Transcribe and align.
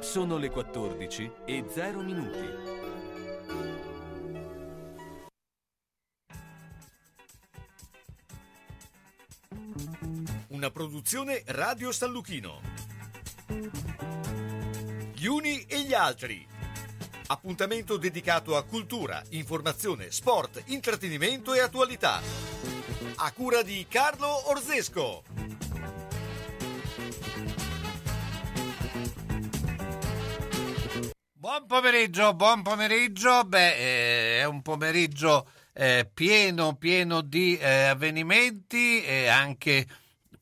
Sono 0.00 0.38
le 0.38 0.48
14 0.48 1.30
e 1.44 1.64
0 1.68 2.00
minuti. 2.00 2.48
Una 10.48 10.70
produzione 10.70 11.42
Radio 11.46 11.92
San 11.92 12.10
Lucchino. 12.12 12.60
Gli 15.12 15.26
uni 15.26 15.64
e 15.66 15.82
gli 15.82 15.92
altri. 15.92 16.46
Appuntamento 17.26 17.98
dedicato 17.98 18.56
a 18.56 18.64
cultura, 18.64 19.22
informazione, 19.30 20.10
sport, 20.10 20.62
intrattenimento 20.66 21.52
e 21.52 21.60
attualità. 21.60 22.20
A 23.16 23.32
cura 23.32 23.62
di 23.62 23.86
Carlo 23.86 24.48
Orzesco. 24.48 25.22
Pomeriggio, 31.70 32.34
buon 32.34 32.62
pomeriggio. 32.62 33.44
Beh, 33.44 33.76
eh, 33.76 34.40
è 34.40 34.44
un 34.44 34.60
pomeriggio 34.60 35.46
eh, 35.72 36.10
pieno, 36.12 36.74
pieno 36.74 37.20
di 37.20 37.56
eh, 37.56 37.84
avvenimenti 37.84 39.04
e 39.04 39.28
anche 39.28 39.86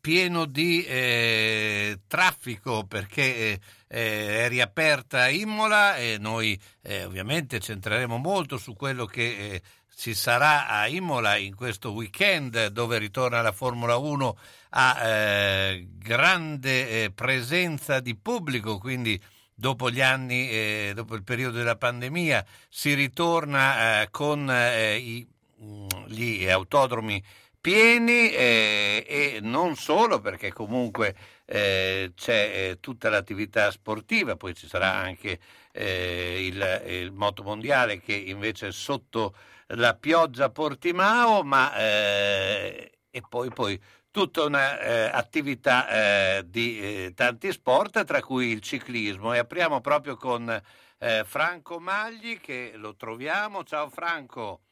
pieno 0.00 0.46
di 0.46 0.82
eh, 0.84 2.00
traffico 2.06 2.86
perché 2.86 3.20
eh, 3.36 3.60
è 3.86 4.48
riaperta 4.48 5.28
Imola 5.28 5.98
e 5.98 6.16
noi 6.18 6.58
eh, 6.80 7.04
ovviamente 7.04 7.60
centreremo 7.60 8.16
molto 8.16 8.56
su 8.56 8.72
quello 8.72 9.04
che 9.04 9.60
ci 9.94 10.14
sarà 10.14 10.66
a 10.66 10.88
Imola 10.88 11.36
in 11.36 11.54
questo 11.54 11.92
weekend 11.92 12.68
dove 12.68 12.96
ritorna 12.96 13.42
la 13.42 13.52
Formula 13.52 13.96
1 13.96 14.38
a 14.70 15.74
grande 15.98 17.12
presenza 17.14 18.00
di 18.00 18.16
pubblico, 18.16 18.78
quindi 18.78 19.20
dopo 19.58 19.90
gli 19.90 20.00
anni, 20.00 20.48
eh, 20.48 20.92
dopo 20.94 21.16
il 21.16 21.24
periodo 21.24 21.56
della 21.56 21.74
pandemia, 21.74 22.44
si 22.68 22.94
ritorna 22.94 24.02
eh, 24.02 24.10
con 24.10 24.48
eh, 24.48 24.96
i, 24.96 25.26
mm, 25.60 25.86
gli 26.06 26.48
autodromi 26.48 27.20
pieni 27.60 28.30
eh, 28.30 29.04
e 29.04 29.38
non 29.42 29.74
solo 29.74 30.20
perché 30.20 30.52
comunque 30.52 31.12
eh, 31.44 32.12
c'è 32.14 32.52
eh, 32.54 32.76
tutta 32.78 33.10
l'attività 33.10 33.72
sportiva, 33.72 34.36
poi 34.36 34.54
ci 34.54 34.68
sarà 34.68 34.94
anche 34.94 35.40
il, 35.78 36.82
il 36.86 37.12
moto 37.12 37.44
mondiale 37.44 38.00
che 38.00 38.12
invece 38.12 38.68
è 38.68 38.72
sotto 38.72 39.34
la 39.74 39.94
pioggia 39.94 40.50
Portimao, 40.50 41.44
ma 41.44 41.72
e 41.76 43.22
poi, 43.28 43.50
poi 43.50 43.80
tutta 44.18 44.42
un'attività 44.42 45.88
eh, 45.88 46.38
eh, 46.38 46.50
di 46.50 46.80
eh, 46.80 47.12
tanti 47.14 47.52
sport, 47.52 48.02
tra 48.02 48.20
cui 48.20 48.48
il 48.48 48.60
ciclismo. 48.60 49.32
E 49.32 49.38
apriamo 49.38 49.80
proprio 49.80 50.16
con 50.16 50.50
eh, 50.50 51.22
Franco 51.24 51.78
Magli, 51.78 52.40
che 52.40 52.72
lo 52.74 52.96
troviamo. 52.96 53.62
Ciao 53.62 53.88
Franco. 53.88 54.62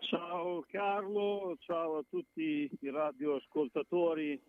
Ciao 0.00 0.64
Carlo, 0.70 1.54
ciao 1.58 1.98
a 1.98 2.04
tutti 2.08 2.70
i 2.80 2.90
radioascoltatori 2.90 4.40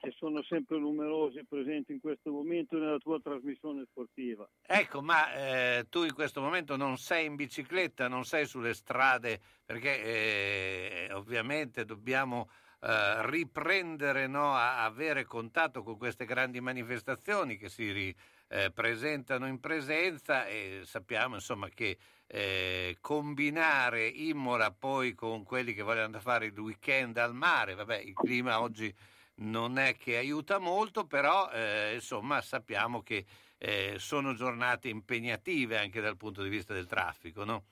che 0.00 0.14
sono 0.16 0.42
sempre 0.44 0.78
numerosi 0.78 1.44
presenti 1.46 1.92
in 1.92 2.00
questo 2.00 2.30
momento 2.30 2.78
nella 2.78 2.96
tua 2.96 3.20
trasmissione 3.22 3.84
sportiva. 3.90 4.48
Ecco, 4.66 5.02
ma 5.02 5.34
eh, 5.34 5.86
tu 5.90 6.04
in 6.04 6.14
questo 6.14 6.40
momento 6.40 6.76
non 6.76 6.96
sei 6.96 7.26
in 7.26 7.34
bicicletta, 7.34 8.08
non 8.08 8.24
sei 8.24 8.46
sulle 8.46 8.72
strade, 8.72 9.38
perché 9.62 10.02
eh, 10.02 11.12
ovviamente 11.12 11.84
dobbiamo 11.84 12.48
eh, 12.86 13.26
riprendere 13.30 14.26
no, 14.26 14.54
a 14.54 14.84
avere 14.84 15.24
contatto 15.24 15.82
con 15.82 15.96
queste 15.96 16.26
grandi 16.26 16.60
manifestazioni 16.60 17.56
che 17.56 17.70
si 17.70 17.90
ri, 17.90 18.14
eh, 18.48 18.70
presentano 18.72 19.46
in 19.46 19.58
presenza 19.58 20.46
e 20.46 20.82
sappiamo 20.84 21.36
insomma 21.36 21.70
che 21.70 21.96
eh, 22.26 22.98
combinare 23.00 24.06
Imola 24.06 24.70
poi 24.70 25.14
con 25.14 25.44
quelli 25.44 25.72
che 25.72 25.82
vogliono 25.82 26.20
fare 26.20 26.46
il 26.46 26.58
weekend 26.58 27.16
al 27.16 27.34
mare, 27.34 27.74
vabbè 27.74 27.98
il 27.98 28.12
clima 28.12 28.60
oggi 28.60 28.94
non 29.36 29.78
è 29.78 29.96
che 29.96 30.18
aiuta 30.18 30.58
molto, 30.58 31.06
però 31.06 31.50
eh, 31.50 31.94
insomma 31.94 32.42
sappiamo 32.42 33.02
che 33.02 33.24
eh, 33.56 33.94
sono 33.98 34.34
giornate 34.34 34.88
impegnative 34.88 35.78
anche 35.78 36.02
dal 36.02 36.18
punto 36.18 36.42
di 36.42 36.50
vista 36.50 36.74
del 36.74 36.86
traffico, 36.86 37.44
no? 37.44 37.64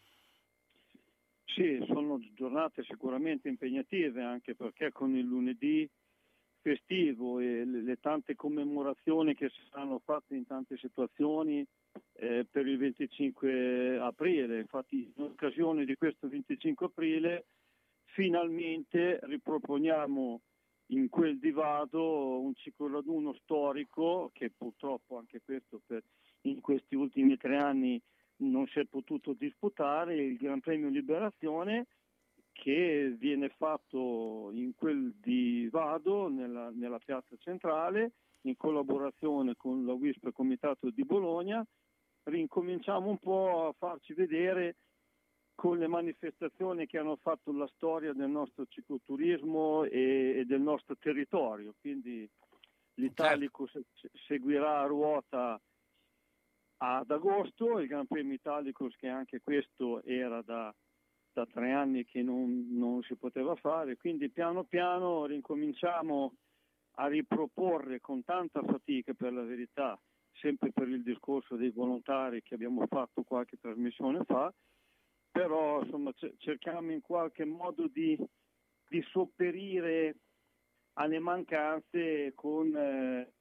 Sì, 1.55 1.85
sono 1.87 2.19
giornate 2.35 2.83
sicuramente 2.85 3.49
impegnative 3.49 4.23
anche 4.23 4.55
perché 4.55 4.91
con 4.91 5.15
il 5.15 5.27
lunedì 5.27 5.89
festivo 6.63 7.41
e 7.41 7.65
le, 7.65 7.99
tante 8.01 8.35
commemorazioni 8.35 9.35
che 9.35 9.51
si 9.51 9.61
saranno 9.69 9.99
fatte 9.99 10.35
in 10.35 10.47
tante 10.47 10.79
situazioni 10.79 11.67
eh, 12.15 12.47
per 12.51 12.67
il 12.67 12.79
25 12.79 13.99
aprile. 13.99 14.61
Infatti 14.61 15.13
in 15.15 15.25
occasione 15.25 15.85
di 15.85 15.95
questo 15.97 16.27
25 16.27 16.87
aprile 16.87 17.47
finalmente 18.05 19.19
riproponiamo 19.23 20.41
in 20.87 21.11
quel 21.11 21.39
divado 21.39 22.41
un 22.41 22.55
ciclo 22.55 22.89
raduno 22.89 23.35
storico 23.43 24.31
che 24.33 24.51
purtroppo 24.51 25.19
anche 25.19 25.41
questo 25.45 25.83
per, 25.87 26.03
in 26.43 26.61
questi 26.61 26.95
ultimi 26.95 27.37
tre 27.37 27.59
anni 27.59 28.01
non 28.43 28.67
si 28.69 28.79
è 28.81 28.85
potuto 28.87 29.33
disputare 29.33 30.15
il 30.17 30.37
Gran 30.37 30.61
Premio 30.61 30.89
Liberazione 30.89 31.87
che 32.53 33.15
viene 33.19 33.49
fatto 33.57 34.51
in 34.53 34.75
quel 34.77 35.15
di 35.21 35.69
Vado, 35.71 36.29
nella, 36.29 36.71
nella 36.71 36.99
piazza 36.99 37.35
centrale, 37.39 38.13
in 38.43 38.57
collaborazione 38.57 39.55
con 39.57 39.85
la 39.87 39.93
WISP 39.93 40.31
Comitato 40.33 40.91
di 40.91 41.05
Bologna. 41.05 41.65
Rincominciamo 42.25 43.09
un 43.09 43.19
po' 43.19 43.69
a 43.69 43.73
farci 43.73 44.13
vedere 44.13 44.77
con 45.55 45.79
le 45.79 45.87
manifestazioni 45.87 46.87
che 46.87 46.99
hanno 46.99 47.17
fatto 47.17 47.53
la 47.53 47.69
storia 47.75 48.13
del 48.13 48.31
nostro 48.31 48.67
cicloturismo 48.69 49.85
e, 49.85 50.39
e 50.39 50.45
del 50.45 50.61
nostro 50.61 50.97
territorio. 50.99 51.75
Quindi 51.81 52.29
l'Italico 52.95 53.67
certo. 53.67 54.09
seguirà 54.27 54.81
a 54.81 54.87
ruota 54.87 55.61
ad 56.85 57.11
agosto, 57.13 57.79
il 57.79 57.87
Gran 57.87 58.07
Premio 58.09 58.35
Italicus 58.35 58.97
che 58.97 59.07
anche 59.07 59.41
questo 59.41 60.03
era 60.03 60.43
da, 60.43 60.75
da 61.33 61.47
tre 61.47 61.71
anni 61.71 62.05
che 62.05 62.23
non, 62.23 62.67
non, 62.71 63.03
si 63.05 63.15
poteva 63.15 63.55
fare, 63.55 63.97
quindi 63.97 64.29
piano 64.31 64.65
piano 64.65 65.25
ricominciamo 65.27 66.35
a 66.97 67.07
riproporre 67.07 68.01
con 68.01 68.25
tanta 68.25 68.63
fatica 68.65 69.15
per 69.15 69.33
la 69.33 69.45
verità, 69.45 69.97
sempre 70.33 70.73
per 70.73 70.89
il 70.89 71.05
discorso 71.05 71.55
dei 71.55 71.71
volontari 71.71 72.43
che 72.43 72.55
abbiamo 72.55 72.85
fatto 72.89 73.23
qualche 73.23 73.59
trasmissione 73.61 74.25
fa, 74.25 74.53
però 75.31 75.85
insomma 75.85 76.13
cerchiamo 76.39 76.91
in 76.91 77.01
qualche 77.01 77.45
modo 77.45 77.87
di, 77.87 78.19
di 78.89 79.03
sopperire 79.03 80.17
alle 80.95 81.21
mancanze 81.21 82.33
con 82.35 82.75
eh, 82.77 83.33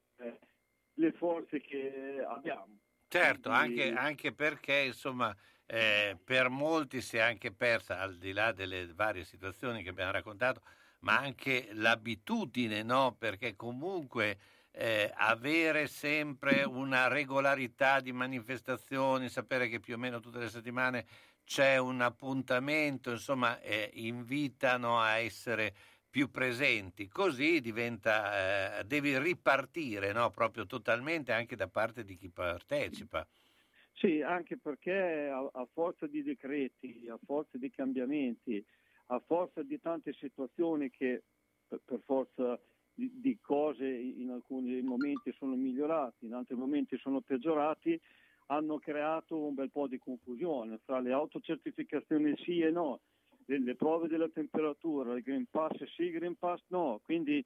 le 0.94 1.12
forze 1.14 1.60
che 1.60 2.24
abbiamo. 2.24 2.78
Certo, 3.14 3.50
anche, 3.50 3.92
anche 3.92 4.34
perché 4.34 4.84
insomma 4.84 5.36
eh, 5.66 6.18
per 6.24 6.48
molti 6.48 7.02
si 7.02 7.18
è 7.18 7.20
anche 7.20 7.52
persa, 7.54 8.00
al 8.00 8.18
di 8.18 8.32
là 8.32 8.54
delle 8.54 8.94
varie 8.94 9.26
situazioni 9.26 9.84
che 9.84 9.90
abbiamo 9.90 10.12
raccontato, 10.12 10.62
ma 11.00 11.18
anche 11.18 11.68
l'abitudine, 11.74 12.84
no? 12.84 13.14
Perché 13.18 13.58
comunque 13.58 14.40
eh, 14.72 15.12
avere 15.14 15.88
sempre 15.88 16.64
una 16.64 17.10
regolarità 17.10 18.00
di 18.00 18.14
manifestazioni, 18.14 19.28
sapere 19.28 19.68
che 19.68 19.82
più 19.82 19.96
o 19.96 19.98
meno 19.98 20.22
tutte 20.22 20.40
le 20.40 20.50
settimane 20.50 21.06
c'è 21.44 21.76
un 21.78 22.00
appuntamento, 22.00 23.12
insomma, 23.12 23.60
eh, 23.60 23.90
invitano 23.96 25.02
a 25.02 25.18
essere 25.18 25.76
più 26.12 26.30
presenti, 26.30 27.08
così 27.08 27.62
diventa, 27.62 28.80
eh, 28.80 28.84
devi 28.84 29.18
ripartire 29.18 30.12
no? 30.12 30.30
proprio 30.30 30.66
totalmente 30.66 31.32
anche 31.32 31.56
da 31.56 31.70
parte 31.70 32.04
di 32.04 32.18
chi 32.18 32.30
partecipa. 32.30 33.26
Sì, 33.94 34.22
anche 34.22 34.58
perché 34.58 35.30
a, 35.30 35.50
a, 35.54 35.68
forza 35.72 36.08
di 36.08 36.22
decreti, 36.22 37.08
a 37.10 37.18
forza 37.24 37.58
di 37.58 37.70
cambiamenti, 37.72 38.64
a 39.08 39.22
forza 39.26 39.64
di 39.64 39.80
tante 39.80 40.14
situazioni 40.20 40.90
che 40.90 41.24
per, 41.68 41.80
per 41.86 42.02
forza 42.04 42.60
di, 42.94 43.10
di, 43.22 43.40
cose 43.40 43.88
in 43.88 44.32
alcuni 44.32 44.82
momenti 44.82 45.34
sono 45.38 45.56
migliorati, 45.56 46.26
in 46.26 46.34
altri 46.34 46.56
momenti 46.56 46.98
sono 46.98 47.22
peggiorati, 47.22 48.00
hanno 48.48 48.80
creato 48.80 49.38
un 49.38 49.54
bel 49.54 49.72
po' 49.72 49.88
di 49.88 49.98
confusione 49.98 50.80
fra 50.84 51.00
le 51.00 51.14
autocertificazioni 51.14 52.36
sì 52.44 52.60
e 52.60 52.70
no, 52.70 53.00
le 53.46 53.76
prove 53.76 54.08
della 54.08 54.30
temperatura, 54.30 55.14
il 55.14 55.24
Green 55.24 55.46
Pass 55.50 55.84
sì, 55.96 56.12
Green 56.12 56.36
Pass 56.38 56.62
no, 56.68 57.00
quindi 57.04 57.44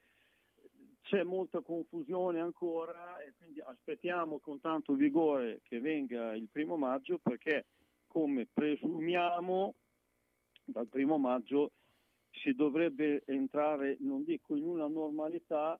c'è 1.01 1.24
molta 1.24 1.62
confusione 1.62 2.39
ancora 2.39 3.19
e 3.19 3.33
quindi 3.38 3.62
aspettiamo 3.62 4.39
con 4.39 4.59
tanto 4.59 4.94
vigore 4.94 5.62
che 5.63 5.80
venga 5.80 6.33
il 6.33 6.47
primo 6.51 6.77
maggio 6.77 7.19
perché 7.21 7.65
come 8.07 8.47
presumiamo 8.51 9.75
dal 10.63 10.88
primo 10.88 11.18
maggio 11.18 11.71
si 12.31 12.53
dovrebbe 12.53 13.24
entrare, 13.25 13.98
non 14.00 14.24
dico 14.24 14.56
in 14.56 14.65
una 14.65 14.88
normalità, 14.88 15.80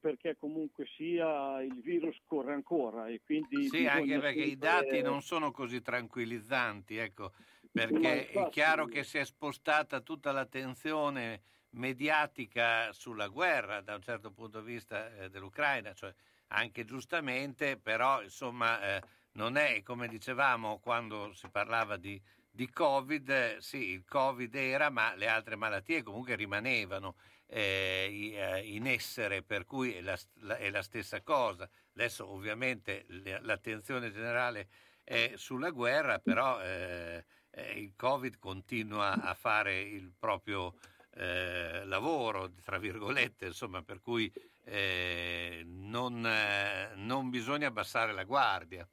perché 0.00 0.36
comunque 0.36 0.86
sia 0.96 1.62
il 1.62 1.80
virus 1.80 2.16
corre 2.26 2.52
ancora 2.52 3.06
e 3.06 3.20
quindi 3.24 3.68
sì, 3.68 3.86
anche 3.86 4.18
perché 4.18 4.40
sempre... 4.40 4.44
i 4.44 4.56
dati 4.56 5.02
non 5.02 5.22
sono 5.22 5.52
così 5.52 5.80
tranquillizzanti, 5.80 6.96
ecco, 6.96 7.32
perché 7.72 8.28
è 8.28 8.48
chiaro 8.50 8.86
che 8.86 9.02
si 9.02 9.18
è 9.18 9.24
spostata 9.24 10.00
tutta 10.00 10.30
l'attenzione 10.30 11.42
mediatica 11.70 12.92
sulla 12.92 13.28
guerra 13.28 13.80
da 13.80 13.94
un 13.94 14.02
certo 14.02 14.30
punto 14.30 14.60
di 14.60 14.72
vista 14.72 15.10
eh, 15.16 15.30
dell'Ucraina, 15.30 15.94
cioè 15.94 16.12
anche 16.48 16.84
giustamente, 16.84 17.78
però 17.78 18.22
insomma 18.22 18.96
eh, 18.96 19.02
non 19.32 19.56
è 19.56 19.82
come 19.82 20.06
dicevamo 20.06 20.78
quando 20.80 21.32
si 21.32 21.48
parlava 21.48 21.96
di, 21.96 22.20
di 22.50 22.70
Covid, 22.70 23.28
eh, 23.30 23.56
sì, 23.60 23.92
il 23.92 24.04
Covid 24.04 24.54
era, 24.54 24.90
ma 24.90 25.14
le 25.14 25.28
altre 25.28 25.56
malattie 25.56 26.02
comunque 26.02 26.36
rimanevano 26.36 27.16
eh, 27.46 28.32
eh, 28.34 28.60
in 28.66 28.86
essere, 28.86 29.42
per 29.42 29.64
cui 29.64 29.94
è 29.94 30.02
la, 30.02 30.18
la, 30.40 30.56
è 30.58 30.70
la, 30.70 30.82
stessa 30.82 31.22
cosa. 31.22 31.68
Adesso 31.94 32.28
ovviamente 32.28 33.06
l'attenzione 33.40 34.10
generale 34.10 34.68
è 35.04 35.32
sulla 35.36 35.70
guerra, 35.70 36.18
però 36.18 36.60
eh, 36.62 37.24
eh, 37.50 37.80
il 37.80 37.94
Covid 37.96 38.38
continua 38.38 39.12
a 39.12 39.34
fare 39.34 39.80
il 39.80 40.12
proprio 40.18 40.74
eh, 41.14 41.84
lavoro, 41.84 42.52
tra 42.64 42.78
virgolette, 42.78 43.46
insomma, 43.46 43.82
per 43.82 44.00
cui 44.00 44.32
eh, 44.64 45.62
non, 45.64 46.24
eh, 46.24 46.94
non, 46.96 47.30
bisogna 47.30 47.68
abbassare 47.68 48.12
la 48.12 48.24
guardia. 48.24 48.88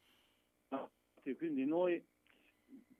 quindi 1.38 1.65
noi 1.65 2.03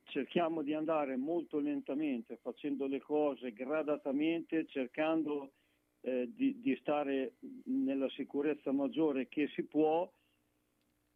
cerchiamo 0.04 0.62
di 0.62 0.74
andare 0.74 1.18
molto 1.18 1.60
lentamente, 1.60 2.38
facendo 2.38 2.88
le 2.88 3.02
cose 3.02 3.52
gradatamente, 3.52 4.66
cercando 4.68 5.54
eh, 6.02 6.32
di, 6.34 6.60
di 6.62 6.76
stare 6.78 7.34
nella 7.66 8.10
sicurezza 8.10 8.72
maggiore 8.72 9.28
che 9.28 9.50
si 9.54 9.64
può 9.64 10.10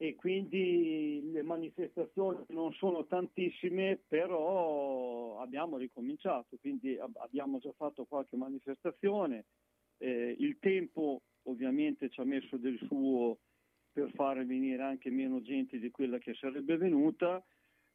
e 0.04 0.16
quindi 0.16 1.32
le 1.32 1.44
manifestazioni 1.44 2.44
non 2.50 2.74
sono 2.74 3.06
tantissime, 3.06 4.02
però 4.06 5.40
abbiamo 5.40 5.78
ricominciato, 5.78 6.58
quindi 6.60 7.00
abbiamo 7.00 7.60
già 7.60 7.72
fatto 7.72 8.04
qualche 8.04 8.36
manifestazione, 8.36 9.46
eh, 10.00 10.36
il 10.38 10.58
tempo 10.60 11.22
ovviamente 11.44 12.10
ci 12.10 12.20
ha 12.20 12.26
messo 12.26 12.58
del 12.58 12.78
suo 12.86 13.38
per 13.94 14.12
fare 14.14 14.44
venire 14.44 14.84
anche 14.84 15.10
meno 15.10 15.42
gente 15.42 15.80
di 15.80 15.90
quella 15.90 16.18
che 16.18 16.34
sarebbe 16.34 16.76
venuta, 16.76 17.42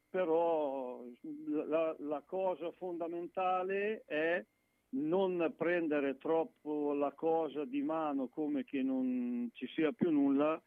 però 0.08 1.04
la, 1.66 1.94
la 1.98 2.22
cosa 2.24 2.72
fondamentale 2.72 4.04
è 4.06 4.42
non 4.92 5.52
prendere 5.58 6.16
troppo 6.16 6.94
la 6.94 7.12
cosa 7.12 7.66
di 7.66 7.82
mano 7.82 8.28
come 8.28 8.64
che 8.64 8.82
non 8.82 9.50
ci 9.52 9.66
sia 9.74 9.92
più 9.92 10.10
nulla 10.10 10.58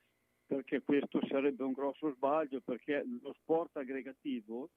perché 0.52 0.82
questo 0.82 1.26
sarebbe 1.30 1.64
un 1.64 1.72
grosso 1.72 2.14
sbaglio, 2.14 2.60
perché 2.60 3.06
lo 3.22 3.32
sport 3.40 3.78
aggregativo 3.78 4.70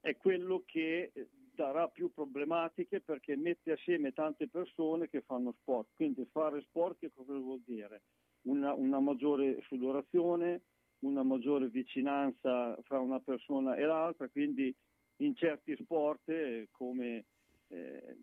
è 0.00 0.14
quello 0.18 0.64
che 0.66 1.12
darà 1.54 1.88
più 1.88 2.12
problematiche 2.12 3.00
perché 3.00 3.34
mette 3.34 3.72
assieme 3.72 4.12
tante 4.12 4.48
persone 4.48 5.08
che 5.08 5.22
fanno 5.22 5.52
sport. 5.60 5.88
Quindi 5.94 6.28
fare 6.30 6.60
sport 6.60 6.98
che 6.98 7.10
cosa 7.10 7.32
vuol 7.32 7.62
dire? 7.64 8.02
Una, 8.42 8.74
una 8.74 9.00
maggiore 9.00 9.62
sudorazione, 9.62 10.60
una 11.04 11.22
maggiore 11.22 11.68
vicinanza 11.68 12.76
fra 12.82 12.98
una 12.98 13.20
persona 13.20 13.76
e 13.76 13.86
l'altra, 13.86 14.28
quindi 14.28 14.74
in 15.22 15.34
certi 15.36 15.74
sport 15.76 16.28
eh, 16.28 16.68
come 16.70 17.24
eh, 17.68 18.16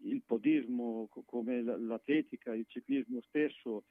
il 0.00 0.22
podismo, 0.26 1.08
come 1.24 1.62
l'atletica, 1.62 2.52
il 2.52 2.66
ciclismo 2.66 3.20
stesso, 3.28 3.84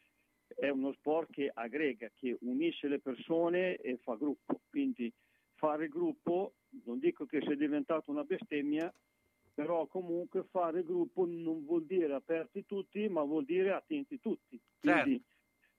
è 0.55 0.69
uno 0.69 0.93
sport 0.93 1.31
che 1.31 1.51
aggrega, 1.53 2.11
che 2.15 2.37
unisce 2.41 2.87
le 2.87 2.99
persone 2.99 3.75
e 3.77 3.97
fa 3.97 4.15
gruppo. 4.15 4.61
Quindi 4.69 5.11
fare 5.55 5.87
gruppo, 5.87 6.53
non 6.85 6.99
dico 6.99 7.25
che 7.25 7.41
sia 7.41 7.55
diventato 7.55 8.11
una 8.11 8.23
bestemmia, 8.23 8.93
però 9.53 9.87
comunque 9.87 10.43
fare 10.51 10.83
gruppo 10.83 11.25
non 11.25 11.65
vuol 11.65 11.85
dire 11.85 12.13
aperti 12.13 12.65
tutti, 12.65 13.07
ma 13.09 13.23
vuol 13.23 13.43
dire 13.43 13.71
attenti 13.71 14.19
tutti. 14.19 14.59
Quindi 14.79 15.11
certo. 15.11 15.25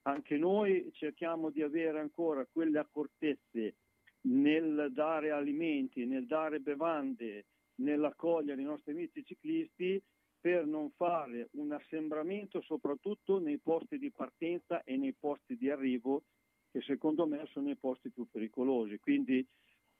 anche 0.03 0.37
noi 0.37 0.91
cerchiamo 0.93 1.50
di 1.50 1.62
avere 1.62 2.00
ancora 2.00 2.44
quelle 2.44 2.79
accortezze 2.79 3.76
nel 4.23 4.91
dare 4.93 5.31
alimenti, 5.31 6.06
nel 6.06 6.26
dare 6.26 6.59
bevande, 6.59 7.47
nell'accogliere 7.76 8.61
i 8.61 8.64
nostri 8.64 8.93
amici 8.93 9.25
ciclisti 9.25 10.03
per 10.40 10.67
non 10.67 10.90
fare 10.90 11.49
un 11.52 11.73
assembramento 11.73 12.61
soprattutto 12.62 13.38
nei 13.38 13.58
posti 13.58 13.99
di 13.99 14.11
partenza 14.11 14.82
e 14.85 14.96
nei 14.96 15.14
posti 15.14 15.56
di 15.56 15.69
arrivo 15.70 16.25
che 16.70 16.81
secondo 16.82 17.26
me 17.26 17.46
sono 17.46 17.70
i 17.70 17.76
posti 17.76 18.11
più 18.11 18.26
pericolosi. 18.31 18.99
Quindi 18.99 19.46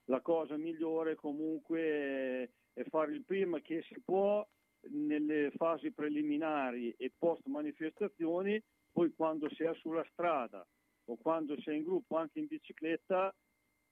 la 0.05 0.21
cosa 0.21 0.57
migliore 0.57 1.15
comunque 1.15 2.53
è 2.73 2.85
fare 2.89 3.13
il 3.13 3.25
prima 3.25 3.61
che 3.61 3.83
si 3.83 4.01
può 4.05 4.47
nelle 4.91 5.51
fasi 5.57 5.91
preliminari 5.93 6.95
e 6.97 7.13
post 7.19 7.47
manifestazioni, 7.47 8.63
poi 8.93 9.13
quando 9.15 9.49
si 9.51 9.65
è 9.65 9.75
sulla 9.75 10.07
strada 10.13 10.67
o 11.07 11.17
quando 11.17 11.59
si 11.61 11.71
è 11.71 11.73
in 11.73 11.83
gruppo 11.83 12.17
anche 12.17 12.39
in 12.39 12.47
bicicletta 12.47 13.35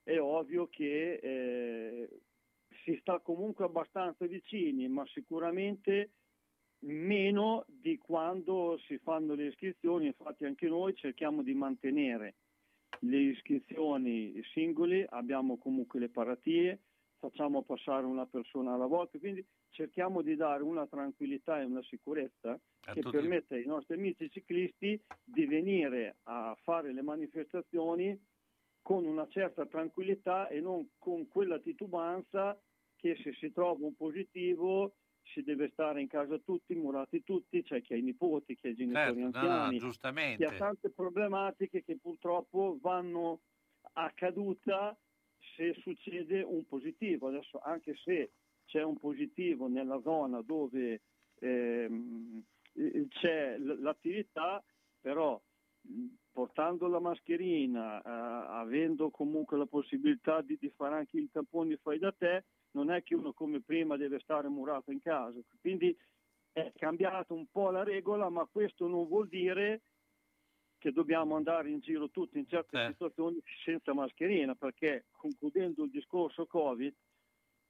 è 0.03 0.21
ovvio 0.21 0.69
che 0.69 1.15
eh, 1.15 2.21
si 2.85 2.97
sta 3.01 3.19
comunque 3.19 3.65
abbastanza 3.65 4.27
vicini, 4.27 4.87
ma 4.87 5.05
sicuramente 5.07 6.11
meno 6.87 7.65
di 7.67 7.99
quando 7.99 8.79
si 8.87 8.99
fanno 8.99 9.35
le 9.35 9.47
iscrizioni, 9.47 10.07
infatti 10.07 10.45
anche 10.45 10.69
noi 10.69 10.95
cerchiamo 10.95 11.43
di 11.43 11.55
mantenere 11.55 12.35
le 13.01 13.19
iscrizioni 13.19 14.41
singole, 14.53 15.07
abbiamo 15.09 15.59
comunque 15.59 16.01
le 16.01 16.09
paratie, 16.09 16.81
facciamo 17.19 17.63
passare 17.63 18.07
una 18.07 18.27
persona 18.27 18.75
alla 18.75 18.87
volta, 18.87 19.19
quindi 19.19 19.45
cerchiamo 19.71 20.23
di 20.23 20.37
dare 20.37 20.63
una 20.63 20.87
tranquillità 20.87 21.61
e 21.61 21.65
una 21.65 21.83
sicurezza 21.83 22.53
a 22.53 22.93
che 22.93 23.01
tutti. 23.01 23.17
permette 23.17 23.57
ai 23.57 23.67
nostri 23.67 23.95
amici 23.95 24.31
ciclisti 24.31 25.01
di 25.25 25.47
venire 25.47 26.17
a 26.25 26.57
fare 26.63 26.93
le 26.93 27.03
manifestazioni 27.03 28.19
con 28.81 29.05
una 29.05 29.27
certa 29.29 29.67
tranquillità 29.67 30.49
e 30.49 30.61
non 30.61 30.89
con 30.99 31.27
quella 31.29 31.59
titubanza 31.59 32.59
che 32.95 33.17
se 33.23 33.33
si 33.35 33.53
trova 33.53 33.85
un 33.85 33.97
positivo 33.97 34.95
si 35.33 35.43
deve 35.43 35.71
stare 35.73 36.01
in 36.01 36.09
casa 36.09 36.39
tutti, 36.39 36.75
murati 36.75 37.23
tutti, 37.23 37.63
c'è 37.63 37.83
chi 37.83 37.95
ha 37.95 37.97
i 37.97 38.03
nipoti, 38.03 38.57
chi 38.57 38.69
ha 38.69 38.71
i 38.71 38.75
genitori 38.75 39.21
certo, 39.21 39.39
anziani, 39.39 39.79
no, 39.79 39.87
no, 39.87 40.37
chi 40.37 40.45
ha 40.45 40.53
tante 40.57 40.91
problematiche 40.91 41.83
che 41.83 41.99
purtroppo 41.99 42.79
vanno 42.81 43.41
a 43.95 44.11
caduta 44.15 44.97
se 45.57 45.75
succede 45.81 46.43
un 46.43 46.67
positivo. 46.67 47.29
Adesso 47.29 47.61
anche 47.63 47.95
se 47.97 48.33
c'è 48.67 48.83
un 48.83 48.99
positivo 48.99 49.69
nella 49.69 50.01
zona 50.01 50.43
dove 50.43 51.03
ehm, 51.41 52.43
c'è 53.09 53.57
l'attività, 53.59 54.63
però 55.01 55.41
portando 56.33 56.89
la 56.89 57.01
mascherina, 57.01 57.99
eh, 57.99 58.11
avendo 58.61 59.11
comunque 59.11 59.57
la 59.57 59.67
possibilità 59.67 60.43
di, 60.43 60.57
di 60.61 60.71
fare 60.71 60.97
anche 60.97 61.17
il 61.17 61.31
tampone 61.33 61.77
fai 61.77 61.99
da 61.99 62.13
te, 62.13 62.45
non 62.77 62.91
è 62.91 63.03
che 63.03 63.15
uno 63.15 63.33
come 63.33 63.63
prima 63.63 63.97
deve 63.97 64.21
stare 64.21 64.49
murato 64.49 64.93
in 64.93 65.01
casa. 65.01 65.41
Quindi 65.59 65.97
è 66.53 66.71
cambiata 66.77 67.33
un 67.33 67.47
po' 67.51 67.71
la 67.71 67.83
regola, 67.83 68.29
ma 68.29 68.45
questo 68.45 68.87
non 68.87 69.09
vuol 69.09 69.29
dire 69.29 69.81
che 70.79 70.93
dobbiamo 70.93 71.37
andare 71.37 71.71
in 71.71 71.81
giro 71.81 72.11
tutti 72.11 72.39
in 72.39 72.47
certe 72.47 72.85
eh. 72.85 72.89
situazioni 72.89 73.43
senza 73.65 73.95
mascherina, 73.95 74.55
perché 74.55 75.07
concludendo 75.13 75.85
il 75.85 75.91
discorso 75.91 76.47
Covid, 76.47 76.95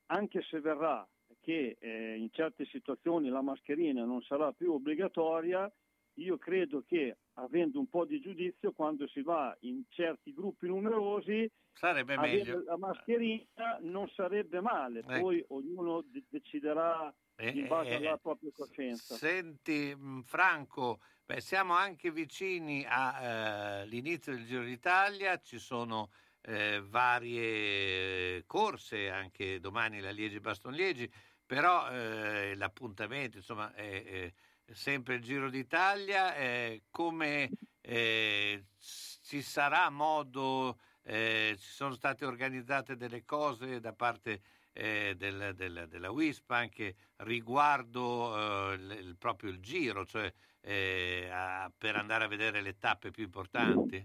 anche 0.06 0.42
se 0.42 0.60
verrà 0.60 1.08
che 1.40 1.76
eh, 1.78 2.16
in 2.16 2.28
certe 2.32 2.64
situazioni 2.66 3.28
la 3.28 3.42
mascherina 3.42 4.04
non 4.04 4.22
sarà 4.22 4.52
più 4.52 4.72
obbligatoria, 4.72 5.72
io 6.16 6.38
credo 6.38 6.82
che 6.86 7.16
avendo 7.34 7.78
un 7.78 7.88
po' 7.88 8.04
di 8.04 8.20
giudizio, 8.20 8.72
quando 8.72 9.06
si 9.08 9.22
va 9.22 9.56
in 9.60 9.82
certi 9.88 10.32
gruppi 10.32 10.66
numerosi, 10.66 11.50
sarebbe 11.72 12.16
meglio. 12.16 12.62
La 12.64 12.78
mascherina 12.78 13.78
non 13.80 14.08
sarebbe 14.08 14.60
male, 14.60 15.00
ecco. 15.00 15.20
poi 15.20 15.44
ognuno 15.48 16.02
de- 16.06 16.24
deciderà 16.28 17.14
eh, 17.36 17.50
in 17.50 17.66
base 17.66 17.90
eh, 17.90 17.94
alla 17.96 18.16
propria 18.16 18.50
coscienza. 18.54 19.14
Senti 19.14 19.94
mm, 19.94 20.20
Franco, 20.20 21.00
beh, 21.24 21.40
siamo 21.40 21.74
anche 21.74 22.10
vicini 22.10 22.84
all'inizio 22.88 24.32
eh, 24.32 24.36
del 24.36 24.46
Giro 24.46 24.64
d'Italia, 24.64 25.38
ci 25.38 25.58
sono 25.58 26.10
eh, 26.40 26.82
varie 26.82 28.44
corse, 28.46 29.10
anche 29.10 29.60
domani 29.60 30.00
la 30.00 30.10
Liegi-Baston-Liegi, 30.10 31.10
però 31.44 31.90
eh, 31.90 32.54
l'appuntamento 32.56 33.36
insomma 33.36 33.72
è 33.74 34.32
sempre 34.72 35.14
il 35.14 35.22
Giro 35.22 35.50
d'Italia, 35.50 36.34
eh, 36.34 36.82
come 36.90 37.50
eh, 37.80 38.64
ci 39.22 39.42
sarà 39.42 39.90
modo, 39.90 40.78
eh, 41.02 41.54
ci 41.58 41.68
sono 41.68 41.94
state 41.94 42.24
organizzate 42.24 42.96
delle 42.96 43.24
cose 43.24 43.80
da 43.80 43.92
parte 43.92 44.40
eh, 44.72 45.14
del, 45.16 45.54
del, 45.54 45.86
della 45.88 46.10
WISP 46.10 46.50
anche 46.50 46.96
riguardo 47.18 48.72
il, 48.74 48.90
eh, 48.90 48.94
il, 48.94 49.16
proprio 49.16 49.50
il 49.50 49.60
Giro, 49.60 50.04
cioè 50.04 50.30
eh, 50.60 51.28
a, 51.30 51.72
per 51.76 51.96
andare 51.96 52.24
a 52.24 52.28
vedere 52.28 52.60
le 52.60 52.76
tappe 52.78 53.10
più 53.10 53.24
importanti? 53.24 54.04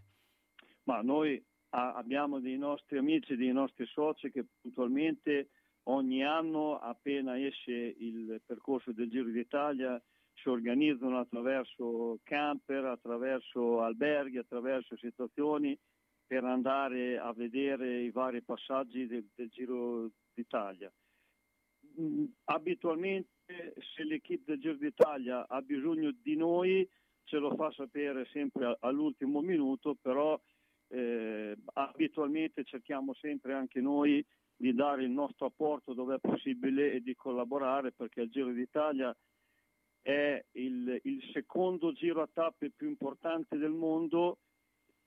Ma 0.84 1.02
noi 1.02 1.44
a, 1.70 1.94
abbiamo 1.94 2.40
dei 2.40 2.58
nostri 2.58 2.98
amici, 2.98 3.36
dei 3.36 3.52
nostri 3.52 3.86
soci 3.88 4.32
che 4.32 4.46
puntualmente 4.62 5.50
ogni 5.84 6.24
anno 6.24 6.80
appena 6.80 7.38
esce 7.38 7.72
il 7.72 8.42
percorso 8.46 8.94
del 8.94 9.10
Giro 9.10 9.30
d'Italia 9.30 10.02
si 10.42 10.50
organizzano 10.50 11.20
attraverso 11.20 12.20
camper, 12.24 12.86
attraverso 12.86 13.82
alberghi, 13.82 14.38
attraverso 14.38 14.98
situazioni 14.98 15.78
per 16.26 16.44
andare 16.44 17.18
a 17.18 17.32
vedere 17.34 18.02
i 18.02 18.12
vari 18.12 18.42
passaggi 18.42 19.06
del, 19.06 19.28
del 19.36 19.50
Giro 19.50 20.10
d'Italia. 20.34 20.92
Mm, 22.00 22.26
abitualmente 22.46 23.74
se 23.96 24.04
l'equipe 24.04 24.44
del 24.46 24.60
Giro 24.60 24.76
d'Italia 24.76 25.48
ha 25.48 25.62
bisogno 25.62 26.12
di 26.12 26.36
noi 26.36 26.90
ce 27.24 27.38
lo 27.38 27.56
fa 27.56 27.72
sapere 27.72 28.26
sempre 28.32 28.78
all'ultimo 28.80 29.42
minuto, 29.42 29.96
però 30.02 30.40
eh, 30.88 31.56
abitualmente 31.74 32.64
cerchiamo 32.64 33.14
sempre 33.14 33.54
anche 33.54 33.80
noi 33.80 34.26
di 34.56 34.74
dare 34.74 35.04
il 35.04 35.12
nostro 35.12 35.48
apporto 35.48 35.94
dove 35.94 36.16
è 36.16 36.20
possibile 36.20 36.94
e 36.94 37.02
di 37.02 37.16
collaborare 37.16 37.92
perché 37.92 38.22
il 38.22 38.30
Giro 38.30 38.52
d'Italia 38.52 39.16
è 40.02 40.44
il, 40.54 41.00
il 41.04 41.30
secondo 41.32 41.92
giro 41.94 42.22
a 42.22 42.30
tappe 42.32 42.72
più 42.72 42.88
importante 42.88 43.58
del 43.58 43.72
mondo, 43.72 44.40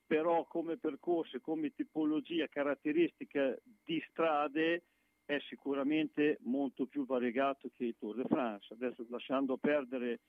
però 0.07 0.47
come 0.47 0.77
percorso, 0.77 1.41
come 1.41 1.75
tipologia, 1.75 2.47
caratteristica 2.47 3.57
di 3.85 4.03
strade 4.11 4.85
è 5.25 5.39
sicuramente 5.49 6.39
molto 6.43 6.87
più 6.87 7.07
variegato 7.07 7.71
che 7.73 7.87
il 7.87 7.97
Tour 7.99 8.17
de 8.17 8.25
France. 8.29 8.73
Adesso 8.75 9.07
lasciando 9.09 9.57
perdere 9.57 10.21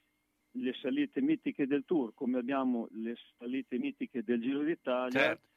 le 0.51 0.74
salite 0.81 1.22
mitiche 1.22 1.67
del 1.67 1.84
Tour, 1.86 2.13
come 2.13 2.39
abbiamo 2.39 2.88
le 2.91 3.15
salite 3.38 3.77
mitiche 3.77 4.24
del 4.24 4.41
Giro 4.41 4.63
d'Italia, 4.63 5.19
certo. 5.19 5.48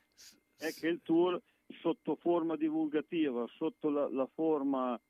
è 0.58 0.72
che 0.72 0.88
il 0.88 1.00
Tour 1.02 1.40
sotto 1.80 2.16
forma 2.16 2.56
divulgativa, 2.56 3.46
sotto 3.56 3.88
la, 3.90 4.08
la 4.10 4.26
forma 4.26 5.00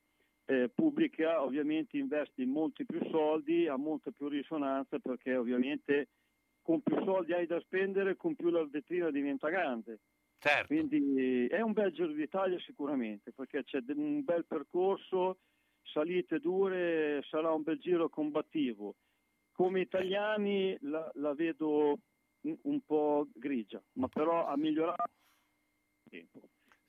eh, 0.48 0.70
pubblica, 0.74 1.42
ovviamente 1.42 1.98
investe 1.98 2.46
molti 2.46 2.86
più 2.86 3.00
soldi, 3.10 3.68
ha 3.68 3.76
molta 3.76 4.10
più 4.10 4.28
risonanza 4.28 4.98
perché 4.98 5.36
ovviamente 5.36 6.08
con 6.62 6.80
più 6.80 6.96
soldi 7.04 7.34
hai 7.34 7.46
da 7.46 7.60
spendere, 7.60 8.16
con 8.16 8.34
più 8.34 8.48
la 8.48 8.66
vetrina 8.66 9.10
diventa 9.10 9.50
grande. 9.50 10.00
Certo. 10.38 10.66
Quindi 10.68 11.46
è 11.46 11.60
un 11.60 11.72
bel 11.72 11.92
Giro 11.92 12.12
d'Italia 12.12 12.58
sicuramente 12.60 13.32
perché 13.32 13.64
c'è 13.64 13.82
un 13.88 14.24
bel 14.24 14.46
percorso, 14.46 15.40
salite 15.82 16.38
dure, 16.38 17.22
sarà 17.28 17.52
un 17.52 17.62
bel 17.62 17.78
giro 17.78 18.08
combattivo. 18.08 18.94
Come 19.52 19.80
italiani 19.80 20.78
la, 20.82 21.10
la 21.14 21.34
vedo 21.34 21.98
un 22.42 22.80
po' 22.86 23.26
grigia, 23.34 23.82
ma 23.94 24.08
però 24.08 24.46
ha 24.46 24.56
migliorato 24.56 25.10
tempo. 26.08 26.40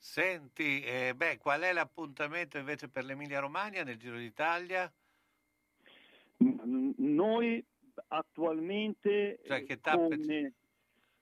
Senti, 0.01 0.82
eh, 0.82 1.13
beh, 1.13 1.38
qual 1.38 1.62
è 1.62 1.74
l'appuntamento 1.74 2.58
invece 2.58 2.88
per 2.88 3.03
l'Emilia 3.03 3.41
Romagna 3.41 3.84
nel 3.84 3.98
Giro 3.98 4.18
d'Italia? 4.18 4.91
Noi 6.38 7.63
attualmente 8.08 9.39
cioè, 9.44 9.63
che 9.65 9.77
come, 9.82 10.53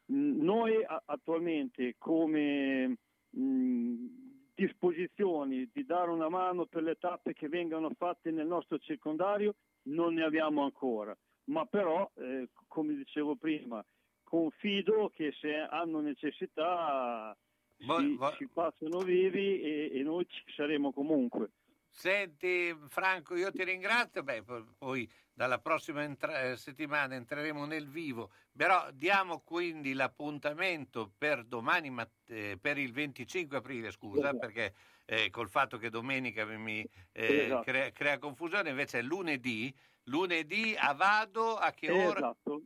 noi 0.06 0.86
attualmente 1.06 1.96
come 1.98 2.98
mh, 3.32 4.06
disposizioni 4.54 5.68
di 5.74 5.84
dare 5.84 6.12
una 6.12 6.30
mano 6.30 6.68
per 6.68 6.84
le 6.84 6.98
tappe 7.00 7.34
che 7.34 7.50
vengano 7.50 7.90
fatte 7.98 8.30
nel 8.30 8.46
nostro 8.46 8.78
circondario 8.78 9.56
non 9.88 10.14
ne 10.14 10.24
abbiamo 10.24 10.64
ancora, 10.64 11.18
ma 11.46 11.66
però 11.66 12.10
eh, 12.16 12.50
come 12.68 12.94
dicevo 12.94 13.36
prima 13.36 13.84
confido 14.24 15.10
che 15.16 15.32
se 15.40 15.56
hanno 15.56 16.00
necessità 16.02 17.36
si, 17.78 18.16
vo- 18.16 18.36
si 18.38 18.48
passano 18.48 19.00
vivi 19.00 19.62
e, 19.62 19.92
e, 19.94 20.04
noi 20.04 20.26
ci 20.28 20.44
saremo 20.56 20.92
comunque. 20.92 21.52
Senti 21.90 22.76
Franco, 22.90 23.36
io 23.36 23.52
ti 23.52 23.64
ringrazio, 23.64 24.22
Beh, 24.22 24.44
poi 24.78 25.10
dalla 25.34 25.60
prossima 25.60 26.04
entra- 26.04 26.44
eh, 26.44 26.58
settimana 26.58 27.16
entreremo 27.16 27.66
nel 27.66 27.88
vivo, 27.88 28.32
però 28.56 28.92
diamo 28.92 29.42
quindi 29.42 29.94
l'appuntamento 29.94 31.12
per 31.18 31.44
domani, 31.44 31.90
matt- 31.90 32.30
eh, 32.30 32.58
per 32.62 32.78
il 32.78 32.92
25 32.92 33.58
aprile, 33.58 33.92
scusa, 33.92 34.30
esatto. 34.30 34.38
perché 34.38 34.74
eh, 35.06 35.30
col 35.30 35.50
fatto 35.50 35.78
che 35.78 35.90
domenica 35.90 36.46
mi 36.46 36.82
eh, 37.14 37.46
esatto. 37.46 37.64
crea, 37.64 37.92
crea, 37.92 38.20
confusione, 38.20 38.70
invece 38.70 39.00
è 39.00 39.02
lunedì, 39.02 39.74
lunedì 40.04 40.76
a 40.78 40.94
Vado 40.94 41.56
a 41.56 41.72
che 41.72 41.90
ora? 41.90 42.20
Esatto. 42.20 42.62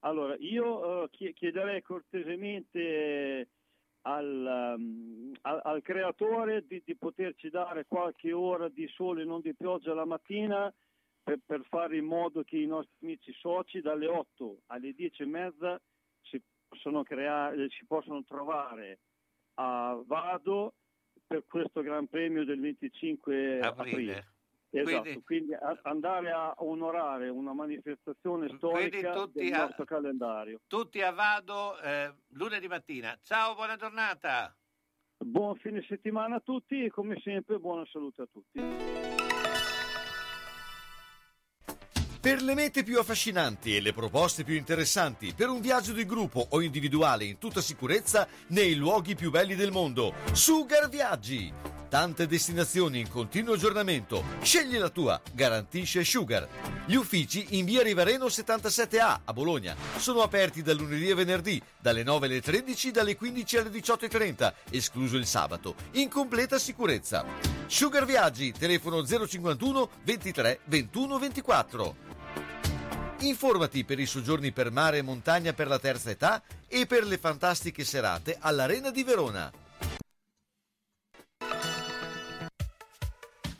Allora, 0.00 0.36
io 0.38 1.02
uh, 1.02 1.10
chiederei 1.10 1.82
cortesemente 1.82 3.48
al, 4.02 4.76
um, 4.78 5.32
al, 5.42 5.60
al 5.62 5.82
creatore 5.82 6.64
di, 6.66 6.82
di, 6.84 6.96
poterci 6.96 7.50
dare 7.50 7.84
qualche 7.86 8.32
ora 8.32 8.68
di 8.68 8.86
sole 8.88 9.22
e 9.22 9.24
non 9.24 9.40
di 9.40 9.54
pioggia 9.54 9.92
la 9.94 10.04
mattina 10.04 10.72
per, 11.22 11.38
per, 11.44 11.62
fare 11.68 11.96
in 11.96 12.06
modo 12.06 12.42
che 12.42 12.56
i 12.56 12.66
nostri 12.66 12.94
amici 13.02 13.32
soci 13.32 13.80
dalle 13.80 14.06
8 14.06 14.62
alle 14.66 14.92
10 14.92 15.22
e 15.22 15.26
mezza 15.26 15.80
si 16.22 16.40
possono, 16.66 17.02
creare, 17.02 17.68
si 17.70 17.84
possono 17.86 18.24
trovare 18.24 19.00
a 19.54 20.00
Vado 20.06 20.74
per 21.26 21.44
questo 21.46 21.82
Gran 21.82 22.08
Premio 22.08 22.44
del 22.44 22.60
25 22.60 23.60
aprile. 23.60 23.90
aprile. 23.90 24.26
Esatto, 24.72 25.00
quindi, 25.02 25.22
quindi 25.24 25.56
andare 25.82 26.30
a 26.30 26.54
onorare 26.58 27.28
una 27.28 27.52
manifestazione 27.52 28.52
storica 28.56 29.26
del 29.32 29.50
nostro 29.50 29.82
a, 29.82 29.86
calendario. 29.86 30.60
Tutti 30.68 31.02
a 31.02 31.10
Vado 31.10 31.80
eh, 31.80 32.14
lunedì 32.34 32.68
mattina. 32.68 33.18
Ciao, 33.22 33.54
buona 33.54 33.76
giornata. 33.76 34.54
Buon 35.22 35.56
fine 35.56 35.84
settimana 35.88 36.36
a 36.36 36.40
tutti 36.40 36.84
e 36.84 36.90
come 36.90 37.20
sempre 37.22 37.58
buona 37.58 37.84
salute 37.90 38.22
a 38.22 38.28
tutti. 38.30 38.60
Per 42.20 42.42
le 42.42 42.54
mete 42.54 42.84
più 42.84 42.98
affascinanti 42.98 43.74
e 43.74 43.80
le 43.80 43.92
proposte 43.92 44.44
più 44.44 44.54
interessanti, 44.54 45.32
per 45.34 45.48
un 45.48 45.60
viaggio 45.60 45.92
di 45.92 46.04
gruppo 46.04 46.46
o 46.50 46.60
individuale 46.60 47.24
in 47.24 47.38
tutta 47.38 47.60
sicurezza 47.60 48.28
nei 48.48 48.74
luoghi 48.76 49.14
più 49.14 49.30
belli 49.30 49.54
del 49.56 49.72
mondo, 49.72 50.12
Sugar 50.32 50.88
Viaggi 50.88 51.78
Tante 51.90 52.28
destinazioni 52.28 53.00
in 53.00 53.08
continuo 53.08 53.54
aggiornamento. 53.54 54.22
Scegli 54.42 54.78
la 54.78 54.90
tua, 54.90 55.20
garantisce 55.32 56.04
Sugar. 56.04 56.46
Gli 56.86 56.94
uffici 56.94 57.58
in 57.58 57.64
via 57.64 57.82
Rivareno 57.82 58.26
77A 58.26 59.22
a 59.24 59.32
Bologna 59.32 59.74
sono 59.96 60.22
aperti 60.22 60.62
dal 60.62 60.76
lunedì 60.76 61.10
a 61.10 61.16
venerdì, 61.16 61.60
dalle 61.80 62.04
9 62.04 62.26
alle 62.26 62.40
13, 62.40 62.92
dalle 62.92 63.16
15 63.16 63.56
alle 63.56 63.70
18.30, 63.70 64.52
escluso 64.70 65.16
il 65.16 65.26
sabato, 65.26 65.74
in 65.94 66.08
completa 66.08 66.60
sicurezza. 66.60 67.24
Sugar 67.66 68.04
Viaggi, 68.04 68.52
telefono 68.52 69.04
051 69.04 69.90
23 70.04 70.60
21 70.66 71.18
24. 71.18 71.96
Informati 73.22 73.82
per 73.82 73.98
i 73.98 74.06
soggiorni 74.06 74.52
per 74.52 74.70
mare 74.70 74.98
e 74.98 75.02
montagna 75.02 75.52
per 75.52 75.66
la 75.66 75.80
terza 75.80 76.10
età 76.10 76.40
e 76.68 76.86
per 76.86 77.04
le 77.04 77.18
fantastiche 77.18 77.82
serate 77.82 78.36
all'Arena 78.38 78.92
di 78.92 79.02
Verona. 79.02 79.50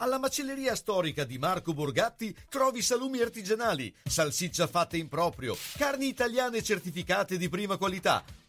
Alla 0.02 0.19
macelleria 0.19 0.75
storica 0.76 1.25
di 1.25 1.37
Marco 1.37 1.75
Borgatti 1.75 2.35
trovi 2.49 2.80
salumi 2.80 3.21
artigianali, 3.21 3.95
salsiccia 4.02 4.66
fatta 4.66 4.97
in 4.97 5.09
proprio, 5.09 5.54
carni 5.76 6.09
italiane 6.09 6.62
certificate 6.62 7.37
di 7.37 7.50
prima 7.50 7.76
qualità, 7.76 8.25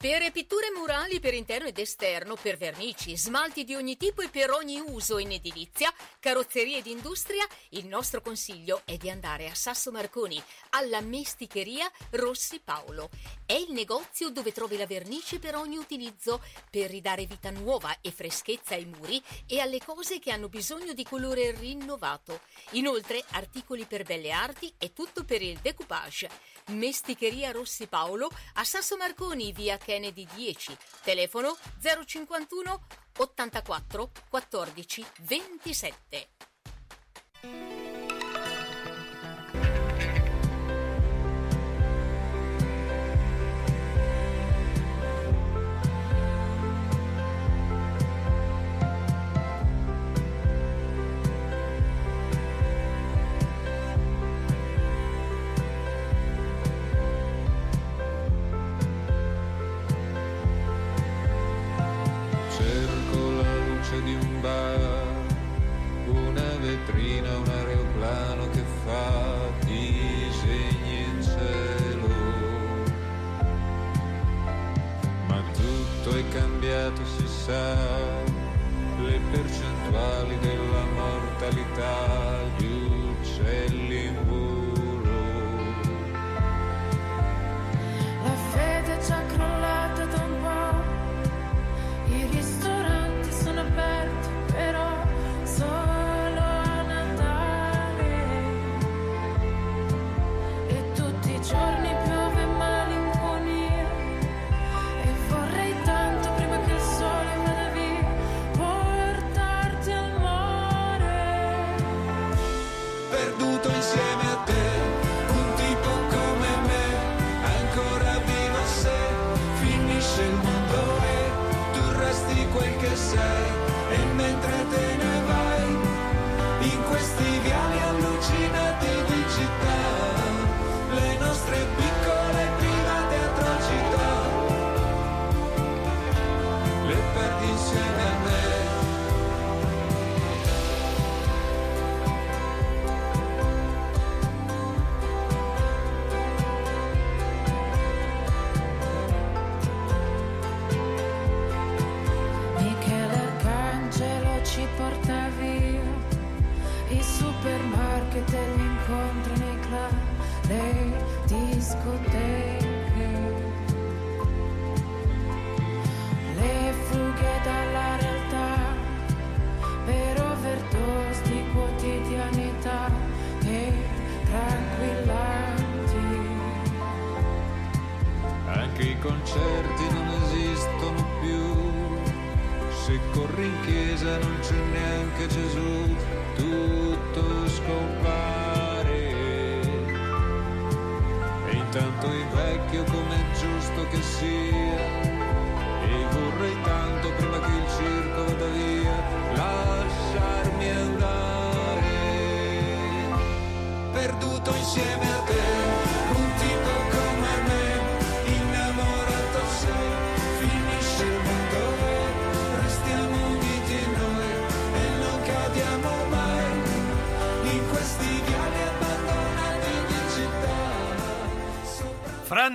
Per 0.00 0.30
pitture 0.30 0.70
murali 0.70 1.18
per 1.18 1.34
interno 1.34 1.66
ed 1.66 1.76
esterno, 1.76 2.36
per 2.36 2.56
vernici, 2.56 3.18
smalti 3.18 3.64
di 3.64 3.74
ogni 3.74 3.96
tipo 3.96 4.22
e 4.22 4.28
per 4.28 4.52
ogni 4.52 4.78
uso 4.78 5.18
in 5.18 5.32
edilizia, 5.32 5.92
carrozzerie 6.20 6.78
ed 6.78 6.86
industria, 6.86 7.44
il 7.70 7.84
nostro 7.88 8.20
consiglio 8.20 8.82
è 8.84 8.96
di 8.96 9.10
andare 9.10 9.48
a 9.48 9.56
Sasso 9.56 9.90
Marconi, 9.90 10.40
alla 10.70 11.00
Mesticheria 11.00 11.90
Rossi 12.10 12.60
Paolo. 12.62 13.10
È 13.44 13.54
il 13.54 13.72
negozio 13.72 14.30
dove 14.30 14.52
trovi 14.52 14.76
la 14.76 14.86
vernice 14.86 15.40
per 15.40 15.56
ogni 15.56 15.78
utilizzo, 15.78 16.44
per 16.70 16.90
ridare 16.90 17.26
vita 17.26 17.50
nuova 17.50 17.98
e 18.00 18.12
freschezza 18.12 18.76
ai 18.76 18.84
muri 18.84 19.20
e 19.48 19.58
alle 19.58 19.80
cose 19.84 20.20
che 20.20 20.30
hanno 20.30 20.48
bisogno 20.48 20.92
di 20.92 21.02
colore 21.02 21.50
rinnovato. 21.50 22.42
Inoltre, 22.72 23.24
articoli 23.30 23.84
per 23.84 24.04
belle 24.04 24.30
arti 24.30 24.72
e 24.78 24.92
tutto 24.92 25.24
per 25.24 25.42
il 25.42 25.58
decoupage. 25.60 26.30
Mesticheria 26.68 27.50
Rossi 27.50 27.86
Paolo 27.88 28.30
a 28.54 28.62
Sasso 28.62 28.96
Marconi, 28.96 29.52
via 29.52 29.76
Kennedy 29.88 30.28
10, 30.36 30.76
telefono 31.02 31.56
051 31.80 32.78
84 33.16 34.10
14 34.28 35.06
27. 35.16 36.28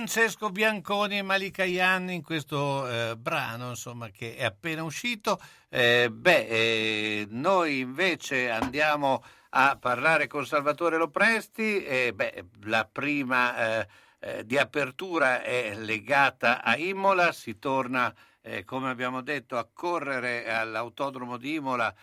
Francesco 0.04 0.50
Bianconi 0.50 1.16
e 1.16 1.22
Malika 1.22 1.64
Yan 1.64 2.10
in 2.10 2.22
questo 2.22 2.86
eh, 2.86 3.16
brano 3.16 3.70
insomma, 3.70 4.10
che 4.10 4.36
è 4.36 4.44
appena 4.44 4.82
uscito. 4.82 5.40
Eh, 5.70 6.10
beh, 6.12 6.46
eh, 6.46 7.26
noi 7.30 7.78
invece 7.78 8.50
andiamo 8.50 9.24
a 9.48 9.78
parlare 9.80 10.26
con 10.26 10.44
Salvatore 10.44 10.98
Lopresti. 10.98 11.86
Beh, 12.14 12.44
la 12.64 12.84
prima 12.84 13.78
eh, 13.80 13.88
eh, 14.18 14.44
di 14.44 14.58
apertura 14.58 15.42
è 15.42 15.74
legata 15.74 16.62
a 16.62 16.76
Imola, 16.76 17.32
si 17.32 17.58
torna, 17.58 18.14
eh, 18.42 18.62
come 18.62 18.90
abbiamo 18.90 19.22
detto, 19.22 19.56
a 19.56 19.66
correre 19.72 20.52
all'autodromo 20.52 21.38
di 21.38 21.54
Imola. 21.54 21.94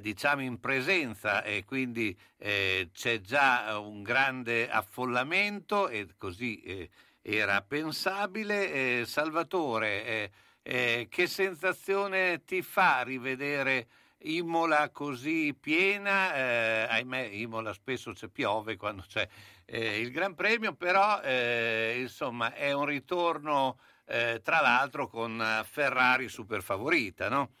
diciamo 0.00 0.42
in 0.42 0.58
presenza 0.60 1.42
e 1.42 1.64
quindi 1.64 2.14
c'è 2.36 3.20
già 3.22 3.78
un 3.78 4.02
grande 4.02 4.68
affollamento 4.70 5.88
e 5.88 6.08
così 6.18 6.88
era 7.22 7.62
pensabile. 7.62 9.00
Eh, 9.00 9.02
Salvatore, 9.06 10.04
eh, 10.04 10.30
eh, 10.62 11.06
che 11.08 11.26
sensazione 11.26 12.42
ti 12.44 12.62
fa 12.62 13.02
rivedere 13.02 13.86
Imola 14.24 14.90
così 14.90 15.56
piena? 15.58 16.34
Eh, 16.34 16.86
ahimè, 16.90 17.20
Imola 17.32 17.72
spesso 17.72 18.12
c'è 18.12 18.28
piove 18.28 18.76
quando 18.76 19.04
c'è 19.06 19.26
eh, 19.64 20.00
il 20.00 20.10
Gran 20.10 20.34
Premio, 20.34 20.74
però 20.74 21.20
eh, 21.22 21.96
insomma 21.98 22.52
è 22.54 22.72
un 22.72 22.84
ritorno 22.84 23.78
tra 24.04 24.60
l'altro 24.60 25.06
con 25.06 25.42
Ferrari 25.64 26.28
super 26.28 26.60
favorita, 26.60 27.30
no? 27.30 27.52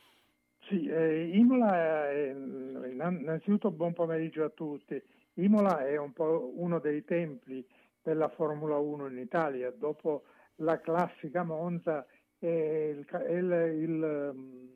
Sì, 0.68 0.84
Imola, 0.84 2.10
è, 2.10 2.30
innanzitutto 2.30 3.70
buon 3.70 3.94
pomeriggio 3.94 4.44
a 4.44 4.50
tutti. 4.50 5.00
Imola 5.34 5.86
è 5.86 5.96
un 5.96 6.12
uno 6.18 6.78
dei 6.78 7.04
templi 7.04 7.64
della 8.02 8.28
Formula 8.28 8.76
1 8.78 9.08
in 9.08 9.18
Italia. 9.18 9.70
Dopo 9.70 10.24
la 10.56 10.80
classica 10.80 11.42
Monza 11.42 12.04
è, 12.38 12.46
il, 12.46 13.06
è 13.06 13.32
il, 13.32 14.32
mm, 14.34 14.68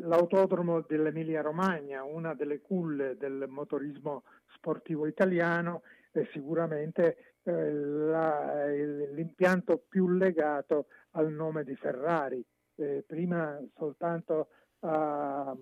l'autodromo 0.00 0.80
dell'Emilia 0.80 1.42
Romagna, 1.42 2.02
una 2.02 2.34
delle 2.34 2.60
culle 2.60 3.16
del 3.16 3.46
motorismo 3.48 4.24
sportivo 4.54 5.06
italiano 5.06 5.82
e 6.12 6.28
sicuramente 6.32 7.36
eh, 7.42 7.72
la, 7.72 8.66
l'impianto 8.66 9.82
più 9.88 10.08
legato 10.08 10.86
al 11.12 11.32
nome 11.32 11.64
di 11.64 11.74
Ferrari. 11.76 12.44
Eh, 12.74 13.04
prima 13.06 13.60
soltanto 13.76 14.48
a, 14.80 15.54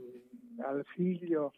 al 0.63 0.85
figlio 0.95 1.53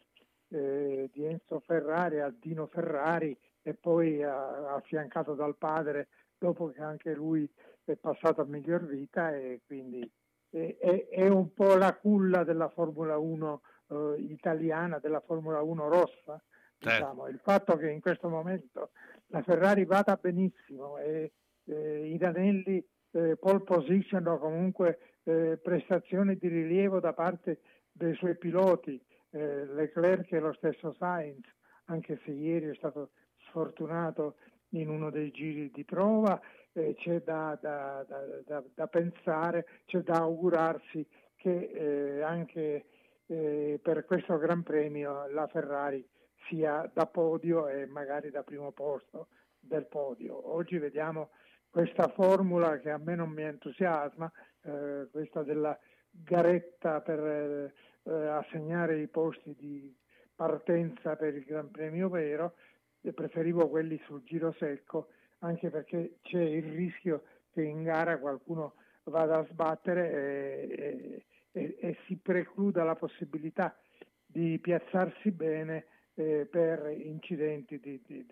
eh, 0.49 1.09
di 1.11 1.25
Enzo 1.25 1.59
Ferrari, 1.59 2.19
a 2.19 2.33
Dino 2.35 2.67
Ferrari, 2.67 3.37
e 3.63 3.73
poi 3.73 4.21
affiancato 4.21 5.33
dal 5.33 5.55
padre 5.57 6.09
dopo 6.37 6.69
che 6.69 6.81
anche 6.81 7.13
lui 7.13 7.49
è 7.85 7.95
passato 7.95 8.41
a 8.41 8.45
miglior 8.45 8.85
vita 8.85 9.33
e 9.33 9.61
quindi 9.65 10.09
è, 10.49 11.07
è 11.09 11.27
un 11.27 11.51
po' 11.53 11.75
la 11.75 11.95
culla 11.95 12.43
della 12.43 12.69
Formula 12.69 13.17
1 13.17 13.61
eh, 13.87 14.15
italiana, 14.19 14.99
della 14.99 15.21
Formula 15.21 15.61
1 15.61 15.89
rossa. 15.89 16.41
Certo. 16.77 16.99
Diciamo. 16.99 17.27
Il 17.27 17.39
fatto 17.41 17.77
che 17.77 17.89
in 17.89 18.01
questo 18.01 18.29
momento 18.29 18.91
la 19.27 19.41
Ferrari 19.41 19.85
vada 19.85 20.17
benissimo 20.21 20.97
e 20.97 21.31
eh, 21.65 22.07
i 22.07 22.17
danelli 22.17 22.85
eh, 23.11 23.37
pole 23.37 23.61
position 23.61 24.27
o 24.27 24.37
comunque 24.37 24.99
eh, 25.23 25.59
prestazioni 25.61 26.35
di 26.37 26.47
rilievo 26.47 26.99
da 26.99 27.13
parte 27.13 27.61
dei 27.91 28.13
suoi 28.15 28.35
piloti, 28.35 29.01
eh, 29.31 29.65
Leclerc 29.65 30.31
e 30.31 30.39
lo 30.39 30.53
stesso 30.53 30.93
Sainz, 30.97 31.47
anche 31.85 32.19
se 32.25 32.31
ieri 32.31 32.67
è 32.67 32.75
stato 32.75 33.11
sfortunato 33.53 34.37
in 34.69 34.89
uno 34.89 35.11
dei 35.11 35.29
giri 35.29 35.69
di 35.71 35.83
prova, 35.83 36.41
eh, 36.73 36.95
c'è 36.97 37.21
da, 37.21 37.55
da, 37.61 38.03
da, 38.45 38.63
da, 38.73 38.87
pensare, 38.87 39.67
c'è 39.85 39.99
da 39.99 40.15
augurarsi 40.15 41.05
che 41.35 41.69
eh, 41.71 42.21
anche 42.23 42.85
eh, 43.27 43.79
per 43.81 44.05
questo 44.05 44.37
Gran 44.39 44.63
Premio 44.63 45.27
la 45.29 45.45
Ferrari 45.47 46.03
sia 46.47 46.89
da 46.91 47.05
podio 47.05 47.67
e 47.67 47.85
magari 47.85 48.31
da 48.31 48.41
primo 48.41 48.71
posto 48.71 49.27
del 49.59 49.85
podio. 49.85 50.53
Oggi 50.53 50.79
vediamo 50.79 51.29
questa 51.69 52.07
formula 52.07 52.79
che 52.79 52.89
a 52.89 52.97
me 52.97 53.15
non 53.15 53.29
mi 53.29 53.43
entusiasma, 53.43 54.31
eh, 54.63 55.07
questa 55.11 55.43
della 55.43 55.77
garetta 56.09 57.01
per 57.01 57.71
eh, 58.03 58.11
assegnare 58.11 58.99
i 58.99 59.07
posti 59.07 59.55
di 59.55 59.95
partenza 60.35 61.15
per 61.15 61.35
il 61.35 61.43
Gran 61.43 61.69
Premio 61.69 62.09
vero, 62.09 62.55
preferivo 63.11 63.67
quelli 63.67 63.99
sul 64.05 64.23
giro 64.23 64.55
secco 64.57 65.09
anche 65.39 65.69
perché 65.69 66.19
c'è 66.21 66.41
il 66.41 66.71
rischio 66.71 67.23
che 67.51 67.61
in 67.61 67.83
gara 67.83 68.17
qualcuno 68.17 68.75
vada 69.03 69.39
a 69.39 69.47
sbattere 69.49 70.11
e, 70.11 71.25
e, 71.51 71.77
e 71.79 71.97
si 72.07 72.15
precluda 72.15 72.83
la 72.83 72.95
possibilità 72.95 73.77
di 74.25 74.57
piazzarsi 74.59 75.31
bene 75.31 75.85
eh, 76.15 76.47
per 76.49 76.91
incidenti 76.97 77.79
di, 77.79 78.01
di, 78.05 78.25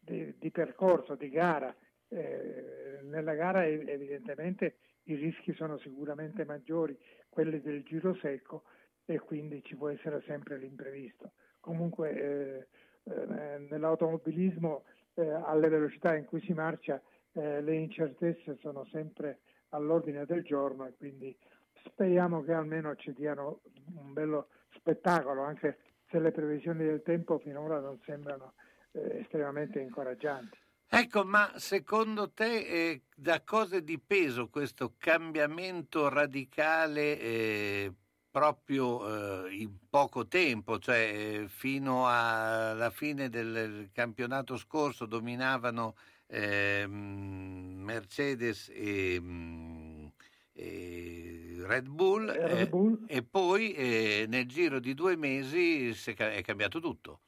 di, 0.00 0.34
di, 0.36 0.50
percorso, 0.50 1.14
di 1.14 1.30
gara. 1.30 1.74
Eh, 2.08 3.00
nella 3.04 3.34
gara 3.34 3.64
evidentemente 3.64 4.76
i 5.04 5.14
rischi 5.14 5.52
sono 5.54 5.78
sicuramente 5.78 6.44
maggiori, 6.44 6.98
quelli 7.28 7.60
del 7.60 7.84
giro 7.84 8.14
secco 8.16 8.64
e 9.04 9.18
quindi 9.18 9.62
ci 9.64 9.76
può 9.76 9.88
essere 9.88 10.22
sempre 10.26 10.58
l'imprevisto. 10.58 11.32
Comunque 11.60 12.10
eh, 12.12 12.66
eh 13.04 13.66
nell'automobilismo 13.68 14.84
eh, 15.14 15.28
alle 15.28 15.68
velocità 15.68 16.16
in 16.16 16.24
cui 16.24 16.40
si 16.42 16.52
marcia 16.52 17.00
eh, 17.32 17.60
le 17.60 17.74
incertezze 17.76 18.58
sono 18.60 18.86
sempre 18.90 19.40
all'ordine 19.70 20.24
del 20.26 20.42
giorno 20.42 20.86
e 20.86 20.94
quindi 20.96 21.36
speriamo 21.84 22.42
che 22.42 22.52
almeno 22.52 22.94
ci 22.96 23.12
diano 23.12 23.60
un 23.96 24.12
bello 24.12 24.48
spettacolo, 24.74 25.42
anche 25.42 25.78
se 26.10 26.18
le 26.18 26.32
previsioni 26.32 26.84
del 26.84 27.02
tempo 27.02 27.38
finora 27.38 27.78
non 27.78 28.00
sembrano 28.04 28.54
eh, 28.92 29.20
estremamente 29.20 29.78
incoraggianti. 29.80 30.58
Ecco, 30.92 31.24
ma 31.24 31.52
secondo 31.54 32.32
te 32.32 32.66
eh, 32.66 33.02
da 33.14 33.42
cosa 33.44 33.76
è 33.76 33.82
dipeso 33.82 34.48
questo 34.48 34.94
cambiamento 34.98 36.08
radicale 36.08 37.18
eh, 37.20 37.92
proprio 38.30 39.46
eh, 39.46 39.54
in 39.56 39.76
poco 39.88 40.26
tempo, 40.26 40.78
cioè 40.78 40.98
eh, 40.98 41.48
fino 41.48 42.06
alla 42.06 42.90
fine 42.90 43.28
del 43.28 43.90
campionato 43.92 44.56
scorso 44.56 45.06
dominavano 45.06 45.96
eh, 46.26 46.86
Mercedes 46.86 48.70
e, 48.72 49.18
mm, 49.20 50.06
e, 50.52 51.62
Red 51.66 51.88
Bull, 51.88 52.30
Red 52.30 52.68
Bull. 52.68 53.04
e 53.08 53.22
poi 53.22 53.72
eh, 53.72 54.26
nel 54.28 54.46
giro 54.46 54.78
di 54.78 54.94
due 54.94 55.16
mesi 55.16 55.90
è 55.90 56.42
cambiato 56.42 56.80
tutto. 56.80 57.20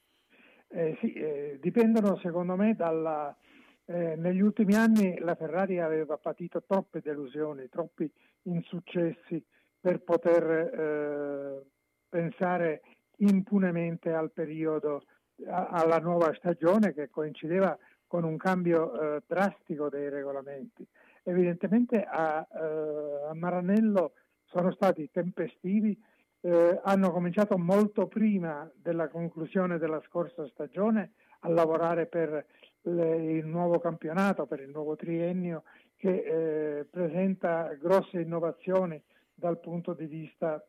Eh, 0.69 0.97
sì, 1.01 1.13
eh, 1.13 1.59
dipendono 1.61 2.17
secondo 2.19 2.57
me 2.57 2.75
dalla... 2.75 3.37
negli 3.85 4.41
ultimi 4.41 4.75
anni 4.75 5.19
la 5.19 5.35
Ferrari 5.35 5.81
aveva 5.81 6.17
patito 6.17 6.63
troppe 6.63 7.01
delusioni, 7.03 7.69
troppi 7.69 8.11
insuccessi 8.45 9.45
per 9.83 9.99
poter 10.03 10.45
eh, 10.49 11.63
pensare 12.09 12.83
impunemente 13.17 14.13
al 14.13 14.31
periodo, 14.31 15.03
a, 15.49 15.67
alla 15.67 15.99
nuova 15.99 16.33
stagione 16.35 16.95
che 16.95 17.11
coincideva 17.11 17.77
con 18.07 18.23
un 18.23 18.37
cambio 18.37 19.17
eh, 19.17 19.23
drastico 19.27 19.89
dei 19.89 20.09
regolamenti. 20.09 20.87
Evidentemente 21.25 22.05
a, 22.05 22.47
eh, 22.49 23.29
a 23.29 23.35
Maranello 23.35 24.13
sono 24.45 24.71
stati 24.71 25.11
tempestivi, 25.11 26.01
eh, 26.43 26.81
hanno 26.85 27.11
cominciato 27.11 27.59
molto 27.59 28.07
prima 28.07 28.71
della 28.77 29.09
conclusione 29.09 29.79
della 29.79 30.01
scorsa 30.07 30.47
stagione 30.47 31.15
a 31.41 31.49
lavorare 31.49 32.07
per 32.07 32.47
le, 32.83 33.17
il 33.33 33.47
nuovo 33.47 33.81
campionato, 33.81 34.47
per 34.47 34.61
il 34.61 34.71
nuovo 34.71 34.95
triennio 34.95 35.65
che 35.97 36.79
eh, 36.79 36.85
presenta 36.85 37.75
grosse 37.81 38.21
innovazioni 38.21 39.03
dal 39.35 39.59
punto 39.61 39.95
di 39.95 40.07
vista 40.07 40.65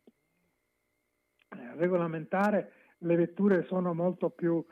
eh, 1.50 1.76
regolamentare 1.76 2.72
le 3.00 3.16
vetture 3.16 3.66
sono 3.66 3.94
molto 3.94 4.30
più, 4.30 4.64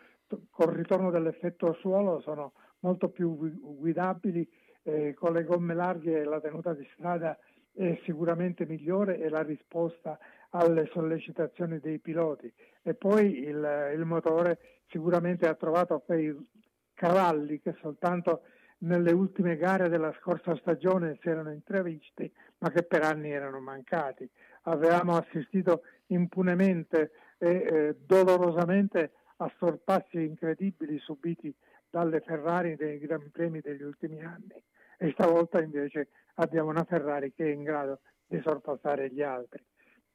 col 0.49 0.73
ritorno 0.73 1.11
dell'effetto 1.11 1.73
suolo, 1.79 2.21
sono 2.21 2.53
molto 2.79 3.09
più 3.09 3.35
guidabili, 3.35 4.47
eh, 4.83 5.13
con 5.13 5.33
le 5.33 5.43
gomme 5.43 5.73
larghe 5.73 6.23
la 6.23 6.39
tenuta 6.39 6.73
di 6.73 6.87
strada 6.93 7.37
è 7.73 7.99
sicuramente 8.03 8.65
migliore 8.65 9.19
e 9.19 9.29
la 9.29 9.41
risposta 9.41 10.17
alle 10.49 10.89
sollecitazioni 10.91 11.79
dei 11.79 11.99
piloti. 11.99 12.51
E 12.81 12.93
poi 12.93 13.39
il, 13.39 13.91
il 13.95 14.05
motore 14.05 14.81
sicuramente 14.87 15.47
ha 15.47 15.55
trovato 15.55 15.99
quei 15.99 16.35
cavalli 16.93 17.61
che 17.61 17.75
soltanto 17.81 18.41
nelle 18.83 19.11
ultime 19.11 19.57
gare 19.57 19.89
della 19.89 20.13
scorsa 20.19 20.55
stagione 20.57 21.17
si 21.21 21.29
erano 21.29 21.51
intravisti, 21.51 22.31
ma 22.59 22.69
che 22.69 22.83
per 22.83 23.03
anni 23.03 23.31
erano 23.31 23.59
mancati. 23.59 24.29
Avevamo 24.63 25.15
assistito 25.15 25.83
impunemente 26.07 27.11
e 27.37 27.49
eh, 27.49 27.95
dolorosamente 28.05 29.13
a 29.37 29.51
sorpassi 29.57 30.23
incredibili 30.23 30.99
subiti 30.99 31.53
dalle 31.89 32.21
Ferrari 32.21 32.75
nei 32.79 32.99
Gran 32.99 33.29
Premi 33.31 33.59
degli 33.59 33.81
ultimi 33.81 34.23
anni 34.23 34.63
e 34.97 35.11
stavolta 35.13 35.61
invece 35.61 36.09
abbiamo 36.35 36.69
una 36.69 36.83
Ferrari 36.83 37.33
che 37.33 37.45
è 37.45 37.51
in 37.51 37.63
grado 37.63 38.01
di 38.27 38.39
sorpassare 38.43 39.09
gli 39.09 39.21
altri. 39.21 39.63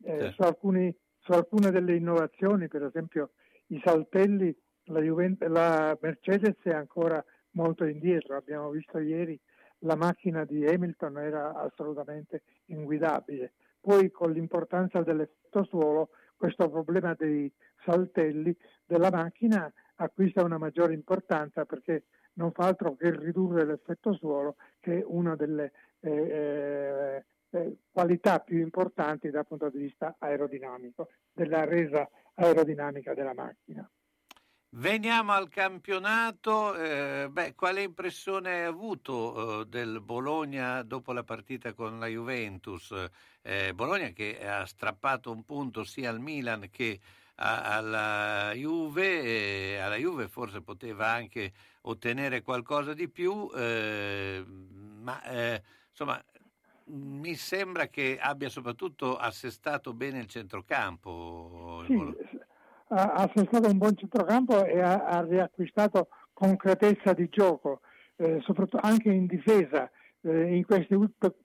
Eh, 0.04 0.32
su, 0.32 0.42
alcuni, 0.42 0.94
su, 1.18 1.32
alcune 1.32 1.70
delle 1.70 1.96
innovazioni, 1.96 2.68
per 2.68 2.84
esempio 2.84 3.30
i 3.68 3.80
saltelli, 3.84 4.56
la, 4.84 5.00
Juventus, 5.00 5.48
la 5.48 5.98
Mercedes 6.00 6.56
è 6.62 6.70
ancora 6.70 7.22
molto 7.56 7.84
indietro. 7.84 8.36
Abbiamo 8.36 8.70
visto 8.70 8.98
ieri 8.98 9.38
la 9.80 9.96
macchina 9.96 10.44
di 10.44 10.64
Hamilton 10.64 11.18
era 11.18 11.54
assolutamente 11.54 12.42
inguidabile. 12.66 13.52
Poi 13.80 14.10
con 14.10 14.32
l'importanza 14.32 15.02
dell'effetto 15.02 15.64
suolo 15.64 16.10
questo 16.36 16.68
problema 16.70 17.14
dei 17.14 17.50
saltelli 17.84 18.56
della 18.84 19.10
macchina 19.10 19.72
acquista 19.96 20.44
una 20.44 20.58
maggiore 20.58 20.92
importanza 20.92 21.64
perché 21.64 22.04
non 22.34 22.52
fa 22.52 22.66
altro 22.66 22.94
che 22.96 23.16
ridurre 23.16 23.64
l'effetto 23.64 24.12
suolo 24.14 24.56
che 24.80 24.98
è 24.98 25.04
una 25.06 25.34
delle 25.36 25.72
eh, 26.00 26.10
eh, 26.10 27.24
eh, 27.50 27.76
qualità 27.90 28.40
più 28.40 28.58
importanti 28.58 29.30
dal 29.30 29.46
punto 29.46 29.70
di 29.70 29.78
vista 29.78 30.16
aerodinamico, 30.18 31.08
della 31.32 31.64
resa 31.64 32.08
aerodinamica 32.34 33.14
della 33.14 33.34
macchina. 33.34 33.88
Veniamo 34.68 35.32
al 35.32 35.48
campionato, 35.48 36.74
eh, 36.74 37.28
beh, 37.30 37.54
quale 37.54 37.82
impressione 37.82 38.50
hai 38.52 38.64
avuto 38.64 39.62
eh, 39.62 39.66
del 39.66 40.00
Bologna 40.02 40.82
dopo 40.82 41.12
la 41.12 41.24
partita 41.24 41.72
con 41.72 41.98
la 41.98 42.06
Juventus? 42.06 42.92
Eh, 43.42 43.72
Bologna 43.72 44.08
che 44.10 44.46
ha 44.46 44.66
strappato 44.66 45.30
un 45.30 45.44
punto 45.44 45.82
sia 45.84 46.10
al 46.10 46.20
Milan 46.20 46.68
che 46.70 47.00
a, 47.36 47.76
alla 47.76 48.52
Juve, 48.52 49.80
alla 49.80 49.96
Juve 49.96 50.28
forse 50.28 50.60
poteva 50.60 51.08
anche 51.10 51.52
ottenere 51.82 52.42
qualcosa 52.42 52.92
di 52.92 53.08
più, 53.08 53.50
eh, 53.54 54.44
ma 54.46 55.22
eh, 55.24 55.62
insomma 55.88 56.22
mi 56.88 57.34
sembra 57.34 57.88
che 57.88 58.18
abbia 58.20 58.48
soprattutto 58.50 59.16
assestato 59.16 59.94
bene 59.94 60.18
il 60.18 60.26
centrocampo. 60.26 61.84
Sì, 61.86 62.44
ha 62.88 63.12
assestato 63.12 63.68
un 63.68 63.78
buon 63.78 63.96
centrocampo 63.96 64.64
e 64.64 64.80
ha, 64.80 65.04
ha 65.06 65.22
riacquistato 65.22 66.08
concretezza 66.32 67.12
di 67.12 67.28
gioco, 67.28 67.80
eh, 68.16 68.40
soprattutto 68.42 68.80
anche 68.82 69.10
in 69.10 69.26
difesa. 69.26 69.90
Eh, 70.22 70.56
in 70.56 70.64
questi 70.64 70.96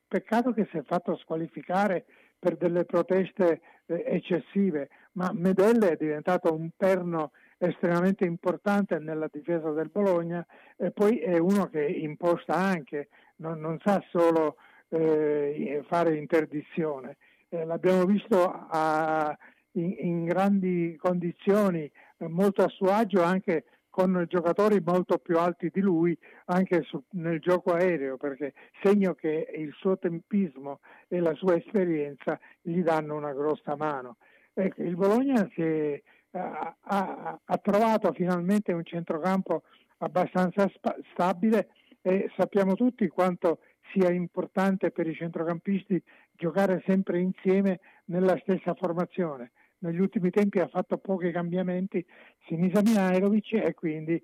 peccato 0.08 0.54
che 0.54 0.68
si 0.72 0.78
è 0.78 0.84
fatto 0.84 1.16
squalificare 1.18 2.06
per 2.40 2.58
delle 2.58 2.86
proteste 2.86 3.62
eh, 3.86 4.04
eccessive, 4.08 4.90
ma 5.14 5.32
Medelle 5.34 5.92
è 5.92 5.96
diventato 5.96 6.54
un 6.54 6.70
perno 6.76 7.32
estremamente 7.60 8.26
importante 8.26 8.98
nella 8.98 9.30
difesa 9.32 9.70
del 9.70 9.90
Bologna 9.90 10.44
e 10.76 10.90
poi 10.90 11.20
è 11.20 11.38
uno 11.38 11.68
che 11.68 11.86
imposta 11.86 12.56
anche, 12.56 13.10
non, 13.38 13.60
non 13.60 13.80
sa 13.84 14.04
solo 14.10 14.56
eh, 14.90 15.84
fare 15.88 16.18
interdizione. 16.18 17.18
Eh, 17.50 17.64
l'abbiamo 17.66 18.06
visto 18.06 18.52
a, 18.52 19.38
in, 19.74 19.96
in 20.00 20.26
grandi 20.26 20.96
condizioni, 21.00 21.90
eh, 22.18 22.28
molto 22.28 22.64
a 22.64 22.70
suo 22.70 22.92
agio 22.92 23.24
anche 23.24 23.66
con 23.92 24.26
giocatori 24.30 24.82
molto 24.84 25.18
più 25.18 25.38
alti 25.38 25.70
di 25.72 25.82
lui 25.82 26.18
anche 26.46 26.82
su, 26.84 27.04
nel 27.12 27.40
gioco 27.40 27.74
aereo, 27.74 28.18
perché 28.18 28.54
segno 28.82 29.14
che 29.14 29.48
il 29.56 29.74
suo 29.78 29.98
tempismo 29.98 30.80
e 31.08 31.20
la 31.20 31.34
sua 31.36 31.58
esperienza 31.58 32.40
gli 32.62 32.82
danno 32.82 33.16
una 33.16 33.34
grossa 33.34 33.76
mano. 33.76 34.16
Ecco, 34.54 34.82
il 34.82 34.96
Bologna 34.96 35.48
è, 35.54 36.02
ha, 36.32 36.76
ha, 36.80 37.40
ha, 37.44 37.58
trovato 37.58 38.14
finalmente 38.14 38.72
un 38.72 38.86
centrocampo 38.86 39.64
abbastanza 39.98 40.70
spa, 40.74 40.96
stabile 41.12 41.70
e 42.02 42.32
sappiamo 42.38 42.76
tutti 42.76 43.08
quanto 43.10 43.60
sia 43.92 44.10
importante 44.10 44.92
per 44.92 45.06
i 45.06 45.14
centrocampisti 45.14 46.02
giocare 46.32 46.82
sempre 46.86 47.20
insieme 47.20 47.82
nella 48.06 48.38
stessa 48.42 48.74
formazione 48.74 49.52
negli 49.82 50.00
ultimi 50.00 50.30
tempi 50.30 50.60
ha 50.60 50.68
fatto 50.68 50.98
pochi 50.98 51.32
cambiamenti 51.32 52.06
Sinisa 52.48 52.82
Mihailovic 52.82 53.54
e 53.54 53.74
quindi 53.74 54.22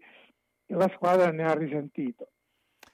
la 0.68 0.90
squadra 0.96 1.32
ne 1.32 1.44
ha 1.44 1.54
risentito. 1.54 2.32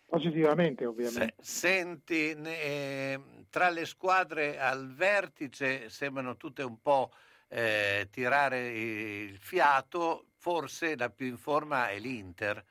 Positivamente 0.06 0.86
ovviamente. 0.86 1.34
Senti, 1.40 2.32
eh, 2.32 3.20
tra 3.50 3.70
le 3.70 3.86
squadre 3.86 4.60
al 4.60 4.94
vertice 4.94 5.90
sembrano 5.90 6.38
tutte 6.38 6.62
un 6.62 6.80
po' 6.82 7.12
eh, 7.48 8.08
tirare 8.12 8.70
il 8.70 9.38
fiato, 9.38 10.26
forse 10.38 10.96
la 10.96 11.10
più 11.10 11.26
in 11.26 11.38
forma 11.38 11.90
è 11.90 11.98
l'Inter. 11.98 12.64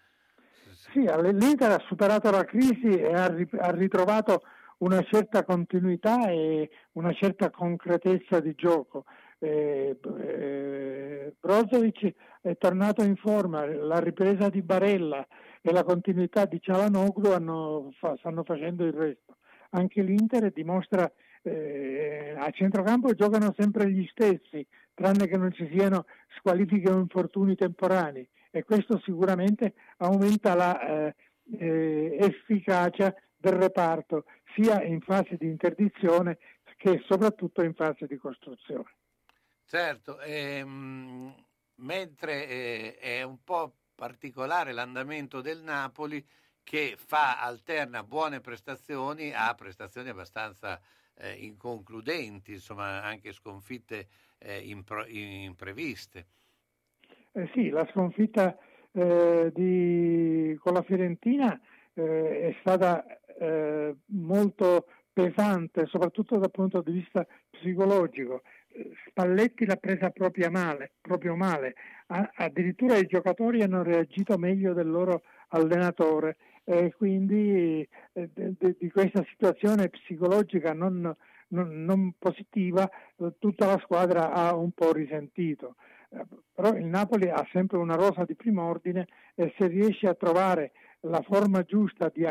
Sì, 0.92 1.00
l'Inter 1.00 1.72
ha 1.72 1.84
superato 1.86 2.30
la 2.30 2.44
crisi 2.44 2.96
e 2.96 3.12
ha 3.12 3.70
ritrovato 3.70 4.42
una 4.78 5.02
certa 5.02 5.44
continuità 5.44 6.28
e 6.28 6.70
una 6.92 7.12
certa 7.12 7.50
concretezza 7.50 8.40
di 8.40 8.54
gioco 8.54 9.04
eh, 9.42 9.98
eh, 10.20 11.34
Brozovic 11.38 12.14
è 12.40 12.56
tornato 12.56 13.02
in 13.02 13.16
forma, 13.16 13.66
la 13.66 13.98
ripresa 13.98 14.48
di 14.48 14.62
Barella 14.62 15.26
e 15.60 15.72
la 15.72 15.82
continuità 15.82 16.44
di 16.44 16.60
Cialanoglu 16.60 17.90
fa, 17.98 18.14
stanno 18.18 18.44
facendo 18.44 18.84
il 18.84 18.92
resto. 18.92 19.36
Anche 19.70 20.02
l'Inter 20.02 20.52
dimostra 20.52 21.10
eh, 21.42 22.34
a 22.36 22.50
centrocampo 22.50 23.14
giocano 23.14 23.52
sempre 23.56 23.90
gli 23.90 24.06
stessi, 24.10 24.66
tranne 24.94 25.26
che 25.26 25.36
non 25.36 25.52
ci 25.52 25.68
siano 25.72 26.04
squalifiche 26.36 26.90
o 26.90 26.98
infortuni 26.98 27.56
temporanei 27.56 28.28
e 28.50 28.64
questo 28.64 29.00
sicuramente 29.02 29.74
aumenta 29.98 30.54
la 30.54 30.80
eh, 30.80 31.14
eh, 31.58 32.16
efficacia 32.20 33.14
del 33.36 33.54
reparto 33.54 34.24
sia 34.54 34.82
in 34.84 35.00
fase 35.00 35.36
di 35.36 35.46
interdizione 35.46 36.38
che 36.76 37.02
soprattutto 37.06 37.62
in 37.62 37.74
fase 37.74 38.06
di 38.06 38.16
costruzione. 38.16 38.90
Certo, 39.64 40.20
ehm, 40.20 41.34
mentre 41.76 42.46
eh, 42.46 42.96
è 42.98 43.22
un 43.22 43.42
po' 43.42 43.74
particolare 43.94 44.72
l'andamento 44.72 45.40
del 45.40 45.62
Napoli 45.62 46.24
che 46.62 46.94
fa, 46.96 47.40
alterna 47.40 48.04
buone 48.04 48.40
prestazioni 48.40 49.32
a 49.34 49.54
prestazioni 49.54 50.10
abbastanza 50.10 50.80
eh, 51.14 51.32
inconcludenti, 51.32 52.52
insomma 52.52 53.02
anche 53.02 53.32
sconfitte 53.32 54.08
eh, 54.38 54.58
impro- 54.58 55.06
impreviste. 55.06 56.26
Eh 57.32 57.50
sì, 57.54 57.70
la 57.70 57.88
sconfitta 57.92 58.56
eh, 58.92 59.50
di, 59.54 60.54
con 60.60 60.74
la 60.74 60.82
Fiorentina 60.82 61.58
eh, 61.94 62.48
è 62.50 62.56
stata 62.60 63.04
molto 64.06 64.86
pesante, 65.12 65.86
soprattutto 65.86 66.38
dal 66.38 66.52
punto 66.52 66.80
di 66.80 66.92
vista 66.92 67.26
psicologico. 67.50 68.42
Spalletti 69.06 69.66
l'ha 69.66 69.76
presa 69.76 70.10
proprio 70.10 70.50
male, 70.50 70.92
proprio 71.00 71.36
male. 71.36 71.74
addirittura 72.06 72.96
i 72.96 73.06
giocatori 73.06 73.62
hanno 73.62 73.82
reagito 73.82 74.36
meglio 74.38 74.72
del 74.72 74.90
loro 74.90 75.22
allenatore 75.48 76.36
e 76.64 76.92
quindi 76.96 77.86
eh, 78.12 78.30
di 78.32 78.90
questa 78.90 79.24
situazione 79.30 79.88
psicologica 79.88 80.72
non, 80.72 81.14
non, 81.48 81.84
non 81.84 82.14
positiva 82.18 82.88
eh, 82.88 83.32
tutta 83.38 83.66
la 83.66 83.80
squadra 83.82 84.32
ha 84.32 84.54
un 84.54 84.70
po' 84.72 84.92
risentito. 84.92 85.76
Eh, 86.10 86.24
però 86.54 86.74
il 86.74 86.86
Napoli 86.86 87.28
ha 87.28 87.46
sempre 87.52 87.78
una 87.78 87.94
rosa 87.94 88.24
di 88.24 88.34
primo 88.34 88.68
ordine 88.68 89.06
e 89.34 89.54
se 89.58 89.66
riesce 89.66 90.06
a 90.06 90.14
trovare 90.14 90.72
la 91.00 91.22
forma 91.22 91.62
giusta 91.62 92.10
di, 92.14 92.24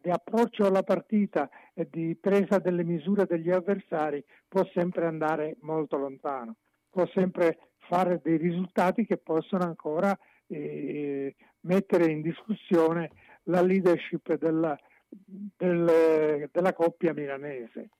di 0.00 0.10
approccio 0.10 0.66
alla 0.66 0.82
partita 0.82 1.48
e 1.72 1.88
di 1.90 2.16
presa 2.16 2.58
delle 2.58 2.84
misure 2.84 3.26
degli 3.26 3.50
avversari 3.50 4.24
può 4.48 4.68
sempre 4.74 5.06
andare 5.06 5.56
molto 5.60 5.96
lontano, 5.96 6.56
può 6.90 7.06
sempre 7.14 7.74
fare 7.78 8.20
dei 8.22 8.36
risultati 8.36 9.06
che 9.06 9.18
possono 9.18 9.64
ancora 9.64 10.16
eh, 10.48 11.34
mettere 11.60 12.10
in 12.10 12.22
discussione 12.22 13.10
la 13.44 13.62
leadership 13.62 14.34
della, 14.34 14.76
del, 15.08 16.48
della 16.50 16.72
coppia 16.72 17.14
milanese. 17.14 17.90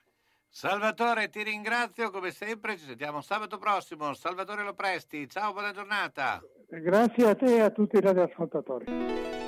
Salvatore, 0.50 1.28
ti 1.28 1.42
ringrazio 1.42 2.10
come 2.10 2.30
sempre, 2.30 2.76
ci 2.76 2.86
sentiamo 2.86 3.20
sabato 3.20 3.58
prossimo. 3.58 4.12
Salvatore 4.14 4.64
Lopresti, 4.64 5.28
ciao, 5.28 5.52
buona 5.52 5.72
giornata. 5.72 6.42
Grazie 6.68 7.28
a 7.28 7.34
te 7.34 7.56
e 7.56 7.60
a 7.60 7.70
tutti 7.70 7.96
i 7.96 8.00
radioascoltatori. 8.00 9.47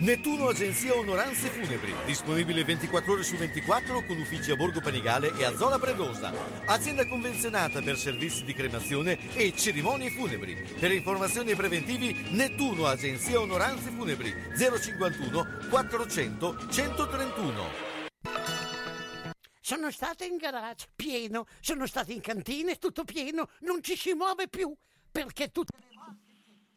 Nettuno 0.00 0.48
Agenzia 0.48 0.96
Onoranze 0.96 1.48
Funebri, 1.48 1.94
disponibile 2.06 2.64
24 2.64 3.12
ore 3.12 3.22
su 3.22 3.36
24 3.36 4.02
con 4.06 4.18
uffici 4.18 4.50
a 4.50 4.56
Borgo 4.56 4.80
Panigale 4.80 5.36
e 5.36 5.44
a 5.44 5.54
Zola 5.54 5.78
Predosa. 5.78 6.32
Azienda 6.64 7.06
convenzionata 7.06 7.82
per 7.82 7.98
servizi 7.98 8.44
di 8.44 8.54
cremazione 8.54 9.18
e 9.34 9.54
cerimonie 9.54 10.10
funebri. 10.10 10.54
Per 10.78 10.90
informazioni 10.90 11.50
e 11.50 11.56
preventivi 11.56 12.30
Nettuno 12.30 12.86
Agenzia 12.86 13.38
Onoranze 13.38 13.90
Funebri 13.90 14.32
051 14.56 15.68
400 15.68 16.56
131. 16.70 17.64
Sono 19.60 19.90
stato 19.90 20.24
in 20.24 20.38
garage, 20.38 20.86
pieno, 20.96 21.44
sono 21.60 21.86
stato 21.86 22.10
in 22.10 22.22
cantina, 22.22 22.74
tutto 22.76 23.04
pieno, 23.04 23.50
non 23.60 23.82
ci 23.82 23.96
si 23.96 24.14
muove 24.14 24.48
più 24.48 24.74
perché 25.12 25.50
tutte 25.50 25.72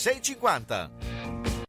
650. 0.00 1.59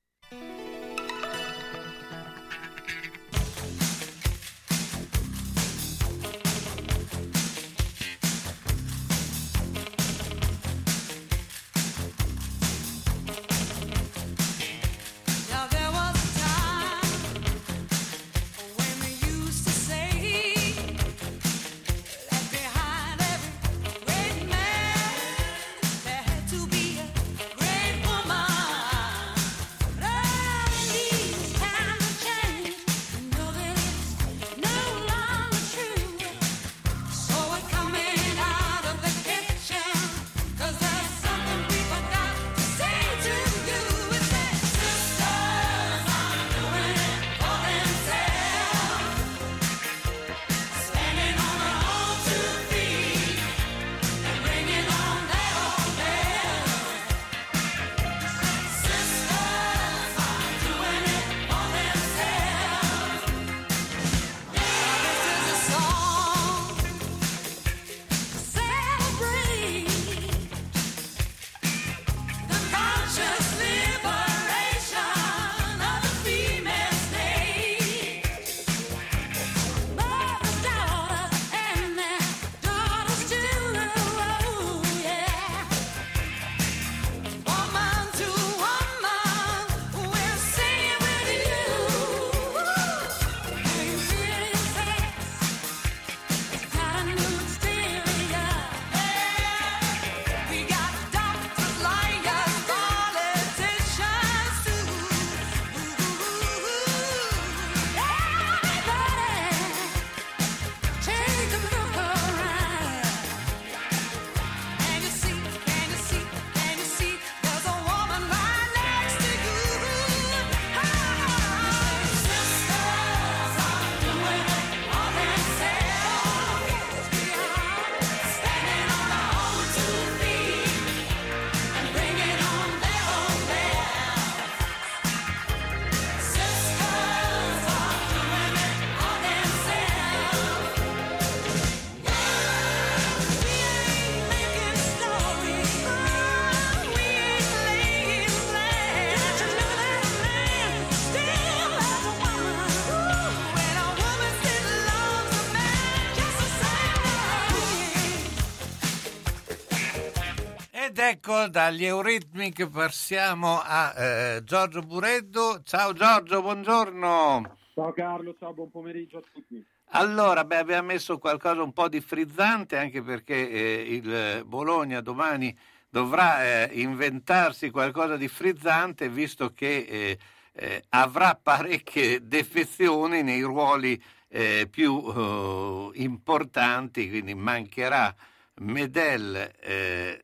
Ecco 161.12 161.50
dagli 161.50 161.84
Eurythmic 161.84 162.70
passiamo 162.70 163.60
a 163.62 163.94
eh, 163.98 164.44
Giorgio 164.46 164.80
Bureddo. 164.80 165.62
Ciao 165.62 165.92
Giorgio, 165.92 166.42
buongiorno. 166.42 167.58
Ciao 167.74 167.92
Carlo, 167.92 168.34
ciao, 168.40 168.54
buon 168.54 168.72
pomeriggio 168.72 169.18
a 169.18 169.22
tutti. 169.30 169.62
Allora, 169.90 170.46
beh, 170.46 170.56
abbiamo 170.56 170.88
messo 170.88 171.18
qualcosa 171.18 171.62
un 171.62 171.74
po' 171.74 171.90
di 171.90 172.00
frizzante 172.00 172.78
anche 172.78 173.02
perché 173.02 173.50
eh, 173.50 173.94
il 173.94 174.46
Bologna 174.46 175.02
domani 175.02 175.54
dovrà 175.90 176.70
eh, 176.70 176.80
inventarsi 176.80 177.72
qualcosa 177.72 178.16
di 178.16 178.30
frizzante 178.30 179.10
visto 179.10 179.52
che 179.54 179.86
eh, 179.90 180.18
eh 180.54 180.84
avrà 180.92 181.38
parecchie 181.42 182.26
defezioni 182.26 183.22
nei 183.22 183.42
ruoli 183.42 184.02
eh, 184.30 184.66
più 184.72 184.94
uh, 184.94 185.92
importanti, 185.96 187.10
quindi 187.10 187.34
mancherà 187.34 188.16
Medel, 188.62 189.52
eh, 189.60 190.24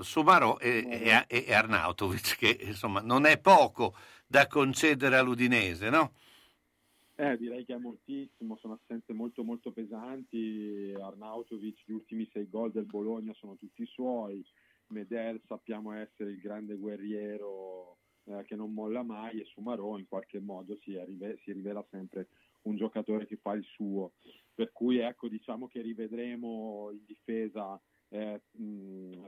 Sumarò 0.00 0.58
e, 0.58 1.24
e, 1.28 1.44
e, 1.46 1.52
Arnautovic, 1.52 2.36
che 2.36 2.58
insomma 2.62 3.00
non 3.00 3.26
è 3.26 3.38
poco 3.38 3.94
da 4.26 4.46
concedere 4.46 5.16
all'Udinese, 5.16 5.88
no? 5.88 6.12
Eh, 7.14 7.36
direi 7.38 7.64
che 7.64 7.74
è 7.74 7.78
moltissimo, 7.78 8.56
sono 8.56 8.78
assenze 8.80 9.12
molto 9.14 9.42
molto 9.42 9.72
pesanti, 9.72 10.92
Arnautovic 11.00 11.84
gli 11.86 11.92
ultimi 11.92 12.28
sei 12.30 12.48
gol 12.48 12.72
del 12.72 12.84
Bologna 12.84 13.32
sono 13.32 13.56
tutti 13.56 13.86
suoi, 13.86 14.44
Medel 14.88 15.40
sappiamo 15.46 15.92
essere 15.92 16.30
il 16.30 16.40
grande 16.40 16.74
guerriero 16.74 17.96
eh, 18.24 18.44
che 18.44 18.54
non 18.54 18.72
molla 18.72 19.02
mai 19.02 19.40
e 19.40 19.44
Sumarò 19.46 19.98
in 19.98 20.06
qualche 20.06 20.40
modo 20.40 20.76
si, 20.82 20.98
rive- 21.04 21.38
si, 21.42 21.52
rivela 21.52 21.84
sempre 21.90 22.28
un 22.62 22.76
giocatore 22.76 23.26
che 23.26 23.36
fa 23.36 23.52
il 23.52 23.64
suo, 23.64 24.12
per 24.54 24.72
cui 24.72 24.98
ecco 24.98 25.28
diciamo 25.28 25.68
che 25.68 25.80
rivedremo 25.80 26.90
in 26.92 27.04
difesa 27.06 27.80
eh, 28.08 28.40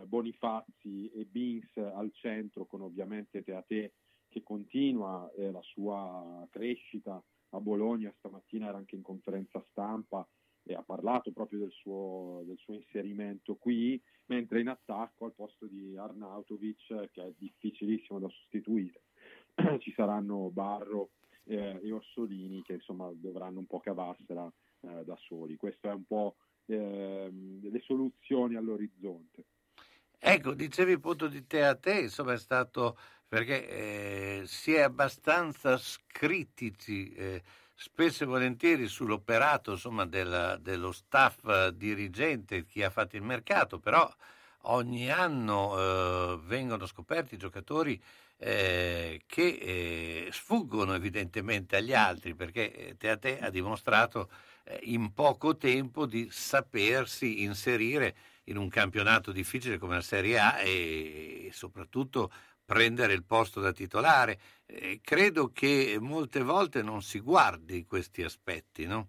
Bonifazzi 0.04 1.10
e 1.10 1.24
Bins 1.24 1.76
al 1.76 2.10
centro 2.12 2.66
con 2.66 2.82
ovviamente 2.82 3.42
Teate 3.42 3.92
che 4.28 4.42
continua 4.42 5.30
eh, 5.36 5.50
la 5.50 5.62
sua 5.62 6.46
crescita 6.50 7.22
a 7.50 7.60
Bologna, 7.60 8.12
stamattina 8.18 8.68
era 8.68 8.76
anche 8.76 8.94
in 8.94 9.02
conferenza 9.02 9.64
stampa 9.70 10.26
e 10.62 10.74
ha 10.74 10.82
parlato 10.82 11.32
proprio 11.32 11.60
del 11.60 11.70
suo, 11.72 12.42
del 12.44 12.58
suo 12.58 12.74
inserimento 12.74 13.56
qui, 13.56 14.00
mentre 14.26 14.60
in 14.60 14.68
attacco 14.68 15.24
al 15.24 15.32
posto 15.32 15.66
di 15.66 15.96
Arnautovic, 15.96 17.10
che 17.10 17.22
è 17.22 17.32
difficilissimo 17.38 18.18
da 18.18 18.28
sostituire, 18.28 19.00
ci 19.80 19.92
saranno 19.92 20.50
Barro 20.50 21.12
eh, 21.44 21.80
e 21.82 21.90
Orsolini 21.90 22.62
che 22.62 22.74
insomma 22.74 23.10
dovranno 23.14 23.60
un 23.60 23.66
po' 23.66 23.80
cavarsela 23.80 24.52
eh, 24.80 25.04
da 25.04 25.16
soli. 25.16 25.56
Queste 25.56 25.88
è 25.88 25.94
un 25.94 26.04
po' 26.04 26.36
eh, 26.68 27.30
le 27.62 27.80
soluzioni 27.80 28.56
all'orizzonte. 28.56 29.44
Ecco, 30.18 30.52
dicevi 30.52 30.92
appunto 30.92 31.28
di 31.28 31.46
te 31.46 31.64
a 31.64 31.74
te, 31.74 32.00
insomma 32.00 32.32
è 32.32 32.38
stato 32.38 32.98
perché 33.28 33.68
eh, 33.68 34.42
si 34.46 34.74
è 34.74 34.80
abbastanza 34.80 35.78
critici 36.06 37.12
eh, 37.12 37.42
spesso 37.74 38.24
e 38.24 38.26
volentieri 38.26 38.88
sull'operato 38.88 39.72
insomma, 39.72 40.04
della, 40.06 40.56
dello 40.56 40.90
staff 40.92 41.44
eh, 41.46 41.76
dirigente, 41.76 42.64
chi 42.64 42.82
ha 42.82 42.90
fatto 42.90 43.16
il 43.16 43.22
mercato, 43.22 43.78
però 43.78 44.10
ogni 44.62 45.10
anno 45.10 45.78
eh, 45.78 46.40
vengono 46.44 46.86
scoperti 46.86 47.36
giocatori 47.36 48.00
eh, 48.38 49.22
che 49.26 49.46
eh, 49.46 50.28
sfuggono 50.32 50.94
evidentemente 50.94 51.76
agli 51.76 51.94
altri, 51.94 52.34
perché 52.34 52.96
Teate 52.98 53.38
ha 53.38 53.50
dimostrato 53.50 54.30
in 54.82 55.12
poco 55.12 55.56
tempo 55.56 56.06
di 56.06 56.28
sapersi 56.30 57.42
inserire 57.42 58.14
in 58.44 58.56
un 58.56 58.68
campionato 58.68 59.32
difficile 59.32 59.78
come 59.78 59.96
la 59.96 60.00
Serie 60.00 60.38
A 60.38 60.60
e 60.60 61.50
soprattutto 61.52 62.30
prendere 62.64 63.14
il 63.14 63.24
posto 63.24 63.60
da 63.60 63.72
titolare. 63.72 64.38
Eh, 64.66 65.00
credo 65.02 65.50
che 65.52 65.96
molte 66.00 66.42
volte 66.42 66.82
non 66.82 67.02
si 67.02 67.20
guardi 67.20 67.84
questi 67.84 68.22
aspetti, 68.22 68.84
no? 68.86 69.08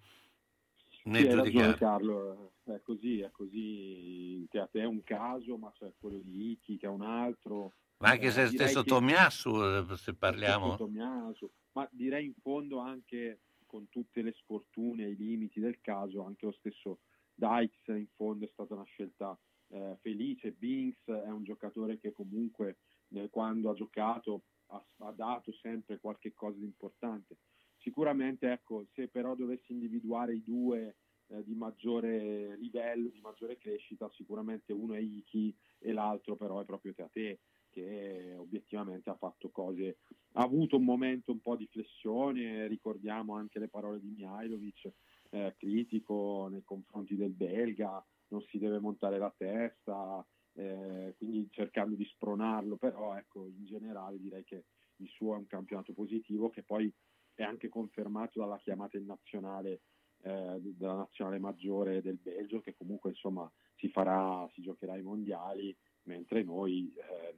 Nel 1.04 1.24
sì, 1.24 1.30
giudicare. 1.30 1.78
Carlo, 1.78 2.54
è 2.64 2.80
così, 2.82 3.20
è 3.20 3.30
così. 3.32 4.46
Che 4.50 4.60
a 4.60 4.68
te 4.68 4.82
è 4.82 4.86
un 4.86 5.04
caso, 5.04 5.58
ma 5.58 5.72
c'è 5.78 5.92
quello 6.00 6.20
di 6.24 6.52
Ichi 6.52 6.78
che 6.78 6.86
è 6.86 6.90
un 6.90 7.02
altro. 7.02 7.74
Ma 7.98 8.10
anche 8.10 8.32
se 8.32 8.44
eh, 8.44 8.48
stesso 8.48 8.84
che... 8.84 8.90
Tomiasu, 8.90 9.62
eh, 9.62 9.98
se 9.98 10.14
parliamo. 10.14 10.78
Tomiasu, 10.78 11.52
ma 11.74 11.88
direi 11.92 12.26
in 12.26 12.34
fondo 12.42 12.80
anche 12.80 13.40
con 13.70 13.88
tutte 13.90 14.24
le 14.24 14.34
sfortune 14.34 15.04
e 15.04 15.12
i 15.12 15.16
limiti 15.16 15.60
del 15.60 15.80
caso, 15.80 16.24
anche 16.24 16.48
lo 16.48 16.52
stesso 16.54 17.02
Dykes 17.36 17.88
in 17.88 18.08
fondo 18.16 18.46
è 18.46 18.50
stata 18.52 18.74
una 18.74 18.84
scelta 18.84 19.40
eh, 19.70 19.96
felice. 20.02 20.52
Binks 20.52 21.06
è 21.06 21.30
un 21.30 21.44
giocatore 21.44 22.00
che 22.00 22.12
comunque 22.12 22.78
eh, 23.14 23.30
quando 23.30 23.70
ha 23.70 23.76
giocato 23.76 24.42
ha, 24.72 24.84
ha, 24.98 25.12
dato 25.12 25.54
sempre 25.54 26.00
qualche 26.00 26.34
cosa 26.34 26.58
di 26.58 26.66
importante. 26.66 27.38
Sicuramente, 27.78 28.52
ecco, 28.52 28.88
se 28.94 29.08
però 29.08 29.36
dovessi 29.36 29.72
individuare 29.72 30.34
i 30.34 30.44
due 30.44 30.98
eh, 31.28 31.44
di 31.44 31.54
maggiore 31.54 32.58
livello, 32.58 33.10
di 33.10 33.22
maggiore 33.22 33.58
crescita, 33.58 34.10
sicuramente 34.16 34.74
uno 34.74 34.96
è 34.96 35.00
Iki 35.00 35.56
e 35.78 35.94
l'altro 35.94 36.36
però 36.36 36.60
è 36.60 36.66
proprio 36.66 36.94
Teate 36.94 37.40
che 37.70 38.36
obiettivamente 38.38 39.10
ha 39.10 39.16
fatto 39.16 39.50
cose, 39.50 39.98
ha 40.34 40.44
avuto 40.44 40.78
un 40.78 40.84
momento 40.84 41.32
un 41.32 41.40
po' 41.40 41.56
di 41.56 41.68
flessione, 41.68 42.68
ricordiamo 42.68 43.36
anche 43.36 43.60
le 43.60 43.68
parole 43.68 44.00
di 44.00 44.10
Mihailovic, 44.10 44.92
eh, 45.32 45.56
critico 45.58 46.48
nei 46.50 46.64
confronti 46.64 47.16
del 47.16 47.32
belga, 47.32 48.04
non 48.30 48.42
si 48.44 48.58
deve 48.58 48.80
montare 48.80 49.18
la 49.18 49.34
testa, 49.36 50.26
eh, 50.54 51.14
quindi 51.18 51.48
cercando 51.52 51.96
di 51.96 52.06
spronarlo, 52.06 52.78
però 52.78 53.16
ecco, 53.16 53.46
in 53.46 53.66
generale 53.66 54.20
direi 54.20 54.44
che 54.44 54.66
il 54.98 55.08
suo 55.10 55.36
è 55.36 55.38
un 55.38 55.48
campionato 55.48 55.94
positivo 55.94 56.50
che 56.50 56.64
poi 56.64 56.92
è 57.34 57.44
anche 57.44 57.70
confermato 57.70 58.40
dalla 58.40 58.58
chiamata 58.58 58.98
in 58.98 59.06
nazionale 59.06 59.82
eh, 60.22 60.60
della 60.60 60.96
nazionale 60.96 61.40
maggiore 61.40 62.02
del 62.02 62.18
Belgio 62.18 62.60
che 62.60 62.76
comunque 62.76 63.12
insomma 63.12 63.50
si 63.78 63.88
farà, 63.90 64.50
si 64.54 64.62
giocherà 64.62 64.94
ai 64.94 65.02
mondiali 65.02 65.76
mentre 66.04 66.44
noi 66.44 66.94
eh, 66.96 67.36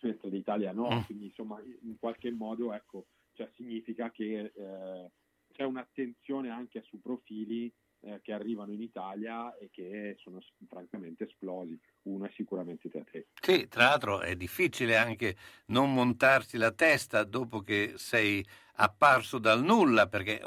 mentre 0.00 0.28
l'Italia 0.28 0.72
no, 0.72 0.90
mm. 0.90 1.00
quindi 1.02 1.26
insomma 1.26 1.60
in 1.82 1.96
qualche 1.98 2.30
modo 2.30 2.72
ecco, 2.72 3.06
cioè, 3.34 3.48
significa 3.54 4.10
che 4.10 4.52
eh, 4.54 5.10
c'è 5.52 5.64
un'attenzione 5.64 6.50
anche 6.50 6.82
su 6.82 7.00
profili 7.00 7.72
eh, 8.00 8.20
che 8.22 8.32
arrivano 8.32 8.72
in 8.72 8.80
Italia 8.80 9.56
e 9.58 9.70
che 9.70 10.16
sono 10.20 10.40
francamente 10.68 11.24
esplosi. 11.24 11.78
Uno 12.02 12.26
è 12.26 12.30
sicuramente 12.34 12.88
Teatre. 12.88 13.28
Sì, 13.40 13.66
tra 13.68 13.84
l'altro 13.84 14.20
è 14.20 14.36
difficile 14.36 14.96
anche 14.96 15.36
non 15.66 15.92
montarsi 15.92 16.56
la 16.56 16.70
testa 16.70 17.24
dopo 17.24 17.60
che 17.60 17.94
sei 17.96 18.44
apparso 18.74 19.38
dal 19.38 19.64
nulla, 19.64 20.06
perché 20.06 20.40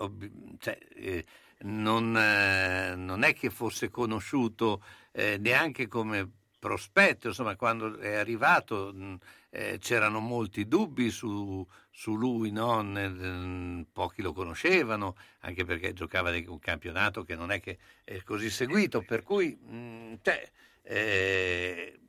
cioè, 0.60 0.78
eh, 0.96 1.26
non, 1.64 2.16
eh, 2.16 2.96
non, 2.96 3.24
è 3.24 3.34
che 3.34 3.50
fosse 3.50 3.90
conosciuto 3.90 4.82
eh, 5.12 5.38
neanche 5.38 5.88
come 5.88 6.40
prospetto, 6.62 7.30
insomma, 7.30 7.56
quando 7.56 7.98
è 7.98 8.14
arrivato 8.14 8.94
mh, 8.94 9.18
eh, 9.50 9.80
c'erano 9.80 10.20
molti 10.20 10.68
dubbi 10.68 11.10
su, 11.10 11.66
su 11.90 12.16
lui, 12.16 12.52
no? 12.52 12.82
Nel, 12.82 13.88
pochi 13.92 14.22
lo 14.22 14.32
conoscevano, 14.32 15.16
anche 15.40 15.66
perché 15.66 15.92
giocava 15.94 16.30
un 16.30 16.60
campionato 16.60 17.24
che 17.24 17.36
non 17.36 17.52
è 17.52 17.60
che 17.60 17.80
è 18.04 18.22
così 18.22 18.52
seguito, 18.52 19.02
per 19.02 19.24
cui 19.24 19.56
mh, 19.56 20.20
cioè, 20.22 20.52
eh, 20.84 22.00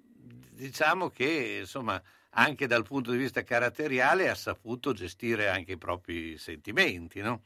diciamo 0.50 1.08
che 1.08 1.60
insomma, 1.60 2.00
anche 2.32 2.66
dal 2.66 2.84
punto 2.84 3.10
di 3.10 3.16
vista 3.16 3.42
caratteriale 3.42 4.28
ha 4.28 4.34
saputo 4.34 4.92
gestire 4.92 5.48
anche 5.48 5.72
i 5.72 5.78
propri 5.78 6.36
sentimenti. 6.36 7.22
No? 7.22 7.40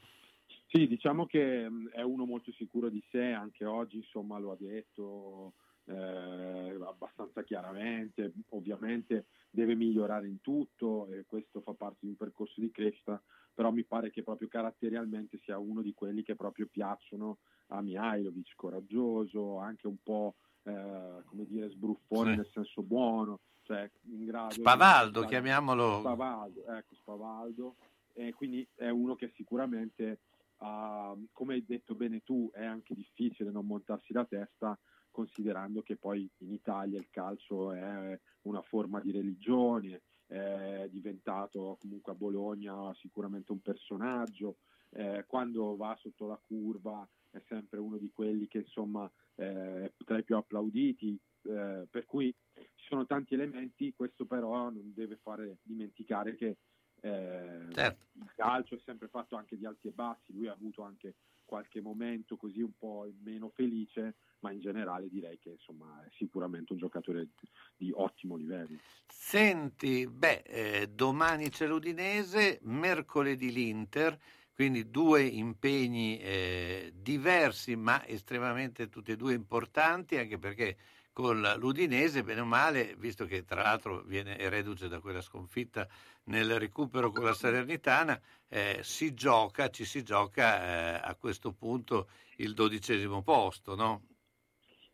Sì, 0.66 0.88
diciamo 0.88 1.26
che 1.26 1.68
è 1.92 2.02
uno 2.02 2.24
molto 2.24 2.50
sicuro 2.50 2.88
di 2.88 3.02
sé, 3.12 3.30
anche 3.30 3.64
oggi 3.64 3.98
insomma, 3.98 4.38
lo 4.38 4.50
ha 4.50 4.56
detto 4.58 5.52
eh, 5.86 6.76
abbastanza 6.84 7.42
chiaramente, 7.42 8.32
ovviamente 8.50 9.26
deve 9.50 9.74
migliorare 9.74 10.26
in 10.26 10.40
tutto 10.40 11.08
e 11.08 11.24
questo 11.26 11.60
fa 11.60 11.72
parte 11.72 11.98
di 12.00 12.08
un 12.08 12.16
percorso 12.16 12.60
di 12.60 12.70
crescita, 12.70 13.22
però 13.54 13.70
mi 13.70 13.84
pare 13.84 14.10
che 14.10 14.22
proprio 14.22 14.48
caratterialmente 14.48 15.38
sia 15.42 15.58
uno 15.58 15.82
di 15.82 15.94
quelli 15.94 16.22
che 16.22 16.34
proprio 16.34 16.66
piacciono 16.70 17.38
a 17.68 17.80
Mihailovic, 17.80 18.54
coraggioso, 18.54 19.58
anche 19.58 19.86
un 19.86 19.96
po' 20.02 20.34
eh, 20.64 21.22
come 21.24 21.46
dire 21.46 21.70
sbruffone 21.70 22.32
sì. 22.32 22.36
nel 22.36 22.50
senso 22.52 22.82
buono, 22.82 23.40
cioè 23.62 23.88
in 24.10 24.26
grado 24.26 24.50
Spavaldo, 24.50 25.20
di... 25.22 25.26
chiamiamolo 25.28 26.00
Spavaldo, 26.00 26.66
ecco 26.66 26.94
Spavaldo, 26.96 27.76
e 28.12 28.32
quindi 28.34 28.66
è 28.74 28.88
uno 28.88 29.14
che 29.14 29.32
sicuramente 29.36 30.20
uh, 30.58 31.26
come 31.32 31.54
hai 31.54 31.64
detto 31.64 31.94
bene 31.94 32.22
tu 32.24 32.50
è 32.52 32.64
anche 32.64 32.94
difficile 32.94 33.50
non 33.50 33.66
montarsi 33.66 34.12
la 34.12 34.24
testa 34.24 34.78
considerando 35.16 35.80
che 35.80 35.96
poi 35.96 36.28
in 36.40 36.52
Italia 36.52 36.98
il 36.98 37.08
calcio 37.08 37.72
è 37.72 38.20
una 38.42 38.60
forma 38.60 39.00
di 39.00 39.12
religione, 39.12 40.02
è 40.26 40.86
diventato 40.90 41.78
comunque 41.80 42.12
a 42.12 42.14
Bologna 42.14 42.92
sicuramente 42.96 43.50
un 43.50 43.62
personaggio, 43.62 44.56
eh, 44.90 45.24
quando 45.26 45.74
va 45.74 45.96
sotto 45.98 46.26
la 46.26 46.38
curva 46.46 47.08
è 47.30 47.40
sempre 47.48 47.78
uno 47.78 47.96
di 47.96 48.10
quelli 48.12 48.46
che 48.46 48.58
insomma 48.58 49.10
eh, 49.36 49.84
è 49.84 49.92
tra 50.04 50.18
i 50.18 50.22
più 50.22 50.36
applauditi, 50.36 51.18
eh, 51.44 51.86
per 51.90 52.04
cui 52.04 52.34
ci 52.52 52.86
sono 52.86 53.06
tanti 53.06 53.32
elementi, 53.32 53.94
questo 53.96 54.26
però 54.26 54.68
non 54.68 54.92
deve 54.94 55.16
fare 55.16 55.56
dimenticare 55.62 56.34
che 56.34 56.58
eh, 57.00 57.66
certo. 57.72 58.04
il 58.12 58.32
calcio 58.34 58.74
è 58.74 58.80
sempre 58.84 59.08
fatto 59.08 59.36
anche 59.36 59.56
di 59.56 59.64
alti 59.64 59.88
e 59.88 59.92
bassi, 59.92 60.34
lui 60.34 60.48
ha 60.48 60.52
avuto 60.52 60.82
anche 60.82 61.14
qualche 61.46 61.80
momento 61.80 62.36
così 62.36 62.60
un 62.60 62.76
po' 62.76 63.10
meno 63.22 63.50
felice, 63.54 64.16
ma 64.40 64.52
in 64.52 64.60
generale 64.60 65.08
direi 65.08 65.38
che 65.38 65.50
insomma 65.50 66.04
è 66.04 66.10
sicuramente 66.16 66.72
un 66.72 66.78
giocatore 66.78 67.28
di 67.76 67.90
ottimo 67.94 68.36
livello. 68.36 68.76
Senti, 69.06 70.06
beh, 70.06 70.42
eh, 70.44 70.88
domani 70.88 71.48
c'è 71.48 71.66
l'Udinese, 71.66 72.58
mercoledì 72.62 73.50
l'Inter, 73.50 74.18
quindi 74.54 74.90
due 74.90 75.22
impegni 75.22 76.18
eh, 76.18 76.92
diversi 76.94 77.76
ma 77.76 78.06
estremamente 78.06 78.88
tutti 78.88 79.12
e 79.12 79.16
due 79.16 79.34
importanti, 79.34 80.16
anche 80.16 80.38
perché 80.38 80.76
con 81.16 81.40
l'Udinese, 81.56 82.22
bene 82.22 82.40
o 82.40 82.44
male, 82.44 82.94
visto 82.98 83.24
che 83.24 83.42
tra 83.46 83.62
l'altro 83.62 84.02
viene 84.02 84.36
reduce 84.50 84.86
da 84.86 85.00
quella 85.00 85.22
sconfitta 85.22 85.88
nel 86.24 86.58
recupero 86.58 87.10
con 87.10 87.24
la 87.24 87.32
Salernitana, 87.32 88.20
eh, 88.48 88.80
si 88.82 89.14
gioca, 89.14 89.70
ci 89.70 89.86
si 89.86 90.02
gioca 90.02 90.98
eh, 90.98 91.00
a 91.02 91.14
questo 91.14 91.54
punto 91.54 92.10
il 92.36 92.52
dodicesimo 92.52 93.22
posto, 93.22 93.74
no? 93.74 94.02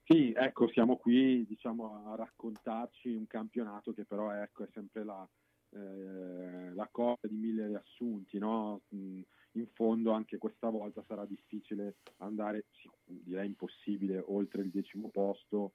Sì, 0.04 0.32
ecco, 0.32 0.68
siamo 0.68 0.96
qui 0.96 1.44
diciamo, 1.44 2.12
a 2.12 2.14
raccontarci 2.14 3.08
un 3.08 3.26
campionato 3.26 3.92
che 3.92 4.04
però 4.04 4.30
ecco, 4.30 4.62
è 4.62 4.68
sempre 4.72 5.02
la, 5.02 5.28
eh, 5.70 6.72
la 6.72 6.88
cosa 6.92 7.26
di 7.26 7.34
mille 7.34 7.66
riassunti, 7.66 8.38
no? 8.38 8.82
in 8.90 9.66
fondo 9.72 10.12
anche 10.12 10.38
questa 10.38 10.68
volta 10.68 11.02
sarà 11.08 11.26
difficile 11.26 11.96
andare, 12.18 12.66
direi 13.06 13.46
impossibile, 13.46 14.22
oltre 14.24 14.62
il 14.62 14.70
decimo 14.70 15.08
posto 15.08 15.72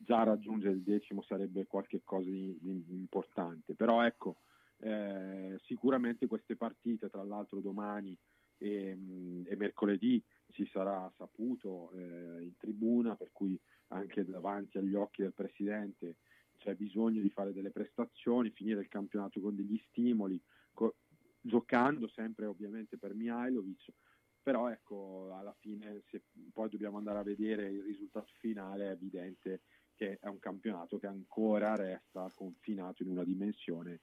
già 0.00 0.22
raggiungere 0.22 0.74
il 0.74 0.82
decimo 0.82 1.22
sarebbe 1.22 1.66
qualcosa 1.66 2.28
di, 2.28 2.56
di, 2.60 2.84
importante. 2.90 3.74
Però 3.74 4.04
ecco, 4.04 4.36
eh, 4.78 5.58
sicuramente 5.64 6.26
queste 6.26 6.56
partite, 6.56 7.08
tra 7.08 7.24
l'altro 7.24 7.60
domani 7.60 8.16
e, 8.58 8.96
e 9.44 9.56
mercoledì 9.56 10.22
si 10.52 10.68
sarà 10.72 11.10
saputo 11.16 11.92
eh, 11.92 12.42
in 12.42 12.56
tribuna, 12.58 13.16
per 13.16 13.30
cui 13.32 13.58
anche 13.88 14.24
davanti 14.24 14.78
agli 14.78 14.94
occhi 14.94 15.22
del 15.22 15.32
Presidente 15.32 16.16
c'è 16.58 16.74
bisogno 16.74 17.20
di 17.20 17.30
fare 17.30 17.52
delle 17.52 17.70
prestazioni, 17.70 18.50
finire 18.50 18.80
il 18.80 18.88
campionato 18.88 19.40
con 19.40 19.54
degli 19.54 19.80
stimoli, 19.88 20.40
co- 20.72 20.96
giocando 21.40 22.08
sempre 22.08 22.46
ovviamente 22.46 22.98
per 22.98 23.14
Mihailovic, 23.14 23.92
però 24.42 24.68
ecco 24.68 25.34
alla 25.34 25.54
fine 25.60 26.02
se 26.10 26.22
poi 26.52 26.68
dobbiamo 26.70 26.98
andare 26.98 27.18
a 27.18 27.22
vedere 27.22 27.68
il 27.68 27.82
risultato 27.82 28.32
finale 28.38 28.88
è 28.88 28.92
evidente 28.92 29.60
che 29.98 30.18
è 30.20 30.28
un 30.28 30.38
campionato 30.38 30.96
che 30.98 31.08
ancora 31.08 31.74
resta 31.74 32.30
confinato 32.32 33.02
in 33.02 33.10
una 33.10 33.24
dimensione 33.24 34.02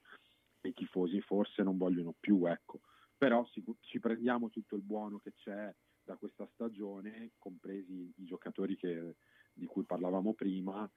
che 0.59 0.67
i 0.67 0.73
tifosi 0.73 1.21
forse 1.21 1.63
non 1.63 1.77
vogliono 1.77 2.13
più, 2.19 2.45
ecco. 2.45 2.81
Però 3.17 3.45
ci, 3.45 3.63
ci 3.79 3.99
prendiamo 4.01 4.49
tutto 4.49 4.75
il 4.75 4.81
buono 4.81 5.19
che 5.19 5.31
c'è 5.33 5.73
da 6.03 6.17
questa 6.17 6.45
stagione, 6.51 7.31
compresi 7.37 8.13
i 8.17 8.25
giocatori 8.25 8.75
che, 8.75 9.15
di 9.53 9.65
cui 9.65 9.85
parlavamo 9.85 10.33
prima, 10.33 10.87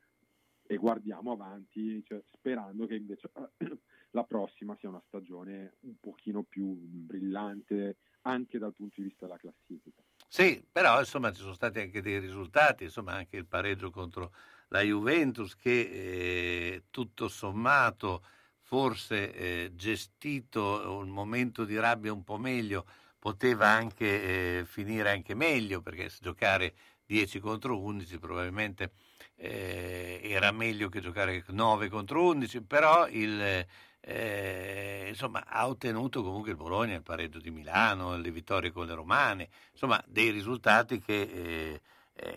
e 0.70 0.76
guardiamo 0.76 1.32
avanti 1.32 2.02
cioè, 2.04 2.20
sperando 2.32 2.86
che 2.86 2.96
invece 2.96 3.30
la 4.10 4.24
prossima 4.24 4.76
sia 4.76 4.90
una 4.90 5.02
stagione 5.06 5.76
un 5.80 5.96
pochino 5.98 6.42
più 6.42 6.66
brillante 6.66 7.98
anche 8.22 8.58
dal 8.58 8.74
punto 8.74 8.96
di 8.96 9.06
vista 9.06 9.26
della 9.26 9.38
classifica. 9.38 10.02
Sì, 10.26 10.62
però 10.70 10.98
insomma 10.98 11.32
ci 11.32 11.40
sono 11.40 11.54
stati 11.54 11.78
anche 11.78 12.02
dei 12.02 12.18
risultati, 12.18 12.84
insomma 12.84 13.12
anche 13.12 13.36
il 13.36 13.46
pareggio 13.46 13.90
contro 13.90 14.32
la 14.68 14.80
Juventus 14.80 15.56
che 15.56 15.80
eh, 15.80 16.82
tutto 16.90 17.28
sommato 17.28 18.22
forse 18.62 19.32
eh, 19.32 19.72
gestito 19.74 20.98
un 20.98 21.08
momento 21.08 21.64
di 21.64 21.78
rabbia 21.78 22.12
un 22.12 22.24
po' 22.24 22.36
meglio 22.38 22.84
poteva 23.18 23.68
anche 23.68 24.60
eh, 24.60 24.64
finire 24.66 25.10
anche 25.10 25.34
meglio 25.34 25.80
perché 25.80 26.10
giocare 26.20 26.74
10 27.06 27.40
contro 27.40 27.80
11 27.80 28.18
probabilmente 28.18 28.92
eh, 29.36 30.20
era 30.22 30.52
meglio 30.52 30.88
che 30.88 31.00
giocare 31.00 31.42
9 31.48 31.88
contro 31.88 32.24
11 32.24 32.62
però 32.62 33.08
il, 33.08 33.66
eh, 34.00 35.06
insomma, 35.08 35.44
ha 35.46 35.68
ottenuto 35.68 36.22
comunque 36.22 36.50
il 36.50 36.56
Bologna 36.56 36.94
il 36.94 37.02
pareggio 37.02 37.38
di 37.38 37.50
Milano, 37.50 38.16
le 38.16 38.30
vittorie 38.30 38.70
con 38.70 38.86
le 38.86 38.94
romane, 38.94 39.48
insomma 39.72 40.02
dei 40.06 40.30
risultati 40.30 40.98
che 40.98 41.20
eh, 41.20 41.80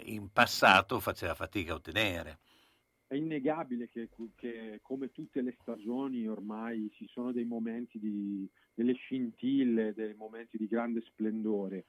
in 0.05 0.31
passato 0.31 0.99
faceva 0.99 1.33
fatica 1.33 1.73
a 1.73 1.75
ottenere. 1.75 2.39
È 3.07 3.15
innegabile 3.15 3.89
che, 3.89 4.09
che, 4.35 4.79
come 4.81 5.11
tutte 5.11 5.41
le 5.41 5.55
stagioni 5.59 6.27
ormai 6.27 6.89
ci 6.93 7.07
sono 7.07 7.31
dei 7.31 7.43
momenti 7.43 7.99
di, 7.99 8.49
delle 8.73 8.93
scintille, 8.93 9.93
dei 9.93 10.13
momenti 10.15 10.57
di 10.57 10.67
grande 10.67 11.01
splendore. 11.01 11.87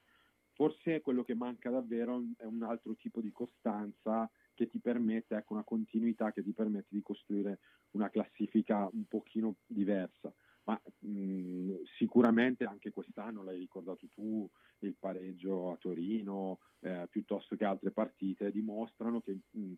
Forse 0.51 1.01
quello 1.01 1.23
che 1.23 1.33
manca 1.33 1.69
davvero 1.69 2.21
è 2.37 2.43
un 2.43 2.61
altro 2.63 2.95
tipo 2.95 3.21
di 3.21 3.31
costanza 3.31 4.29
che 4.53 4.67
ti 4.67 4.79
permette, 4.79 5.35
ecco, 5.35 5.53
una 5.53 5.63
continuità 5.63 6.31
che 6.31 6.43
ti 6.43 6.51
permette 6.51 6.89
di 6.89 7.01
costruire 7.01 7.59
una 7.91 8.09
classifica 8.09 8.87
un 8.91 9.05
pochino 9.07 9.55
diversa. 9.65 10.31
Ma 10.65 10.81
mh, 10.99 11.83
sicuramente 11.97 12.63
anche 12.63 12.91
quest'anno, 12.91 13.43
l'hai 13.43 13.59
ricordato 13.59 14.07
tu, 14.07 14.49
il 14.79 14.95
pareggio 14.97 15.71
a 15.71 15.77
Torino, 15.77 16.59
eh, 16.79 17.07
piuttosto 17.09 17.55
che 17.55 17.65
altre 17.65 17.91
partite, 17.91 18.51
dimostrano 18.51 19.21
che 19.21 19.39
mh, 19.49 19.73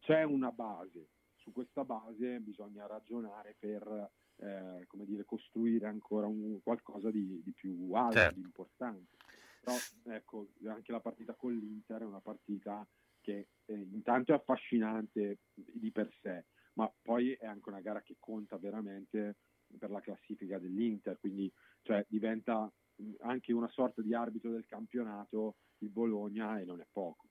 c'è 0.00 0.22
una 0.22 0.50
base. 0.50 1.08
Su 1.36 1.52
questa 1.52 1.84
base 1.84 2.38
bisogna 2.40 2.86
ragionare 2.86 3.56
per 3.58 4.10
eh, 4.36 4.84
come 4.86 5.04
dire, 5.04 5.24
costruire 5.24 5.86
ancora 5.86 6.26
un, 6.26 6.60
qualcosa 6.62 7.10
di, 7.10 7.40
di, 7.42 7.52
più 7.52 7.92
alto, 7.92 8.16
certo. 8.16 8.34
di 8.34 8.44
importante. 8.44 9.16
Però 9.60 9.76
ecco, 10.14 10.48
anche 10.66 10.92
la 10.92 11.00
partita 11.00 11.34
con 11.34 11.54
l'Inter 11.54 12.02
è 12.02 12.04
una 12.04 12.20
partita 12.20 12.86
che 13.20 13.48
eh, 13.66 13.74
intanto 13.74 14.32
è 14.32 14.34
affascinante 14.34 15.38
di 15.54 15.90
per 15.92 16.12
sé, 16.20 16.46
ma 16.74 16.92
poi 17.00 17.32
è 17.32 17.46
anche 17.46 17.68
una 17.68 17.80
gara 17.80 18.02
che 18.02 18.16
conta 18.18 18.56
veramente 18.56 19.36
per 19.78 19.90
la 19.90 20.00
classifica 20.00 20.58
dell'Inter, 20.58 21.18
quindi 21.18 21.50
cioè, 21.82 22.04
diventa 22.08 22.70
anche 23.20 23.52
una 23.52 23.68
sorta 23.68 24.02
di 24.02 24.14
arbitro 24.14 24.50
del 24.50 24.66
campionato 24.66 25.56
il 25.78 25.88
Bologna 25.88 26.58
e 26.60 26.64
non 26.64 26.80
è 26.80 26.86
poco. 26.90 27.26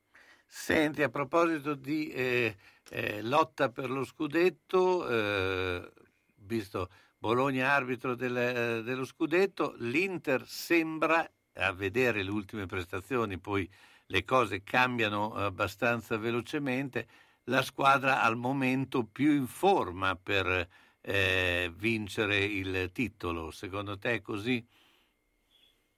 Senti, 0.46 1.02
a 1.02 1.10
proposito 1.10 1.76
di 1.76 2.10
eh, 2.10 2.56
eh, 2.90 3.22
lotta 3.22 3.70
per 3.70 3.90
lo 3.90 4.04
scudetto, 4.04 5.08
eh, 5.08 5.92
visto 6.36 6.90
Bologna 7.18 7.72
arbitro 7.72 8.16
del, 8.16 8.36
eh, 8.36 8.84
dello 8.84 9.06
scudetto, 9.06 9.76
l'Inter 9.78 10.46
sembra, 10.46 11.30
a 11.54 11.72
vedere 11.72 12.22
le 12.24 12.32
ultime 12.32 12.66
prestazioni, 12.66 13.38
poi 13.38 13.70
le 14.08 14.26
cose 14.26 14.62
cambiano 14.64 15.34
abbastanza 15.36 16.18
velocemente, 16.18 17.08
la 17.46 17.62
squadra 17.62 18.22
al 18.22 18.36
momento 18.36 19.06
più 19.06 19.32
in 19.32 19.48
forma 19.48 20.16
per 20.16 20.68
eh, 21.02 21.72
vincere 21.76 22.44
il 22.44 22.92
titolo. 22.92 23.52
Secondo 23.52 23.98
te 23.98 24.16
è 24.16 24.22
così? 24.22 24.66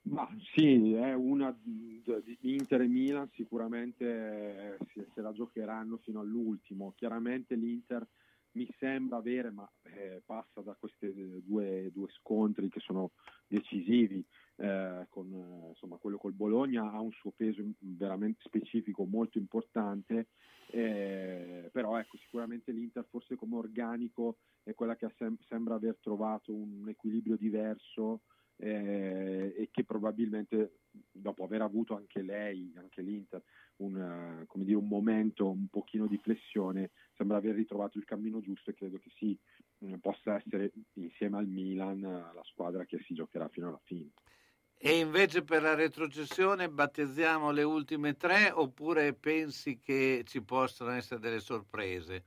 Ma 0.06 0.28
sì, 0.54 0.92
è 0.92 1.14
una 1.14 1.56
di 1.62 2.02
Inter 2.40 2.82
e 2.82 2.86
Milan 2.86 3.30
sicuramente 3.32 4.76
se, 4.92 5.06
se 5.14 5.20
la 5.22 5.32
giocheranno 5.32 5.98
fino 5.98 6.20
all'ultimo. 6.20 6.92
Chiaramente 6.94 7.54
l'Inter 7.54 8.06
mi 8.52 8.68
sembra 8.78 9.16
avere, 9.16 9.50
ma 9.50 9.68
eh, 9.82 10.22
passa 10.24 10.60
da 10.60 10.76
questi 10.78 11.10
due, 11.44 11.90
due, 11.92 12.08
scontri 12.18 12.68
che 12.68 12.80
sono 12.80 13.12
decisivi, 13.46 14.24
eh, 14.56 15.06
con 15.08 15.66
insomma, 15.68 15.96
quello 15.96 16.18
col 16.18 16.32
Bologna 16.32 16.90
ha 16.90 17.00
un 17.00 17.12
suo 17.12 17.32
peso 17.34 17.62
veramente 17.78 18.40
specifico 18.44 19.04
molto 19.04 19.38
importante, 19.38 20.28
eh, 20.68 21.68
però 21.72 21.98
ecco, 21.98 22.16
sicuramente 22.18 22.72
l'Inter 22.72 23.04
forse 23.08 23.36
come 23.36 23.56
organico 23.56 24.38
è 24.62 24.74
quella 24.74 24.96
che 24.96 25.12
sem- 25.16 25.38
sembra 25.48 25.74
aver 25.74 25.98
trovato 26.00 26.52
un 26.52 26.88
equilibrio 26.88 27.36
diverso 27.36 28.22
eh, 28.56 29.54
e 29.56 29.68
che 29.70 29.84
probabilmente 29.84 30.78
dopo 31.10 31.44
aver 31.44 31.62
avuto 31.62 31.96
anche 31.96 32.22
lei, 32.22 32.72
anche 32.76 33.02
l'Inter, 33.02 33.42
un, 33.76 34.46
uh, 34.48 34.62
dire, 34.62 34.76
un, 34.76 34.86
momento 34.86 35.50
un 35.50 35.66
pochino 35.68 36.06
di 36.06 36.18
flessione, 36.18 36.90
sembra 37.16 37.38
aver 37.38 37.54
ritrovato 37.54 37.98
il 37.98 38.04
cammino 38.04 38.40
giusto 38.40 38.70
e 38.70 38.74
credo 38.74 38.98
che 38.98 39.10
sì, 39.16 39.36
mh, 39.78 39.96
possa 39.96 40.36
essere 40.36 40.72
insieme 40.94 41.38
al 41.38 41.46
Milan 41.46 41.98
uh, 41.98 42.34
la 42.34 42.44
squadra 42.44 42.84
che 42.84 43.00
si 43.04 43.14
giocherà 43.14 43.48
fino 43.48 43.68
alla 43.68 43.80
fine. 43.84 44.10
E 44.76 44.98
invece 44.98 45.42
per 45.42 45.62
la 45.62 45.74
retrocessione 45.74 46.68
battezziamo 46.68 47.50
le 47.50 47.62
ultime 47.62 48.16
tre 48.16 48.50
oppure 48.52 49.14
pensi 49.14 49.78
che 49.78 50.22
ci 50.26 50.42
possano 50.42 50.90
essere 50.90 51.20
delle 51.20 51.40
sorprese? 51.40 52.24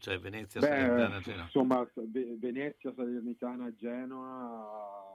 Cioè 0.00 0.18
Venezia, 0.18 0.60
Beh, 0.60 0.66
Salernitana, 0.66 1.20
Genoa? 1.20 1.42
Insomma, 1.44 1.90
Venezia, 2.38 2.92
Salernitana, 2.94 3.74
Genoa 3.74 5.07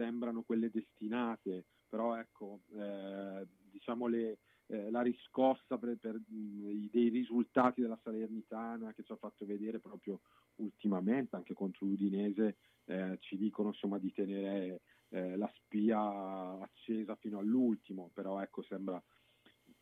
sembrano 0.00 0.42
quelle 0.42 0.70
destinate, 0.70 1.66
però 1.86 2.16
ecco, 2.16 2.60
eh, 2.74 3.46
diciamo 3.70 4.06
le, 4.06 4.38
eh, 4.68 4.90
la 4.90 5.02
riscossa 5.02 5.76
per, 5.76 5.98
per 5.98 6.14
mh, 6.14 6.88
dei 6.90 7.10
risultati 7.10 7.82
della 7.82 8.00
Salernitana 8.02 8.94
che 8.94 9.02
ci 9.02 9.12
ha 9.12 9.16
fatto 9.16 9.44
vedere 9.44 9.78
proprio 9.78 10.20
ultimamente, 10.56 11.36
anche 11.36 11.52
contro 11.52 11.84
l'Udinese, 11.84 12.56
eh, 12.86 13.18
ci 13.20 13.36
dicono 13.36 13.68
insomma 13.68 13.98
di 13.98 14.10
tenere 14.10 14.80
eh, 15.10 15.36
la 15.36 15.50
spia 15.54 16.00
accesa 16.60 17.14
fino 17.16 17.38
all'ultimo, 17.38 18.10
però 18.14 18.40
ecco 18.40 18.62
sembra 18.62 19.02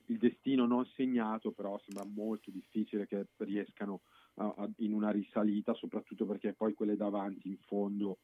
il 0.06 0.18
destino 0.18 0.66
non 0.66 0.84
segnato, 0.86 1.52
però 1.52 1.78
sembra 1.84 2.04
molto 2.04 2.50
difficile 2.50 3.06
che 3.06 3.28
riescano 3.36 4.00
a, 4.36 4.52
a, 4.56 4.68
in 4.78 4.94
una 4.94 5.10
risalita, 5.10 5.74
soprattutto 5.74 6.26
perché 6.26 6.54
poi 6.54 6.74
quelle 6.74 6.96
davanti 6.96 7.48
in 7.48 7.58
fondo 7.58 8.18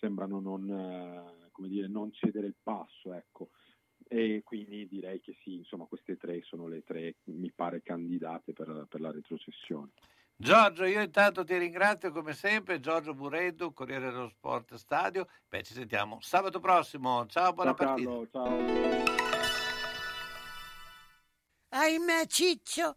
sembrano 0.00 0.40
non, 0.40 0.68
eh, 0.68 1.48
come 1.52 1.68
dire, 1.68 1.86
non 1.86 2.10
cedere 2.12 2.46
il 2.46 2.56
passo, 2.60 3.12
ecco. 3.12 3.50
E 4.08 4.40
quindi 4.42 4.88
direi 4.88 5.20
che 5.20 5.36
sì, 5.42 5.56
insomma, 5.56 5.84
queste 5.84 6.16
tre 6.16 6.42
sono 6.42 6.66
le 6.66 6.82
tre, 6.82 7.16
mi 7.24 7.52
pare, 7.52 7.82
candidate 7.82 8.52
per, 8.52 8.86
per 8.88 9.00
la 9.00 9.12
retrocessione. 9.12 9.90
Giorgio, 10.34 10.84
io 10.86 11.02
intanto 11.02 11.44
ti 11.44 11.56
ringrazio 11.58 12.10
come 12.12 12.32
sempre, 12.32 12.80
Giorgio 12.80 13.12
Bureddu, 13.12 13.74
Corriere 13.74 14.10
dello 14.10 14.28
Sport 14.28 14.74
Stadio. 14.76 15.28
Beh, 15.46 15.62
ci 15.62 15.74
sentiamo 15.74 16.18
sabato 16.22 16.60
prossimo. 16.60 17.26
Ciao, 17.26 17.52
buona 17.52 17.74
ciao, 17.74 17.86
partita. 17.86 18.10
Carlo, 18.10 18.28
ciao. 18.30 19.28
Ahimè, 21.68 22.26
Ciccio, 22.26 22.96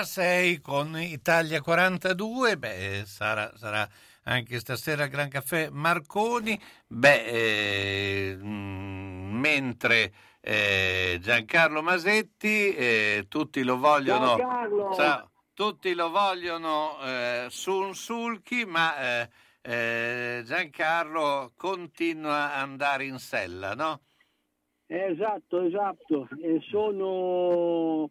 Ora 0.00 0.04
6 0.04 0.60
con 0.60 0.98
Italia 0.98 1.60
42, 1.60 2.56
beh, 2.56 3.02
sarà, 3.04 3.52
sarà 3.54 3.86
anche 4.24 4.58
stasera 4.58 5.06
Gran 5.08 5.28
Caffè 5.28 5.68
Marconi, 5.70 6.58
beh, 6.86 7.24
eh, 7.26 8.36
mh, 8.36 9.38
mentre 9.38 10.12
eh, 10.40 11.18
Giancarlo 11.20 11.82
Masetti, 11.82 12.74
eh, 12.74 13.26
tutti 13.28 13.62
lo 13.62 13.76
vogliono... 13.76 14.36
Ciao, 14.94 15.30
tutti 15.52 15.92
lo 15.92 16.08
vogliono 16.08 16.98
eh, 17.02 17.46
Sun 17.50 17.94
Sulchi, 17.94 18.64
ma 18.64 18.96
eh, 19.20 19.28
eh, 19.60 20.42
Giancarlo 20.46 21.52
continua 21.56 22.54
ad 22.54 22.62
andare 22.62 23.04
in 23.04 23.18
sella, 23.18 23.74
no? 23.74 24.00
Esatto, 24.86 25.60
esatto. 25.60 26.26
E 26.42 26.58
sono 26.70 28.10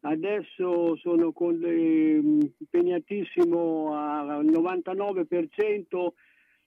adesso 0.00 0.96
sono 0.96 1.32
con, 1.32 1.60
eh, 1.64 2.20
impegnatissimo 2.58 3.94
al 3.94 4.44
99% 4.44 6.12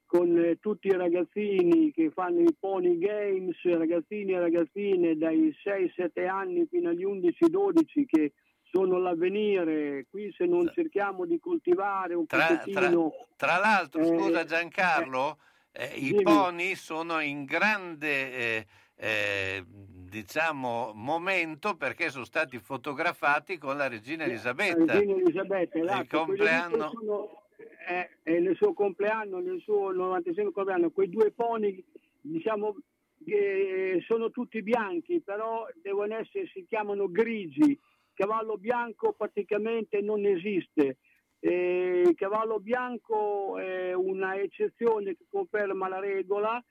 con 0.06 0.38
eh, 0.38 0.60
tutti 0.60 0.88
i 0.88 0.96
ragazzini 0.96 1.92
che 1.94 2.12
fanno 2.14 2.42
i 2.42 2.54
pony 2.60 2.98
games, 2.98 3.56
ragazzini 3.64 4.34
e 4.34 4.40
ragazzine 4.40 5.16
dai 5.16 5.56
6-7 5.64 6.28
anni 6.28 6.68
fino 6.70 6.90
agli 6.90 7.06
11-12 7.06 8.06
che 8.06 8.34
sono 8.64 8.98
l'avvenire, 9.00 10.06
qui 10.10 10.34
se 10.36 10.46
non 10.46 10.70
cerchiamo 10.74 11.26
di 11.26 11.40
coltivare 11.40 12.14
un 12.14 12.26
tra, 12.26 12.46
pochettino... 12.46 13.14
Tra, 13.36 13.48
tra 13.48 13.60
l'altro, 13.60 14.02
eh, 14.02 14.06
scusa 14.06 14.44
Giancarlo, 14.44 15.38
eh, 15.72 15.94
i 15.96 16.22
pony 16.22 16.76
sono 16.76 17.20
in 17.22 17.46
grande... 17.46 18.34
Eh, 18.34 18.66
eh, 18.96 19.66
diciamo 20.12 20.92
momento 20.94 21.78
perché 21.78 22.10
sono 22.10 22.26
stati 22.26 22.60
fotografati 22.60 23.58
con 23.58 23.78
la 23.78 23.88
regina 23.88 24.26
Elisabetta. 24.26 25.00
Regina 25.00 25.16
Elisabetta 25.16 25.80
esatto. 25.80 26.02
il 26.02 26.08
compleanno 26.10 26.92
sono, 26.92 27.44
eh, 27.88 28.40
nel 28.40 28.56
suo 28.58 28.74
compleanno, 28.74 29.40
nel 29.40 29.62
suo 29.62 29.94
96 29.94 30.52
compleanno, 30.52 30.92
quei 30.92 31.10
due 31.10 31.32
pony 31.32 31.82
diciamo 32.20 32.76
che 33.24 34.04
sono 34.06 34.32
tutti 34.32 34.62
bianchi, 34.62 35.22
però 35.22 35.66
devono 35.82 36.16
essere, 36.18 36.50
si 36.54 36.66
chiamano 36.68 37.10
grigi. 37.10 37.80
Cavallo 38.14 38.58
bianco 38.58 39.14
praticamente 39.14 40.02
non 40.02 40.26
esiste. 40.26 40.98
Eh, 41.40 42.14
cavallo 42.18 42.60
bianco 42.60 43.58
è 43.58 43.94
una 43.94 44.36
eccezione 44.36 45.16
che 45.16 45.26
conferma 45.30 45.88
la 45.88 46.00
regola 46.00 46.62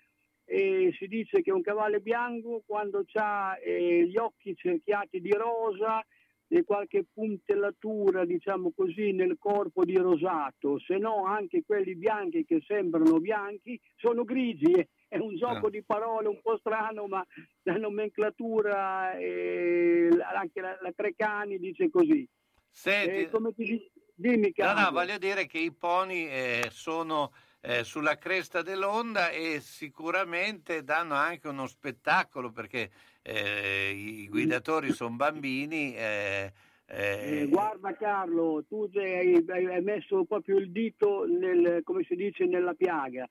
e 0.52 0.92
si 0.98 1.06
dice 1.06 1.42
che 1.42 1.52
un 1.52 1.62
cavallo 1.62 2.00
bianco 2.00 2.64
quando 2.66 3.04
ha 3.12 3.56
eh, 3.62 4.04
gli 4.08 4.16
occhi 4.16 4.56
cerchiati 4.56 5.20
di 5.20 5.30
rosa 5.30 6.04
e 6.48 6.64
qualche 6.64 7.04
puntellatura, 7.12 8.24
diciamo 8.24 8.72
così, 8.74 9.12
nel 9.12 9.36
corpo 9.38 9.84
di 9.84 9.96
rosato, 9.96 10.80
se 10.80 10.98
no 10.98 11.24
anche 11.24 11.62
quelli 11.64 11.94
bianchi 11.94 12.44
che 12.44 12.60
sembrano 12.66 13.20
bianchi 13.20 13.80
sono 13.94 14.24
grigi. 14.24 14.74
È 15.10 15.18
un 15.18 15.36
gioco 15.36 15.66
ah. 15.66 15.70
di 15.70 15.82
parole 15.84 16.28
un 16.28 16.40
po' 16.40 16.56
strano, 16.58 17.06
ma 17.06 17.24
la 17.62 17.76
nomenclatura, 17.76 19.16
eh, 19.16 20.08
anche 20.34 20.60
la, 20.60 20.76
la 20.80 20.92
Trecani 20.92 21.58
dice 21.58 21.90
così. 21.90 22.28
Senti, 22.68 23.22
eh, 23.22 23.30
come 23.30 23.52
ti, 23.52 23.90
dimmi, 24.14 24.52
no, 24.56 24.72
no, 24.72 24.90
voglio 24.92 25.18
dire 25.18 25.46
che 25.46 25.58
i 25.58 25.72
pony 25.72 26.26
eh, 26.26 26.68
sono 26.70 27.32
eh, 27.62 27.84
sulla 27.84 28.16
cresta 28.16 28.62
dell'onda 28.62 29.30
e 29.30 29.60
sicuramente 29.60 30.82
danno 30.82 31.14
anche 31.14 31.48
uno 31.48 31.66
spettacolo 31.66 32.50
perché 32.50 32.90
eh, 33.22 33.92
i 33.94 34.28
guidatori 34.28 34.92
sono 34.92 35.14
bambini. 35.14 35.94
Eh, 35.94 36.52
eh, 36.86 37.46
guarda 37.48 37.94
Carlo, 37.94 38.64
tu 38.66 38.90
hai, 38.94 39.44
hai, 39.46 39.82
messo 39.82 40.24
proprio 40.24 40.58
il 40.58 40.72
dito 40.72 41.24
nel, 41.24 41.82
come 41.84 42.02
si 42.04 42.16
dice, 42.16 42.46
nella 42.46 42.74
piaga. 42.74 43.28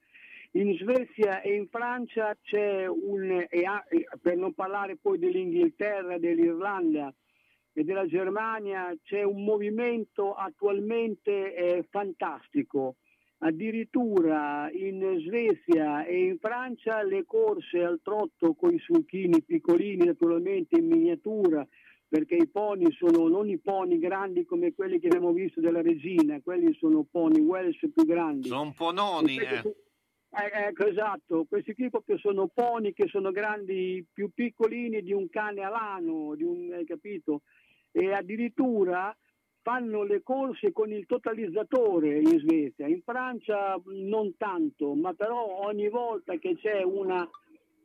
In 0.52 0.76
Svezia 0.78 1.42
e 1.42 1.56
in 1.56 1.68
Francia 1.68 2.36
c'è 2.42 2.88
un, 2.88 3.46
per 4.22 4.38
non 4.38 4.54
parlare 4.54 4.96
poi 4.96 5.20
dell'Inghilterra, 5.20 6.18
dell'Irlanda, 6.18 7.14
e 7.74 7.84
della 7.84 8.08
Germania 8.08 8.96
c'è 9.04 9.24
un 9.24 9.44
movimento 9.44 10.34
attualmente 10.34 11.54
eh, 11.54 11.86
fantastico 11.90 12.96
Addirittura 13.42 14.70
in 14.72 15.24
Svezia 15.26 16.04
e 16.04 16.26
in 16.26 16.40
Francia 16.40 17.02
le 17.04 17.24
corse 17.26 17.82
al 17.82 18.02
trotto 18.04 18.54
con 18.54 18.74
i 18.74 18.80
sulchini 18.80 19.42
piccolini, 19.42 20.06
naturalmente 20.06 20.78
in 20.78 20.88
miniatura, 20.88 21.66
perché 22.06 22.36
i 22.36 22.48
pony 22.48 22.92
sono 22.92 23.30
non 23.30 23.48
i 23.48 23.58
pony 23.58 23.98
grandi 23.98 24.44
come 24.44 24.74
quelli 24.74 25.00
che 25.00 25.08
abbiamo 25.08 25.32
visto 25.32 25.62
della 25.62 25.82
regina, 25.82 26.42
quelli 26.42 26.74
sono 26.74 27.06
pony 27.10 27.40
Welsh 27.40 27.90
più 27.94 28.04
grandi. 28.04 28.50
Sono 28.50 28.74
pononi, 28.76 29.38
eh. 29.38 29.62
Eh, 30.32 30.68
ecco, 30.68 30.86
esatto, 30.86 31.46
questi 31.48 31.74
qui 31.74 31.90
proprio 31.90 32.18
sono 32.18 32.48
pony 32.54 32.94
che 32.94 33.08
sono 33.08 33.32
grandi, 33.32 34.06
più 34.12 34.32
piccolini 34.34 35.02
di 35.02 35.14
un 35.14 35.30
cane 35.30 35.62
alano, 35.62 36.36
di 36.36 36.44
un, 36.44 36.72
hai 36.74 36.86
capito? 36.86 37.42
E 37.92 38.12
addirittura 38.12 39.16
fanno 39.62 40.04
le 40.04 40.22
corse 40.24 40.72
con 40.72 40.92
il 40.92 41.06
totalizzatore 41.06 42.20
in 42.20 42.40
Svezia, 42.40 42.88
in 42.88 43.02
Francia 43.04 43.80
non 43.86 44.36
tanto, 44.38 44.94
ma 44.94 45.14
però 45.14 45.66
ogni 45.66 45.90
volta 45.90 46.38
che 46.38 46.56
c'è 46.56 46.82
una, 46.84 47.28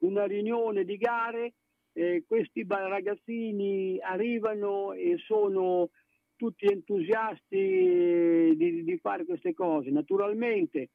una 0.01 0.25
riunione 0.25 0.85
di 0.85 0.97
gare 0.97 1.55
eh, 1.93 2.25
questi 2.27 2.65
ragazzini 2.69 3.99
arrivano 4.01 4.93
e 4.93 5.17
sono 5.25 5.91
tutti 6.37 6.67
entusiasti 6.67 7.57
eh, 7.57 8.55
di, 8.57 8.85
di, 8.85 8.99
fare 8.99 9.25
queste 9.25 9.55
cose. 9.55 9.91
Naturalmente 9.91 10.91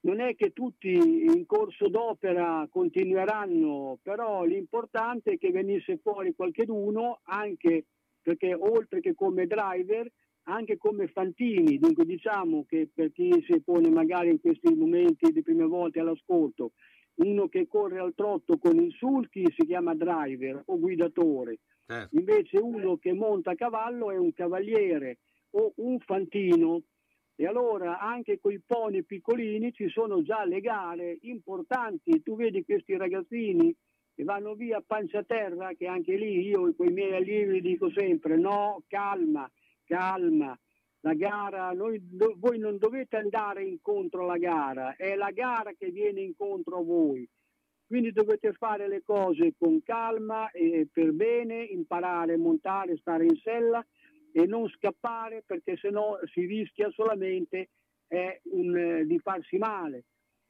non 0.00 0.20
è 0.20 0.34
che 0.36 0.52
tutti 0.52 0.92
in 0.92 1.46
corso 1.46 1.88
d'opera 1.88 2.66
continueranno, 2.70 3.98
però 4.02 4.44
l'importante 4.44 5.32
è 5.32 5.38
che 5.38 5.50
venisse 5.50 5.98
fuori 5.98 6.34
qualcheduno 6.34 7.20
anche 7.24 7.86
perché 8.26 8.54
oltre 8.54 8.98
che 8.98 9.14
come 9.14 9.46
driver 9.46 10.10
anche 10.48 10.76
come 10.76 11.06
Fantini, 11.06 11.78
dunque 11.78 12.04
diciamo 12.04 12.64
che 12.68 12.88
per 12.92 13.12
chi 13.12 13.30
si 13.46 13.60
pone 13.60 13.88
magari 13.88 14.30
in 14.30 14.40
questi 14.40 14.74
momenti 14.74 15.30
di 15.30 15.42
prime 15.42 15.64
volte 15.64 16.00
all'ascolto, 16.00 16.72
uno 17.16 17.46
che 17.46 17.68
corre 17.68 18.00
al 18.00 18.14
trotto 18.16 18.58
con 18.58 18.80
il 18.80 18.92
sulchi 18.94 19.44
si 19.56 19.64
chiama 19.64 19.94
driver 19.94 20.60
o 20.66 20.76
guidatore, 20.76 21.58
certo. 21.86 22.16
invece 22.16 22.58
uno 22.58 22.96
che 22.96 23.12
monta 23.12 23.52
a 23.52 23.54
cavallo 23.54 24.10
è 24.10 24.16
un 24.16 24.32
cavaliere 24.32 25.18
o 25.50 25.72
un 25.76 26.00
fantino. 26.00 26.82
E 27.38 27.46
allora 27.46 28.00
anche 28.00 28.40
con 28.40 28.50
i 28.50 28.62
pony 28.64 29.02
piccolini 29.02 29.72
ci 29.72 29.88
sono 29.88 30.22
già 30.22 30.44
le 30.44 30.60
gare 30.60 31.18
importanti, 31.20 32.22
tu 32.22 32.34
vedi 32.34 32.64
questi 32.64 32.96
ragazzini 32.96 33.76
e 34.18 34.24
vanno 34.24 34.54
via 34.54 34.78
a 34.78 34.84
pancia 34.84 35.22
terra, 35.22 35.74
che 35.74 35.86
anche 35.86 36.16
lì 36.16 36.48
io 36.48 36.74
con 36.74 36.88
i 36.88 36.92
miei 36.92 37.14
allievi 37.14 37.60
dico 37.60 37.90
sempre 37.90 38.38
no, 38.38 38.82
calma, 38.88 39.48
calma, 39.84 40.58
la 41.00 41.12
gara, 41.12 41.70
noi, 41.72 42.00
voi 42.38 42.58
non 42.58 42.78
dovete 42.78 43.16
andare 43.16 43.62
incontro 43.62 44.22
alla 44.22 44.38
gara, 44.38 44.96
è 44.96 45.14
la 45.14 45.30
gara 45.30 45.72
che 45.74 45.90
viene 45.90 46.22
incontro 46.22 46.78
a 46.78 46.82
voi. 46.82 47.28
Quindi 47.86 48.10
dovete 48.10 48.52
fare 48.54 48.88
le 48.88 49.02
cose 49.04 49.52
con 49.56 49.82
calma 49.82 50.50
e 50.50 50.88
per 50.90 51.12
bene, 51.12 51.62
imparare 51.62 52.32
a 52.34 52.38
montare, 52.38 52.96
stare 52.96 53.26
in 53.26 53.36
sella 53.36 53.84
e 54.32 54.46
non 54.46 54.66
scappare 54.70 55.44
perché 55.46 55.76
sennò 55.76 56.18
si 56.32 56.46
rischia 56.46 56.90
solamente 56.90 57.68
eh, 58.08 58.40
un, 58.44 58.76
eh, 58.76 59.06
di 59.06 59.18
farsi 59.18 59.58
male 59.58 60.04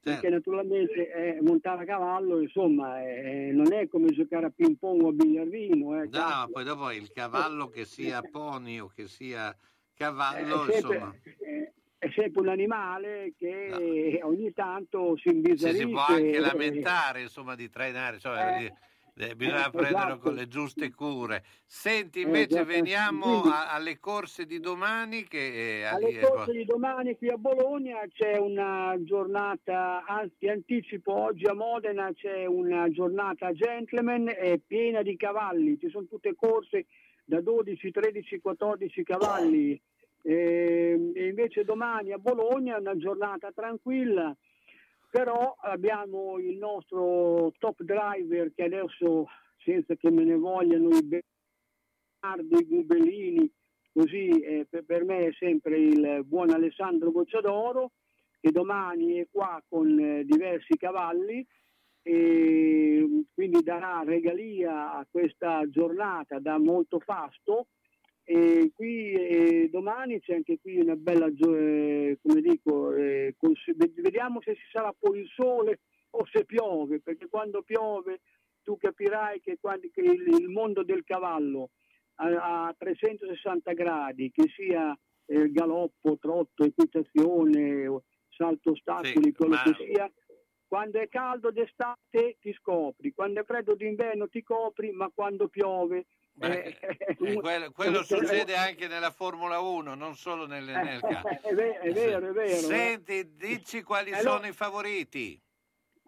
certo. 0.07 0.21
perché 0.21 0.29
naturalmente 0.29 1.13
eh, 1.13 1.43
montare 1.43 1.83
a 1.83 1.87
cavallo 1.87 2.41
insomma 2.41 3.03
eh, 3.03 3.51
non 3.53 3.73
è 3.73 3.89
come 3.89 4.11
giocare 4.13 4.47
a 4.47 4.53
ping 4.55 4.77
pong 4.79 5.03
o 5.03 5.09
a 5.09 5.13
biliardino. 5.13 6.01
Eh, 6.01 6.09
no, 6.11 6.49
poi 6.53 6.65
dopo 6.65 6.91
il 6.93 7.11
cavallo 7.13 7.69
che 7.69 7.85
sia 7.85 8.23
pony 8.23 8.79
o 8.79 8.91
che 8.95 9.09
sia 9.09 9.55
cavallo, 9.95 10.67
è 10.67 10.73
sempre, 10.73 10.95
insomma... 10.97 11.15
È 11.99 12.11
sempre 12.15 12.41
un 12.43 12.49
animale 12.49 13.33
che 13.37 14.19
no. 14.21 14.29
ogni 14.29 14.53
tanto 14.53 15.17
si 15.17 15.29
imbizzarisce. 15.29 15.83
Si, 15.83 15.87
si 15.87 15.91
può 15.91 16.05
anche 16.07 16.39
lamentare, 16.39 17.23
insomma, 17.23 17.55
di 17.57 17.69
trainare, 17.69 18.19
eh, 18.23 18.65
eh, 18.65 18.73
bisogna 19.35 19.67
eh, 19.67 19.71
prenderlo 19.71 19.99
esatto. 19.99 20.19
con 20.19 20.35
le 20.35 20.47
giuste 20.47 20.93
cure. 20.93 21.43
Senti, 21.65 22.21
invece 22.21 22.61
esatto. 22.61 22.67
veniamo 22.67 23.43
a, 23.45 23.73
alle 23.73 23.99
corse 23.99 24.45
di 24.45 24.61
domani. 24.61 25.25
Che, 25.25 25.81
eh, 25.81 25.85
alle 25.85 26.21
corse 26.21 26.53
di 26.53 26.65
domani 26.67 27.17
qui 27.17 27.31
a 27.31 27.39
Bologna 27.39 28.01
c'è 28.13 28.37
una 28.37 28.95
giornata, 28.99 30.05
anzi 30.07 30.49
anticipo, 30.49 31.13
oggi 31.13 31.47
a 31.47 31.55
Modena 31.55 32.13
c'è 32.13 32.45
una 32.45 32.91
giornata 32.91 33.53
gentleman 33.53 34.29
è 34.29 34.59
piena 34.59 35.01
di 35.01 35.17
cavalli, 35.17 35.79
ci 35.79 35.89
sono 35.89 36.05
tutte 36.07 36.35
corse 36.35 36.85
da 37.25 37.41
12, 37.41 37.91
13, 37.91 38.39
14 38.41 39.03
cavalli. 39.03 39.81
E, 40.21 41.13
e 41.15 41.27
invece 41.27 41.65
domani 41.65 42.13
a 42.13 42.19
Bologna 42.19 42.77
è 42.77 42.81
una 42.81 42.97
giornata 42.97 43.51
tranquilla 43.53 44.37
però 45.17 45.57
abbiamo 45.63 46.39
il 46.39 46.59
nostro 46.59 47.51
top 47.59 47.83
driver 47.83 48.53
che 48.55 48.65
adesso, 48.65 49.27
senza 49.65 49.95
che 49.95 50.11
me 50.11 50.25
ne 50.25 50.35
vogliano 50.35 50.91
i 50.91 51.03
Bernardi, 51.03 52.55
i 52.59 52.67
Gubellini 52.67 53.51
così 53.95 54.29
eh, 54.29 54.67
per, 54.69 54.85
per, 54.85 55.05
me 55.05 55.29
è 55.29 55.33
sempre 55.33 55.79
il 55.79 56.23
buon 56.27 56.51
Alessandro 56.51 57.13
Bocciadoro 57.13 57.93
che 58.39 58.51
domani 58.51 59.15
è 59.15 59.27
qua 59.31 59.59
con 59.67 59.99
eh, 59.99 60.25
diversi 60.27 60.77
cavalli 60.77 61.47
e 62.03 63.25
quindi 63.33 63.63
darà 63.63 64.03
regalia 64.05 64.99
a 64.99 65.07
questa 65.11 65.67
giornata 65.71 66.41
da 66.41 66.59
molto 66.59 66.99
fasto 66.99 67.69
e 68.29 68.73
qui 68.75 69.13
eh, 69.13 69.69
domani 69.71 70.21
c'è 70.21 70.35
anche 70.35 70.59
qui 70.61 70.81
una 70.81 70.97
bella 70.97 71.27
eh, 71.27 72.19
come 72.21 72.41
dico 72.41 72.93
eh, 72.93 73.37
cons- 73.39 73.77
vediamo 73.77 74.41
se 74.43 74.57
ci 74.57 74.67
sarà 74.73 74.93
poi 74.99 75.21
il 75.21 75.29
sole 75.33 75.79
o 76.11 76.27
se 76.33 76.45
piove 76.45 77.01
perché 77.01 77.29
quando 77.29 77.63
piove 77.63 78.23
tu 78.65 78.77
capirai 78.77 79.41
che, 79.41 79.59
quando, 79.61 79.87
che 79.93 80.01
il, 80.01 80.27
il, 80.27 80.49
mondo 80.49 80.83
del 80.83 81.05
cavallo 81.05 81.71
a, 82.17 82.67
a 82.67 82.75
360 82.77 83.73
gradi 83.75 84.33
che 84.33 84.51
sia 84.57 84.99
eh, 85.27 85.49
galoppo, 85.53 86.19
trotto, 86.19 86.65
equitazione 86.65 88.03
salto 88.29 88.73
ostacoli, 88.73 89.23
sì, 89.23 89.33
quello 89.33 89.55
ma... 89.55 89.63
che 89.63 89.85
sia 89.85 90.11
quando 90.67 90.99
è 90.99 91.09
caldo 91.09 91.53
d'estate 91.53 92.39
ti 92.41 92.53
scopri, 92.55 93.13
quando 93.13 93.41
è 93.41 93.45
freddo 93.45 93.77
d'inverno 93.77 94.29
ti 94.29 94.43
copri, 94.43 94.91
ma 94.91 95.09
quando 95.15 95.47
piove... 95.47 96.07
Beh, 96.39 96.77
eh, 97.19 97.37
quello, 97.41 97.71
quello 97.73 98.03
succede 98.03 98.55
anche 98.57 98.89
nella 98.89 99.11
Formula 99.11 99.59
1, 99.59 99.95
non 99.95 100.15
solo 100.17 100.47
nelle, 100.47 100.73
nel 100.83 101.01
calcio. 101.01 101.49
È, 101.49 101.55
vero, 101.55 101.81
è 101.81 101.93
vero, 101.93 102.29
è 102.29 102.33
vero. 102.33 102.57
Senti, 102.57 103.35
dici 103.37 103.83
quali 103.83 104.13
allora, 104.13 104.37
sono 104.37 104.47
i 104.47 104.53
favoriti. 104.53 105.41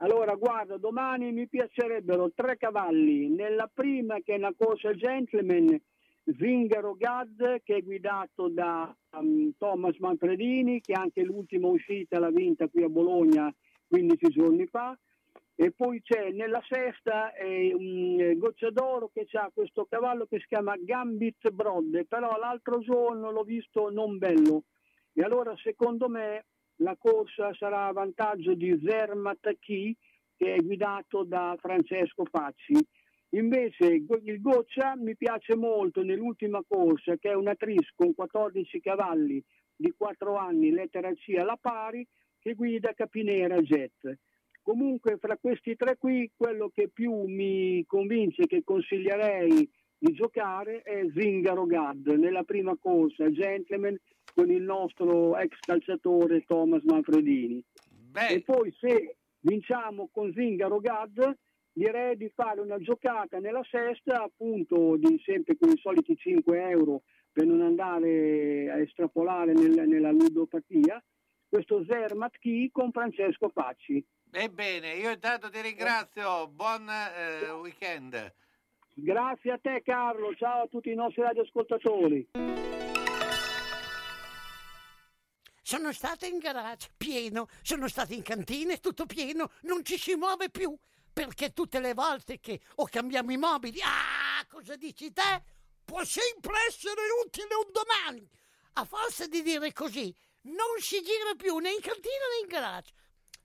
Allora, 0.01 0.35
guarda, 0.35 0.77
domani 0.77 1.33
mi 1.33 1.49
piacerebbero 1.49 2.31
tre 2.35 2.59
cavalli. 2.59 3.31
Nella 3.31 3.71
prima, 3.73 4.21
che 4.21 4.35
è 4.35 4.37
una 4.37 4.53
corsa 4.55 4.95
gentleman, 4.95 5.81
Zingaro 6.37 6.95
Gad, 6.95 7.63
che 7.65 7.77
è 7.77 7.83
guidato 7.83 8.49
da 8.49 8.95
um, 9.13 9.53
Thomas 9.57 9.97
Manfredini, 9.97 10.83
che 10.83 10.93
anche 10.93 11.23
l'ultima 11.23 11.69
uscita 11.69 12.19
l'ha 12.19 12.31
vinta 12.31 12.69
qui 12.69 12.83
a 12.83 12.89
Bologna 12.89 13.53
15 13.89 14.29
giorni 14.29 14.67
fa. 14.67 14.97
E 15.61 15.73
poi 15.73 16.01
c'è 16.03 16.31
nella 16.31 16.63
sesta 16.69 17.35
eh, 17.35 17.75
un 17.75 18.39
gocciadoro 18.39 19.11
che 19.13 19.27
ha 19.33 19.51
questo 19.53 19.87
cavallo 19.87 20.27
che 20.27 20.39
si 20.39 20.47
chiama 20.47 20.77
Gambit 20.79 21.51
Brodde, 21.51 22.05
però 22.05 22.39
l'altro 22.39 22.79
giorno 22.79 23.33
l'ho 23.33 23.43
visto 23.43 23.91
non 23.91 24.19
bello. 24.19 24.63
E 25.13 25.21
allora 25.21 25.57
secondo 25.57 26.09
me 26.09 26.45
la 26.77 26.97
corsa 26.97 27.53
sarà 27.55 27.87
a 27.87 27.93
vantaggio 27.93 28.55
di 28.55 28.81
Zermatt 28.85 29.57
Key 29.59 29.97
che 30.37 30.55
è 30.55 30.61
guidato 30.61 31.25
da 31.25 31.57
Francesco 31.59 32.23
Pacci. 32.31 32.79
Invece 33.31 33.87
il 33.87 34.41
Goccia 34.41 34.95
mi 34.95 35.17
piace 35.17 35.57
molto 35.57 36.05
nell'ultima 36.05 36.63
corsa 36.69 37.17
che 37.17 37.31
è 37.31 37.35
una 37.35 37.57
tris 37.57 37.91
con 37.97 38.15
14 38.15 38.81
cavalli 38.81 39.43
di 39.75 39.93
4 39.97 40.37
anni, 40.37 40.71
lettera 40.71 41.13
C 41.15 41.35
alla 41.37 41.59
pari, 41.61 42.07
che 42.39 42.55
guida 42.55 42.93
Capinera 42.93 43.61
Jet. 43.61 44.19
Comunque 44.69 45.17
fra 45.17 45.39
questi 45.39 45.77
tre 45.77 45.97
qui 45.97 46.31
quello 46.37 46.69
che 46.69 46.91
più 46.93 47.23
mi 47.23 47.83
convince 47.87 48.47
che 48.47 48.63
consiglierei 48.63 49.67
di 49.97 50.13
giocare 50.13 50.83
è 50.83 51.07
Zingaro 51.17 51.65
Gad 51.65 52.07
nella 52.09 52.43
prima 52.43 52.77
corsa, 52.77 53.31
Gentleman 53.31 53.99
con 54.35 54.51
il 54.51 54.61
nostro 54.61 55.39
ex 55.39 55.59
calciatore 55.61 56.45
Thomas 56.45 56.83
Manfredini. 56.83 57.65
Beh. 58.11 58.27
E 58.29 58.43
poi 58.43 58.71
se 58.79 59.17
vinciamo 59.41 60.11
con 60.13 60.35
Zingaro 60.35 60.81
Gad 60.81 61.39
direi 61.73 62.19
di 62.19 62.31
fare 62.35 62.61
una 62.61 62.77
giocata 62.77 63.39
nella 63.39 63.65
sesta 63.71 64.23
appunto 64.23 64.97
di 64.99 65.19
sempre 65.25 65.57
con 65.57 65.71
i 65.71 65.79
soliti 65.79 66.15
5 66.15 66.69
euro 66.69 67.05
per 67.33 67.47
non 67.47 67.63
andare 67.63 68.71
a 68.71 68.79
estrapolare 68.81 69.55
nel, 69.55 69.89
nella 69.89 70.11
ludopatia 70.11 71.03
questo 71.49 71.83
Zermatt 71.87 72.37
Key 72.39 72.69
con 72.71 72.93
Francesco 72.93 73.49
Pacci. 73.49 74.05
Ebbene, 74.31 74.95
io 74.95 75.11
intanto 75.11 75.49
ti 75.49 75.61
ringrazio, 75.61 76.49
buon 76.49 76.89
eh, 76.89 77.51
weekend. 77.51 78.35
Grazie 78.93 79.53
a 79.53 79.59
te 79.59 79.83
Carlo, 79.83 80.35
ciao 80.35 80.65
a 80.65 80.67
tutti 80.67 80.91
i 80.91 80.95
nostri 80.95 81.23
radioascoltatori. 81.23 82.29
Sono 85.63 85.93
stata 85.93 86.27
in 86.27 86.39
garage, 86.39 86.89
pieno, 86.97 87.49
sono 87.63 87.89
stata 87.89 88.13
in 88.13 88.23
cantina, 88.23 88.77
tutto 88.77 89.07
pieno, 89.07 89.51
non 89.63 89.85
ci 89.85 89.99
si 89.99 90.15
muove 90.15 90.51
più, 90.51 90.77
perché 91.13 91.53
tutte 91.53 91.81
le 91.81 91.95
volte 91.95 92.39
che 92.39 92.61
o 92.77 92.87
cambiamo 92.87 93.33
i 93.33 93.37
mobili, 93.39 93.81
ah, 93.83 94.45
cosa 94.47 94.77
dici 94.77 95.13
te? 95.13 95.43
Può 95.85 96.05
sempre 96.05 96.55
essere 96.69 97.01
utile 97.25 97.55
un 97.55 97.71
domani. 97.73 98.29
A 98.75 98.85
forza 98.85 99.27
di 99.27 99.43
dire 99.43 99.73
così, 99.73 100.15
non 100.43 100.81
si 100.81 101.01
gira 101.03 101.35
più 101.37 101.57
né 101.59 101.71
in 101.71 101.81
cantina 101.81 102.25
né 102.33 102.41
in 102.43 102.47
garage. 102.47 102.93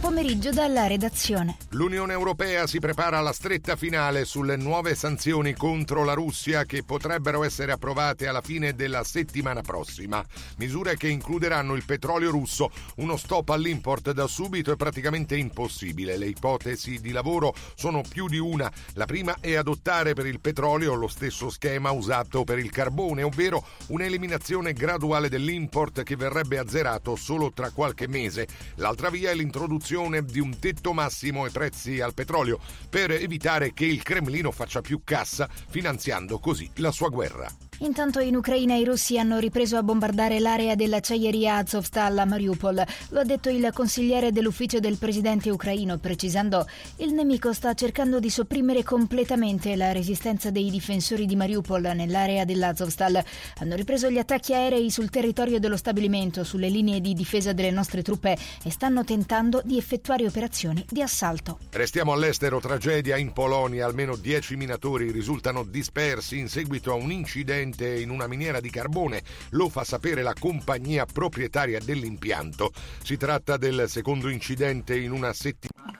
Pomeriggio 0.00 0.48
dalla 0.50 0.86
redazione. 0.86 1.58
L'Unione 1.72 2.14
Europea 2.14 2.66
si 2.66 2.78
prepara 2.78 3.18
alla 3.18 3.34
stretta 3.34 3.76
finale 3.76 4.24
sulle 4.24 4.56
nuove 4.56 4.94
sanzioni 4.94 5.52
contro 5.52 6.04
la 6.04 6.14
Russia 6.14 6.64
che 6.64 6.82
potrebbero 6.82 7.44
essere 7.44 7.72
approvate 7.72 8.26
alla 8.26 8.40
fine 8.40 8.74
della 8.74 9.04
settimana 9.04 9.60
prossima. 9.60 10.24
Misure 10.56 10.96
che 10.96 11.08
includeranno 11.08 11.74
il 11.74 11.84
petrolio 11.84 12.30
russo. 12.30 12.70
Uno 12.96 13.18
stop 13.18 13.50
all'import 13.50 14.12
da 14.12 14.26
subito 14.26 14.72
è 14.72 14.76
praticamente 14.76 15.36
impossibile. 15.36 16.16
Le 16.16 16.28
ipotesi 16.28 16.98
di 16.98 17.12
lavoro 17.12 17.54
sono 17.74 18.02
più 18.08 18.26
di 18.26 18.38
una. 18.38 18.72
La 18.94 19.04
prima 19.04 19.36
è 19.38 19.54
adottare 19.54 20.14
per 20.14 20.24
il 20.24 20.40
petrolio 20.40 20.94
lo 20.94 21.08
stesso 21.08 21.50
schema 21.50 21.90
usato 21.90 22.44
per 22.44 22.58
il 22.58 22.70
carbone, 22.70 23.22
ovvero 23.22 23.66
un'eliminazione 23.88 24.72
graduale 24.72 25.28
dell'import 25.28 26.02
che 26.04 26.16
verrebbe 26.16 26.56
azzerato 26.56 27.16
solo 27.16 27.52
tra 27.52 27.70
qualche 27.70 28.08
mese. 28.08 28.48
L'altra 28.76 29.10
via 29.10 29.30
è 29.30 29.34
l'introduzione 29.34 29.88
l'introduzione 29.90 30.24
di 30.24 30.38
un 30.38 30.58
tetto 30.58 30.92
massimo 30.92 31.44
ai 31.44 31.50
prezzi 31.50 32.00
al 32.00 32.14
petrolio 32.14 32.60
per 32.88 33.10
evitare 33.10 33.72
che 33.72 33.86
il 33.86 34.02
Cremlino 34.02 34.52
faccia 34.52 34.80
più 34.80 35.00
cassa 35.04 35.48
finanziando 35.68 36.38
così 36.38 36.70
la 36.76 36.92
sua 36.92 37.08
guerra. 37.08 37.69
Intanto 37.82 38.20
in 38.20 38.36
Ucraina 38.36 38.74
i 38.74 38.84
russi 38.84 39.18
hanno 39.18 39.38
ripreso 39.38 39.78
a 39.78 39.82
bombardare 39.82 40.38
l'area 40.38 40.74
dell'acciaieria 40.74 41.56
Azovstal 41.56 42.18
a 42.18 42.26
Mariupol. 42.26 42.84
Lo 43.08 43.20
ha 43.20 43.24
detto 43.24 43.48
il 43.48 43.70
consigliere 43.72 44.32
dell'ufficio 44.32 44.80
del 44.80 44.98
presidente 44.98 45.48
ucraino, 45.48 45.96
precisando 45.96 46.66
il 46.96 47.14
nemico 47.14 47.54
sta 47.54 47.72
cercando 47.72 48.20
di 48.20 48.28
sopprimere 48.28 48.82
completamente 48.82 49.76
la 49.76 49.92
resistenza 49.92 50.50
dei 50.50 50.68
difensori 50.68 51.24
di 51.24 51.36
Mariupol 51.36 51.92
nell'area 51.94 52.44
dell'Azovstal. 52.44 53.24
Hanno 53.60 53.74
ripreso 53.76 54.10
gli 54.10 54.18
attacchi 54.18 54.52
aerei 54.52 54.90
sul 54.90 55.08
territorio 55.08 55.58
dello 55.58 55.78
stabilimento, 55.78 56.44
sulle 56.44 56.68
linee 56.68 57.00
di 57.00 57.14
difesa 57.14 57.54
delle 57.54 57.70
nostre 57.70 58.02
truppe 58.02 58.36
e 58.62 58.70
stanno 58.70 59.04
tentando 59.04 59.62
di 59.64 59.78
effettuare 59.78 60.26
operazioni 60.26 60.84
di 60.86 61.00
assalto. 61.00 61.60
Restiamo 61.70 62.12
all'estero, 62.12 62.60
tragedia 62.60 63.16
in 63.16 63.32
Polonia, 63.32 63.86
almeno 63.86 64.16
10 64.16 64.56
minatori 64.56 65.10
risultano 65.10 65.64
dispersi 65.64 66.38
in 66.38 66.48
seguito 66.50 66.92
a 66.92 66.94
un 66.94 67.10
incidente 67.10 67.68
presente 67.70 68.00
in 68.00 68.10
una 68.10 68.26
miniera 68.26 68.60
di 68.60 68.70
carbone, 68.70 69.22
lo 69.50 69.68
fa 69.68 69.84
sapere 69.84 70.22
la 70.22 70.34
compagnia 70.38 71.06
proprietaria 71.06 71.78
dell'impianto. 71.80 72.72
Si 73.02 73.16
tratta 73.16 73.56
del 73.56 73.84
secondo 73.88 74.28
incidente 74.28 74.96
in 74.98 75.12
una 75.12 75.32
settimana 75.32 75.98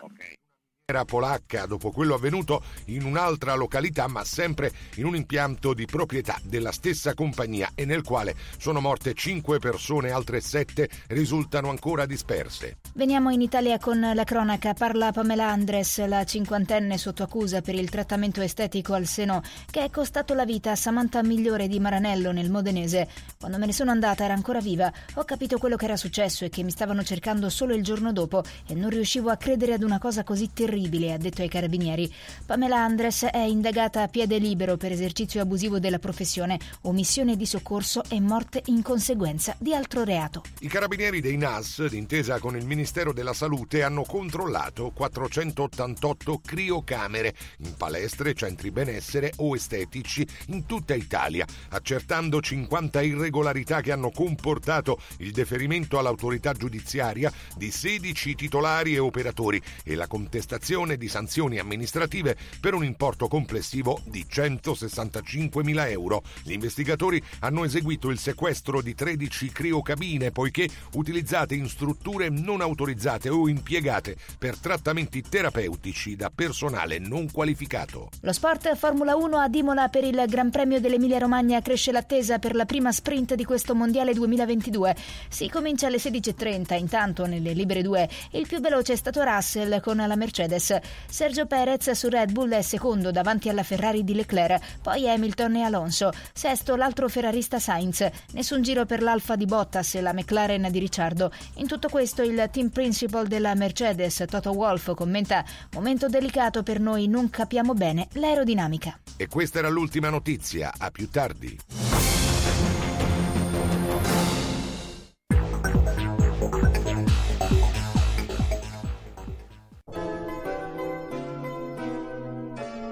polacca 1.04 1.66
dopo 1.66 1.90
quello 1.90 2.14
avvenuto 2.14 2.62
in 2.86 3.04
un'altra 3.04 3.54
località 3.54 4.08
ma 4.08 4.24
sempre 4.24 4.72
in 4.96 5.06
un 5.06 5.14
impianto 5.14 5.72
di 5.72 5.86
proprietà 5.86 6.38
della 6.42 6.72
stessa 6.72 7.14
compagnia 7.14 7.70
e 7.74 7.84
nel 7.84 8.02
quale 8.02 8.34
sono 8.58 8.80
morte 8.80 9.14
5 9.14 9.58
persone, 9.58 10.10
altre 10.10 10.40
7 10.40 10.88
risultano 11.08 11.70
ancora 11.70 12.06
disperse. 12.06 12.78
Veniamo 12.94 13.30
in 13.30 13.40
Italia 13.40 13.78
con 13.78 14.00
la 14.00 14.24
cronaca. 14.24 14.74
Parla 14.74 15.12
Pamela 15.12 15.48
Andres, 15.48 16.04
la 16.06 16.24
cinquantenne 16.24 16.98
sotto 16.98 17.22
accusa 17.22 17.60
per 17.60 17.76
il 17.76 17.88
trattamento 17.88 18.40
estetico 18.40 18.94
al 18.94 19.06
seno 19.06 19.42
che 19.70 19.84
è 19.84 19.90
costato 19.90 20.34
la 20.34 20.44
vita 20.44 20.72
a 20.72 20.76
Samantha 20.76 21.22
Migliore 21.22 21.68
di 21.68 21.78
Maranello 21.78 22.32
nel 22.32 22.50
Modenese. 22.50 23.08
Quando 23.38 23.58
me 23.58 23.66
ne 23.66 23.72
sono 23.72 23.90
andata 23.90 24.24
era 24.24 24.34
ancora 24.34 24.60
viva. 24.60 24.92
Ho 25.14 25.24
capito 25.24 25.58
quello 25.58 25.76
che 25.76 25.84
era 25.84 25.96
successo 25.96 26.44
e 26.44 26.48
che 26.48 26.62
mi 26.62 26.70
stavano 26.70 27.02
cercando 27.04 27.48
solo 27.48 27.74
il 27.74 27.82
giorno 27.84 28.12
dopo 28.12 28.42
e 28.66 28.74
non 28.74 28.90
riuscivo 28.90 29.30
a 29.30 29.36
credere 29.36 29.74
ad 29.74 29.82
una 29.82 29.98
cosa 29.98 30.24
così 30.24 30.50
terribile 30.52 30.79
terribile, 30.80 31.12
ha 31.12 31.18
detto 31.18 31.42
ai 31.42 31.48
carabinieri. 31.48 32.12
Pamela 32.46 32.78
Andres 32.78 33.24
è 33.24 33.38
indagata 33.38 34.02
a 34.02 34.08
piede 34.08 34.38
libero 34.38 34.76
per 34.76 34.92
esercizio 34.92 35.42
abusivo 35.42 35.78
della 35.78 35.98
professione, 35.98 36.58
omissione 36.82 37.36
di 37.36 37.44
soccorso 37.44 38.02
e 38.08 38.20
morte 38.20 38.62
in 38.66 38.82
conseguenza 38.82 39.54
di 39.58 39.74
altro 39.74 40.04
reato. 40.04 40.42
I 40.60 40.68
carabinieri 40.68 41.20
dei 41.20 41.36
NAS, 41.36 41.86
d'intesa 41.86 42.38
con 42.38 42.56
il 42.56 42.64
Ministero 42.64 43.12
della 43.12 43.34
Salute, 43.34 43.82
hanno 43.82 44.04
controllato 44.04 44.90
488 44.94 46.40
criocamere 46.44 47.34
in 47.58 47.74
palestre, 47.76 48.34
centri 48.34 48.70
benessere 48.70 49.32
o 49.36 49.54
estetici 49.54 50.26
in 50.46 50.64
tutta 50.64 50.94
Italia, 50.94 51.46
accertando 51.70 52.40
50 52.40 53.02
irregolarità 53.02 53.80
che 53.80 53.92
hanno 53.92 54.10
comportato 54.10 54.98
il 55.18 55.32
deferimento 55.32 55.98
all'autorità 55.98 56.52
giudiziaria 56.52 57.30
di 57.56 57.70
16 57.70 58.34
titolari 58.34 58.94
e 58.94 58.98
operatori 58.98 59.60
e 59.84 59.94
la 59.94 60.06
contestazione 60.06 60.68
applicazione 60.70 60.96
di 60.96 61.08
sanzioni 61.08 61.58
amministrative 61.58 62.36
per 62.60 62.74
un 62.74 62.84
importo 62.84 63.26
complessivo 63.26 64.00
di 64.04 64.24
165.000 64.30 65.90
euro. 65.90 66.22
Gli 66.42 66.52
investigatori 66.52 67.20
hanno 67.40 67.64
eseguito 67.64 68.10
il 68.10 68.18
sequestro 68.18 68.80
di 68.80 68.94
13 68.94 69.50
criocabine 69.50 70.30
poiché 70.30 70.68
utilizzate 70.94 71.54
in 71.54 71.68
strutture 71.68 72.28
non 72.28 72.60
autorizzate 72.60 73.28
o 73.28 73.48
impiegate 73.48 74.16
per 74.38 74.58
trattamenti 74.58 75.22
terapeutici 75.22 76.14
da 76.14 76.30
personale 76.32 76.98
non 76.98 77.30
qualificato. 77.30 78.10
Lo 78.20 78.32
sport 78.32 78.76
Formula 78.76 79.16
1 79.16 79.38
a 79.38 79.48
Dimola 79.48 79.88
per 79.88 80.04
il 80.04 80.22
Gran 80.28 80.50
Premio 80.50 80.78
dell'Emilia 80.78 81.18
Romagna 81.18 81.60
cresce 81.60 81.90
l'attesa 81.90 82.38
per 82.38 82.54
la 82.54 82.64
prima 82.64 82.92
sprint 82.92 83.34
di 83.34 83.44
questo 83.44 83.74
Mondiale 83.74 84.14
2022. 84.14 84.94
Si 85.28 85.48
comincia 85.48 85.88
alle 85.88 85.96
16.30, 85.96 86.78
intanto 86.78 87.26
nelle 87.26 87.54
libere 87.54 87.82
due 87.82 88.08
il 88.32 88.46
più 88.46 88.60
veloce 88.60 88.92
è 88.92 88.96
stato 88.96 89.22
Russell 89.22 89.80
con 89.80 89.96
la 89.96 90.16
Mercedes 90.16 90.49
Mercedes. 90.50 90.78
Sergio 91.08 91.46
Perez 91.46 91.90
su 91.92 92.08
Red 92.08 92.32
Bull 92.32 92.50
è 92.50 92.62
secondo 92.62 93.10
davanti 93.10 93.48
alla 93.48 93.62
Ferrari 93.62 94.02
di 94.02 94.14
Leclerc, 94.14 94.78
poi 94.82 95.08
Hamilton 95.08 95.56
e 95.56 95.62
Alonso. 95.62 96.10
Sesto 96.32 96.74
l'altro 96.74 97.08
ferrarista 97.08 97.58
Sainz. 97.58 98.08
Nessun 98.32 98.62
giro 98.62 98.84
per 98.84 99.02
l'Alfa 99.02 99.36
di 99.36 99.44
Bottas 99.44 99.94
e 99.94 100.00
la 100.00 100.12
McLaren 100.12 100.68
di 100.70 100.78
Ricciardo. 100.78 101.30
In 101.54 101.66
tutto 101.66 101.88
questo 101.88 102.22
il 102.22 102.48
team 102.50 102.68
principal 102.68 103.26
della 103.26 103.54
Mercedes, 103.54 104.24
Toto 104.26 104.50
Wolff, 104.50 104.94
commenta: 104.94 105.44
Momento 105.72 106.08
delicato 106.08 106.62
per 106.62 106.80
noi, 106.80 107.06
non 107.06 107.30
capiamo 107.30 107.74
bene 107.74 108.08
l'aerodinamica. 108.12 108.98
E 109.16 109.28
questa 109.28 109.58
era 109.58 109.68
l'ultima 109.68 110.08
notizia. 110.08 110.72
A 110.76 110.90
più 110.90 111.08
tardi. 111.10 111.58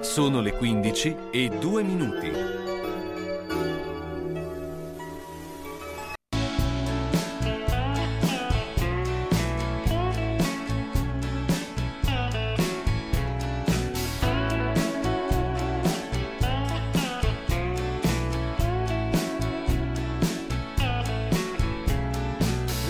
Sono 0.09 0.41
le 0.41 0.53
15 0.53 1.15
e 1.29 1.49
2 1.49 1.83
minuti. 1.83 2.31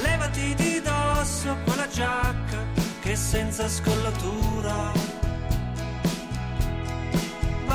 Levati 0.01 0.55
di 0.55 0.81
dosso 0.81 1.57
quella 1.65 1.87
giacca 1.89 2.65
che 3.01 3.17
senza 3.17 3.67
scollatura 3.67 5.08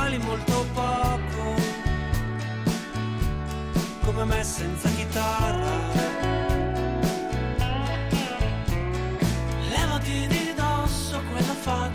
vali 0.05 0.19
molto 0.19 0.67
poco, 0.75 1.55
come 4.05 4.25
me 4.25 4.45
senza 4.45 4.89
chitarra. 4.91 5.93
Levati 9.71 10.27
di 10.27 10.53
dosso 10.55 11.23
quella 11.31 11.55
faccia 11.55 11.94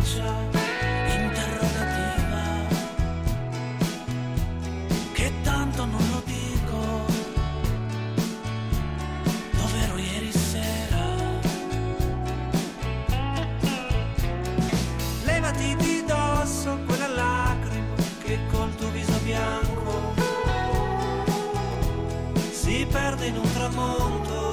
perde 23.20 23.28
in 23.28 23.38
un 23.38 23.54
tramonto 23.54 24.52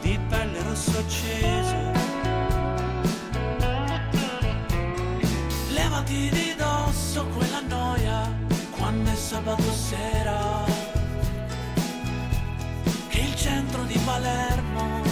di 0.00 0.18
pelle 0.28 0.62
rosso 0.62 0.98
accesa. 0.98 1.92
Levati 5.70 6.30
di 6.30 6.54
dosso 6.56 7.26
quella 7.26 7.60
noia 7.68 8.32
quando 8.70 9.10
è 9.10 9.14
sabato 9.14 9.72
sera 9.72 10.64
che 13.08 13.20
il 13.20 13.36
centro 13.36 13.82
di 13.84 13.98
Palermo 14.04 15.02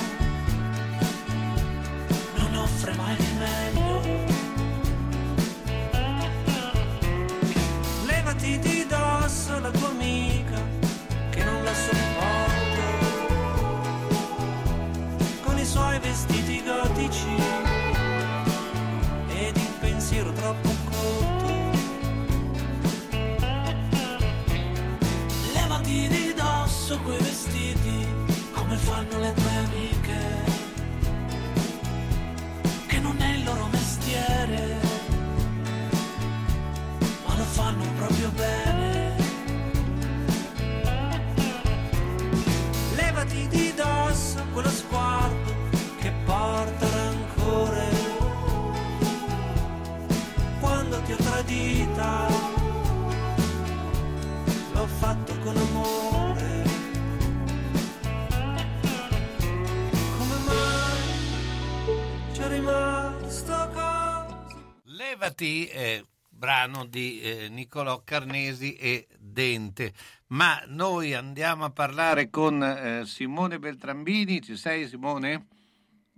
non 2.37 2.57
offre 2.57 2.95
mai 2.95 3.17
di 3.17 3.29
meglio. 3.39 4.01
Levati 8.07 8.59
di 8.59 8.87
dosso 8.89 9.61
la 9.61 9.71
tua 9.71 9.89
amica 9.89 10.32
vestiti 16.03 16.63
gotici 16.65 17.35
ed 19.29 19.57
il 19.57 19.73
pensiero 19.81 20.33
troppo 20.33 20.69
corto. 20.91 21.71
Levati 25.55 26.09
di 26.09 26.35
dosso 26.35 26.99
quei 27.01 27.19
vestiti 27.19 28.07
come 28.53 28.77
fanno 28.77 29.19
le 29.21 29.33
tue 29.33 29.57
amiche 29.65 30.21
che 32.89 32.99
non 32.99 33.17
è 33.21 33.35
il 33.37 33.45
loro 33.45 33.69
mestiere, 33.71 34.77
ma 37.27 37.37
lo 37.37 37.45
fanno 37.45 37.85
proprio 37.97 38.31
bene. 38.31 38.91
Levati 42.97 43.49
di 43.49 43.73
dosso 43.75 44.45
quello 44.53 44.69
sguardo 44.69 44.92
tradita, 51.53 52.27
l'ho 54.73 54.87
fatto 54.87 55.39
con 55.41 55.55
amore. 55.57 56.63
Come 60.19 60.37
mai 60.47 61.03
c'è 62.33 62.49
rimasto 62.49 63.71
così? 63.73 64.57
Levati, 64.85 65.67
eh, 65.67 66.05
brano 66.29 66.85
di 66.87 67.21
eh, 67.21 67.49
Niccolò 67.51 68.03
Carnesi 68.05 68.75
e 68.75 69.07
Dente. 69.19 69.93
Ma 70.29 70.63
noi 70.69 71.13
andiamo 71.15 71.65
a 71.67 71.71
parlare 71.71 72.31
con 72.31 72.63
eh, 72.63 73.03
Simone 73.05 73.59
Beltrambini. 73.59 74.41
Ci 74.41 74.57
sei 74.57 74.89
Simone? 74.89 75.49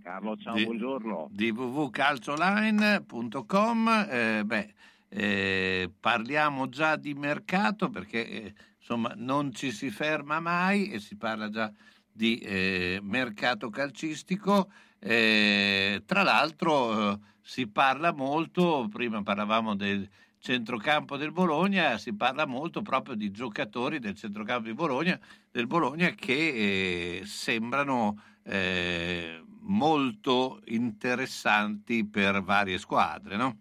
Carlo, 0.01 0.37
ciao, 0.37 0.53
Di- 0.53 0.63
buongiorno. 0.65 1.27
Di 1.31 1.49
www.calcioline.com. 1.49 4.05
Eh, 4.07 4.43
beh, 4.45 4.73
eh, 5.17 5.89
parliamo 5.97 6.67
già 6.67 6.97
di 6.97 7.13
mercato 7.13 7.89
perché 7.89 8.27
eh, 8.27 8.53
insomma 8.77 9.13
non 9.15 9.53
ci 9.53 9.71
si 9.71 9.89
ferma 9.89 10.41
mai 10.41 10.91
e 10.91 10.99
si 10.99 11.15
parla 11.15 11.49
già 11.49 11.71
di 12.11 12.37
eh, 12.39 12.99
mercato 13.01 13.69
calcistico. 13.69 14.69
Eh, 14.99 16.03
tra 16.05 16.21
l'altro 16.21 17.13
eh, 17.13 17.19
si 17.41 17.65
parla 17.67 18.11
molto, 18.11 18.89
prima 18.91 19.23
parlavamo 19.23 19.73
del 19.73 20.05
centrocampo 20.37 21.15
del 21.15 21.31
Bologna, 21.31 21.97
si 21.97 22.13
parla 22.13 22.45
molto 22.45 22.81
proprio 22.81 23.15
di 23.15 23.31
giocatori 23.31 23.99
del 23.99 24.15
centrocampo 24.15 24.67
di 24.67 24.73
Bologna, 24.73 25.17
del 25.49 25.65
Bologna 25.65 26.09
che 26.09 27.19
eh, 27.19 27.25
sembrano 27.25 28.21
molto 29.61 30.61
interessanti 30.65 32.05
per 32.05 32.43
varie 32.43 32.77
squadre, 32.77 33.37
no? 33.37 33.57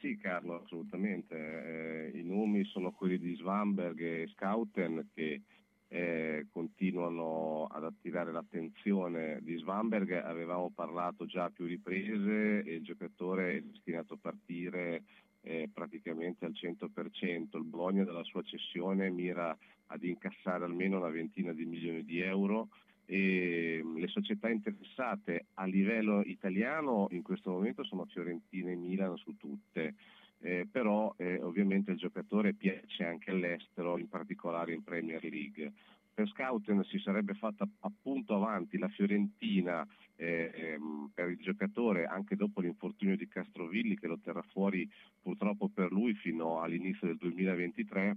Sì, 0.00 0.16
Carlo, 0.16 0.62
assolutamente. 0.62 2.10
Eh, 2.12 2.18
I 2.18 2.22
nomi 2.24 2.64
sono 2.64 2.90
quelli 2.90 3.18
di 3.18 3.36
Svanberg 3.36 4.00
e 4.00 4.28
Scouten 4.28 5.08
che 5.14 5.42
eh, 5.88 6.46
continuano 6.50 7.66
ad 7.66 7.84
attirare 7.84 8.32
l'attenzione 8.32 9.38
di 9.42 9.56
Svanberg. 9.56 10.10
Avevamo 10.12 10.70
parlato 10.74 11.26
già 11.26 11.44
a 11.44 11.50
più 11.50 11.66
riprese 11.66 12.62
e 12.64 12.74
il 12.74 12.82
giocatore 12.82 13.56
è 13.56 13.60
destinato 13.60 14.14
a 14.14 14.18
partire 14.20 15.02
eh, 15.42 15.70
praticamente 15.72 16.44
al 16.44 16.52
100%. 16.52 17.56
Il 17.56 17.64
Bologna 17.64 18.04
dalla 18.04 18.24
sua 18.24 18.42
cessione 18.42 19.10
mira 19.10 19.56
ad 19.86 20.02
incassare 20.02 20.64
almeno 20.64 20.98
una 20.98 21.08
ventina 21.08 21.52
di 21.52 21.64
milioni 21.64 22.04
di 22.04 22.20
euro 22.20 22.68
e 23.10 23.82
le 23.96 24.06
società 24.08 24.50
interessate 24.50 25.46
a 25.54 25.64
livello 25.64 26.20
italiano 26.20 27.08
in 27.12 27.22
questo 27.22 27.50
momento 27.50 27.82
sono 27.82 28.04
Fiorentina 28.04 28.70
e 28.70 28.76
Milan 28.76 29.16
su 29.16 29.34
tutte. 29.38 29.94
Eh, 30.40 30.68
però 30.70 31.14
eh, 31.16 31.40
ovviamente 31.40 31.90
il 31.90 31.96
giocatore 31.96 32.52
piace 32.52 33.04
anche 33.04 33.30
all'estero, 33.30 33.96
in 33.96 34.08
particolare 34.08 34.74
in 34.74 34.84
Premier 34.84 35.24
League. 35.24 35.72
Per 36.12 36.28
Scouten 36.28 36.84
si 36.84 36.98
sarebbe 36.98 37.32
fatta 37.32 37.66
appunto 37.80 38.34
avanti 38.34 38.76
la 38.76 38.88
Fiorentina 38.88 39.86
eh, 40.16 40.50
ehm, 40.54 41.10
per 41.14 41.30
il 41.30 41.38
giocatore 41.38 42.04
anche 42.04 42.36
dopo 42.36 42.60
l'infortunio 42.60 43.16
di 43.16 43.26
Castrovilli 43.26 43.96
che 43.96 44.08
lo 44.08 44.18
terrà 44.18 44.42
fuori 44.50 44.88
purtroppo 45.22 45.68
per 45.68 45.92
lui 45.92 46.14
fino 46.14 46.60
all'inizio 46.60 47.06
del 47.06 47.16
2023 47.16 48.16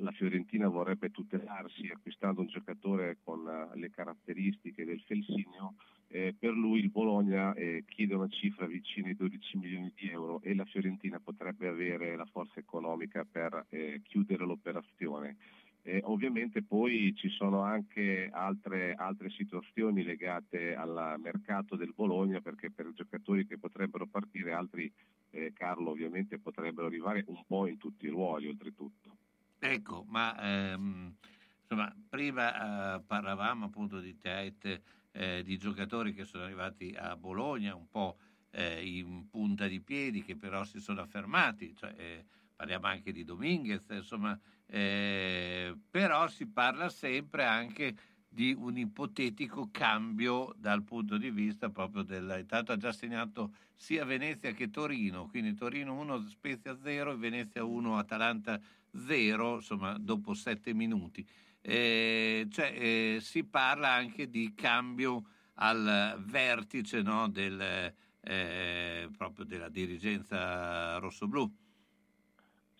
la 0.00 0.12
Fiorentina 0.12 0.68
vorrebbe 0.68 1.10
tutelarsi 1.10 1.88
acquistando 1.92 2.40
un 2.40 2.46
giocatore 2.46 3.18
con 3.22 3.46
eh, 3.46 3.78
le 3.78 3.90
caratteristiche 3.90 4.84
del 4.84 5.00
Felsinio, 5.00 5.74
eh, 6.08 6.34
per 6.38 6.52
lui 6.52 6.80
il 6.80 6.90
Bologna 6.90 7.52
eh, 7.54 7.84
chiede 7.86 8.14
una 8.14 8.28
cifra 8.28 8.66
vicina 8.66 9.08
ai 9.08 9.16
12 9.16 9.58
milioni 9.58 9.92
di 9.94 10.08
euro 10.08 10.40
e 10.42 10.54
la 10.54 10.64
Fiorentina 10.64 11.20
potrebbe 11.20 11.68
avere 11.68 12.16
la 12.16 12.24
forza 12.26 12.60
economica 12.60 13.26
per 13.30 13.66
eh, 13.68 14.00
chiudere 14.02 14.44
l'operazione. 14.44 15.36
Eh, 15.82 16.00
ovviamente 16.04 16.62
poi 16.62 17.14
ci 17.14 17.28
sono 17.28 17.62
anche 17.62 18.28
altre, 18.30 18.94
altre 18.94 19.30
situazioni 19.30 20.02
legate 20.02 20.74
al 20.74 21.14
mercato 21.18 21.76
del 21.76 21.92
Bologna 21.94 22.40
perché 22.40 22.70
per 22.70 22.92
giocatori 22.92 23.46
che 23.46 23.58
potrebbero 23.58 24.06
partire 24.06 24.52
altri, 24.52 24.92
eh, 25.30 25.52
Carlo 25.54 25.90
ovviamente 25.90 26.38
potrebbero 26.38 26.88
arrivare 26.88 27.24
un 27.28 27.42
po' 27.46 27.66
in 27.66 27.78
tutti 27.78 28.06
i 28.06 28.10
ruoli 28.10 28.48
oltretutto. 28.48 29.16
Ecco, 29.60 30.04
ma 30.08 30.38
ehm, 30.40 31.14
insomma, 31.62 31.94
prima 32.08 32.96
eh, 32.96 33.00
parlavamo 33.00 33.66
appunto 33.66 33.98
di 34.00 34.16
Tait, 34.18 34.80
eh, 35.10 35.42
di 35.42 35.58
giocatori 35.58 36.12
che 36.14 36.24
sono 36.24 36.44
arrivati 36.44 36.94
a 36.96 37.16
Bologna 37.16 37.74
un 37.74 37.88
po' 37.88 38.18
eh, 38.50 38.86
in 38.86 39.28
punta 39.28 39.66
di 39.66 39.80
piedi, 39.80 40.22
che 40.22 40.36
però 40.36 40.64
si 40.64 40.80
sono 40.80 41.00
affermati, 41.00 41.74
cioè, 41.74 41.92
eh, 41.96 42.24
parliamo 42.54 42.86
anche 42.86 43.10
di 43.12 43.24
Dominguez, 43.24 43.84
insomma, 43.90 44.38
eh, 44.66 45.76
però 45.90 46.28
si 46.28 46.46
parla 46.46 46.88
sempre 46.88 47.44
anche 47.44 47.96
di 48.28 48.54
un 48.56 48.76
ipotetico 48.76 49.68
cambio 49.72 50.54
dal 50.56 50.84
punto 50.84 51.16
di 51.16 51.30
vista 51.30 51.70
proprio 51.70 52.02
del... 52.02 52.36
Intanto 52.38 52.72
ha 52.72 52.76
già 52.76 52.92
segnato 52.92 53.54
sia 53.74 54.04
Venezia 54.04 54.52
che 54.52 54.70
Torino, 54.70 55.26
quindi 55.28 55.54
Torino 55.54 55.94
1, 55.98 56.28
Spezia 56.28 56.78
0 56.78 57.12
e 57.12 57.16
Venezia 57.16 57.64
1, 57.64 57.96
Atalanta 57.96 58.52
0, 58.54 58.77
insomma, 58.92 59.96
dopo 59.98 60.34
sette 60.34 60.72
minuti. 60.74 61.26
Eh, 61.60 62.46
cioè, 62.50 62.74
eh, 62.76 63.18
si 63.20 63.44
parla 63.44 63.90
anche 63.90 64.30
di 64.30 64.54
cambio 64.54 65.24
al 65.54 66.22
vertice 66.24 67.02
no, 67.02 67.28
del, 67.28 67.92
eh, 68.20 69.08
proprio 69.16 69.44
della 69.44 69.68
dirigenza 69.68 70.98
rossoblù. 70.98 71.50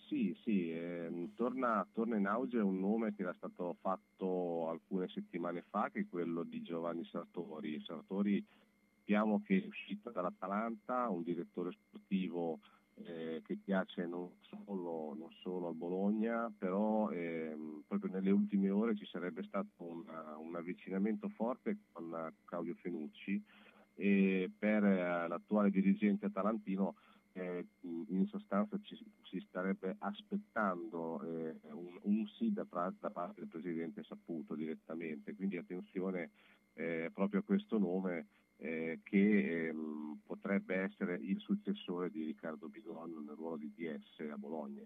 Sì, 0.07 0.35
sì, 0.43 0.73
ehm, 0.73 1.35
torna, 1.35 1.87
torna 1.93 2.17
in 2.17 2.27
auge 2.27 2.59
un 2.61 2.81
nome 2.81 3.15
che 3.15 3.23
era 3.23 3.35
stato 3.35 3.77
fatto 3.81 4.71
alcune 4.71 5.07
settimane 5.09 5.65
fa, 5.69 5.91
che 5.91 6.01
è 6.01 6.07
quello 6.09 6.45
di 6.45 6.63
Giovanni 6.63 7.05
Sartori. 7.05 7.79
Sartori 7.83 8.43
sappiamo 9.09 9.43
che 9.43 9.63
è 9.63 9.67
uscito 9.67 10.11
dall'Atalanta, 10.11 11.09
un 11.09 11.23
direttore 11.23 11.73
sportivo 11.73 12.61
eh, 13.05 13.43
che 13.45 13.57
piace 13.63 14.07
non 14.07 14.31
solo, 14.41 15.15
non 15.19 15.31
solo, 15.41 15.69
a 15.69 15.73
Bologna, 15.73 16.53
però 16.57 17.11
ehm, 17.11 17.85
proprio 17.87 18.13
nelle 18.13 18.31
ultime 18.31 18.71
ore 18.71 18.97
ci 18.97 19.07
sarebbe 19.07 19.43
stato 19.45 19.71
una, 19.79 20.37
un 20.37 20.55
avvicinamento 20.57 21.29
forte 21.29 21.79
con 21.93 22.33
Claudio 22.45 22.75
Fenucci 22.75 23.43
e 23.95 24.51
per 24.57 24.85
eh, 24.85 25.29
l'attuale 25.29 25.71
dirigente 25.71 26.27
atalantino 26.27 26.95
eh, 27.33 27.67
in 27.81 28.27
sostanza 28.27 28.79
ci, 28.83 28.99
si 29.25 29.41
starebbe 29.49 29.97
aspettando 29.99 31.23
eh, 31.23 31.57
un, 31.71 31.99
un, 32.03 32.27
sì 32.37 32.53
da, 32.53 32.67
da, 32.71 33.11
parte 33.11 33.41
del 33.41 33.49
Presidente 33.49 34.03
Saputo 34.03 34.55
direttamente, 34.55 35.35
quindi 35.35 35.57
attenzione 35.57 36.31
eh, 36.75 37.11
proprio 37.13 37.41
a 37.41 37.45
questo 37.45 37.79
nome 37.79 38.27
eh, 38.59 39.01
che 39.03 39.69
ehm, 39.69 40.21
potrebbe 40.25 40.77
essere 40.77 41.15
il 41.15 41.41
successore 41.41 42.11
di 42.11 42.25
Riccardo 42.25 42.69
Bidon 42.69 43.25
nel 43.25 43.37
ruolo 43.37 43.57
di 43.57 43.73
DS 43.75 44.29
a 44.31 44.37
Bologna. 44.37 44.83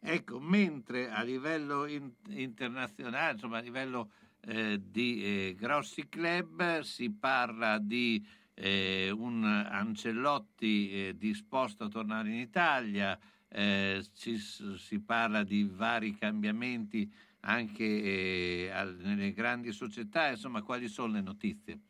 Ecco, 0.00 0.38
mentre 0.38 1.08
a 1.08 1.22
livello 1.22 1.86
in, 1.86 2.12
internazionale, 2.28 3.32
insomma 3.32 3.58
a 3.58 3.62
livello 3.62 4.10
eh, 4.40 4.78
di 4.82 5.24
eh, 5.24 5.54
grossi 5.58 6.08
club 6.10 6.80
si 6.80 7.10
parla 7.10 7.78
di 7.78 8.24
eh, 8.52 9.10
un 9.10 9.44
Ancellotti 9.44 10.90
eh, 10.90 11.16
disposto 11.16 11.84
a 11.84 11.88
tornare 11.88 12.28
in 12.28 12.38
Italia, 12.38 13.18
eh, 13.48 14.04
ci, 14.12 14.36
si 14.38 15.00
parla 15.00 15.42
di 15.42 15.64
vari 15.64 16.14
cambiamenti 16.14 17.10
anche 17.40 18.70
al, 18.72 18.96
nelle 18.96 19.32
grandi 19.32 19.72
società, 19.72 20.28
insomma 20.28 20.62
quali 20.62 20.88
sono 20.88 21.14
le 21.14 21.20
notizie? 21.22 21.80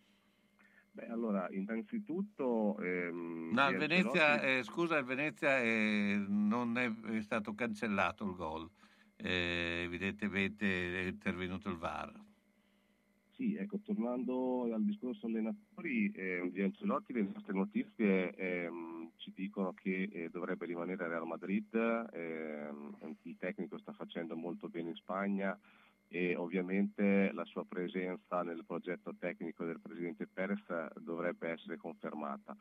Beh, 0.94 1.08
allora, 1.08 1.48
innanzitutto... 1.50 2.78
Ehm, 2.78 3.50
no, 3.52 3.68
il 3.68 3.78
Venezia, 3.78 4.40
eh, 4.40 4.62
scusa, 4.62 5.02
Venezia 5.02 5.60
eh, 5.60 6.24
non 6.28 6.78
è, 6.78 6.88
è, 6.88 7.20
stato 7.20 7.52
cancellato 7.52 8.24
il 8.24 8.36
gol, 8.36 8.70
eh, 9.16 9.82
evidentemente 9.82 10.66
è 11.00 11.06
intervenuto 11.08 11.68
il 11.68 11.78
VAR. 11.78 12.12
Sì, 13.32 13.56
ecco, 13.56 13.80
tornando 13.82 14.72
al 14.72 14.84
discorso 14.84 15.26
allenatori 15.26 16.12
eh, 16.12 16.48
di 16.52 16.62
Ancelotti, 16.62 17.12
le 17.12 17.28
nostre 17.32 17.54
notizie 17.54 18.32
ehm, 18.32 19.10
ci 19.16 19.32
dicono 19.34 19.72
che 19.72 20.08
eh, 20.12 20.28
dovrebbe 20.30 20.66
rimanere 20.66 21.02
a 21.02 21.08
Real 21.08 21.26
Madrid, 21.26 21.74
ehm, 21.74 23.16
il 23.22 23.36
tecnico 23.36 23.78
sta 23.78 23.92
facendo 23.92 24.36
molto 24.36 24.68
bene 24.68 24.90
in 24.90 24.94
Spagna, 24.94 25.58
e 26.14 26.36
ovviamente 26.36 27.32
la 27.32 27.44
sua 27.44 27.64
presenza 27.64 28.44
nel 28.44 28.62
progetto 28.64 29.16
tecnico 29.18 29.64
del 29.64 29.80
Presidente 29.80 30.28
Perez 30.32 30.62
dovrebbe 31.00 31.48
essere 31.48 31.76
confermata. 31.76 32.56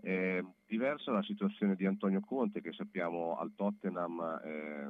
Eh, 0.00 0.44
diversa 0.66 1.12
la 1.12 1.22
situazione 1.22 1.76
di 1.76 1.86
Antonio 1.86 2.20
Conte 2.20 2.60
che 2.60 2.72
sappiamo 2.72 3.38
al 3.38 3.52
Tottenham 3.54 4.40
eh, 4.44 4.88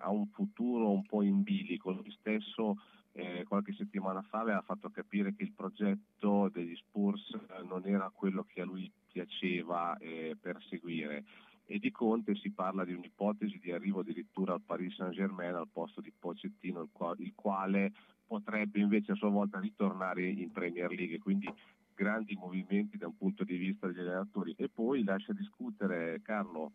ha 0.00 0.10
un 0.10 0.26
futuro 0.26 0.90
un 0.90 1.06
po' 1.06 1.22
in 1.22 1.44
bilico, 1.44 1.92
lui 1.92 2.10
stesso 2.18 2.82
eh, 3.12 3.44
qualche 3.46 3.74
settimana 3.74 4.22
fa 4.22 4.40
aveva 4.40 4.62
fatto 4.62 4.90
capire 4.90 5.32
che 5.32 5.44
il 5.44 5.52
progetto 5.52 6.48
degli 6.48 6.74
Spurs 6.74 7.38
non 7.68 7.86
era 7.86 8.10
quello 8.12 8.44
che 8.44 8.60
a 8.60 8.64
lui 8.64 8.90
piaceva 9.06 9.96
eh, 9.98 10.36
perseguire 10.40 11.24
e 11.70 11.78
di 11.78 11.92
Conte 11.92 12.34
si 12.34 12.50
parla 12.50 12.84
di 12.84 12.92
un'ipotesi 12.92 13.60
di 13.60 13.70
arrivo 13.70 14.00
addirittura 14.00 14.54
al 14.54 14.60
Paris 14.60 14.92
Saint-Germain 14.96 15.54
al 15.54 15.68
posto 15.72 16.00
di 16.00 16.10
Pocettino, 16.10 16.88
il, 17.18 17.32
quale, 17.36 17.92
potrebbe 18.26 18.80
invece 18.80 19.12
a 19.12 19.14
sua 19.14 19.28
volta 19.28 19.60
ritornare 19.60 20.28
in 20.28 20.50
Premier 20.50 20.90
League, 20.90 21.20
quindi 21.20 21.48
grandi 21.94 22.34
movimenti 22.34 22.96
da 22.96 23.06
un 23.06 23.16
punto 23.16 23.44
di 23.44 23.56
vista 23.56 23.86
degli 23.86 24.00
allenatori. 24.00 24.52
E 24.58 24.68
poi 24.68 25.04
lascia 25.04 25.32
discutere 25.32 26.20
Carlo 26.22 26.72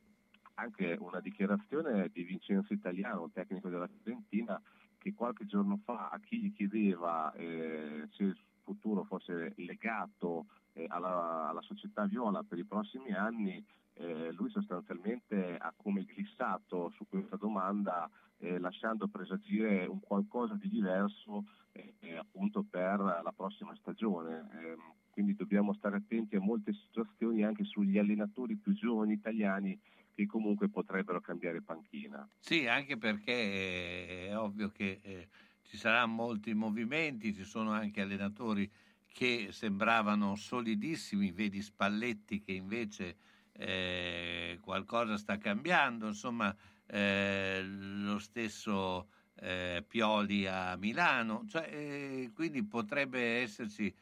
anche 0.54 0.96
una 0.98 1.20
dichiarazione 1.20 2.10
di 2.14 2.24
Vincenzo 2.24 2.72
Italiano, 2.72 3.30
tecnico 3.34 3.68
della 3.68 3.88
Fiorentina, 3.88 4.62
che 4.98 5.14
qualche 5.14 5.46
giorno 5.46 5.78
fa 5.84 6.08
a 6.08 6.20
chi 6.22 6.40
gli 6.40 6.54
chiedeva 6.54 7.34
eh, 7.34 8.08
se 8.12 8.24
il 8.24 8.38
futuro 8.64 9.04
fosse 9.04 9.52
legato 9.58 10.46
eh, 10.72 10.86
alla, 10.88 11.50
alla 11.50 11.62
società 11.62 12.06
viola 12.06 12.44
per 12.44 12.60
i 12.60 12.64
prossimi 12.64 13.12
anni, 13.12 13.62
eh, 13.96 14.32
lui 14.34 14.50
sostanzialmente 14.50 15.56
ha 15.58 15.74
come 15.76 16.04
glissato 16.04 16.90
su 16.96 17.06
questa 17.08 17.38
domanda 17.38 18.10
eh, 18.38 18.60
lasciando 18.60 19.08
presagire 19.08 19.86
un 19.86 20.00
qualcosa 20.00 20.56
di 20.56 20.70
diverso 20.70 21.46
eh, 21.72 22.16
appunto 22.16 22.64
per 22.70 23.00
la 23.00 23.34
prossima 23.36 23.76
stagione. 23.76 24.48
Ehm, 24.54 24.94
quindi 25.10 25.36
dobbiamo 25.36 25.74
stare 25.74 25.98
attenti 25.98 26.36
a 26.36 26.42
molte 26.42 26.74
situazioni 26.74 27.44
anche 27.44 27.64
sugli 27.64 27.98
allenatori 27.98 28.58
più 28.58 28.74
giovani 28.74 29.14
italiani 29.14 29.80
che 30.14 30.26
comunque 30.26 30.70
potrebbero 30.70 31.22
cambiare 31.22 31.62
panchina. 31.62 32.28
Sì, 32.40 32.68
anche 32.68 32.98
perché 32.98 34.28
è 34.28 34.38
ovvio 34.38 34.70
che 34.70 35.00
eh, 35.02 35.28
ci 35.62 35.78
saranno 35.78 36.14
molti 36.14 36.54
movimenti, 36.54 37.34
ci 37.34 37.44
sono 37.44 37.72
anche 37.72 38.02
allenatori 38.02 38.70
che 39.08 39.48
sembravano 39.52 40.36
solidissimi, 40.36 41.32
vedi 41.32 41.62
Spalletti 41.62 42.42
che 42.42 42.52
invece 42.52 43.16
eh, 43.58 44.60
qualcosa 44.62 45.18
sta 45.18 45.38
cambiando, 45.38 46.08
insomma 46.08 46.56
eh, 46.88 47.62
lo 47.64 48.20
stesso 48.20 49.08
eh, 49.40 49.84
Pioli 49.88 50.48
a 50.48 50.76
Milano, 50.78 51.46
cioè, 51.48 51.68
eh, 51.72 52.32
quindi 52.34 52.64
potrebbe 52.64 53.42
esserci 53.42 53.94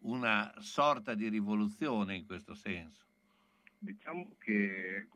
una 0.00 0.52
sorta 0.58 1.14
di 1.14 1.28
rivoluzione 1.28 2.14
in 2.14 2.26
questo 2.26 2.54
senso. 2.54 3.02
Diciamo 3.78 4.36
che 4.38 5.08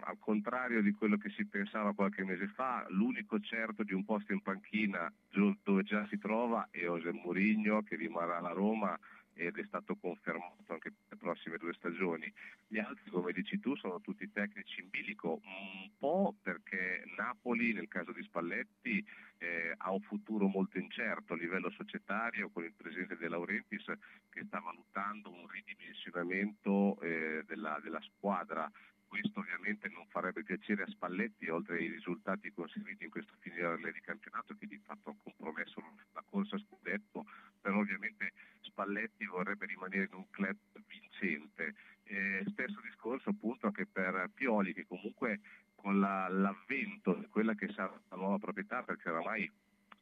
al 0.00 0.18
contrario 0.18 0.82
di 0.82 0.90
quello 0.90 1.16
che 1.16 1.30
si 1.30 1.44
pensava 1.46 1.94
qualche 1.94 2.24
mese 2.24 2.48
fa, 2.48 2.84
l'unico 2.88 3.38
certo 3.38 3.84
di 3.84 3.92
un 3.92 4.04
posto 4.04 4.32
in 4.32 4.40
panchina 4.40 5.12
dove 5.62 5.84
già 5.84 6.04
si 6.08 6.18
trova 6.18 6.66
è 6.72 6.80
José 6.80 7.12
Mourinho 7.12 7.82
che 7.82 7.94
rimarrà 7.94 8.38
alla 8.38 8.50
Roma 8.50 8.98
ed 9.40 9.56
è 9.56 9.64
stato 9.64 9.96
confermato 9.96 10.72
anche 10.72 10.90
per 10.90 11.06
le 11.08 11.16
prossime 11.16 11.56
due 11.56 11.72
stagioni. 11.72 12.30
Gli 12.66 12.78
altri, 12.78 13.10
come 13.10 13.32
dici 13.32 13.58
tu, 13.58 13.74
sono 13.76 14.00
tutti 14.00 14.30
tecnici 14.30 14.80
in 14.80 14.90
bilico, 14.90 15.40
un 15.42 15.90
po' 15.98 16.34
perché 16.42 17.04
Napoli, 17.16 17.72
nel 17.72 17.88
caso 17.88 18.12
di 18.12 18.22
Spalletti, 18.22 19.04
eh, 19.38 19.74
ha 19.78 19.90
un 19.90 20.00
futuro 20.00 20.46
molto 20.46 20.78
incerto 20.78 21.32
a 21.32 21.36
livello 21.36 21.70
societario 21.70 22.50
con 22.50 22.64
il 22.64 22.74
presidente 22.74 23.16
De 23.16 23.28
Laurentiis 23.28 23.84
che 24.28 24.44
sta 24.44 24.60
valutando 24.60 25.30
un 25.30 25.46
ridimensionamento 25.48 27.00
eh, 27.00 27.42
della, 27.46 27.80
della 27.82 28.00
squadra 28.02 28.70
questo 29.10 29.40
ovviamente 29.40 29.88
non 29.88 30.06
farebbe 30.06 30.44
piacere 30.44 30.84
a 30.84 30.86
Spalletti, 30.86 31.48
oltre 31.48 31.78
ai 31.78 31.88
risultati 31.88 32.52
conseguiti 32.52 33.02
in 33.02 33.10
questo 33.10 33.34
finale 33.40 33.90
di 33.90 34.00
campionato 34.00 34.54
che 34.54 34.68
di 34.68 34.78
fatto 34.78 35.10
ha 35.10 35.14
compromesso 35.20 35.82
la 36.12 36.22
corsa 36.24 36.54
a 36.54 36.60
scudetto, 36.60 37.26
però 37.60 37.78
ovviamente 37.78 38.32
Spalletti 38.60 39.26
vorrebbe 39.26 39.66
rimanere 39.66 40.08
in 40.10 40.14
un 40.14 40.30
club 40.30 40.56
vincente. 40.86 41.74
Eh, 42.04 42.44
stesso 42.50 42.80
discorso 42.82 43.30
appunto 43.30 43.66
anche 43.66 43.86
per 43.86 44.30
Pioli 44.34 44.74
che 44.74 44.86
comunque 44.86 45.40
con 45.76 46.00
la, 46.00 46.28
l'avvento 46.28 47.14
di 47.14 47.26
quella 47.28 47.54
che 47.54 47.68
sarà 47.72 47.98
la 48.08 48.16
nuova 48.16 48.38
proprietà, 48.38 48.82
perché 48.82 49.08
oramai 49.08 49.50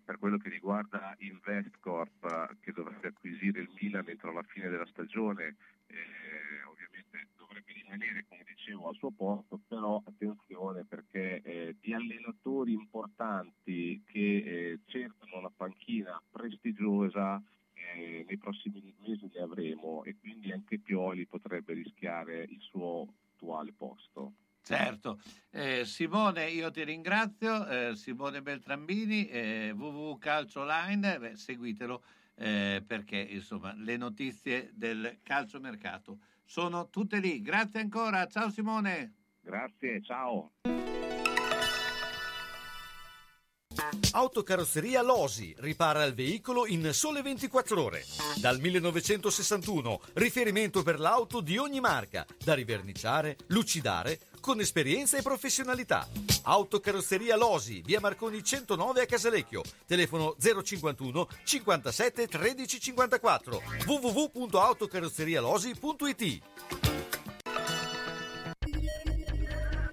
per 0.04 0.18
quello 0.18 0.38
che 0.38 0.48
riguarda 0.48 1.14
Investcorp 1.18 2.56
che 2.60 2.72
dovrebbe 2.72 3.08
acquisire 3.08 3.60
il 3.60 3.70
Milan 3.78 4.08
entro 4.08 4.32
la 4.32 4.42
fine 4.42 4.70
della 4.70 4.86
stagione, 4.86 5.56
eh, 5.86 6.64
rimanere, 7.72 8.24
come 8.28 8.44
dicevo, 8.46 8.88
al 8.88 8.96
suo 8.96 9.10
posto, 9.10 9.60
però 9.66 10.02
attenzione 10.04 10.84
perché 10.84 11.42
eh, 11.42 11.76
di 11.80 11.92
allenatori 11.92 12.72
importanti 12.72 14.02
che 14.06 14.36
eh, 14.36 14.78
cercano 14.86 15.38
una 15.38 15.50
panchina 15.54 16.20
prestigiosa 16.30 17.42
eh, 17.74 18.24
nei 18.26 18.38
prossimi 18.38 18.94
mesi 19.00 19.28
li 19.32 19.38
avremo 19.38 20.04
e 20.04 20.16
quindi 20.18 20.52
anche 20.52 20.78
Pioli 20.78 21.26
potrebbe 21.26 21.72
rischiare 21.74 22.42
il 22.42 22.60
suo 22.60 23.06
attuale 23.34 23.72
posto. 23.72 24.32
Certo, 24.62 25.18
eh, 25.50 25.86
Simone 25.86 26.50
io 26.50 26.70
ti 26.70 26.84
ringrazio, 26.84 27.66
eh, 27.66 27.96
Simone 27.96 28.42
Beltrambini, 28.42 29.26
eh, 29.28 29.70
www.calcioline, 29.70 31.18
beh, 31.18 31.36
seguitelo 31.36 32.02
eh, 32.34 32.82
perché 32.86 33.18
insomma 33.18 33.72
le 33.74 33.96
notizie 33.96 34.70
del 34.74 35.18
calciomercato 35.22 36.18
sono 36.48 36.88
tutte 36.88 37.18
lì. 37.20 37.42
Grazie 37.42 37.80
ancora, 37.80 38.26
ciao 38.26 38.50
Simone. 38.50 39.12
Grazie, 39.42 40.02
ciao. 40.02 40.52
Autocarrozzeria 44.12 45.02
Losi 45.02 45.54
ripara 45.58 46.02
il 46.04 46.14
veicolo 46.14 46.66
in 46.66 46.92
sole 46.92 47.22
24 47.22 47.82
ore. 47.82 48.04
Dal 48.40 48.58
1961, 48.58 50.00
riferimento 50.14 50.82
per 50.82 50.98
l'auto 50.98 51.40
di 51.40 51.58
ogni 51.58 51.80
marca, 51.80 52.26
da 52.42 52.54
riverniciare, 52.54 53.36
lucidare, 53.48 54.18
con 54.48 54.60
esperienza 54.60 55.18
e 55.18 55.22
professionalità. 55.22 56.08
Autocarrozzeria 56.44 57.36
Losi, 57.36 57.82
via 57.84 58.00
Marconi 58.00 58.42
109 58.42 59.02
a 59.02 59.04
Casalecchio, 59.04 59.60
telefono 59.86 60.34
051 60.40 61.28
57 61.44 62.26
13 62.26 62.80
54 62.80 63.62
www.autocarrozzerialosi.it 63.84 66.40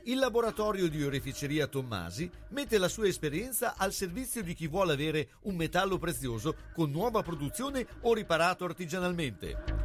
il 0.08 0.20
laboratorio 0.20 0.88
di 0.88 1.04
oreficeria 1.04 1.66
Tommasi 1.68 2.30
mette 2.50 2.78
la 2.78 2.88
sua 2.88 3.08
esperienza 3.08 3.74
al 3.76 3.92
servizio 3.92 4.44
di 4.44 4.54
chi 4.54 4.68
vuole 4.68 4.94
avere 4.94 5.30
un 5.42 5.56
metallo 5.56 5.98
prezioso 5.98 6.56
con 6.74 6.92
nuova 6.92 7.24
produzione 7.24 7.88
o 8.02 8.14
riparato 8.14 8.66
artigianalmente. 8.66 9.85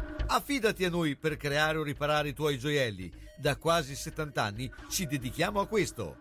Affidati 0.33 0.85
a 0.85 0.89
noi 0.89 1.17
per 1.17 1.35
creare 1.35 1.77
o 1.77 1.83
riparare 1.83 2.29
i 2.29 2.33
tuoi 2.33 2.57
gioielli. 2.57 3.11
Da 3.37 3.57
quasi 3.57 3.95
70 3.95 4.41
anni 4.41 4.71
ci 4.89 5.05
dedichiamo 5.05 5.59
a 5.59 5.67
questo. 5.67 6.15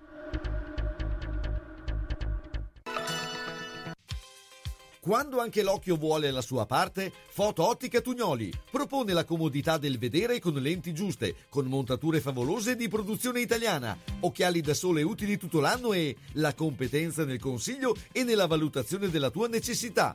Quando 4.99 5.39
anche 5.39 5.62
l'occhio 5.62 5.95
vuole 5.95 6.32
la 6.32 6.41
sua 6.41 6.66
parte, 6.66 7.12
Foto 7.28 7.65
Ottica 7.65 8.01
Tugnoli 8.01 8.53
propone 8.69 9.12
la 9.12 9.24
comodità 9.24 9.78
del 9.78 9.97
vedere 9.97 10.41
con 10.41 10.55
lenti 10.55 10.93
giuste, 10.93 11.47
con 11.49 11.66
montature 11.66 12.20
favolose 12.20 12.74
di 12.74 12.89
produzione 12.89 13.41
italiana, 13.41 13.97
occhiali 14.20 14.61
da 14.61 14.74
sole 14.74 15.03
utili 15.03 15.37
tutto 15.37 15.61
l'anno 15.61 15.93
e 15.93 16.16
la 16.32 16.53
competenza 16.53 17.24
nel 17.24 17.39
consiglio 17.39 17.95
e 18.11 18.24
nella 18.24 18.49
valutazione 18.49 19.09
della 19.09 19.31
tua 19.31 19.47
necessità. 19.47 20.15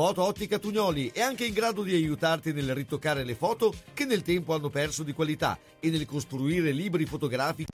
Foto 0.00 0.22
Ottica 0.22 0.58
Tugnoli 0.58 1.10
è 1.12 1.20
anche 1.20 1.44
in 1.44 1.52
grado 1.52 1.82
di 1.82 1.94
aiutarti 1.94 2.54
nel 2.54 2.74
ritoccare 2.74 3.22
le 3.22 3.34
foto 3.34 3.74
che 3.92 4.06
nel 4.06 4.22
tempo 4.22 4.54
hanno 4.54 4.70
perso 4.70 5.02
di 5.02 5.12
qualità 5.12 5.58
e 5.78 5.90
nel 5.90 6.06
costruire 6.06 6.72
libri 6.72 7.04
fotografici. 7.04 7.70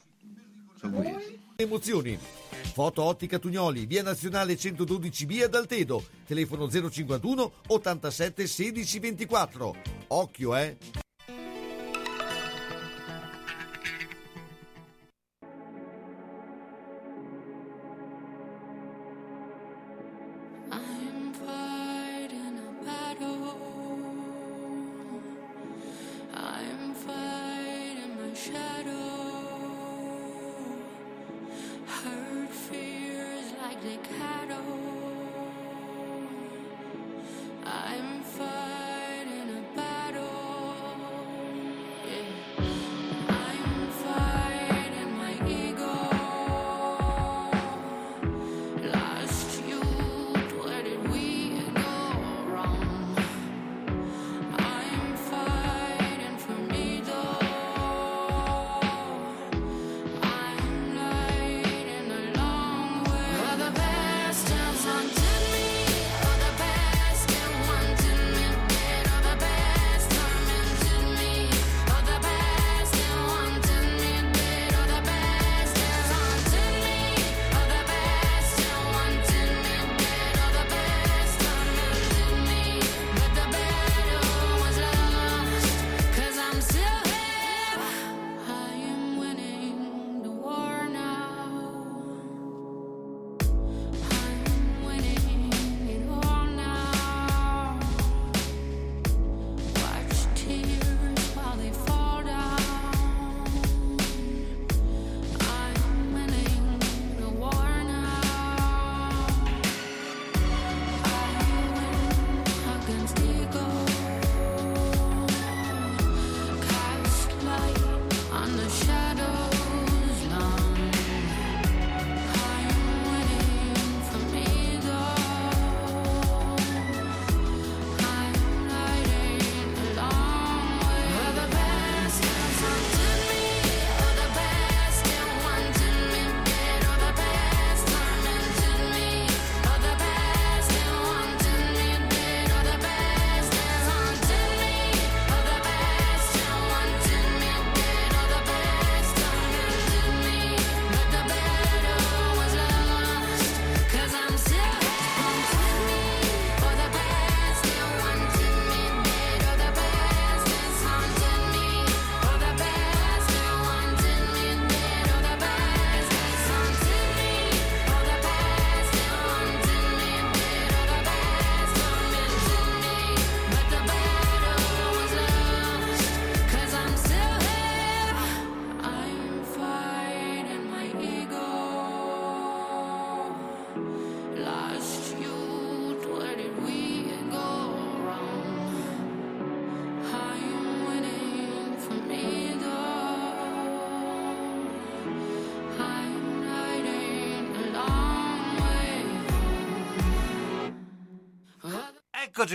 Emozioni. 1.55 2.19
Foto 2.73 3.05
Ottica 3.05 3.39
Tugnoli, 3.39 3.87
via 3.87 4.03
nazionale 4.03 4.55
112B 4.55 5.45
ad 5.45 5.55
Altedo, 5.55 6.05
telefono 6.27 6.69
051 6.69 7.53
87 7.69 8.47
16 8.49 8.99
24. 8.99 9.77
Occhio, 10.09 10.57
eh! 10.57 10.77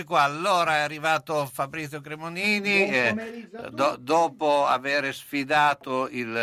Eccoci 0.02 0.04
qua, 0.04 0.22
allora 0.22 0.76
è 0.76 0.80
arrivato 0.80 1.46
Fabrizio 1.46 2.00
Cremonini, 2.00 2.88
eh, 2.88 3.14
do- 3.70 3.96
dopo 4.00 4.66
aver 4.66 5.14
sfidato 5.14 6.08
il 6.08 6.36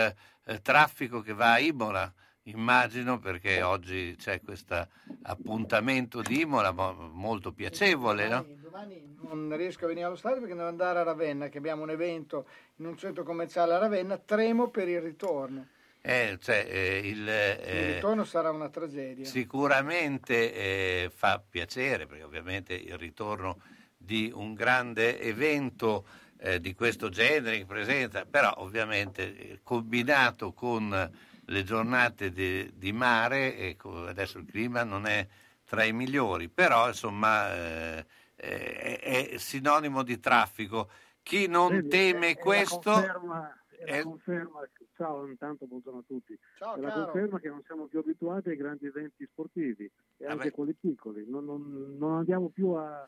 eh, 0.46 0.62
traffico 0.62 1.20
che 1.20 1.34
va 1.34 1.54
a 1.54 1.60
Imola, 1.60 2.12
immagino 2.44 3.20
perché 3.20 3.62
oggi 3.62 4.16
c'è 4.18 4.40
questo 4.42 4.88
appuntamento 5.24 6.22
di 6.22 6.42
Imola 6.42 6.72
mo- 6.72 7.10
molto 7.12 7.52
piacevole, 7.52 8.30
no? 8.30 8.46
Domani 8.62 9.18
non 9.24 9.54
riesco 9.58 9.84
a 9.84 9.88
venire 9.90 10.06
allo 10.06 10.16
stadio 10.16 10.40
perché 10.40 10.56
devo 10.56 10.70
andare 10.70 11.00
a 11.00 11.04
Ravenna, 11.04 11.50
che 11.50 11.58
abbiamo 11.58 11.84
un 11.84 11.90
evento 11.90 12.46
in 12.78 12.86
un 12.86 12.98
centro 12.98 13.24
commerciale 13.24 13.74
a 13.74 13.78
Ravenna, 13.78 14.18
tremo 14.18 14.70
per 14.70 14.88
il 14.88 15.02
ritorno. 15.02 15.68
Eh, 16.10 16.40
cioè, 16.42 16.66
eh, 16.68 16.98
il, 17.04 17.20
Il 17.20 17.30
eh, 17.30 17.94
ritorno 17.96 18.26
sarà 18.26 18.50
una 18.50 18.70
tragedia. 18.70 19.26
Sicuramente 19.26 20.54
eh, 20.54 21.12
fa 21.14 21.40
piacere, 21.48 22.08
perché 22.08 22.24
ovviamente 22.24 22.74
il 22.74 22.98
ritorno 22.98 23.62
di 23.96 24.32
un 24.34 24.56
grande 24.56 25.20
evento 25.22 26.06
eh, 26.40 26.60
di 26.60 26.74
questo 26.74 27.10
genere 27.10 27.58
in 27.58 27.68
presenza, 27.68 28.26
però 28.26 28.56
ovviamente 28.58 29.36
eh, 29.38 29.60
combinato 29.62 30.52
con 30.54 31.12
le 31.46 31.64
giornate 31.64 32.32
di, 32.32 32.72
di 32.74 32.92
mare, 32.92 33.56
e 33.56 33.76
co- 33.76 34.08
adesso 34.08 34.40
il 34.40 34.46
clima 34.46 34.84
non 34.84 35.06
è 35.06 35.28
tra 35.64 35.84
i 35.84 35.94
migliori, 35.94 36.50
però 36.50 36.88
insomma 36.88 37.54
è, 37.54 38.06
è 38.36 39.34
sinonimo 39.38 40.02
di 40.02 40.20
traffico. 40.20 40.90
Chi 41.22 41.48
non 41.48 41.74
Vedi, 41.74 41.90
teme 41.90 42.30
è- 42.30 42.36
è 42.36 42.40
questo... 42.40 42.92
Conferma, 42.92 43.59
è 43.80 43.92
la 43.92 43.98
è- 43.98 44.04
conferma- 44.04 44.70
ciao, 44.96 45.26
intanto 45.28 45.66
buongiorno 45.66 46.00
a 46.00 46.04
tutti. 46.06 46.38
Ciao, 46.58 46.76
è 46.76 46.80
la 46.82 46.90
caro. 46.90 47.04
conferma 47.12 47.40
che 47.40 47.50
non 47.50 47.64
siamo 47.66 47.86
più 47.88 48.00
abituati 48.00 48.50
ai 48.50 48.58
grandi 48.58 48.86
eventi 48.88 49.26
sportivi 49.26 49.86
e 50.18 50.26
anche 50.26 50.36
Vabbè. 50.38 50.52
quelli 50.52 50.74
piccoli. 50.74 51.26
Non, 51.30 51.46
non- 51.46 51.96
non 51.98 52.18
andiamo 52.18 52.50
più 52.50 52.72
a, 52.72 53.08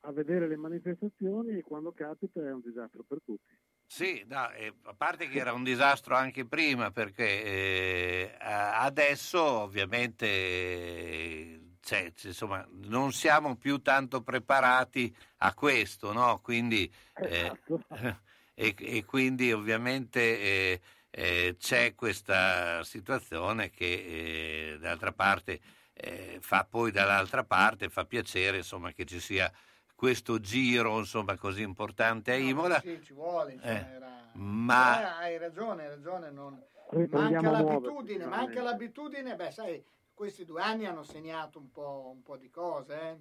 a- 0.00 0.12
vedere 0.12 0.48
le 0.48 0.56
manifestazioni 0.56 1.58
e 1.58 1.62
quando 1.62 1.92
capita 1.92 2.40
è 2.40 2.52
un 2.52 2.60
disastro 2.60 3.04
per 3.06 3.18
tutti. 3.24 3.56
Sì, 3.86 4.24
no, 4.26 4.50
eh, 4.52 4.72
a 4.84 4.94
parte 4.94 5.28
che 5.28 5.38
era 5.38 5.52
un 5.52 5.62
disastro 5.64 6.14
anche 6.16 6.46
prima, 6.46 6.90
perché 6.90 7.44
eh, 7.44 8.36
adesso 8.40 9.42
ovviamente 9.42 10.24
eh, 10.26 11.60
c'è, 11.80 12.10
insomma, 12.24 12.66
non 12.70 13.12
siamo 13.12 13.56
più 13.56 13.82
tanto 13.82 14.22
preparati 14.22 15.14
a 15.38 15.52
questo, 15.52 16.12
no? 16.12 16.40
Quindi, 16.40 16.90
eh, 17.16 17.52
e, 18.54 18.74
e 18.78 19.04
quindi 19.04 19.52
ovviamente 19.52 20.20
eh, 20.40 20.80
eh, 21.10 21.56
c'è 21.58 21.94
questa 21.94 22.82
situazione 22.84 23.70
che 23.70 24.72
eh, 24.74 24.78
d'altra 24.78 25.12
parte 25.12 25.60
eh, 25.94 26.38
fa 26.40 26.64
poi 26.64 26.90
dall'altra 26.90 27.44
parte, 27.44 27.88
fa 27.90 28.04
piacere 28.04 28.58
insomma, 28.58 28.92
che 28.92 29.04
ci 29.04 29.20
sia 29.20 29.50
questo 29.94 30.40
giro 30.40 30.98
insomma, 30.98 31.36
così 31.36 31.62
importante 31.62 32.32
a 32.32 32.36
Imola. 32.36 32.80
Sì, 32.80 33.00
ci 33.02 33.12
vuole, 33.12 33.52
insomma, 33.52 33.90
Eh, 33.90 33.94
era- 33.94 34.30
ma 34.34 35.00
Eh, 35.00 35.04
hai 35.04 35.38
ragione, 35.38 35.82
hai 35.84 35.88
ragione. 35.90 36.30
non- 36.30 36.62
Manca 37.10 37.50
l'abitudine, 37.50 38.26
manca 38.26 38.62
l'abitudine, 38.62 39.34
beh 39.36 39.50
sai, 39.50 39.84
questi 40.12 40.44
due 40.44 40.60
anni 40.60 40.86
hanno 40.86 41.02
segnato 41.02 41.58
un 41.58 41.70
po', 41.70 42.10
un 42.14 42.22
po' 42.22 42.36
di 42.36 42.50
cose, 42.50 43.00
eh. 43.00 43.20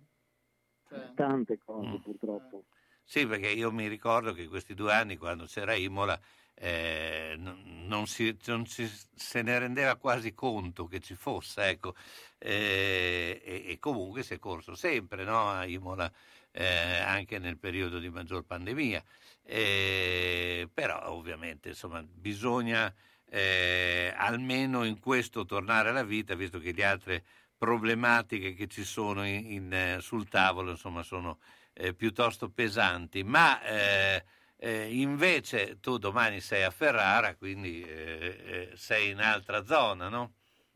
Cioè, 0.87 1.11
Tante 1.13 1.57
cose 1.57 1.99
purtroppo. 1.99 2.65
Sì, 3.13 3.27
perché 3.27 3.49
io 3.49 3.73
mi 3.73 3.89
ricordo 3.89 4.31
che 4.31 4.47
questi 4.47 4.73
due 4.73 4.93
anni, 4.93 5.17
quando 5.17 5.43
c'era 5.45 5.73
Imola, 5.75 6.17
eh, 6.53 7.35
non, 7.38 8.07
si, 8.07 8.38
non 8.45 8.65
si- 8.67 8.89
se 9.13 9.41
ne 9.41 9.59
rendeva 9.59 9.97
quasi 9.97 10.33
conto 10.33 10.85
che 10.88 11.01
ci 11.01 11.15
fosse, 11.15 11.63
ecco. 11.67 11.93
Eh, 12.38 13.41
e, 13.43 13.65
e 13.67 13.79
comunque 13.79 14.23
si 14.23 14.33
è 14.35 14.39
corso 14.39 14.75
sempre 14.75 15.25
no, 15.25 15.49
a 15.51 15.65
Imola, 15.65 16.09
eh, 16.51 16.65
anche 16.99 17.38
nel 17.38 17.57
periodo 17.57 17.99
di 17.99 18.07
maggior 18.09 18.43
pandemia. 18.45 19.03
Eh, 19.43 20.69
però 20.73 21.09
ovviamente 21.11 21.67
insomma, 21.69 22.01
bisogna 22.03 22.93
eh, 23.29 24.13
almeno 24.15 24.85
in 24.85 24.99
questo 24.99 25.43
tornare 25.45 25.89
alla 25.89 26.03
vita, 26.03 26.33
visto 26.35 26.59
che 26.59 26.71
le 26.71 26.85
altre 26.85 27.23
problematiche 27.57 28.53
che 28.53 28.67
ci 28.67 28.83
sono 28.85 29.25
in- 29.25 29.51
in, 29.51 29.97
sul 29.99 30.27
tavolo 30.29 30.71
insomma, 30.71 31.03
sono 31.03 31.39
eh, 31.81 31.93
piuttosto 31.93 32.49
pesanti. 32.49 33.23
Ma 33.23 33.61
eh, 33.63 34.23
eh, 34.57 34.87
invece 34.95 35.79
tu 35.79 35.97
domani 35.97 36.39
sei 36.39 36.63
a 36.63 36.69
Ferrara, 36.69 37.35
quindi 37.35 37.81
eh, 37.81 38.71
sei 38.75 39.09
in 39.09 39.19
altra 39.19 39.65
zona, 39.65 40.07
no? 40.07 40.33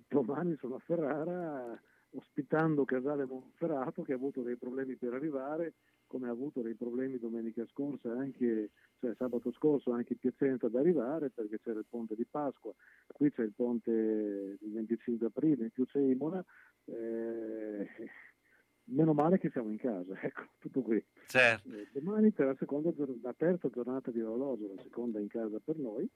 Domani 0.08 0.56
sono 0.60 0.76
a 0.76 0.80
Ferrara 0.80 1.80
ospitando 2.12 2.86
Casale 2.86 3.26
Monferrato 3.26 4.02
che 4.02 4.14
ha 4.14 4.16
avuto 4.16 4.42
dei 4.42 4.56
problemi 4.56 4.96
per 4.96 5.14
arrivare, 5.14 5.74
come 6.08 6.28
ha 6.28 6.32
avuto 6.32 6.62
dei 6.62 6.76
problemi 6.76 7.20
domenica 7.20 7.66
scorsa, 7.68 8.12
anche, 8.12 8.72
cioè 9.00 9.14
sabato 9.16 9.52
scorso 9.52 9.92
anche 9.92 10.16
Piacenza 10.16 10.68
ad 10.68 10.76
arrivare 10.76 11.30
perché 11.30 11.60
c'era 11.60 11.80
il 11.80 11.86
ponte 11.90 12.16
di 12.16 12.26
Pasqua, 12.26 12.74
qui 13.08 13.32
c'è 13.32 13.44
il 13.44 13.54
ponte 13.54 13.92
del 13.92 14.72
25 14.72 15.28
aprile, 15.28 15.66
in 15.66 15.72
più 15.72 15.86
c'è 15.86 16.00
eh, 16.00 17.90
meno 18.86 19.14
male 19.14 19.40
che 19.40 19.50
siamo 19.50 19.70
in 19.70 19.78
casa, 19.78 20.14
ecco, 20.22 20.44
tutto 20.60 20.82
qui. 20.82 21.04
Certo. 21.28 21.70
Eh, 21.70 21.88
domani 21.92 22.34
c'è 22.34 22.44
la, 22.44 22.56
seconda, 22.58 22.92
la 23.22 23.34
terza 23.34 23.70
giornata 23.70 24.12
di 24.12 24.22
orologio, 24.22 24.74
la 24.76 24.82
seconda 24.82 25.20
in 25.20 25.28
casa 25.28 25.60
per 25.64 25.78
noi, 25.78 26.10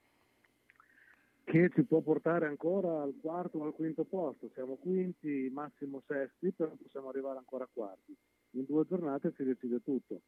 che 1.44 1.70
ci 1.74 1.82
può 1.82 2.00
portare 2.00 2.46
ancora 2.46 3.02
al 3.02 3.14
quarto 3.20 3.58
o 3.58 3.64
al 3.64 3.74
quinto 3.74 4.04
posto. 4.04 4.50
Siamo 4.54 4.76
quinti, 4.76 5.50
massimo 5.52 6.02
sesti, 6.06 6.52
però 6.52 6.70
possiamo 6.80 7.08
arrivare 7.08 7.38
ancora 7.38 7.64
a 7.64 7.68
quarti. 7.72 8.16
In 8.52 8.64
due 8.66 8.86
giornate 8.86 9.32
si 9.36 9.42
decide 9.42 9.82
tutto. 9.82 10.22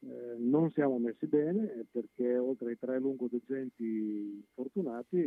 Eh, 0.00 0.36
non 0.38 0.70
siamo 0.70 0.98
messi 0.98 1.26
bene 1.26 1.72
eh, 1.72 1.86
perché 1.90 2.38
oltre 2.38 2.68
ai 2.68 2.78
tre 2.78 3.00
lungodeggenti 3.00 4.46
fortunati, 4.54 5.18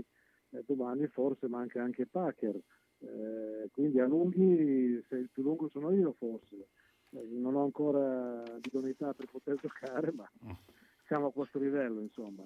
eh, 0.52 0.64
domani 0.65 1.07
forse 1.07 1.48
manca 1.48 1.84
anche 1.84 2.07
Packer. 2.07 2.57
Eh, 3.03 3.69
quindi 3.72 3.99
a 3.99 4.06
lunghi, 4.06 5.03
se 5.07 5.15
il 5.15 5.30
più 5.30 5.44
lungo 5.44 5.69
sono 5.69 5.91
io 5.91 6.14
forse. 6.18 6.69
Eh, 7.11 7.28
non 7.32 7.56
ho 7.56 7.64
ancora 7.64 8.44
l'idoneità 8.44 9.14
per 9.14 9.26
poter 9.30 9.56
giocare, 9.61 10.11
ma 10.11 10.30
siamo 11.07 11.28
a 11.28 11.32
questo 11.32 11.60
livello, 11.60 12.02
insomma. 12.02 12.44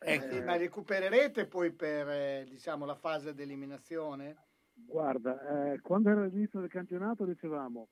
eh, 0.00 0.42
ma 0.42 0.56
recupererete 0.56 1.46
poi 1.46 1.72
per 1.72 2.08
eh, 2.08 2.46
diciamo, 2.48 2.84
la 2.84 2.94
fase 2.94 3.34
di 3.34 3.42
eliminazione? 3.42 4.36
Guarda, 4.72 5.72
eh, 5.72 5.80
quando 5.80 6.10
era 6.10 6.24
l'inizio 6.24 6.60
del 6.60 6.70
campionato 6.70 7.24
dicevamo, 7.24 7.88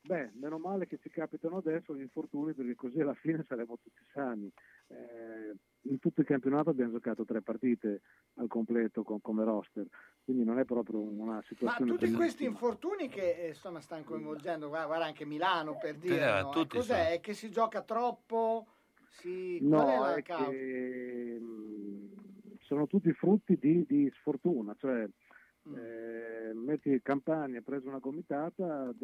beh, 0.00 0.32
meno 0.34 0.58
male 0.58 0.86
che 0.86 0.98
ci 0.98 1.10
capitano 1.10 1.58
adesso 1.58 1.94
gli 1.94 2.00
infortuni 2.00 2.54
perché 2.54 2.74
così 2.74 3.00
alla 3.00 3.14
fine 3.14 3.44
saremo 3.46 3.76
tutti 3.76 4.02
sani. 4.12 4.50
Eh, 4.90 5.54
in 5.84 5.98
tutto 5.98 6.20
il 6.20 6.26
campionato 6.26 6.70
abbiamo 6.70 6.92
giocato 6.92 7.24
tre 7.24 7.40
partite 7.42 8.02
al 8.34 8.48
completo 8.48 9.02
con- 9.02 9.20
come 9.20 9.44
roster, 9.44 9.86
quindi 10.24 10.44
non 10.44 10.58
è 10.58 10.64
proprio 10.64 11.00
una 11.00 11.34
Ma 11.34 11.42
situazione... 11.42 11.92
tutti 11.92 12.12
questi 12.12 12.44
infortuni 12.44 13.08
che 13.08 13.36
eh, 13.44 13.48
insomma, 13.48 13.80
stanno 13.80 14.04
coinvolgendo, 14.04 14.68
guarda, 14.68 14.86
guarda 14.86 15.04
anche 15.06 15.24
Milano 15.24 15.78
per 15.78 15.94
dire, 15.96 16.38
Eh, 16.38 16.42
no? 16.42 16.60
Eh, 16.60 16.66
cos'è? 16.66 16.94
sono- 17.04 17.08
È 17.14 17.20
che 17.20 17.34
si 17.34 17.50
gioca 17.50 17.82
troppo? 17.82 18.66
Si... 19.06 19.58
No, 19.62 19.78
Qual 19.84 19.88
è 19.88 19.98
la 19.98 20.14
è 20.16 20.22
causa? 20.22 20.50
che 20.50 21.38
mh, 21.40 22.56
sono 22.60 22.86
tutti 22.86 23.12
frutti 23.12 23.56
di, 23.58 23.84
di 23.86 24.10
sfortuna, 24.16 24.74
cioè 24.76 25.08
Mm. 25.68 25.76
eh, 25.76 26.52
metti 26.54 26.98
Campania, 27.02 27.58
ha 27.58 27.62
preso 27.62 27.86
una 27.86 27.98
gomitata, 27.98 28.94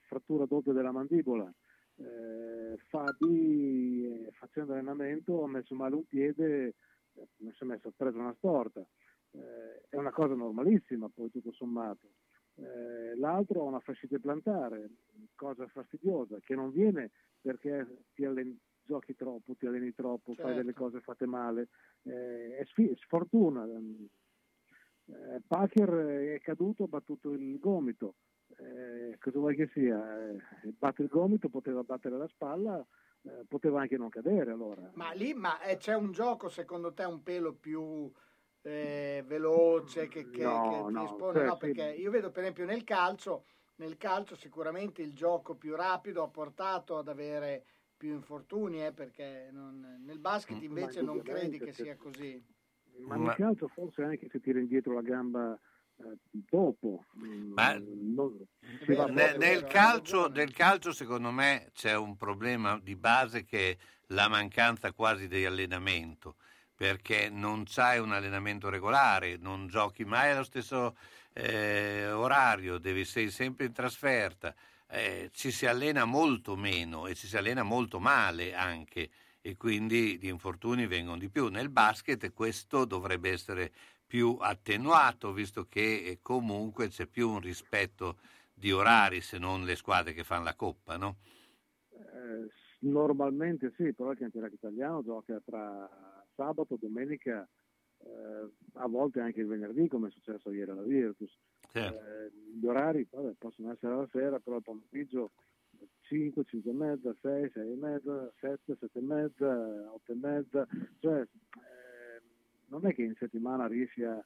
frattura 0.00 0.46
doppia 0.46 0.72
della 0.72 0.90
mandibola, 0.90 1.52
eh, 1.98 2.76
Fabi 2.88 4.26
eh, 4.26 4.30
facendo 4.32 4.72
allenamento 4.72 5.42
ha 5.42 5.48
messo 5.48 5.74
male 5.74 5.94
un 5.94 6.04
piede, 6.06 6.74
eh, 7.14 7.28
non 7.38 7.52
si 7.52 7.62
è 7.62 7.66
messo, 7.66 7.88
ha 7.88 7.92
preso 7.96 8.18
una 8.18 8.34
storta, 8.34 8.86
Eh, 9.32 9.82
è 9.90 9.96
una 9.96 10.12
cosa 10.12 10.34
normalissima 10.34 11.08
poi 11.10 11.30
tutto 11.30 11.52
sommato. 11.52 12.12
Eh, 12.54 13.16
l'altro 13.18 13.60
ha 13.60 13.64
una 13.64 13.80
fascite 13.80 14.18
plantare, 14.18 14.88
cosa 15.34 15.66
fastidiosa, 15.66 16.38
che 16.40 16.54
non 16.54 16.70
viene 16.70 17.10
perché 17.40 18.04
ti 18.14 18.24
allen- 18.24 18.58
giochi 18.82 19.14
troppo, 19.14 19.54
ti 19.56 19.66
alleni 19.66 19.92
troppo, 19.92 20.32
fai 20.34 20.36
Certo. 20.36 20.54
delle 20.54 20.72
cose 20.72 21.00
fatte 21.00 21.26
male, 21.26 21.68
eh, 22.04 22.56
è 22.56 22.64
sfi- 22.66 22.94
sfortuna. 22.96 23.66
Eh, 25.08 25.42
Packer 25.46 25.90
è 26.34 26.40
caduto, 26.40 26.84
ha 26.84 26.88
battuto 26.88 27.32
il 27.32 27.58
gomito, 27.58 28.14
Eh, 28.48 29.16
cosa 29.18 29.38
vuoi 29.38 29.56
che 29.56 29.66
sia? 29.72 30.28
Eh, 30.30 30.36
batte 30.78 31.02
il 31.02 31.08
gomito, 31.08 31.48
poteva 31.48 31.82
battere 31.82 32.16
la 32.16 32.28
spalla, 32.28 32.84
eh, 33.22 33.44
poteva 33.46 33.80
anche 33.80 33.96
non 33.96 34.08
cadere 34.08 34.52
allora. 34.52 34.94
Ma 34.94 35.12
lì 35.12 35.34
ma, 35.34 35.60
eh, 35.60 35.76
c'è 35.76 35.94
un 35.94 36.10
gioco 36.12 36.48
secondo 36.48 36.92
te 36.94 37.04
un 37.04 37.22
pelo 37.22 37.54
più 37.54 38.10
eh, 38.62 39.22
veloce 39.26 40.08
che, 40.08 40.30
che, 40.30 40.42
No, 40.42 40.88
che 40.88 40.88
no, 40.90 41.04
espone? 41.04 41.32
cioè, 41.32 41.44
No, 41.44 41.56
sì. 41.60 41.66
perché 41.74 41.94
io 41.94 42.10
vedo 42.10 42.30
per 42.30 42.42
esempio 42.42 42.64
nel 42.64 42.82
calcio, 42.84 43.44
nel 43.76 43.96
calcio 43.98 44.34
sicuramente 44.36 45.02
il 45.02 45.12
gioco 45.14 45.56
più 45.56 45.74
rapido 45.76 46.22
ha 46.22 46.28
portato 46.30 46.96
ad 46.98 47.08
avere 47.08 47.66
più 47.96 48.12
infortuni, 48.14 48.84
eh, 48.84 48.92
perché 48.92 49.50
non- 49.52 50.02
nel 50.04 50.18
basket 50.18 50.62
invece 50.62 51.02
non 51.02 51.22
credi 51.22 51.60
che 51.60 51.72
indubbiamente, 51.72 51.72
sia 51.72 51.96
così. 51.96 52.42
Ma 53.04 53.16
nel 53.16 53.32
calcio 53.34 53.68
forse 53.68 54.02
anche 54.02 54.28
se 54.28 54.40
tira 54.40 54.58
indietro 54.58 54.92
la 54.94 55.02
gamba 55.02 55.58
dopo. 56.30 57.04
mm, 57.18 57.52
Ma- 57.52 57.74
non- 57.78 58.46
si 58.78 58.84
vero, 58.86 59.02
va 59.02 59.06
Ne- 59.06 59.14
proprio- 59.32 59.38
nel, 59.38 59.64
calcio, 59.64 60.28
nel 60.28 60.52
calcio, 60.52 60.92
secondo 60.92 61.30
me, 61.30 61.70
c'è 61.74 61.96
un 61.96 62.16
problema 62.16 62.78
di 62.78 62.94
base 62.96 63.44
che 63.44 63.70
è 63.70 63.76
la 64.08 64.28
mancanza 64.28 64.92
quasi 64.92 65.28
di 65.28 65.44
allenamento, 65.44 66.36
perché 66.74 67.28
non 67.30 67.64
c'hai 67.66 67.98
un 67.98 68.12
allenamento 68.12 68.68
regolare, 68.68 69.36
non 69.36 69.66
giochi 69.66 70.04
mai 70.04 70.30
allo 70.30 70.44
stesso 70.44 70.96
eh, 71.32 72.10
orario, 72.10 72.78
devi, 72.78 73.04
sei 73.04 73.30
sempre 73.30 73.66
in 73.66 73.72
trasferta, 73.72 74.54
eh, 74.88 75.30
ci 75.32 75.50
si 75.50 75.66
allena 75.66 76.04
molto 76.04 76.56
meno 76.56 77.06
e 77.06 77.14
ci 77.14 77.26
si 77.26 77.36
allena 77.36 77.62
molto 77.62 77.98
male 77.98 78.54
anche 78.54 79.10
e 79.42 79.56
quindi 79.56 80.18
gli 80.18 80.26
infortuni 80.26 80.86
vengono 80.86 81.18
di 81.18 81.28
più. 81.28 81.48
Nel 81.48 81.68
basket 81.68 82.32
questo 82.32 82.84
dovrebbe 82.84 83.30
essere 83.30 83.72
più 84.06 84.36
attenuato, 84.40 85.32
visto 85.32 85.66
che 85.68 86.04
eh, 86.04 86.18
comunque 86.22 86.88
c'è 86.88 87.06
più 87.06 87.28
un 87.30 87.40
rispetto 87.40 88.18
di 88.54 88.72
orari 88.72 89.20
se 89.20 89.38
non 89.38 89.64
le 89.64 89.76
squadre 89.76 90.12
che 90.12 90.24
fanno 90.24 90.44
la 90.44 90.54
coppa, 90.54 90.96
no? 90.96 91.16
Eh, 91.90 92.48
normalmente 92.80 93.72
sì, 93.76 93.92
però 93.92 94.12
il 94.12 94.18
campionato 94.18 94.54
italiano 94.54 95.02
gioca 95.02 95.40
tra 95.44 96.24
sabato, 96.34 96.76
domenica, 96.80 97.46
eh, 97.98 98.50
a 98.74 98.86
volte 98.86 99.20
anche 99.20 99.40
il 99.40 99.46
venerdì, 99.46 99.88
come 99.88 100.08
è 100.08 100.10
successo 100.10 100.52
ieri 100.52 100.70
alla 100.70 100.82
Virtus. 100.82 101.36
Certo. 101.70 101.98
Eh, 101.98 102.30
gli 102.58 102.66
orari 102.66 103.06
vabbè, 103.10 103.34
possono 103.38 103.72
essere 103.72 103.92
alla 103.92 104.08
sera, 104.10 104.38
però 104.38 104.56
il 104.56 104.62
pomeriggio 104.62 105.32
5, 106.02 106.44
5 106.44 106.70
e 106.70 106.74
mezza, 106.74 107.14
6, 107.20 107.50
6 107.52 107.72
e 107.72 107.76
mezza, 107.76 108.32
7, 108.40 108.76
7 108.78 108.98
e 108.98 109.02
mezza, 109.02 109.92
8 109.92 110.12
e 110.12 110.14
mezza, 110.14 110.66
cioè 111.00 111.26
non 112.68 112.86
è 112.86 112.94
che 112.94 113.02
in 113.02 113.14
settimana 113.16 113.66
riesci 113.66 114.02
a 114.02 114.24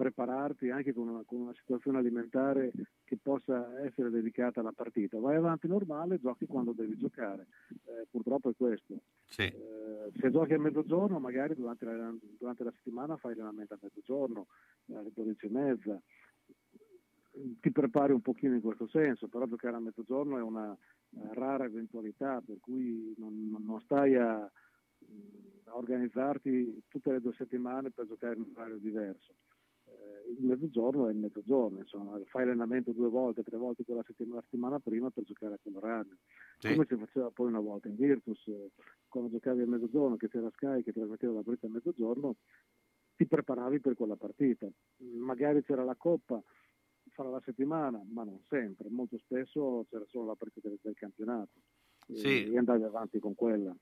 prepararti 0.00 0.70
anche 0.70 0.94
con 0.94 1.08
una, 1.08 1.22
con 1.26 1.40
una 1.40 1.52
situazione 1.52 1.98
alimentare 1.98 2.72
che 3.04 3.18
possa 3.20 3.84
essere 3.84 4.08
dedicata 4.08 4.60
alla 4.60 4.72
partita. 4.72 5.18
Vai 5.18 5.36
avanti 5.36 5.68
normale, 5.68 6.18
giochi 6.18 6.46
quando 6.46 6.72
devi 6.72 6.96
giocare. 6.96 7.48
Eh, 7.68 8.06
purtroppo 8.10 8.48
è 8.48 8.54
questo. 8.56 9.02
Sì. 9.26 9.42
Eh, 9.42 10.10
se 10.18 10.30
giochi 10.30 10.54
a 10.54 10.58
mezzogiorno, 10.58 11.18
magari 11.18 11.54
durante 11.54 11.84
la, 11.84 12.14
durante 12.38 12.64
la 12.64 12.72
settimana 12.76 13.18
fai 13.18 13.32
allenamento 13.32 13.74
a 13.74 13.78
mezzogiorno, 13.78 14.46
alle 14.94 15.10
12 15.12 15.46
e 15.46 15.50
mezza. 15.50 16.00
Ti 17.60 17.70
prepari 17.70 18.14
un 18.14 18.22
pochino 18.22 18.54
in 18.54 18.62
questo 18.62 18.88
senso, 18.88 19.28
però 19.28 19.44
giocare 19.44 19.76
a 19.76 19.80
mezzogiorno 19.80 20.38
è 20.38 20.42
una 20.42 20.72
eh, 20.72 21.34
rara 21.34 21.64
eventualità, 21.64 22.40
per 22.40 22.56
cui 22.58 23.12
non, 23.18 23.54
non 23.66 23.78
stai 23.82 24.14
a, 24.16 24.36
a 24.44 24.50
organizzarti 25.72 26.84
tutte 26.88 27.12
le 27.12 27.20
due 27.20 27.34
settimane 27.34 27.90
per 27.90 28.06
giocare 28.06 28.34
in 28.36 28.42
un 28.42 28.52
orario 28.54 28.78
diverso 28.78 29.34
Eh, 29.84 30.30
il 30.38 30.44
mezzogiorno 30.46 31.08
è 31.08 31.10
il 31.12 31.18
mezzogiorno, 31.18 31.78
insomma, 31.80 32.20
fai 32.26 32.42
allenamento 32.44 32.92
due 32.92 33.08
volte, 33.08 33.42
tre 33.42 33.56
volte 33.56 33.84
quella 33.84 34.04
settimana, 34.04 34.36
la 34.36 34.42
settimana 34.42 34.78
prima 34.78 35.10
per 35.10 35.24
giocare 35.24 35.54
a 35.54 35.58
quell'orario. 35.60 36.16
Sì. 36.58 36.68
Come 36.72 36.86
si 36.86 36.96
faceva 36.96 37.30
poi 37.30 37.48
una 37.48 37.58
volta 37.60 37.88
in 37.88 37.96
Virtus, 37.96 38.46
eh, 38.48 38.70
quando 39.08 39.30
giocavi 39.30 39.62
a 39.62 39.66
mezzogiorno, 39.66 40.16
che 40.16 40.28
c'era 40.28 40.48
Sky 40.50 40.82
che 40.84 40.92
trasmetteva 40.92 41.32
la 41.32 41.42
partita 41.42 41.66
a 41.66 41.70
mezzogiorno, 41.70 42.36
ti 43.16 43.26
preparavi 43.26 43.80
per 43.80 43.94
quella 43.94 44.16
partita. 44.16 44.68
Magari 44.98 45.62
c'era 45.64 45.82
la 45.84 45.96
Coppa 45.96 46.40
fra 47.12 47.28
la 47.28 47.40
settimana, 47.44 48.00
ma 48.12 48.22
non 48.22 48.40
sempre, 48.46 48.88
molto 48.90 49.18
spesso 49.18 49.86
c'era 49.90 50.04
solo 50.06 50.26
la 50.26 50.36
partita 50.36 50.68
del, 50.68 50.94
campionato 50.94 51.58
Sì. 52.12 52.44
e 52.52 52.56
andavi 52.56 52.84
avanti 52.84 53.18
con 53.18 53.34
quella. 53.34 53.74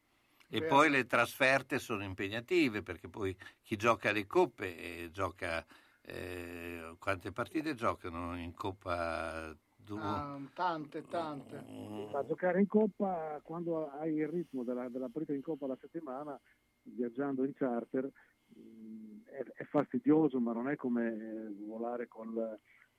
E 0.50 0.62
poi 0.62 0.88
le 0.90 1.04
trasferte 1.06 1.78
sono 1.78 2.02
impegnative 2.04 2.82
perché 2.82 3.08
poi 3.08 3.36
chi 3.62 3.76
gioca 3.76 4.12
le 4.12 4.26
coppe 4.26 4.76
eh, 4.76 5.10
gioca 5.10 5.64
eh, 6.02 6.94
quante 6.98 7.32
partite 7.32 7.74
giocano 7.74 8.36
in 8.38 8.54
Coppa 8.54 9.54
Du- 9.76 9.98
Ah, 9.98 10.38
tante, 10.54 11.06
tante. 11.08 11.56
A 12.14 12.24
giocare 12.26 12.60
in 12.60 12.66
Coppa, 12.66 13.40
quando 13.42 13.88
hai 13.90 14.14
il 14.16 14.28
ritmo 14.28 14.62
della, 14.64 14.88
della 14.88 15.08
partita 15.08 15.34
in 15.34 15.40
Coppa 15.42 15.66
la 15.66 15.78
settimana, 15.80 16.38
viaggiando 16.82 17.44
in 17.44 17.52
charter, 17.54 18.10
mh, 18.46 19.24
è, 19.24 19.42
è 19.42 19.64
fastidioso, 19.64 20.40
ma 20.40 20.52
non 20.52 20.68
è 20.68 20.76
come 20.76 21.08
eh, 21.12 21.54
volare 21.66 22.06
con, 22.08 22.36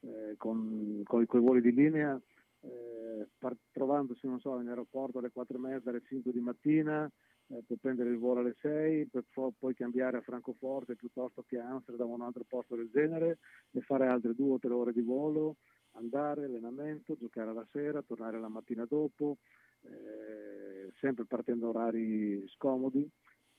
eh, 0.01 0.35
con, 0.37 1.01
con 1.03 1.21
i 1.21 1.25
coi 1.25 1.41
voli 1.41 1.61
di 1.61 1.73
linea, 1.73 2.19
eh, 2.61 3.27
par- 3.37 3.57
trovandosi, 3.71 4.27
non 4.27 4.39
so, 4.39 4.59
in 4.59 4.67
aeroporto 4.69 5.19
alle 5.19 5.31
4 5.31 5.57
e 5.57 5.59
mezza, 5.59 5.89
alle 5.89 6.01
5 6.03 6.31
di 6.31 6.39
mattina, 6.39 7.11
eh, 7.51 7.63
per 7.65 7.77
prendere 7.81 8.09
il 8.09 8.17
volo 8.17 8.41
alle 8.41 8.55
6, 8.61 9.07
per 9.07 9.25
poi 9.57 9.73
cambiare 9.73 10.17
a 10.17 10.21
Francoforte 10.21 10.95
piuttosto 10.95 11.43
che 11.47 11.57
a 11.57 11.67
Amsterdam 11.67 12.09
o 12.11 12.13
un 12.13 12.21
altro 12.21 12.43
posto 12.47 12.75
del 12.75 12.89
genere 12.91 13.39
e 13.71 13.81
fare 13.81 14.07
altre 14.07 14.35
due 14.35 14.53
o 14.53 14.59
tre 14.59 14.71
ore 14.71 14.93
di 14.93 15.01
volo, 15.01 15.57
andare, 15.93 16.45
allenamento, 16.45 17.15
giocare 17.15 17.49
alla 17.49 17.65
sera, 17.71 18.01
tornare 18.03 18.39
la 18.39 18.49
mattina 18.49 18.85
dopo, 18.85 19.37
eh, 19.81 20.91
sempre 20.99 21.25
partendo 21.25 21.69
orari 21.69 22.47
scomodi. 22.49 23.09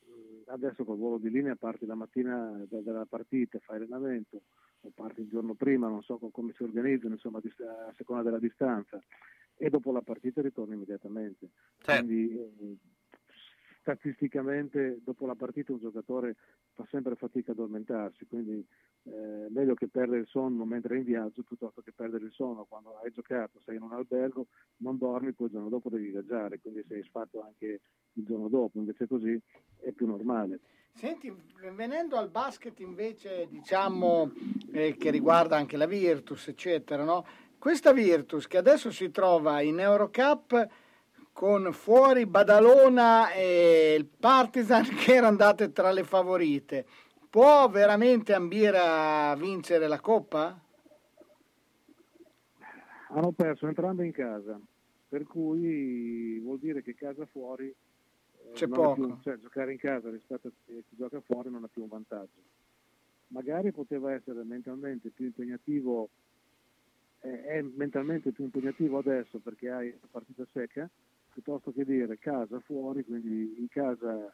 Mm, 0.08 0.42
Adesso 0.46 0.84
col 0.84 0.96
volo 0.96 1.18
di 1.18 1.30
linea 1.30 1.56
parti 1.56 1.86
la 1.86 1.94
mattina 1.94 2.64
dalla 2.68 3.06
partita, 3.06 3.58
fai 3.58 3.76
allenamento, 3.76 4.42
o 4.82 4.90
parti 4.94 5.20
il 5.22 5.28
giorno 5.28 5.54
prima, 5.54 5.88
non 5.88 6.02
so 6.02 6.18
co- 6.18 6.30
come 6.30 6.52
si 6.54 6.62
organizzano, 6.62 7.14
insomma, 7.14 7.38
a 7.38 7.92
seconda 7.96 8.22
della 8.22 8.38
distanza, 8.38 9.00
e 9.56 9.68
dopo 9.68 9.92
la 9.92 10.00
partita 10.00 10.40
ritorni 10.40 10.74
immediatamente. 10.74 11.50
Quindi 11.98 12.38
eh, 12.38 12.76
statisticamente 13.80 15.00
dopo 15.02 15.26
la 15.26 15.34
partita 15.34 15.72
un 15.72 15.78
giocatore 15.78 16.36
fa 16.74 16.86
sempre 16.90 17.16
fatica 17.16 17.52
ad 17.52 17.58
addormentarsi, 17.58 18.26
quindi 18.26 18.64
eh, 19.04 19.46
meglio 19.48 19.74
che 19.74 19.88
perdere 19.88 20.20
il 20.20 20.26
sonno 20.26 20.64
mentre 20.64 20.94
è 20.94 20.98
in 20.98 21.04
viaggio 21.04 21.42
piuttosto 21.42 21.80
che 21.80 21.92
perdere 21.92 22.24
il 22.24 22.32
sonno 22.32 22.66
quando 22.68 22.98
hai 23.02 23.10
giocato, 23.10 23.60
sei 23.64 23.76
in 23.76 23.82
un 23.82 23.92
albergo, 23.92 24.46
non 24.78 24.98
dormi, 24.98 25.32
poi 25.32 25.46
il 25.46 25.52
giorno 25.52 25.68
dopo 25.68 25.88
devi 25.88 26.10
viaggiare, 26.10 26.60
quindi 26.60 26.84
sei 26.86 27.02
sfatto 27.02 27.42
anche 27.42 27.80
il 28.12 28.24
giorno 28.24 28.48
dopo, 28.48 28.78
invece 28.78 29.06
così 29.06 29.40
è 29.80 29.90
più 29.92 30.06
normale. 30.06 30.60
Senti, 30.92 31.32
venendo 31.74 32.16
al 32.16 32.30
basket 32.30 32.78
invece, 32.80 33.46
diciamo, 33.48 34.32
eh, 34.72 34.96
che 34.96 35.10
riguarda 35.10 35.56
anche 35.56 35.76
la 35.76 35.86
Virtus, 35.86 36.48
eccetera, 36.48 37.04
no? 37.04 37.24
Questa 37.58 37.92
Virtus 37.92 38.46
che 38.46 38.56
adesso 38.56 38.90
si 38.90 39.10
trova 39.10 39.60
in 39.60 39.78
Eurocup 39.78 40.68
con 41.32 41.72
fuori 41.72 42.26
Badalona 42.26 43.32
e 43.32 43.94
il 43.98 44.06
Partizan 44.06 44.84
che 44.96 45.12
erano 45.12 45.28
andate 45.28 45.72
tra 45.72 45.90
le 45.92 46.04
favorite, 46.04 46.86
può 47.28 47.68
veramente 47.68 48.32
ambire 48.32 48.78
a 48.78 49.34
vincere 49.36 49.86
la 49.86 50.00
Coppa? 50.00 50.60
Hanno 53.12 53.32
perso 53.32 53.66
entrambe 53.66 54.04
in 54.04 54.12
casa, 54.12 54.60
per 55.08 55.24
cui 55.26 56.38
vuol 56.38 56.58
dire 56.58 56.82
che 56.82 56.94
casa 56.94 57.26
fuori 57.26 57.66
eh, 57.66 58.52
C'è 58.52 58.68
poco. 58.68 58.94
più- 58.94 59.18
cioè, 59.22 59.38
giocare 59.38 59.72
in 59.72 59.78
casa 59.78 60.10
rispetto 60.10 60.48
a 60.48 60.50
chi 60.64 60.84
chi 60.88 60.96
gioca 60.96 61.20
fuori 61.20 61.50
non 61.50 61.64
ha 61.64 61.68
più 61.68 61.82
un 61.82 61.88
vantaggio. 61.88 62.38
Magari 63.28 63.72
poteva 63.72 64.12
essere 64.12 64.42
mentalmente 64.44 65.10
più 65.10 65.26
impegnativo, 65.26 66.08
eh, 67.20 67.42
è 67.44 67.62
mentalmente 67.62 68.32
più 68.32 68.44
impegnativo 68.44 68.98
adesso 68.98 69.38
perché 69.38 69.70
hai 69.70 69.90
la 69.90 70.08
partita 70.10 70.44
secca, 70.52 70.88
piuttosto 71.40 71.72
che 71.72 71.84
dire 71.84 72.18
casa 72.18 72.60
fuori, 72.60 73.04
quindi 73.04 73.58
in 73.58 73.68
casa 73.68 74.32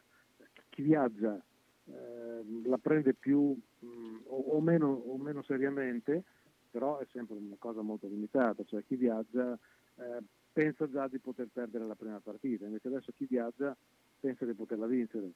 chi 0.69 0.81
viaggia 0.81 1.41
eh, 1.85 2.43
la 2.65 2.77
prende 2.77 3.13
più 3.13 3.57
mh, 3.79 4.17
o, 4.25 4.35
o 4.35 4.59
meno, 4.59 4.91
o 4.91 5.17
meno 5.17 5.41
seriamente, 5.43 6.23
però 6.69 6.99
è 6.99 7.07
sempre 7.11 7.37
una 7.37 7.55
cosa 7.57 7.81
molto 7.81 8.07
limitata, 8.07 8.63
cioè 8.65 8.83
chi 8.83 8.97
viaggia 8.97 9.57
eh, 9.95 10.21
pensa 10.51 10.89
già 10.89 11.07
di 11.07 11.19
poter 11.19 11.47
perdere 11.51 11.85
la 11.85 11.95
prima 11.95 12.19
partita, 12.19 12.65
invece 12.65 12.89
adesso 12.89 13.13
chi 13.15 13.25
viaggia 13.25 13.75
pensa 14.19 14.45
di 14.45 14.53
poterla 14.53 14.85
vincere. 14.85 15.31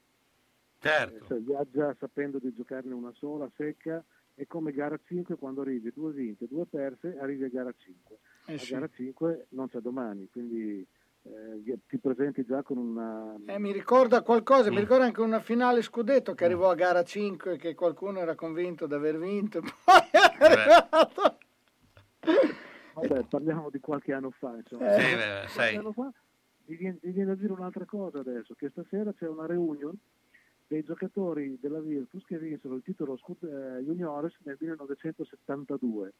Certo. 0.78 1.24
Eh, 1.24 1.26
cioè, 1.26 1.38
viaggia 1.38 1.96
sapendo 1.98 2.38
di 2.38 2.52
giocarne 2.52 2.92
una 2.92 3.12
sola, 3.14 3.50
secca, 3.56 4.04
è 4.34 4.46
come 4.46 4.72
gara 4.72 4.98
5 5.02 5.36
quando 5.36 5.62
arrivi 5.62 5.90
due 5.92 6.12
vinte, 6.12 6.46
due 6.48 6.66
perse, 6.66 7.16
arrivi 7.18 7.44
a 7.44 7.48
gara 7.48 7.72
5. 7.74 8.18
Eh 8.46 8.54
a 8.54 8.58
sì. 8.58 8.72
gara 8.72 8.88
5 8.88 9.46
non 9.50 9.68
c'è 9.68 9.78
domani, 9.78 10.28
quindi 10.30 10.86
eh, 11.24 11.78
ti 11.86 11.98
presenti 11.98 12.44
già 12.44 12.62
con 12.62 12.78
una... 12.78 13.34
Eh, 13.46 13.58
mi 13.58 13.72
ricorda 13.72 14.22
qualcosa, 14.22 14.70
Mm. 14.70 14.74
mi 14.74 14.80
ricorda 14.80 15.04
anche 15.04 15.20
una 15.20 15.40
finale 15.40 15.82
scudetto 15.82 16.34
che 16.34 16.44
arrivò 16.44 16.70
a 16.70 16.74
gara 16.74 17.02
5 17.02 17.56
che 17.56 17.74
qualcuno 17.74 18.20
era 18.20 18.34
convinto 18.34 18.86
di 18.86 18.94
aver 18.94 19.18
vinto, 19.18 19.60
poi 19.84 20.08
è 20.10 20.44
arrivato. 20.44 21.38
Vabbè, 22.94 23.24
parliamo 23.24 23.70
di 23.70 23.80
qualche 23.80 24.12
anno 24.12 24.30
fa, 24.30 24.56
insomma. 24.56 24.92
Sì, 24.92 25.14
beh, 25.14 25.48
sai. 25.48 25.76
anno 25.76 25.92
fa 25.92 26.12
mi 26.66 26.76
viene, 26.76 26.98
mi 27.02 27.12
viene 27.12 27.32
a 27.32 27.34
dire 27.34 27.52
un'altra 27.52 27.84
cosa 27.84 28.20
adesso, 28.20 28.54
che 28.54 28.68
stasera 28.70 29.12
c'è 29.12 29.28
una 29.28 29.46
reunion 29.46 29.94
dei 30.66 30.82
giocatori 30.82 31.58
della 31.60 31.80
Virtus 31.80 32.24
che 32.24 32.38
vinsero 32.38 32.74
il 32.76 32.82
titolo 32.82 33.16
Scud- 33.16 33.44
eh, 33.44 33.82
Juniores 33.82 34.34
nel 34.44 34.56
1972, 34.58 36.12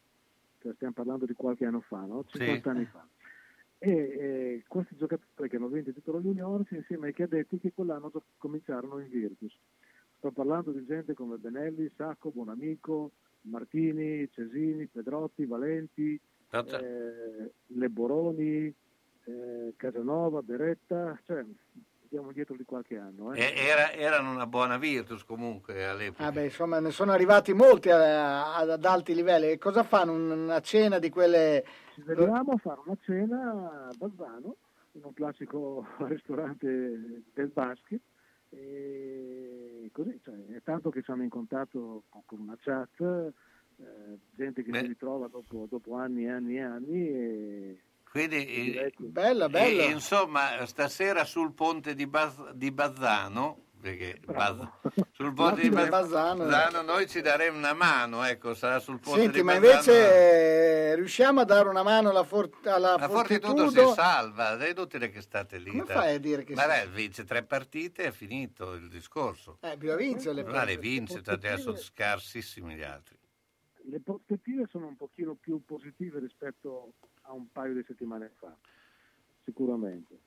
cioè 0.60 0.72
stiamo 0.74 0.92
parlando 0.92 1.24
di 1.24 1.34
qualche 1.34 1.64
anno 1.64 1.80
fa, 1.80 2.00
no? 2.04 2.24
50 2.26 2.70
anni 2.70 2.84
fa. 2.84 3.06
E 3.84 3.90
eh, 3.90 4.64
questi 4.68 4.94
giocatori 4.94 5.48
che 5.48 5.56
hanno 5.56 5.66
vinto 5.66 5.88
il 5.88 5.96
titolo 5.96 6.20
Juniores 6.20 6.70
insieme 6.70 7.08
ai 7.08 7.12
cadetti 7.12 7.58
che 7.58 7.72
quell'anno 7.74 8.10
gio- 8.10 8.22
cominciarono 8.38 9.00
in 9.00 9.08
Virtus. 9.08 9.52
Sto 10.18 10.30
parlando 10.30 10.70
di 10.70 10.84
gente 10.86 11.14
come 11.14 11.36
Benelli, 11.36 11.90
Sacco, 11.96 12.30
Bonamico, 12.30 13.10
Martini, 13.40 14.30
Cesini, 14.30 14.86
Pedrotti, 14.86 15.46
Valenti, 15.46 16.16
Certo. 16.48 16.78
eh, 16.78 17.52
Leboroni, 17.74 18.72
eh, 19.24 19.74
Casanova, 19.74 20.42
Beretta, 20.42 21.20
cioè 21.24 21.44
andiamo 22.12 22.32
dietro 22.32 22.54
di 22.56 22.64
qualche 22.64 22.98
anno. 22.98 23.32
eh. 23.32 23.40
E- 23.40 23.54
era- 23.66 23.90
erano 23.92 24.30
una 24.32 24.46
buona 24.46 24.76
Virtus 24.76 25.24
comunque 25.24 25.86
all'epoca. 25.86 26.24
Ah 26.26 26.30
beh, 26.30 26.44
insomma, 26.44 26.78
ne 26.78 26.90
sono 26.90 27.12
arrivati 27.12 27.54
molti 27.54 27.88
a- 27.88 28.54
a- 28.54 28.72
ad 28.72 28.84
alti 28.84 29.14
livelli. 29.14 29.50
E 29.50 29.58
cosa 29.58 29.82
fanno? 29.82 30.12
Una 30.12 30.60
cena 30.60 30.98
di 30.98 31.08
quelle... 31.08 31.64
Ci 31.94 32.02
vediamo 32.02 32.52
a 32.52 32.56
fare 32.58 32.80
una 32.84 32.96
cena 33.02 33.88
a 33.88 33.94
Bazzano, 33.96 34.56
in 34.92 35.04
un 35.04 35.12
classico 35.14 35.86
ristorante 36.06 37.22
del 37.32 37.48
basket, 37.48 38.00
e 38.50 39.88
così, 39.92 40.20
cioè, 40.22 40.34
è 40.54 40.62
tanto 40.62 40.90
che 40.90 41.02
ci 41.02 41.10
hanno 41.10 41.22
incontrato 41.22 42.02
con, 42.10 42.22
con 42.26 42.40
una 42.40 42.56
chat, 42.60 43.00
eh, 43.00 44.18
gente 44.34 44.62
che 44.62 44.70
Beh. 44.70 44.80
si 44.80 44.86
ritrova 44.88 45.28
dopo, 45.28 45.66
dopo 45.68 45.94
anni 45.94 46.24
e 46.24 46.30
anni 46.30 46.56
e 46.56 46.60
anni 46.62 47.08
e 47.08 47.82
Quindi, 48.12 48.74
eh, 48.74 48.92
Bella, 48.98 49.48
bella. 49.48 49.84
e, 49.84 49.86
insomma, 49.86 50.66
stasera 50.66 51.24
sul 51.24 51.54
ponte 51.54 51.94
di, 51.94 52.06
Baz- 52.06 52.50
di 52.52 52.70
Bazzano, 52.70 53.68
perché 53.80 54.20
Baz- 54.26 54.68
sul 55.12 55.32
ponte 55.32 55.62
di 55.62 55.70
Baz- 55.70 55.88
Bazzano. 55.88 56.44
Bazzano 56.44 56.82
noi 56.82 57.08
ci 57.08 57.22
daremo 57.22 57.56
una 57.56 57.72
mano, 57.72 58.22
ecco, 58.22 58.52
sarà 58.52 58.80
sul 58.80 59.00
ponte 59.00 59.20
Senti, 59.22 59.38
di 59.38 59.42
ma 59.42 59.52
Bazzano. 59.58 59.70
invece 59.76 60.90
eh, 60.90 60.94
riusciamo 60.96 61.40
a 61.40 61.44
dare 61.44 61.70
una 61.70 61.82
mano 61.82 62.10
alla, 62.10 62.22
for- 62.22 62.50
alla 62.64 62.96
La 62.98 63.08
Fortitudo 63.08 63.70
si 63.70 63.92
salva, 63.94 64.58
è 64.58 64.68
inutile 64.68 65.08
che 65.08 65.22
state 65.22 65.56
lì. 65.56 65.70
Come 65.70 65.84
dai. 65.84 65.96
fai 65.96 66.14
a 66.14 66.18
dire 66.18 66.44
che 66.44 66.52
Ma 66.52 66.66
dai, 66.66 66.86
vince 66.88 67.24
tre 67.24 67.42
partite 67.44 68.02
e 68.02 68.06
è 68.08 68.12
finito 68.12 68.74
il 68.74 68.88
discorso. 68.90 69.56
Eh, 69.62 69.74
bisogna 69.78 69.96
vincere 69.96 70.34
le 70.34 70.42
Ma 70.42 70.48
le 70.50 70.54
partite. 70.56 70.80
vince, 70.80 71.22
adesso 71.24 71.74
scarsissimi 71.76 72.74
gli 72.74 72.82
altri. 72.82 73.16
Le 73.84 74.00
prospettive 74.00 74.66
sono 74.70 74.86
un 74.86 74.96
pochino 74.96 75.34
più 75.34 75.64
positive 75.64 76.18
rispetto 76.20 76.94
a 77.22 77.32
un 77.32 77.50
paio 77.50 77.74
di 77.74 77.84
settimane 77.86 78.32
fa, 78.36 78.54
sicuramente. 79.44 80.18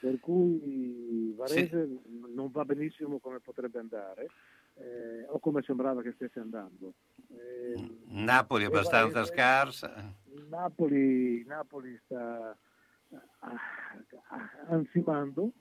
Per 0.00 0.20
cui 0.20 1.32
Varese 1.34 1.88
non 2.34 2.50
va 2.50 2.64
benissimo 2.64 3.18
come 3.18 3.40
potrebbe 3.40 3.78
andare, 3.78 4.26
eh, 4.74 5.26
o 5.28 5.38
come 5.38 5.62
sembrava 5.62 6.02
che 6.02 6.12
stesse 6.12 6.40
andando. 6.40 6.94
Eh, 7.28 7.98
Napoli 8.08 8.64
è 8.64 8.66
abbastanza 8.66 9.20
Varese- 9.20 9.34
scarsa. 9.34 10.14
Napoli, 10.48 11.44
Napoli 11.44 11.98
sta 12.04 12.56
ah, 13.38 13.56
ansimando. 14.68 15.52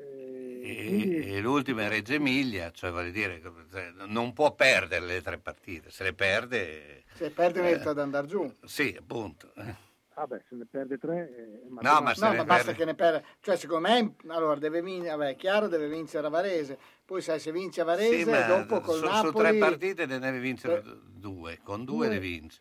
Eh, 0.00 0.60
E, 0.62 1.36
e 1.36 1.40
l'ultima 1.40 1.82
è 1.82 1.88
Reggio 1.88 2.14
Emilia, 2.14 2.70
cioè 2.72 2.90
voglio 2.90 3.10
dire, 3.12 3.40
cioè, 3.70 3.92
non 4.08 4.32
può 4.32 4.54
perdere 4.54 5.04
le 5.06 5.22
tre 5.22 5.38
partite, 5.38 5.90
se 5.90 6.02
le 6.04 6.12
perde... 6.12 7.04
Se 7.14 7.30
perde 7.30 7.60
eh, 7.60 7.62
merita 7.62 7.90
ad 7.90 7.98
andare 7.98 8.26
giù. 8.26 8.50
Sì, 8.64 8.96
appunto. 8.98 9.52
Ah 10.18 10.26
beh, 10.26 10.42
se 10.48 10.54
ne 10.56 10.64
perde 10.64 10.98
tre... 10.98 11.28
eh, 11.28 11.62
è 11.62 11.66
No, 11.68 12.00
ma 12.00 12.14
No, 12.16 12.30
ne 12.30 12.36
ma 12.36 12.44
basta 12.44 12.64
perde- 12.64 12.72
che 12.74 12.84
ne 12.84 12.94
perda. 12.94 13.22
Cioè, 13.40 13.56
secondo 13.56 13.86
me, 13.88 14.14
allora, 14.28 14.56
deve 14.56 14.80
vincere, 14.82 15.14
vabbè, 15.16 15.30
è 15.30 15.36
chiaro, 15.36 15.68
deve 15.68 15.88
vincere 15.88 16.26
a 16.26 16.30
Varese. 16.30 16.78
Poi, 17.04 17.20
sai, 17.20 17.38
se 17.38 17.52
vince 17.52 17.82
a 17.82 17.84
Varese, 17.84 18.24
Sì, 18.24 18.30
ma 18.30 18.46
dopo 18.46 18.80
col 18.80 18.96
su, 18.96 19.04
Napoli... 19.04 19.30
su 19.30 19.36
tre 19.38 19.54
partite 19.58 20.06
ne 20.06 20.18
deve 20.18 20.38
vincere 20.40 20.82
due, 21.04 21.58
con 21.62 21.84
due 21.84 22.06
Due. 22.06 22.14
le 22.14 22.18
vince. 22.20 22.60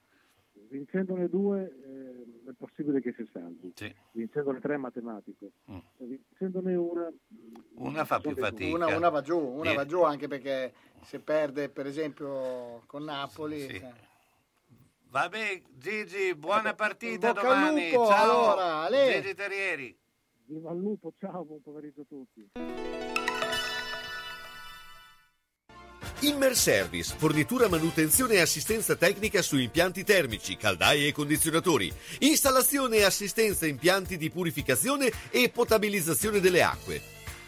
Vincendone 0.68 1.30
due 1.30 1.62
eh, 1.64 1.85
è 2.48 2.52
possibile 2.58 3.02
che 3.02 3.14
si 3.18 3.28
salvi. 3.32 3.74
Vincendone 4.12 4.60
tre 4.60 4.76
è 4.76 4.78
matematico. 4.78 5.52
Mm. 5.72 5.78
Vincendone 5.98 6.76
una... 6.76 7.12
Una 7.76 8.06
fa 8.06 8.20
più 8.20 8.36
fatica. 8.36 8.76
Una, 8.76 8.96
una 8.96 9.10
va 9.10 9.22
giù, 9.22 9.38
una 9.38 9.72
Eh. 9.72 9.76
va 9.76 9.86
giù 9.86 10.02
anche 10.04 10.28
perché 10.28 10.74
se 11.04 11.20
perde, 11.20 11.70
per 11.70 11.86
esempio, 11.88 12.84
con 12.86 13.04
Napoli... 13.04 13.62
Sì. 13.62 13.80
cioè. 13.80 13.94
Vabbè, 15.08 15.62
Gigi, 15.78 16.36
buona 16.36 16.74
partita 16.74 17.32
bocca 17.32 17.48
al 17.48 17.56
domani. 17.56 17.90
lupo, 17.92 18.06
Ciao, 18.08 18.22
allora, 18.50 18.76
Ale. 18.84 19.22
Gigi 19.22 19.34
Terrieri. 19.34 19.98
Viva 20.48 20.72
il 20.74 20.80
lupo, 20.80 21.14
ciao, 21.18 21.46
buon 21.46 21.62
pomeriggio 21.62 22.02
a 22.02 22.06
tutti. 22.08 22.50
Immer 26.26 26.58
Service, 26.58 27.14
fornitura, 27.16 27.70
manutenzione 27.70 28.34
e 28.34 28.40
assistenza 28.42 28.96
tecnica 28.96 29.44
su 29.44 29.58
impianti 29.58 30.04
termici, 30.04 30.58
caldaie 30.58 31.10
e 31.10 31.12
condizionatori, 31.12 31.94
installazione 32.22 32.98
e 32.98 33.04
assistenza 33.04 33.68
impianti 33.68 34.18
di 34.18 34.32
purificazione 34.32 35.12
e 35.30 35.50
potabilizzazione 35.50 36.40
delle 36.40 36.64
acque. 36.64 37.00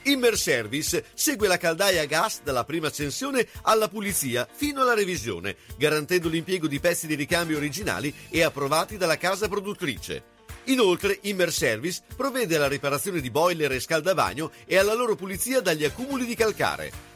Immer 0.03 0.37
Service 0.37 1.05
segue 1.15 1.47
la 1.47 1.57
caldaia 1.57 2.03
a 2.03 2.05
gas 2.05 2.41
dalla 2.43 2.65
prima 2.65 2.89
accensione 2.89 3.47
alla 3.63 3.87
pulizia 3.87 4.47
fino 4.49 4.83
alla 4.83 4.93
revisione, 4.93 5.55
garantendo 5.75 6.29
l'impiego 6.29 6.67
di 6.67 6.79
pezzi 6.79 7.07
di 7.07 7.15
ricambio 7.15 7.57
originali 7.57 8.13
e 8.29 8.43
approvati 8.43 8.95
dalla 8.95 9.17
casa 9.17 9.47
produttrice. 9.47 10.35
Inoltre, 10.65 11.17
Immer 11.23 11.51
Service 11.51 12.03
provvede 12.15 12.55
alla 12.55 12.67
riparazione 12.67 13.21
di 13.21 13.31
boiler 13.31 13.71
e 13.71 13.79
scaldavagno 13.79 14.51
e 14.67 14.77
alla 14.77 14.93
loro 14.93 15.15
pulizia 15.15 15.61
dagli 15.61 15.83
accumuli 15.83 16.27
di 16.27 16.35
calcare. 16.35 17.15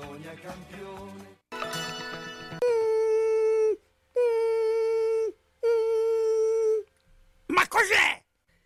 Bologna 0.00 0.32
campione. 0.32 1.38
Ma 7.46 7.68
cos'è? 7.68 8.22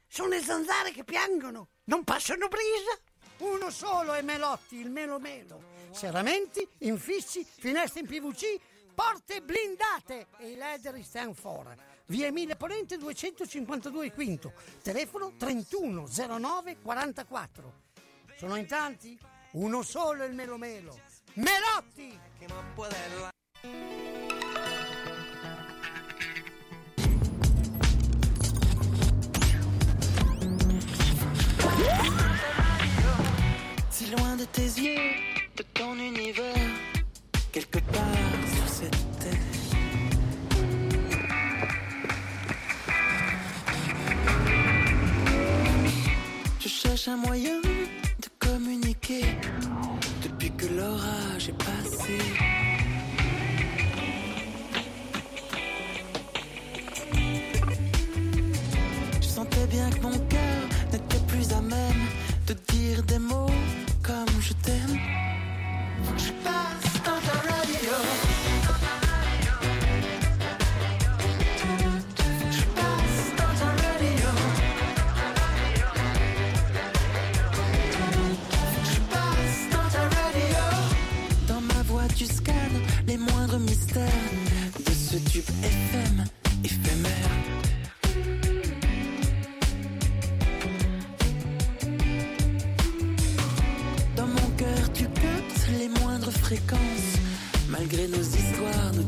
Sono 0.06 0.28
le 0.28 0.40
zanzare 0.40 0.93
che 0.93 1.02
piangono, 1.02 1.70
non 1.85 2.05
passano 2.05 2.47
brisa. 2.47 2.97
Uno 3.39 3.69
solo 3.70 4.12
è 4.12 4.23
Melotti, 4.23 4.77
il 4.77 4.90
Melo 4.90 5.19
Melo. 5.19 5.61
Serramenti, 5.90 6.66
infissi, 6.78 7.44
finestre 7.44 8.01
in 8.01 8.06
PVC, 8.06 8.61
porte 8.94 9.43
blindate 9.43 10.28
e 10.39 10.51
i 10.51 10.55
leder 10.55 11.02
stand 11.02 11.35
for. 11.35 11.74
Via 12.06 12.27
Emile 12.27 12.55
Ponente 12.55 12.97
252 12.97 14.12
Quinto, 14.12 14.52
telefono 14.82 15.32
31 15.36 16.06
09 16.06 16.78
44. 16.81 17.73
Sono 18.36 18.55
in 18.55 18.69
tanti? 18.69 19.19
Uno 19.52 19.82
solo 19.82 20.23
è 20.23 20.27
il 20.28 20.35
Melo 20.35 20.59
Melo. 20.59 21.13
Melotti! 21.36 22.16
Si 33.90 34.06
loin 34.11 34.36
de 34.36 34.44
tes 34.44 34.62
yeux, 34.62 35.11
de 35.56 35.62
ton 35.74 35.94
univers, 35.98 36.55
quelque 37.51 37.81
part 37.81 38.05
sur 38.55 38.69
cette 38.69 39.19
terre. 39.19 39.32
Je 46.61 46.69
cherche 46.69 47.09
un 47.09 47.16
moyen 47.16 47.61
de 47.61 48.28
communiquer 48.39 49.24
depuis 50.44 50.56
que 50.56 50.74
l'orage 50.74 51.48
est 51.48 51.58
passé. 51.58 52.18
bien 59.70 59.88
que 59.90 60.00
mon 60.02 60.18
cœur 60.28 60.62
n'était 60.92 61.24
plus 61.26 61.50
à 61.52 61.60
même 61.60 62.04
de 62.46 62.54
dire 62.72 63.02
des 63.04 63.18
mots 63.18 63.50
comme 64.02 64.40
je 64.40 64.52
t'aime. 64.54 64.98
Je 66.18 66.32
FM 85.36 86.24
éphémère. 86.62 87.11
Dans 94.15 94.28
mon 94.28 94.51
cœur, 94.56 94.93
tu 94.93 95.05
captes 95.06 95.69
les 95.77 95.89
moindres 95.89 96.31
fréquences, 96.31 96.78
malgré 97.69 98.06
nos 98.06 98.23
histoires, 98.23 98.93
nos 98.94 99.02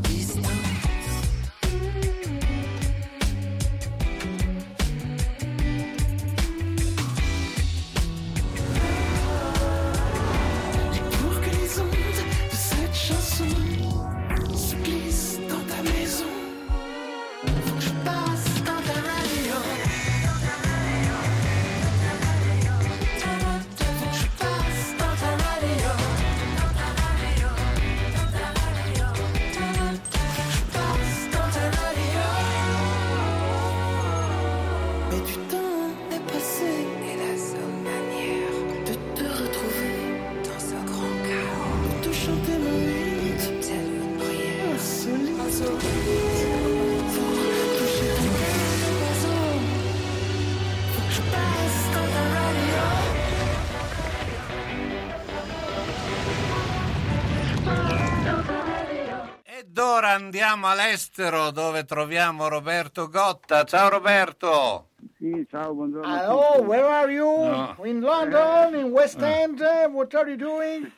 andiamo 60.67 60.69
all'estero 60.69 61.51
dove 61.51 61.85
troviamo 61.85 62.49
Roberto 62.49 63.09
Gotta. 63.09 63.65
Ciao 63.65 63.89
Roberto. 63.89 64.89
Sì, 65.17 65.47
ciao, 65.49 65.73
buongiorno. 65.75 66.13
Hello, 66.13 66.63
where 66.63 66.83
are 66.85 67.13
you? 67.13 67.45
No. 67.45 67.77
In 67.85 68.01
London, 68.01 68.75
in 68.75 68.91
West 68.91 69.21
End? 69.21 69.61
uh, 69.61 69.89
What 69.91 70.13
are 70.15 70.29
you 70.29 70.37
doing? 70.37 70.91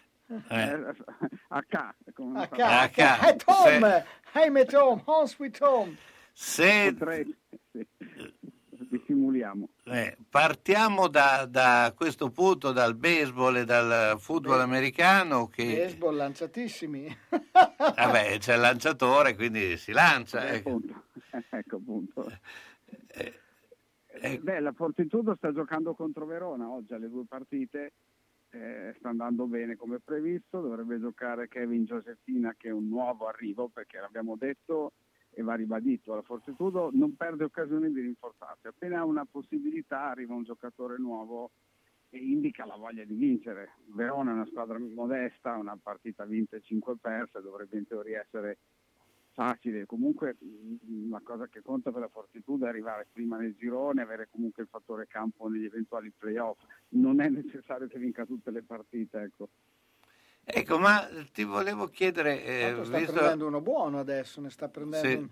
Eh, 0.48 0.72
a 1.48 1.62
K, 1.62 1.94
come 2.14 2.40
A 2.42 2.48
ca- 2.48 2.82
A 2.82 2.88
ca- 2.90 3.18
At 3.20 3.42
home. 3.46 3.80
se- 3.80 4.04
Hey, 4.32 4.48
met 4.50 4.72
home. 4.74 5.02
Home 5.06 5.26
sweet 5.26 5.58
home. 5.60 5.96
Se 6.32 6.92
Potrei, 6.96 7.34
dissimuliamo. 8.90 9.68
Eh, 9.90 10.16
partiamo 10.28 11.08
da, 11.08 11.46
da 11.48 11.92
questo 11.96 12.30
punto, 12.30 12.72
dal 12.72 12.94
baseball 12.96 13.56
e 13.56 13.64
dal 13.64 14.18
football 14.18 14.60
americano, 14.60 15.46
che 15.46 15.76
Baseball 15.76 16.16
lanciatissimi. 16.16 17.16
vabbè, 17.30 18.38
c'è 18.38 18.54
il 18.54 18.60
lanciatore, 18.60 19.34
quindi 19.34 19.76
si 19.76 19.92
lancia. 19.92 20.46
Eh, 20.48 20.56
ecco. 20.56 20.68
appunto. 20.68 21.02
ecco 21.50 21.76
appunto. 21.76 22.38
eh. 23.08 24.38
Beh, 24.40 24.60
la 24.60 24.72
Fortitudo 24.72 25.34
sta 25.36 25.52
giocando 25.52 25.94
contro 25.94 26.26
Verona 26.26 26.68
oggi 26.68 26.92
alle 26.92 27.08
due 27.08 27.24
partite, 27.26 27.92
eh, 28.50 28.94
sta 28.98 29.10
andando 29.10 29.46
bene 29.46 29.76
come 29.76 30.00
previsto, 30.00 30.60
dovrebbe 30.60 30.98
giocare 30.98 31.48
Kevin 31.48 31.84
Giosefina 31.84 32.54
che 32.56 32.68
è 32.68 32.72
un 32.72 32.88
nuovo 32.88 33.28
arrivo 33.28 33.68
perché 33.68 33.98
l'abbiamo 34.00 34.36
detto 34.36 34.92
e 35.38 35.42
va 35.42 35.54
ribadito, 35.54 36.16
la 36.16 36.22
Fortitudo 36.22 36.90
non 36.92 37.14
perde 37.14 37.44
occasioni 37.44 37.92
di 37.92 38.00
rinforzarsi, 38.00 38.66
appena 38.66 38.98
ha 38.98 39.04
una 39.04 39.24
possibilità 39.24 40.06
arriva 40.08 40.34
un 40.34 40.42
giocatore 40.42 40.98
nuovo 40.98 41.52
e 42.10 42.18
indica 42.18 42.66
la 42.66 42.74
voglia 42.74 43.04
di 43.04 43.14
vincere. 43.14 43.74
Verona 43.94 44.32
è 44.32 44.34
una 44.34 44.46
squadra 44.46 44.80
modesta, 44.80 45.54
una 45.54 45.78
partita 45.80 46.24
vinta 46.24 46.56
e 46.56 46.60
5 46.60 46.96
perse, 47.00 47.40
dovrebbe 47.40 47.78
in 47.78 47.86
teoria 47.86 48.20
essere 48.20 48.58
facile. 49.30 49.86
Comunque 49.86 50.36
mh, 50.40 51.10
la 51.10 51.20
cosa 51.22 51.46
che 51.46 51.62
conta 51.62 51.92
per 51.92 52.00
la 52.00 52.08
Fortitudo 52.08 52.66
è 52.66 52.70
arrivare 52.70 53.06
prima 53.12 53.36
nel 53.36 53.54
girone, 53.54 54.02
avere 54.02 54.26
comunque 54.28 54.64
il 54.64 54.68
fattore 54.68 55.06
campo 55.06 55.46
negli 55.46 55.66
eventuali 55.66 56.10
playoff. 56.10 56.58
Non 56.90 57.20
è 57.20 57.28
necessario 57.28 57.86
che 57.86 58.00
vinca 58.00 58.26
tutte 58.26 58.50
le 58.50 58.62
partite, 58.62 59.20
ecco. 59.20 59.50
Ecco, 60.50 60.78
ma 60.78 61.06
ti 61.32 61.44
volevo 61.44 61.88
chiedere, 61.88 62.42
eh, 62.42 62.74
sta 62.84 62.98
visto- 62.98 63.12
prendendo 63.12 63.46
uno 63.46 63.60
buono 63.60 63.98
adesso, 64.00 64.40
ne 64.40 64.50
sta 64.50 64.68
prendendo 64.68 65.08
Sì. 65.08 65.14
un- 65.14 65.28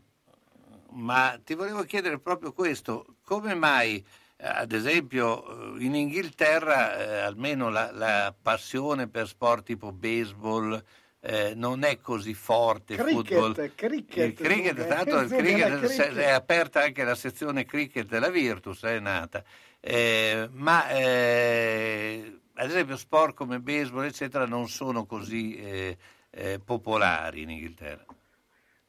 ma 1.04 1.38
ti 1.42 1.54
volevo 1.54 1.82
chiedere 1.84 2.18
proprio 2.18 2.52
questo, 2.52 3.16
come 3.24 3.54
mai 3.54 4.04
eh, 4.38 4.46
ad 4.46 4.72
esempio 4.72 5.76
eh, 5.76 5.84
in 5.84 5.94
Inghilterra 5.94 6.96
eh, 6.98 7.18
almeno 7.20 7.70
la, 7.70 7.90
la 7.92 8.34
passione 8.40 9.08
per 9.08 9.26
sport 9.26 9.64
tipo 9.64 9.92
baseball 9.92 10.82
eh, 11.20 11.54
non 11.54 11.82
è 11.82 11.98
così 12.00 12.34
forte, 12.34 12.96
Cricket, 12.96 13.14
football. 13.14 13.74
cricket, 13.74 14.16
il 14.28 14.34
cricket, 14.34 14.76
Zucca, 14.76 14.94
tanto 14.94 15.18
il 15.18 15.30
cricket, 15.34 15.78
cricket. 15.78 16.14
è 16.16 16.30
aperta 16.30 16.82
anche 16.82 17.04
la 17.04 17.14
sezione 17.14 17.64
cricket 17.64 18.06
della 18.06 18.28
Virtus, 18.28 18.82
è 18.84 19.00
nata. 19.00 19.42
Eh, 19.80 20.48
ma 20.52 20.88
eh, 20.90 22.38
ad 22.58 22.68
esempio 22.68 22.96
sport 22.96 23.34
come 23.34 23.60
baseball 23.60 24.04
eccetera 24.04 24.46
non 24.46 24.68
sono 24.68 25.04
così 25.04 25.56
eh, 25.56 25.96
eh, 26.30 26.60
popolari 26.64 27.42
in 27.42 27.50
Inghilterra. 27.50 28.04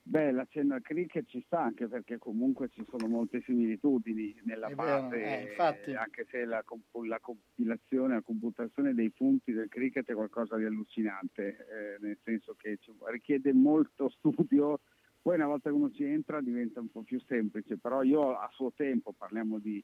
Beh, 0.01 0.31
la 0.31 0.47
cena 0.49 0.75
al 0.75 0.81
cricket 0.81 1.25
ci 1.27 1.43
sta 1.45 1.61
anche 1.61 1.89
perché 1.89 2.17
comunque 2.17 2.69
ci 2.69 2.81
sono 2.89 3.07
molte 3.07 3.41
similitudini 3.41 4.39
nella 4.45 4.69
base, 4.69 5.21
eh, 5.21 5.41
infatti. 5.49 5.93
anche 5.95 6.25
se 6.29 6.45
la, 6.45 6.63
comp- 6.63 7.03
la 7.05 7.19
compilazione, 7.19 8.13
la 8.13 8.21
computazione 8.21 8.93
dei 8.93 9.09
punti 9.09 9.51
del 9.51 9.67
cricket 9.67 10.09
è 10.09 10.13
qualcosa 10.13 10.55
di 10.55 10.63
allucinante, 10.63 11.57
eh, 11.57 11.97
nel 11.99 12.17
senso 12.23 12.55
che 12.57 12.77
ci- 12.79 12.93
richiede 13.11 13.51
molto 13.51 14.07
studio, 14.17 14.79
poi 15.21 15.35
una 15.35 15.47
volta 15.47 15.69
che 15.69 15.75
uno 15.75 15.91
ci 15.91 16.05
entra 16.05 16.39
diventa 16.39 16.79
un 16.79 16.89
po' 16.89 17.01
più 17.01 17.19
semplice, 17.27 17.77
però 17.77 18.01
io 18.01 18.37
a 18.37 18.49
suo 18.53 18.71
tempo, 18.73 19.11
parliamo 19.11 19.59
di 19.59 19.83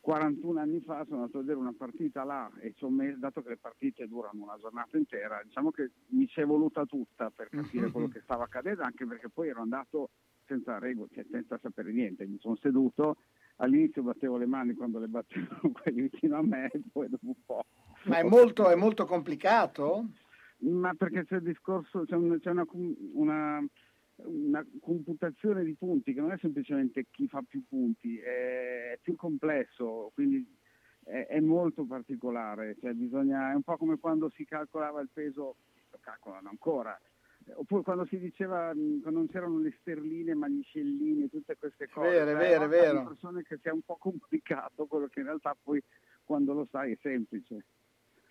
41 0.00 0.60
anni 0.60 0.80
fa 0.80 1.04
sono 1.04 1.20
andato 1.20 1.38
a 1.38 1.40
vedere 1.40 1.58
una 1.58 1.74
partita 1.76 2.24
là 2.24 2.50
e 2.60 2.72
ci 2.74 2.84
ho 2.84 2.90
messo, 2.90 3.18
dato 3.18 3.42
che 3.42 3.50
le 3.50 3.56
partite 3.58 4.08
durano 4.08 4.42
una 4.42 4.56
giornata 4.58 4.96
intera, 4.96 5.40
diciamo 5.44 5.70
che 5.70 5.90
mi 6.08 6.26
ci 6.26 6.40
è 6.40 6.44
voluta 6.46 6.86
tutta 6.86 7.30
per 7.30 7.48
capire 7.50 7.90
quello 7.92 8.08
che 8.08 8.20
stava 8.22 8.44
accadendo, 8.44 8.82
anche 8.82 9.06
perché 9.06 9.28
poi 9.28 9.48
ero 9.48 9.60
andato 9.60 10.10
senza 10.46 10.78
regole, 10.78 11.08
cioè 11.12 11.24
senza 11.30 11.58
sapere 11.62 11.92
niente, 11.92 12.26
mi 12.26 12.38
sono 12.40 12.56
seduto, 12.56 13.18
all'inizio 13.56 14.02
battevo 14.02 14.36
le 14.36 14.46
mani 14.46 14.74
quando 14.74 14.98
le 14.98 15.06
battevano 15.08 15.70
quelli 15.70 16.02
vicino 16.08 16.38
a 16.38 16.42
me 16.42 16.70
e 16.72 16.80
poi 16.90 17.08
dopo 17.08 17.26
un 17.26 17.34
po'. 17.44 17.64
Ma 18.04 18.18
è 18.18 18.22
molto, 18.22 18.68
è 18.70 18.74
molto 18.74 19.04
complicato? 19.04 20.06
Ma 20.62 20.92
perché 20.94 21.24
c'è 21.24 21.36
il 21.36 21.42
discorso, 21.42 22.04
c'è, 22.04 22.16
un- 22.16 22.38
c'è 22.40 22.50
una, 22.50 22.66
una- 23.12 23.64
una 24.24 24.64
computazione 24.80 25.64
di 25.64 25.74
punti 25.74 26.12
che 26.12 26.20
non 26.20 26.32
è 26.32 26.38
semplicemente 26.38 27.06
chi 27.10 27.26
fa 27.28 27.42
più 27.46 27.64
punti, 27.66 28.18
è 28.18 28.98
più 29.00 29.16
complesso, 29.16 30.10
quindi 30.14 30.46
è, 31.04 31.26
è 31.26 31.40
molto 31.40 31.84
particolare. 31.84 32.76
Cioè 32.80 32.92
bisogna, 32.92 33.50
è 33.50 33.54
un 33.54 33.62
po' 33.62 33.76
come 33.76 33.98
quando 33.98 34.30
si 34.30 34.44
calcolava 34.44 35.00
il 35.00 35.10
peso, 35.12 35.56
lo 35.90 35.98
calcolano 36.00 36.48
ancora, 36.48 36.98
oppure 37.54 37.82
quando 37.82 38.04
si 38.06 38.18
diceva, 38.18 38.72
quando 38.72 39.10
non 39.10 39.28
c'erano 39.28 39.58
le 39.58 39.74
sterline 39.80 40.34
ma 40.34 40.48
gli 40.48 40.62
scellini, 40.62 41.28
tutte 41.28 41.56
queste 41.56 41.88
cose. 41.88 42.10
vero, 42.10 42.30
è 42.30 42.34
Beh, 42.34 42.38
vero, 42.38 42.68
vero. 42.68 43.04
persone 43.04 43.42
che 43.42 43.58
sia 43.60 43.72
un 43.72 43.82
po' 43.82 43.96
complicato 43.96 44.86
quello 44.86 45.06
che 45.06 45.20
in 45.20 45.26
realtà 45.26 45.56
poi 45.60 45.82
quando 46.24 46.52
lo 46.52 46.66
sai 46.70 46.92
è 46.92 46.98
semplice. 47.00 47.64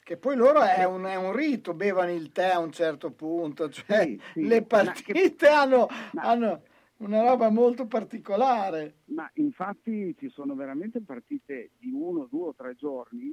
Che 0.10 0.18
poi 0.18 0.36
loro 0.36 0.64
è 0.64 0.84
un, 0.86 1.03
è 1.03 1.14
un 1.14 1.34
rito, 1.34 1.76
bevono 1.76 2.11
il 2.11 2.31
tè 2.31 2.48
a 2.48 2.57
un 2.57 2.72
certo 2.72 3.11
punto, 3.11 3.69
cioè 3.69 4.06
Sì, 4.07 4.19
sì. 4.34 4.41
le 4.49 4.61
Ma 4.61 4.65
partite 4.65 5.48
hanno, 5.49 5.88
hanno 6.15 6.64
una 6.98 7.22
roba 7.22 7.52
molto 7.52 7.86
particolare. 7.86 9.02
Ma 9.10 9.30
infatti 9.36 10.15
ci 10.18 10.30
sono 10.30 10.56
veramente 10.56 10.99
partite 11.02 11.69
di 11.77 11.91
uno, 11.91 12.26
due 12.27 12.48
o 12.48 12.56
tre 12.56 12.73
giorni 12.73 13.31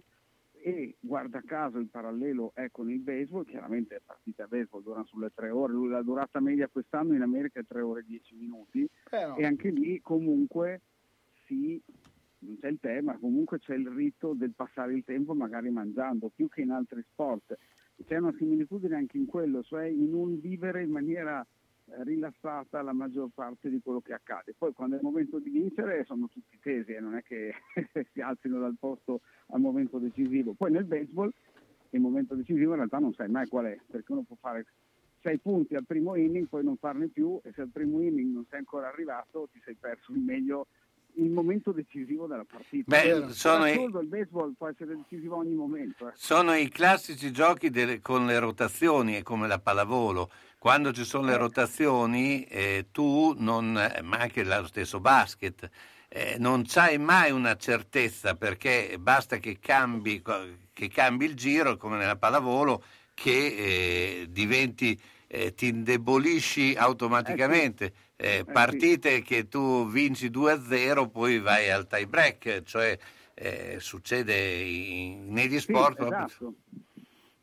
e 0.53 0.97
guarda 1.01 1.41
caso 1.47 1.79
il 1.79 1.89
parallelo 1.89 2.51
è 2.53 2.69
con 2.71 2.91
il 2.91 3.01
baseball, 3.01 3.47
chiaramente 3.47 3.95
le 3.95 4.03
partite 4.05 4.43
a 4.43 4.47
baseball 4.47 4.83
durano 4.83 5.07
sulle 5.07 5.33
tre 5.35 5.49
ore, 5.49 5.73
la 5.89 6.03
durata 6.03 6.41
media 6.41 6.69
quest'anno 6.69 7.15
in 7.15 7.23
America 7.23 7.59
è 7.59 7.65
tre 7.67 7.81
ore 7.81 8.01
e 8.01 8.05
dieci 8.07 8.35
minuti 8.35 8.87
Però- 9.09 9.35
e 9.39 9.47
anche 9.47 9.71
lì 9.71 9.99
comunque 10.03 10.83
si 11.47 11.81
non 12.47 12.59
c'è 12.59 12.69
il 12.69 12.79
tè, 12.81 13.01
ma 13.01 13.19
comunque 13.19 13.59
c'è 13.59 13.75
il 13.75 13.89
rito 13.89 14.33
del 14.35 14.53
passare 14.55 14.95
il 14.95 15.05
tempo 15.05 15.35
magari 15.35 15.71
mangiando, 15.71 16.31
più 16.35 16.49
che 16.49 16.63
in 16.63 16.71
altri 16.71 17.05
sport. 17.11 17.57
C'è 18.07 18.19
una 18.19 18.35
similitudine 18.37 18.95
anche 18.95 19.17
in 19.17 19.27
quello, 19.27 19.63
cioè 19.63 19.87
in 19.87 20.15
un 20.15 20.39
vivere 20.39 20.83
in 20.83 20.91
maniera 20.91 21.45
eh, 21.89 22.05
rilassata 22.05 22.83
la 22.83 22.93
maggior 22.93 23.31
parte 23.35 23.71
di 23.71 23.81
quello 23.83 24.01
che 24.01 24.13
accade. 24.13 24.55
Poi 24.57 24.73
quando 24.73 24.97
è 24.97 24.99
il 24.99 25.05
momento 25.05 25.39
di 25.39 25.51
vincere 25.51 26.05
sono 26.05 26.29
tutti 26.29 26.59
tesi 26.61 26.93
e 26.93 27.01
non 27.01 27.17
è 27.17 27.23
che 27.23 27.55
si 28.13 28.21
alzino 28.21 28.59
dal 28.61 28.77
posto 28.79 29.21
al 29.49 29.61
momento 29.61 29.99
decisivo. 29.99 30.55
Poi 30.55 30.71
nel 30.71 30.85
baseball 30.85 31.33
il 31.91 32.01
momento 32.01 32.35
decisivo 32.35 32.71
in 32.71 32.77
realtà 32.77 32.99
non 32.99 33.13
sai 33.15 33.29
mai 33.29 33.47
qual 33.49 33.67
è, 33.67 33.79
perché 33.91 34.13
uno 34.13 34.23
può 34.23 34.37
fare 34.39 34.67
sei 35.23 35.39
punti 35.39 35.75
al 35.75 35.87
primo 35.87 36.15
inning, 36.15 36.47
poi 36.47 36.63
non 36.63 36.77
farne 36.77 37.09
più 37.09 37.41
e 37.43 37.51
se 37.53 37.63
al 37.63 37.71
primo 37.71 38.01
inning 38.01 38.33
non 38.33 38.45
sei 38.49 38.61
ancora 38.61 38.89
arrivato 38.89 39.49
ti 39.53 39.61
sei 39.65 39.75
perso 39.75 40.13
il 40.13 40.21
meglio 40.21 40.67
il 41.17 41.31
momento 41.31 41.73
decisivo 41.73 42.27
della 42.27 42.45
partita. 42.45 42.85
Beh, 42.87 43.29
sono 43.33 43.67
i- 43.67 43.83
il 43.83 44.07
baseball 44.07 44.53
può 44.57 44.69
essere 44.69 44.97
decisivo 44.97 45.37
a 45.37 45.39
ogni 45.39 45.55
momento. 45.55 46.09
eh. 46.09 46.13
Sono 46.15 46.55
i 46.55 46.69
classici 46.69 47.33
giochi 47.33 47.71
delle- 47.71 48.01
con 48.01 48.27
le 48.27 48.39
rotazioni, 48.39 49.15
è 49.15 49.23
come 49.23 49.47
la 49.47 49.59
pallavolo. 49.59 50.31
Quando 50.59 50.93
ci 50.93 51.05
sono 51.05 51.27
le 51.27 51.37
rotazioni, 51.37 52.45
eh, 52.45 52.87
tu 52.91 53.35
non, 53.39 53.77
eh, 53.79 54.03
ma 54.03 54.19
anche 54.19 54.43
lo 54.45 54.67
stesso 54.67 55.01
basket, 55.01 55.69
eh, 56.09 56.37
non 56.39 56.65
c'hai 56.67 56.99
mai 56.99 57.31
una 57.31 57.57
certezza 57.57 58.35
perché 58.35 58.97
basta 58.99 59.39
che 59.39 59.59
cambi, 59.61 60.23
che 60.73 60.89
cambi 60.89 61.25
il 61.27 61.35
giro, 61.35 61.77
come 61.77 61.97
nella 61.97 62.17
pallavolo, 62.17 62.83
che 63.15 63.31
eh, 63.31 64.27
diventi, 64.31 64.99
eh, 65.37 65.55
ti 65.55 65.69
indebolisci 65.69 66.75
automaticamente. 66.77 67.93
Eh, 68.17 68.47
partite 68.51 69.21
che 69.21 69.49
tu 69.49 69.87
vinci 69.87 70.31
2-0, 70.31 71.11
poi 71.11 71.39
vai 71.39 71.71
al 71.71 71.87
tie 71.87 72.07
break, 72.07 72.63
cioè 72.63 72.99
eh, 73.35 73.77
succede 73.79 74.35
in- 74.35 75.31
negli 75.31 75.61
sport 75.61 76.01
esatto. 76.01 76.55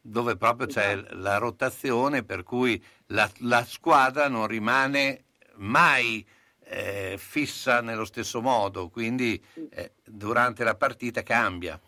dove 0.02 0.36
proprio 0.36 0.66
c'è 0.66 0.96
la 1.12 1.38
rotazione 1.38 2.24
per 2.24 2.42
cui 2.42 2.84
la, 3.08 3.30
la 3.42 3.64
squadra 3.64 4.28
non 4.28 4.48
rimane 4.48 5.26
mai 5.58 6.26
eh, 6.66 7.16
fissa 7.20 7.82
nello 7.82 8.06
stesso 8.06 8.42
modo, 8.42 8.90
quindi 8.90 9.40
eh, 9.70 9.92
durante 10.04 10.64
la 10.64 10.74
partita 10.74 11.22
cambia. 11.22 11.80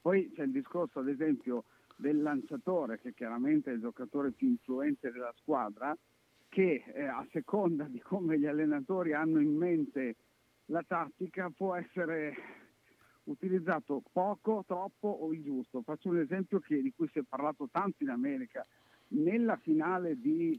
Poi 0.00 0.32
c'è 0.34 0.42
il 0.42 0.50
discorso, 0.50 0.98
ad 0.98 1.08
esempio, 1.08 1.64
del 2.00 2.22
lanciatore, 2.22 2.98
che 2.98 3.12
chiaramente 3.12 3.70
è 3.70 3.74
il 3.74 3.80
giocatore 3.80 4.32
più 4.32 4.48
influente 4.48 5.10
della 5.10 5.32
squadra, 5.36 5.96
che 6.48 6.82
eh, 6.94 7.04
a 7.04 7.24
seconda 7.30 7.84
di 7.84 8.00
come 8.00 8.38
gli 8.38 8.46
allenatori 8.46 9.12
hanno 9.12 9.40
in 9.40 9.54
mente 9.54 10.16
la 10.66 10.82
tattica 10.82 11.50
può 11.50 11.74
essere 11.74 12.34
utilizzato 13.24 14.02
poco, 14.12 14.64
troppo 14.66 15.08
o 15.08 15.32
il 15.32 15.42
giusto. 15.42 15.82
Faccio 15.82 16.08
un 16.08 16.18
esempio 16.18 16.58
che- 16.58 16.80
di 16.82 16.92
cui 16.92 17.08
si 17.08 17.18
è 17.18 17.22
parlato 17.22 17.68
tanto 17.70 18.02
in 18.02 18.08
America. 18.08 18.66
Nella 19.08 19.56
finale 19.56 20.18
di- 20.18 20.58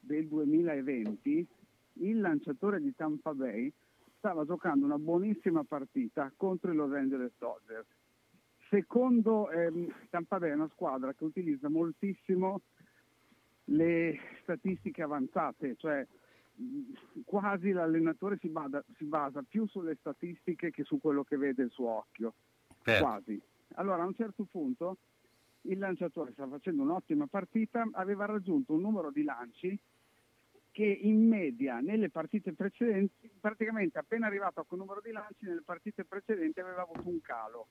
del 0.00 0.26
2020 0.26 1.46
il 1.94 2.20
lanciatore 2.20 2.80
di 2.80 2.94
Tampa 2.94 3.34
Bay 3.34 3.70
stava 4.16 4.44
giocando 4.44 4.86
una 4.86 4.98
buonissima 4.98 5.64
partita 5.64 6.32
contro 6.36 6.72
i 6.72 6.74
Los 6.74 6.92
Angeles 6.92 7.32
Dodgers. 7.38 7.86
Secondo 8.70 9.50
ehm, 9.50 9.92
Tampa 10.10 10.38
Bay 10.38 10.50
è 10.50 10.54
una 10.54 10.68
squadra 10.68 11.12
che 11.12 11.24
utilizza 11.24 11.68
moltissimo 11.68 12.60
le 13.64 14.16
statistiche 14.42 15.02
avanzate, 15.02 15.74
cioè 15.76 16.06
quasi 17.24 17.72
l'allenatore 17.72 18.38
si 18.38 18.48
basa, 18.48 18.84
si 18.96 19.04
basa 19.04 19.42
più 19.42 19.66
sulle 19.66 19.96
statistiche 19.96 20.70
che 20.70 20.84
su 20.84 21.00
quello 21.00 21.24
che 21.24 21.36
vede 21.36 21.64
il 21.64 21.70
suo 21.70 21.88
occhio. 21.88 22.34
Certo. 22.82 23.04
Quasi. 23.04 23.40
Allora 23.74 24.04
a 24.04 24.06
un 24.06 24.14
certo 24.14 24.46
punto 24.48 24.98
il 25.62 25.78
lanciatore 25.78 26.30
stava 26.32 26.56
facendo 26.56 26.82
un'ottima 26.82 27.26
partita, 27.26 27.88
aveva 27.92 28.24
raggiunto 28.24 28.74
un 28.74 28.82
numero 28.82 29.10
di 29.10 29.24
lanci 29.24 29.76
che 30.70 30.84
in 30.84 31.26
media 31.26 31.80
nelle 31.80 32.08
partite 32.08 32.52
precedenti, 32.52 33.28
praticamente 33.40 33.98
appena 33.98 34.26
arrivato 34.26 34.60
a 34.60 34.64
quel 34.64 34.78
numero 34.78 35.00
di 35.02 35.10
lanci, 35.10 35.44
nelle 35.44 35.62
partite 35.62 36.04
precedenti 36.04 36.60
aveva 36.60 36.82
avuto 36.82 37.08
un 37.08 37.20
calo. 37.20 37.66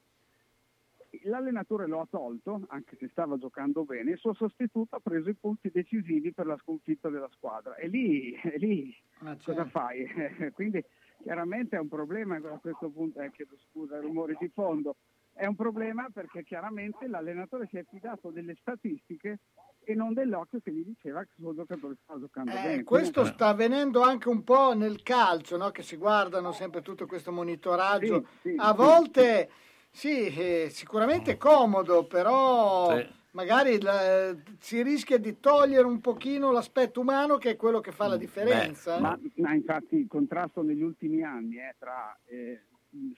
L'allenatore 1.23 1.88
lo 1.88 2.02
ha 2.02 2.07
tolto, 2.10 2.61
anche 2.68 2.95
se 2.99 3.07
stava 3.10 3.38
giocando 3.38 3.84
bene, 3.84 4.11
il 4.11 4.18
suo 4.19 4.34
sostituto 4.34 4.95
ha 4.95 4.99
preso 4.99 5.30
i 5.30 5.34
punti 5.36 5.69
decisivi 5.72 6.31
per 6.31 6.45
la 6.45 6.57
sconfitta 6.57 7.10
della 7.10 7.30
squadra. 7.31 7.76
E 7.76 7.88
lì, 7.88 8.31
e 8.34 8.57
lì 8.57 8.95
cosa 9.44 9.65
fai? 9.65 10.06
Quindi 10.53 10.84
chiaramente 11.23 11.76
è 11.76 11.80
un 11.80 11.88
problema 11.88 12.36
a 12.36 12.60
questo 12.60 12.90
punto, 12.90 13.19
eh, 13.22 13.31
chiedo 13.31 13.57
scusa, 13.69 13.99
rumori 13.99 14.38
di 14.40 14.49
fondo, 14.53 14.98
è 15.34 15.45
un 15.45 15.56
problema 15.56 16.07
perché 16.14 16.44
chiaramente 16.44 17.07
l'allenatore 17.07 17.68
si 17.72 17.77
è 17.77 17.86
fidato 17.90 18.30
delle 18.30 18.56
statistiche 18.60 19.40
e 19.84 19.95
non 19.95 20.14
dell'occhio 20.14 20.60
che 20.60 20.72
gli 20.72 20.84
diceva 20.84 21.22
che 21.23 21.30
il 21.38 21.44
suo 21.44 21.56
giocatore 21.56 21.95
stava 22.03 22.19
giocando 22.19 22.52
Eh, 22.52 22.61
bene. 22.61 22.84
questo 22.84 23.26
sta 23.26 23.48
avvenendo 23.48 24.02
anche 24.02 24.30
un 24.30 24.44
po' 24.44 24.76
nel 24.76 25.02
calcio, 25.02 25.57
no? 25.57 25.72
che 25.72 25.81
si 25.81 25.95
guardano 25.95 26.52
sempre 26.52 26.81
tutto 26.81 27.07
questo 27.07 27.31
monitoraggio. 27.31 28.27
Sì, 28.41 28.49
sì, 28.52 28.56
a 28.57 28.73
volte 28.73 29.49
sì, 29.49 29.68
eh, 29.91 30.70
sicuramente 30.70 31.32
è 31.32 31.38
comodo, 31.38 32.06
però 32.06 32.95
Sì. 32.98 33.06
magari 33.32 33.82
la- 33.82 34.36
si 34.60 34.82
rischia 34.82 35.18
di 35.18 35.40
togliere 35.40 35.86
un 35.86 35.99
pochino 35.99 36.52
l'aspetto 36.52 37.02
umano 37.02 37.38
che 37.38 37.52
è 37.52 37.56
quello 37.56 37.80
che 37.80 37.91
fa 37.91 38.07
la 38.07 38.18
differenza. 38.18 38.98
eh. 38.98 39.02
Ma, 39.02 39.20
ma 39.36 39.53
infatti 39.53 39.95
il 39.98 40.07
contrasto 40.07 40.61
negli 40.61 40.82
ultimi 40.84 41.24
anni 41.24 41.56
è 41.56 41.76
tra 41.78 42.18
eh, 42.26 42.61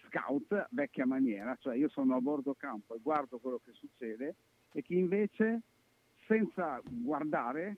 scout, 0.08 0.68
vecchia 0.72 1.06
maniera, 1.06 1.56
cioè 1.60 1.76
io 1.76 1.90
sono 1.90 2.16
a 2.16 2.20
bordo 2.22 2.56
campo 2.56 2.96
e 2.96 3.00
guardo 3.02 3.38
quello 3.40 3.62
che 3.64 3.72
succede, 3.74 4.36
e 4.74 4.82
chi 4.82 4.98
invece 4.98 5.62
senza 6.28 6.80
guardare 6.84 7.78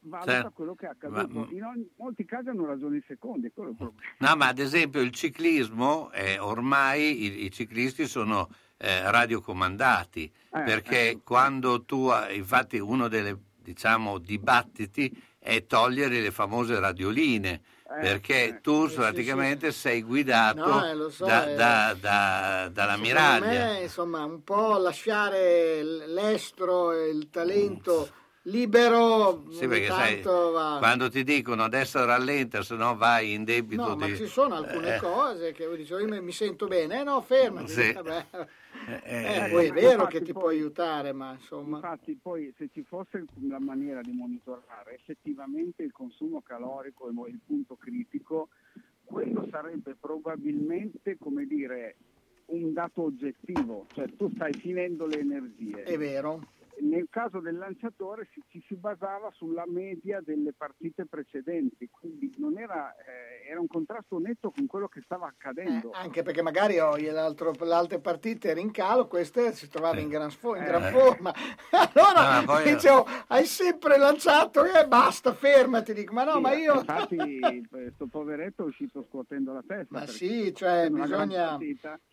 valuta 0.00 0.30
Certo. 0.32 0.50
quello 0.50 0.74
che 0.74 0.86
è 0.86 0.88
accaduto. 0.90 1.38
Ma- 1.38 1.46
In 1.50 1.62
ogni- 1.64 1.90
molti 1.96 2.24
casi 2.24 2.48
hanno 2.48 2.66
ragione 2.66 2.96
i 2.98 3.04
secondi, 3.06 3.50
quello 3.52 3.68
è 3.70 3.72
il 3.72 3.76
problema. 3.78 4.02
No, 4.18 4.36
ma 4.36 4.48
ad 4.48 4.58
esempio 4.58 5.00
il 5.00 5.12
ciclismo, 5.12 6.10
eh, 6.12 6.38
ormai 6.38 7.22
i, 7.24 7.44
i 7.44 7.50
ciclisti 7.50 8.06
sono 8.06 8.48
eh, 8.80 9.10
radiocomandati, 9.10 10.24
Eh, 10.24 10.62
perché 10.62 11.08
ecco. 11.10 11.20
quando 11.24 11.84
tu, 11.84 12.10
infatti 12.32 12.78
uno 12.78 13.08
dei 13.08 13.36
diciamo, 13.60 14.18
dibattiti 14.18 15.10
è 15.38 15.66
togliere 15.66 16.20
le 16.20 16.30
famose 16.30 16.78
radioline, 16.78 17.60
Eh, 17.90 18.00
perché 18.00 18.60
tu 18.62 18.86
praticamente 18.92 19.72
sei 19.72 20.02
guidato 20.02 20.64
No, 20.66 20.84
eh, 21.06 21.10
so, 21.10 21.24
da- 21.24 21.48
eh. 21.50 21.54
da- 21.54 21.96
da- 21.98 22.58
Secondo 22.58 22.72
dall'ammiraglia. 22.74 23.64
me, 23.66 23.80
insomma, 23.82 24.24
un 24.24 24.44
po' 24.44 24.76
lasciare 24.76 25.82
l'estro 25.82 26.92
e 26.92 27.08
il 27.08 27.30
talento 27.30 28.08
libero 28.50 29.44
Sì, 29.50 29.66
perché 29.66 29.86
sai, 29.86 30.22
va. 30.22 30.76
quando 30.78 31.08
ti 31.08 31.22
dicono 31.24 31.62
adesso 31.64 32.04
rallenta, 32.04 32.62
se 32.62 32.74
no 32.76 32.96
vai 32.96 33.34
in 33.34 33.44
debito 33.44 33.86
No, 33.88 33.96
ma 33.96 34.06
di... 34.06 34.16
ci 34.16 34.26
sono 34.26 34.54
alcune 34.54 34.96
eh, 34.96 34.98
cose 34.98 35.52
che 35.52 35.68
dicevo, 35.76 36.00
io 36.00 36.22
mi- 36.22 36.32
sento 36.32 36.66
bene, 36.66 37.00
eh 37.00 37.04
no, 37.04 37.20
fermati. 37.20 37.68
Sì. 37.68 37.92
Vabbè. 37.92 38.26
eh, 38.86 39.00
Eh, 39.04 39.44
eh, 39.44 39.48
poi 39.50 39.66
è 39.66 39.72
vero 39.72 40.06
che 40.06 40.22
ti 40.22 40.32
poi- 40.32 40.42
può 40.42 40.48
aiutare, 40.50 41.12
ma 41.12 41.32
insomma. 41.32 41.76
Infatti 41.76 42.18
poi 42.20 42.52
se 42.56 42.68
ci 42.72 42.82
fosse 42.84 43.24
la 43.48 43.58
maniera 43.60 44.00
di 44.00 44.12
monitorare 44.12 44.94
effettivamente 44.94 45.82
il 45.82 45.92
consumo 45.92 46.40
calorico 46.40 47.08
e 47.08 47.30
il 47.30 47.40
punto 47.44 47.76
critico, 47.76 48.48
quello 49.04 49.46
sarebbe 49.50 49.96
probabilmente, 49.98 51.16
come 51.18 51.46
dire, 51.46 51.96
un 52.46 52.72
dato 52.72 53.02
oggettivo, 53.02 53.86
cioè 53.92 54.06
tu 54.16 54.30
stai 54.34 54.54
finendo 54.54 55.06
le 55.06 55.18
energie. 55.18 55.82
È 55.82 55.98
vero. 55.98 56.40
Nel 56.80 57.06
caso 57.10 57.40
del 57.40 57.56
lanciatore 57.58 58.28
si- 58.32 58.42
ci 58.48 58.62
si 58.66 58.74
basava 58.76 59.30
sulla 59.32 59.64
media 59.66 60.20
delle 60.24 60.52
partite 60.52 61.06
precedenti, 61.06 61.88
quindi 61.90 62.32
non 62.38 62.58
era, 62.58 62.94
eh, 62.96 63.48
era 63.50 63.58
un 63.60 63.66
contrasto 63.66 64.18
netto 64.18 64.50
con 64.50 64.66
quello 64.66 64.86
che 64.88 65.00
stava 65.04 65.26
accadendo. 65.26 65.90
Anche 65.92 66.22
perché 66.22 66.40
magari 66.42 66.78
oh, 66.78 66.96
l'altro- 66.96 67.52
le 67.58 67.72
altre 67.74 67.98
partite 68.00 68.50
era 68.50 68.60
in 68.60 68.70
calo, 68.70 69.06
queste 69.08 69.52
si 69.54 69.68
trovava 69.68 69.98
in 69.98 70.08
gran, 70.08 70.30
sfo- 70.30 70.54
in 70.56 70.64
gran 70.64 70.82
Eh. 70.86 70.90
forma. 70.90 71.32
Allora 71.70 72.40
No, 72.40 72.40
ma 72.40 72.42
poi- 72.44 72.72
dicevo, 72.74 73.06
hai 73.28 73.44
sempre 73.44 73.98
lanciato 73.98 74.64
e 74.64 74.86
basta, 74.86 75.32
fermati. 75.34 75.92
Dico, 75.92 76.12
ma 76.12 76.24
no, 76.24 76.34
Sì, 76.34 76.40
ma 76.40 76.52
io... 76.54 76.74
Infatti 76.74 77.66
questo 77.68 78.06
poveretto 78.06 78.62
è 78.64 78.66
uscito 78.66 79.04
scuotendo 79.08 79.52
la 79.52 79.62
testa. 79.66 79.86
Ma 79.98 80.06
sì, 80.06 80.54
cioè 80.54 80.88
gran 80.90 81.00
bisogna... 81.02 81.58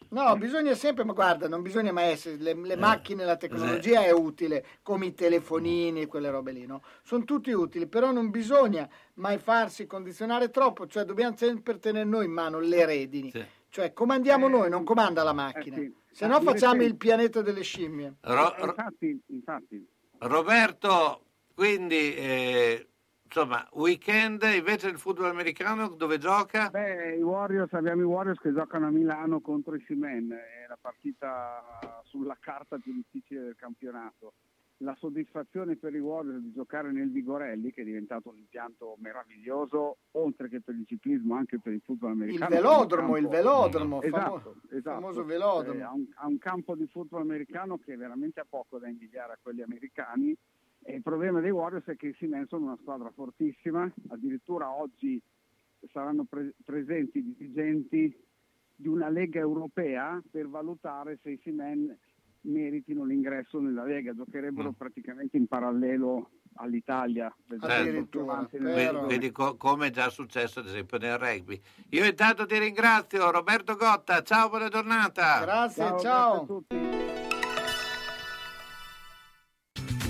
No, 0.09 0.35
bisogna 0.37 0.73
sempre, 0.73 1.03
ma 1.03 1.13
guarda, 1.13 1.47
non 1.47 1.61
bisogna 1.61 1.91
mai 1.91 2.11
essere, 2.11 2.37
le, 2.37 2.51
Eh. 2.51 2.55
le 2.55 2.75
macchine, 2.75 3.25
la 3.25 3.37
tecnologia 3.37 4.03
è 4.03 4.11
utile, 4.11 4.54
come 4.81 5.07
i 5.07 5.13
telefonini 5.13 6.01
e 6.01 6.07
quelle 6.07 6.29
robe 6.29 6.51
lì, 6.51 6.65
no? 6.65 6.81
Sono 7.03 7.23
tutti 7.23 7.51
utili, 7.51 7.87
però 7.87 8.11
non 8.11 8.29
bisogna 8.29 8.87
mai 9.15 9.37
farsi 9.37 9.85
condizionare 9.87 10.49
troppo, 10.49 10.87
cioè 10.87 11.03
dobbiamo 11.03 11.35
sempre 11.35 11.79
tenere 11.79 12.05
noi 12.05 12.25
in 12.25 12.31
mano 12.31 12.59
le 12.59 12.85
redini. 12.85 13.31
Cioè 13.69 13.91
comandiamo 13.93 14.47
noi, 14.47 14.69
non 14.69 14.83
comanda 14.85 15.23
la 15.23 15.33
macchina. 15.33 15.77
Eh, 15.77 15.79
sì. 15.81 15.93
Se 16.11 16.27
no 16.27 16.37
Ah, 16.37 16.41
facciamo 16.41 16.81
il 16.83 16.95
pianeta 16.95 17.41
delle 17.41 17.61
scimmie. 17.61 18.15
Ro- 18.21 18.55
Eh, 18.55 18.63
infatti, 18.65 19.21
infatti. 19.27 19.87
Roberto, 20.19 21.25
quindi 21.53 22.15
eh, 22.15 22.87
insomma, 23.25 23.67
weekend 23.73 24.41
invece 24.43 24.87
del 24.87 24.97
football 24.99 25.29
americano 25.29 25.89
dove 25.89 26.17
gioca? 26.17 26.69
Beh, 26.69 27.15
i 27.15 27.21
Warriors, 27.21 27.73
abbiamo 27.73 28.01
i 28.01 28.05
Warriors 28.05 28.39
che 28.39 28.53
giocano 28.53 28.87
a 28.87 28.91
Milano 28.91 29.41
contro 29.41 29.75
i 29.75 29.83
Simen, 29.85 30.31
è 30.31 30.65
la 30.67 30.77
partita 30.79 32.01
sulla 32.03 32.37
carta 32.39 32.77
più 32.77 32.93
difficile 32.93 33.41
del 33.41 33.55
campionato. 33.55 34.33
La 34.79 34.93
soddisfazione 34.99 35.77
per 35.77 35.95
i 35.95 35.99
Warriors 35.99 36.41
di 36.41 36.51
giocare 36.51 36.91
nel 36.91 37.09
Vigorelli, 37.09 37.71
che 37.71 37.81
è 37.81 37.85
diventato 37.85 38.29
un 38.29 38.37
impianto 38.37 38.97
meraviglioso, 38.99 39.99
oltre 40.11 40.49
che 40.49 40.59
per 40.59 40.75
il 40.75 40.83
ciclismo, 40.85 41.33
anche 41.35 41.59
per 41.61 41.71
il 41.71 41.81
football 41.81 42.11
Il 42.11 42.21
americano. 42.21 42.53
velodromo, 42.55 43.15
il 43.15 43.27
velodromo, 43.29 44.01
Esatto, 44.01 44.39
famo- 44.39 44.55
esatto. 44.71 44.95
famoso 44.99 45.23
velodromo. 45.23 45.79
Eh, 45.79 45.81
ha, 45.81 45.91
un, 45.93 46.05
ha 46.15 46.27
un 46.27 46.37
campo 46.39 46.75
di 46.75 46.85
football 46.87 47.21
americano 47.21 47.77
che 47.77 47.95
veramente 47.95 48.41
ha 48.41 48.45
poco 48.47 48.77
da 48.77 48.89
invidiare 48.89 49.31
a 49.33 49.37
quelli 49.41 49.61
americani. 49.61 50.35
E 50.87 50.93
il 50.93 51.01
problema 51.01 51.39
dei 51.39 51.49
Warriors 51.49 51.85
è 51.87 51.95
che 51.95 52.09
i 52.09 52.13
Siemens 52.13 52.47
sono 52.47 52.65
una 52.65 52.77
squadra 52.79 53.09
fortissima, 53.09 53.91
addirittura 54.09 54.71
oggi 54.71 55.19
saranno 55.91 56.25
pre- 56.25 56.53
presenti 56.63 57.23
dirigenti 57.23 58.15
di 58.75 58.87
una 58.87 59.09
lega 59.09 59.39
europea 59.39 60.21
per 60.29 60.47
valutare 60.47 61.17
se 61.23 61.31
i 61.31 61.39
Siemens 61.41 61.97
meritino 62.41 63.03
l'ingresso 63.03 63.59
nella 63.59 63.83
lega, 63.83 64.13
giocherebbero 64.13 64.73
praticamente 64.73 65.37
in 65.37 65.47
parallelo 65.47 66.29
all'Italia. 66.57 67.35
nel 67.47 69.07
Vedi, 69.07 69.31
co- 69.31 69.57
come 69.57 69.87
è 69.87 69.89
già 69.89 70.09
successo 70.09 70.59
ad 70.59 70.67
esempio 70.67 70.99
nel 70.99 71.17
rugby. 71.17 71.59
Io 71.89 72.05
intanto 72.05 72.45
ti 72.45 72.59
ringrazio, 72.59 73.31
Roberto 73.31 73.75
Gotta, 73.75 74.21
ciao, 74.21 74.49
buona 74.49 74.67
giornata. 74.67 75.41
Grazie, 75.41 75.97
ciao. 75.97 76.63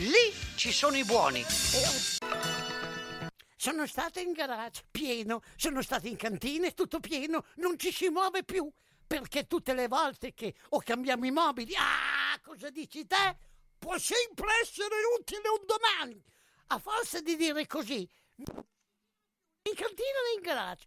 Lì 0.00 0.32
ci 0.56 0.72
sono 0.72 0.96
i 0.96 1.04
buoni. 1.04 1.44
Sono 3.54 3.86
stata 3.86 4.18
in 4.18 4.32
garage, 4.32 4.84
pieno, 4.90 5.42
sono 5.56 5.82
stata 5.82 6.08
in 6.08 6.16
cantina, 6.16 6.70
tutto 6.70 7.00
pieno, 7.00 7.44
non 7.56 7.78
ci 7.78 7.92
si 7.92 8.08
muove 8.08 8.42
più. 8.42 8.66
Perché 9.06 9.46
tutte 9.46 9.74
le 9.74 9.88
volte 9.88 10.32
che 10.32 10.54
o 10.70 10.80
cambiamo 10.80 11.26
i 11.26 11.30
mobili, 11.30 11.74
ah, 11.76 12.40
cosa 12.40 12.70
dici 12.70 13.06
te? 13.06 13.36
Può 13.76 13.98
sempre 13.98 14.48
essere 14.62 14.94
utile 15.18 15.48
un 15.50 15.66
domani. 15.66 16.24
A 16.68 16.78
forza 16.78 17.20
di 17.20 17.36
dire 17.36 17.66
così, 17.66 18.08
in 18.36 19.74
cantina 19.74 20.18
né 20.24 20.34
in 20.36 20.40
garage. 20.40 20.86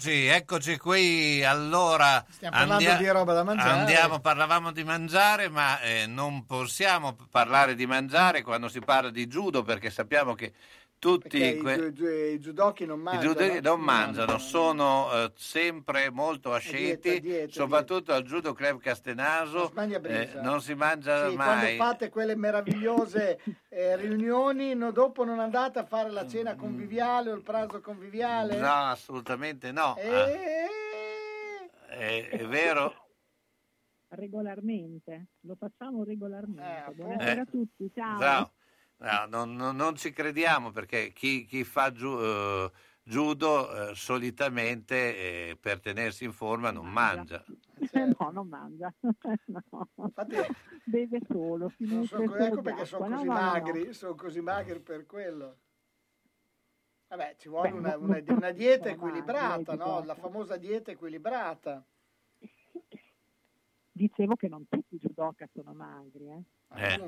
Eccoci, 0.00 0.26
eccoci 0.28 0.78
qui. 0.78 1.44
Allora 1.44 2.24
Stiamo 2.30 2.56
parlando 2.56 2.94
di 2.96 3.08
roba 3.10 3.34
da 3.34 3.44
mangiare. 3.44 3.70
Andiamo, 3.80 4.18
parlavamo 4.18 4.72
di 4.72 4.82
mangiare, 4.82 5.50
ma 5.50 5.78
eh, 5.82 6.06
non 6.06 6.46
possiamo 6.46 7.14
parlare 7.30 7.74
di 7.74 7.84
mangiare 7.84 8.40
quando 8.40 8.68
si 8.68 8.80
parla 8.80 9.10
di 9.10 9.26
judo 9.26 9.62
perché 9.62 9.90
sappiamo 9.90 10.32
che 10.32 10.54
tutti 11.00 11.56
que- 11.56 11.92
i, 12.32 12.38
judoki 12.38 12.84
non 12.84 13.00
mangiano. 13.00 13.32
judoki 13.32 13.60
non 13.62 13.80
mangiano, 13.80 14.38
sono 14.38 15.10
eh, 15.12 15.32
sempre 15.34 16.10
molto 16.10 16.52
asceti, 16.52 17.08
dieta, 17.08 17.18
dieta, 17.18 17.52
soprattutto 17.52 18.12
al 18.12 18.22
Judo 18.22 18.52
Club 18.52 18.78
Castenaso. 18.80 19.72
eh, 20.04 20.30
non 20.34 20.60
si 20.60 20.74
mangia 20.74 21.28
Sì, 21.30 21.34
mai. 21.36 21.76
quando 21.76 21.84
fate 21.84 22.08
quelle 22.10 22.36
meravigliose 22.36 23.40
eh, 23.70 23.96
riunioni, 23.96 24.74
no, 24.74 24.92
dopo 24.92 25.24
non 25.24 25.40
andate 25.40 25.78
a 25.78 25.84
fare 25.86 26.10
la 26.10 26.26
cena 26.28 26.54
conviviale 26.54 27.30
o 27.30 27.34
il 27.34 27.42
pranzo 27.42 27.80
conviviale? 27.80 28.58
No, 28.58 28.68
assolutamente 28.90 29.72
no. 29.72 29.96
Eh, 29.96 30.68
Ah, 31.88 31.96
è, 31.96 32.28
è 32.28 32.46
vero. 32.46 32.94
regolarmente, 34.08 35.28
lo 35.40 35.56
facciamo 35.56 36.04
regolarmente. 36.04 36.92
Buonasera 36.94 37.32
Eh, 37.32 37.40
a 37.40 37.46
tutti, 37.46 37.90
ciao. 37.94 38.18
No, 38.18 38.52
no, 39.00 39.26
non, 39.28 39.54
non- 39.54 39.76
non 39.76 39.96
ci 39.96 40.12
crediamo 40.12 40.70
perché 40.70 41.12
chi, 41.12 41.44
chi 41.44 41.64
fa 41.64 41.90
giu- 41.92 42.20
eh, 42.20 42.70
judo 43.02 43.90
eh, 43.90 43.94
solitamente 43.94 44.94
eh, 45.50 45.56
per 45.58 45.80
tenersi 45.80 46.24
in 46.24 46.32
forma 46.32 46.70
non 46.70 46.86
mangia. 46.86 47.44
no, 48.18 48.30
non 48.30 48.48
mangia. 48.48 48.92
no. 49.46 49.88
Beve 50.84 51.20
solo, 51.28 51.72
Non 51.78 52.04
so, 52.06 52.16
solo 52.16 52.36
ecco 52.36 52.62
perché 52.62 52.84
sono 52.84 53.06
No, 53.08 53.14
così 53.16 53.26
no, 53.26 53.32
magri, 53.32 53.92
sono 53.94 54.14
così 54.14 54.40
magri 54.40 54.80
per 54.80 55.06
quello. 55.06 55.58
Vabbè, 57.08 57.36
ci 57.38 57.48
vuole 57.48 57.70
Beh, 57.72 57.78
una, 57.78 57.96
una- 57.96 58.22
una 58.26 58.50
dieta 58.52 58.88
equilibrata, 58.88 59.72
eh, 59.72 59.76
no? 59.76 60.04
La 60.04 60.14
famosa 60.14 60.56
dieta 60.56 60.90
equilibrata. 60.92 61.84
Dicevo 63.92 64.36
che 64.36 64.48
non 64.48 64.66
tutti 64.68 64.94
i 64.94 64.98
judoka 64.98 65.48
sono 65.52 65.72
magri, 65.72 66.28
eh. 66.30 66.42
Eh. 66.76 67.00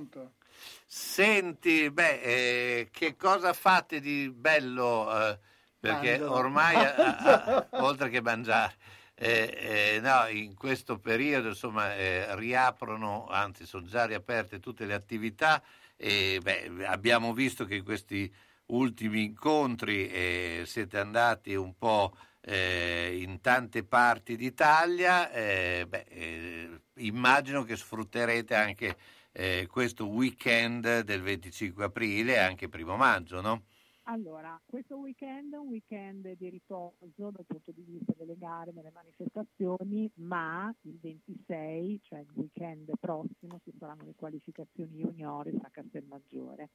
Senti, 0.86 1.90
beh, 1.90 2.20
eh, 2.20 2.88
che 2.90 3.16
cosa 3.16 3.52
fate 3.52 4.00
di 4.00 4.30
bello? 4.30 5.10
eh, 5.28 5.38
perché 5.78 6.18
Mangiano. 6.18 6.32
ormai, 6.34 6.76
a- 6.76 6.94
a- 6.94 7.66
oltre 7.82 8.08
che 8.10 8.20
mangiare, 8.20 8.74
eh, 9.14 9.94
eh, 9.96 10.00
no, 10.00 10.26
in 10.28 10.54
questo 10.54 10.98
periodo 10.98 11.48
insomma, 11.48 11.94
eh, 11.96 12.34
riaprono, 12.36 13.26
anzi 13.28 13.66
sono 13.66 13.86
già 13.86 14.04
riaperte 14.04 14.60
tutte 14.60 14.84
le 14.84 14.94
attività 14.94 15.62
e 15.96 16.38
beh, 16.42 16.86
abbiamo 16.86 17.32
visto 17.32 17.64
che 17.64 17.76
in 17.76 17.84
questi 17.84 18.32
ultimi 18.66 19.24
incontri 19.24 20.64
siete 20.66 20.98
andati 20.98 21.54
un 21.54 21.76
po' 21.76 22.16
in 22.44 23.38
tante 23.40 23.84
parti 23.84 24.36
d'Italia, 24.36 25.30
eh, 25.30 25.84
beh, 25.88 26.04
eh, 26.08 26.80
immagino 26.96 27.62
che 27.64 27.76
sfrutterete 27.76 28.54
anche 28.54 28.96
eh, 29.32 29.66
questo 29.70 30.06
weekend 30.06 31.00
del 31.02 31.22
25 31.22 31.84
aprile 31.84 32.34
e 32.34 32.38
anche 32.38 32.68
primo 32.68 32.96
maggio, 32.96 33.40
no? 33.40 33.64
Allora, 34.06 34.60
questo 34.66 34.96
weekend 34.96 35.54
è 35.54 35.56
un 35.58 35.68
weekend 35.68 36.32
di 36.36 36.48
riposo 36.48 37.30
dal 37.30 37.44
punto 37.46 37.70
di 37.70 37.82
vista 37.86 38.12
delle 38.16 38.36
gare, 38.36 38.72
delle 38.72 38.90
manifestazioni, 38.92 40.10
ma 40.14 40.74
il 40.82 40.98
26, 41.00 42.00
cioè 42.02 42.18
il 42.18 42.30
weekend 42.34 42.90
prossimo, 42.98 43.60
ci 43.62 43.72
saranno 43.78 44.04
le 44.04 44.14
qualificazioni 44.16 44.96
juniores 44.96 45.54
a 45.62 45.70
Castelmaggiore, 45.70 46.70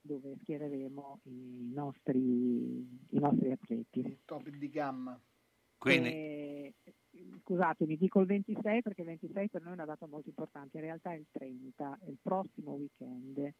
dove 0.00 0.34
schiereremo 0.40 1.20
i 1.24 1.70
nostri, 1.74 2.18
i 3.10 3.18
nostri 3.18 3.50
atleti. 3.52 4.20
Top 4.24 4.48
di 4.48 4.70
gamma. 4.70 5.20
Quindi- 5.76 6.08
Eh, 6.08 6.55
scusatemi, 7.42 7.96
dico 7.96 8.20
il 8.20 8.26
26 8.26 8.82
perché 8.82 9.00
il 9.02 9.06
26 9.08 9.48
per 9.48 9.60
noi 9.62 9.70
è 9.72 9.74
una 9.74 9.84
data 9.84 10.06
molto 10.06 10.28
importante, 10.28 10.76
in 10.76 10.82
realtà 10.84 11.12
è 11.12 11.16
il 11.16 11.26
30, 11.30 11.98
è 12.00 12.08
il 12.08 12.18
prossimo 12.22 12.72
weekend, 12.72 13.52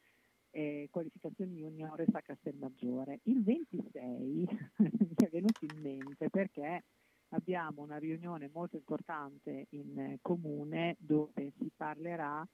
eh, 0.50 0.88
qualificazioni 0.90 1.56
juniores 1.56 2.08
a 2.14 2.20
Castelmaggiore. 2.22 3.20
Il 3.24 3.42
26 3.42 4.46
mi 4.78 5.14
è 5.16 5.28
venuto 5.30 5.64
in 5.64 5.80
mente 5.80 6.30
perché 6.30 6.84
abbiamo 7.30 7.82
una 7.82 7.98
riunione 7.98 8.48
molto 8.52 8.76
importante 8.76 9.66
in 9.70 10.16
comune 10.22 10.96
dove 10.98 11.52
si 11.58 11.70
parlerà 11.76 12.46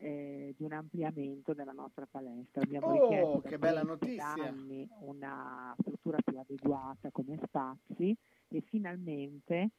eh, 0.00 0.54
di 0.56 0.62
un 0.64 0.72
ampliamento 0.72 1.54
della 1.54 1.72
nostra 1.72 2.06
palestra. 2.06 2.62
Abbiamo 2.62 2.92
Oh, 2.92 3.00
richiesto 3.00 3.40
da 3.40 3.48
che 3.48 3.58
bella 3.58 3.80
30 3.80 3.92
notizia. 3.92 4.48
anni 4.48 4.88
una 5.00 5.74
struttura 5.80 6.18
più 6.22 6.38
adeguata 6.38 7.10
come 7.10 7.38
spazi 7.44 8.16
e 8.48 8.60
finalmente 8.62 9.70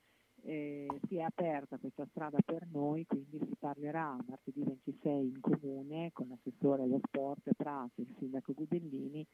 eh, 0.43 0.87
si 1.07 1.17
è 1.17 1.21
aperta 1.21 1.77
questa 1.77 2.05
strada 2.09 2.37
per 2.43 2.67
noi, 2.71 3.05
quindi 3.05 3.39
si 3.39 3.55
parlerà 3.59 4.17
martedì 4.27 4.63
26 4.63 5.27
in 5.27 5.39
comune 5.39 6.11
con 6.13 6.27
l'assessore 6.27 6.83
allo 6.83 6.99
sport 7.05 7.49
Prati 7.55 8.01
e 8.01 8.03
il 8.03 8.15
sindaco 8.17 8.53
Gubellini 8.53 9.25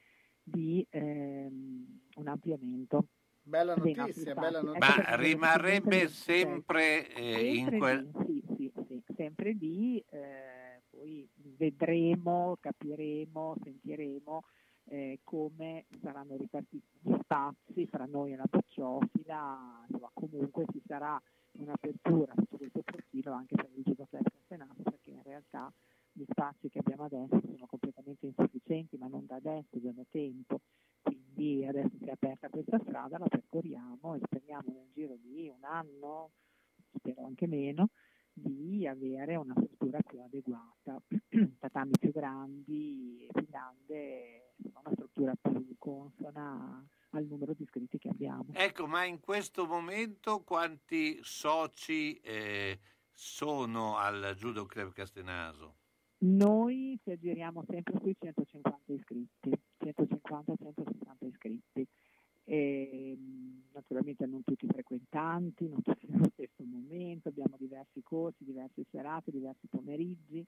di 0.43 0.85
ehm, 0.89 1.99
un 2.15 2.27
ampliamento. 2.27 3.07
Bella 3.41 3.75
notizia, 3.75 4.33
bella 4.33 4.59
spazi. 4.59 4.65
notizia. 4.65 4.95
Ecco 4.95 5.09
Ma 5.09 5.15
rimarrebbe 5.15 5.95
il 5.97 6.01
26 6.01 6.39
sempre 6.39 7.13
eh, 7.13 7.55
in 7.55 7.77
quel... 7.77 8.11
lì, 8.27 8.43
sì, 8.57 8.71
sì, 8.73 8.83
sì, 8.87 9.03
sempre 9.15 9.51
lì, 9.51 10.03
eh, 10.09 10.81
poi 10.89 11.29
vedremo, 11.35 12.57
capiremo, 12.59 13.55
sentiremo 13.63 14.43
eh, 14.87 15.19
come 15.23 15.85
saranno 16.01 16.35
ripartiti 16.37 16.85
gli 16.99 17.15
spazi 17.21 17.87
fra 17.87 18.05
noi 18.05 18.33
e 18.33 18.35
la 18.35 18.47
bocciofila, 18.49 19.85
insomma, 19.87 20.09
comunque 20.13 20.65
ci 20.71 20.81
sarà 20.85 21.21
un'apertura 21.53 22.33
sotto 22.35 22.57
questo 22.57 22.81
profilo 22.83 23.31
anche 23.31 23.55
per 23.55 23.69
il 23.73 23.83
Club 23.83 24.07
Castenato 24.09 24.83
perché 24.83 25.11
in 25.11 25.23
realtà 25.23 25.71
gli 26.11 26.23
spazi 26.29 26.69
che 26.69 26.79
abbiamo 26.79 27.05
adesso 27.05 27.41
sono 27.41 27.65
completamente 27.67 28.25
insufficienti 28.25 28.97
ma 28.97 29.07
non 29.07 29.25
da 29.25 29.35
adesso, 29.35 29.79
già 29.81 29.91
da 29.91 30.05
tempo. 30.09 30.61
Quindi 31.01 31.65
adesso 31.65 31.91
si 31.99 32.05
è 32.05 32.11
aperta 32.11 32.49
questa 32.49 32.79
strada, 32.79 33.17
la 33.17 33.27
percorriamo 33.27 34.15
e 34.15 34.19
speriamo 34.23 34.71
nel 34.71 34.89
giro 34.93 35.15
di 35.17 35.49
un 35.49 35.63
anno, 35.63 36.31
spero 36.95 37.25
anche 37.25 37.47
meno, 37.47 37.89
di 38.35 38.85
avere 38.85 39.35
una 39.37 39.53
struttura 39.55 39.99
più 40.01 40.19
adeguata, 40.21 41.01
tatami 41.59 41.91
più 41.97 42.11
grandi, 42.11 43.27
più 43.31 43.45
grande, 43.47 44.53
una 44.57 44.91
struttura 44.93 45.33
più 45.41 45.75
consona 45.77 46.85
al 47.11 47.25
numero 47.25 47.53
di 47.53 47.63
iscritti 47.63 47.97
che 47.97 48.09
abbiamo. 48.09 48.45
Ecco, 48.51 48.87
ma 48.87 49.05
in 49.05 49.19
questo 49.19 49.65
momento 49.65 50.43
quanti 50.43 51.17
soci 51.21 52.15
eh, 52.19 52.77
sono 53.11 53.95
al 53.97 54.33
Judo 54.35 54.65
Club 54.65 54.91
Castenaso? 54.91 55.77
Noi 56.17 56.99
ci 57.03 57.11
aggiriamo 57.11 57.63
sempre 57.67 57.99
sui 58.01 58.15
150 58.19 58.93
iscritti, 58.93 59.51
150-160 59.79 61.27
iscritti. 61.27 61.87
E, 62.47 63.17
naturalmente 63.73 64.25
non 64.27 64.43
tutti 64.43 64.67
frequentanti, 64.67 65.67
non 65.67 65.81
tutti 65.81 66.05
nello 66.09 66.29
stesso 66.33 66.63
momento, 66.63 67.29
abbiamo 67.29 67.55
diversi 67.57 68.01
corsi, 68.03 68.43
diverse 68.43 68.85
serate, 68.91 69.31
diversi 69.31 69.67
pomeriggi, 69.67 70.45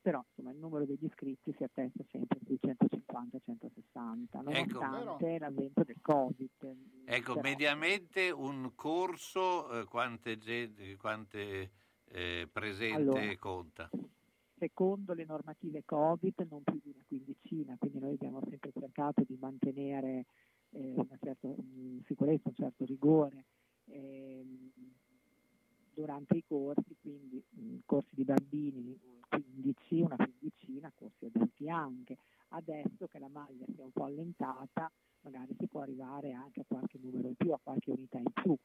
però 0.00 0.22
insomma 0.28 0.52
il 0.52 0.58
numero 0.58 0.84
degli 0.84 1.04
iscritti 1.04 1.54
si 1.56 1.64
attesta 1.64 2.04
sempre 2.10 2.38
sui 2.44 2.58
150-160, 2.62 4.42
nonostante 4.42 5.38
l'avvento 5.38 5.84
del 5.84 6.00
Covid. 6.00 6.50
Ecco, 7.04 7.34
Però- 7.34 7.40
mediamente 7.40 8.30
un 8.30 8.72
corso 8.74 9.80
eh, 9.80 9.84
quante, 9.86 10.38
gente, 10.38 10.96
quante 10.96 11.70
eh, 12.10 12.48
presente 12.52 12.94
Allora. 12.94 13.36
conta? 13.38 13.90
secondo 14.58 15.14
le 15.14 15.24
normative 15.24 15.84
Covid 15.84 16.46
non 16.50 16.62
più 16.64 16.80
di 16.82 16.90
una 16.90 17.04
quindicina, 17.06 17.76
quindi 17.78 18.00
noi 18.00 18.14
abbiamo 18.14 18.40
sempre 18.48 18.72
cercato 18.72 19.22
di 19.26 19.36
mantenere 19.40 20.26
eh, 20.78 20.94
una 20.96 21.18
certa 21.20 21.48
mh, 21.48 22.02
sicurezza, 22.06 22.48
un 22.48 22.54
certo 22.54 22.84
rigore 22.84 23.44
ehm, 23.86 24.70
durante 25.92 26.36
i 26.36 26.44
corsi, 26.46 26.96
quindi 27.00 27.42
mh, 27.50 27.78
corsi 27.84 28.14
di 28.14 28.24
bambini 28.24 28.96
mh, 29.00 29.18
15, 29.28 30.00
una 30.02 30.16
quindicina, 30.16 30.92
corsi 30.94 31.26
adulti 31.26 31.68
anche. 31.68 32.16
Adesso 32.50 33.06
che 33.08 33.18
la 33.18 33.28
maglia 33.28 33.64
si 33.66 33.80
è 33.80 33.84
un 33.84 33.90
po' 33.90 34.04
allentata, 34.04 34.90
magari 35.22 35.54
si 35.58 35.66
può 35.66 35.80
arrivare 35.80 36.32
anche 36.32 36.60
a 36.60 36.64
qualche 36.66 36.98
numero 36.98 37.28
in 37.28 37.34
più, 37.34 37.52
a 37.52 37.60
qualche 37.62 37.90
unità 37.90 38.18
in 38.18 38.30
più. 38.32 38.56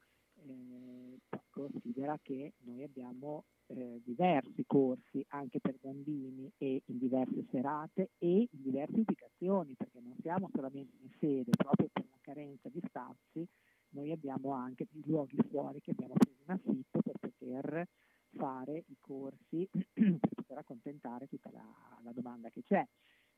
Eh, 0.46 1.20
considera 1.50 2.18
che 2.22 2.54
noi 2.64 2.84
abbiamo 2.84 3.46
eh, 3.68 4.02
diversi 4.04 4.66
corsi 4.66 5.24
anche 5.30 5.60
per 5.60 5.76
bambini 5.80 6.52
e 6.58 6.82
in 6.86 6.98
diverse 6.98 7.46
serate 7.52 8.10
e 8.18 8.48
in 8.52 8.62
diverse 8.62 8.96
ubicazioni, 8.96 9.76
perché 9.76 10.00
non 10.02 10.16
siamo 10.22 10.50
solamente 10.54 10.98
in 11.00 11.10
sede, 11.20 11.52
proprio 11.56 11.90
per 11.94 12.06
la 12.10 12.18
carenza 12.22 12.70
di 12.70 12.82
spazi, 12.86 13.48
noi 13.90 14.12
abbiamo 14.12 14.52
anche 14.52 14.88
dei 14.90 15.04
luoghi 15.06 15.38
fuori 15.50 15.80
che 15.80 15.92
abbiamo 15.92 16.16
preso 16.18 16.42
in 16.44 16.52
affitto 16.52 17.02
per 17.02 17.18
poter 17.20 17.88
fare 18.36 18.84
i 18.88 18.98
corsi, 19.00 19.70
per 19.94 20.34
poter 20.34 20.58
accontentare 20.58 21.28
tutta 21.28 21.52
la, 21.52 22.00
la 22.04 22.12
domanda 22.12 22.50
che 22.50 22.64
c'è. 22.64 22.86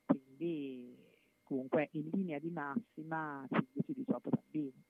Quindi 0.05 0.95
comunque 1.43 1.89
in 1.91 2.09
linea 2.13 2.39
di 2.39 2.49
massima 2.49 3.45
15-18 3.49 4.29
bambini. 4.29 4.83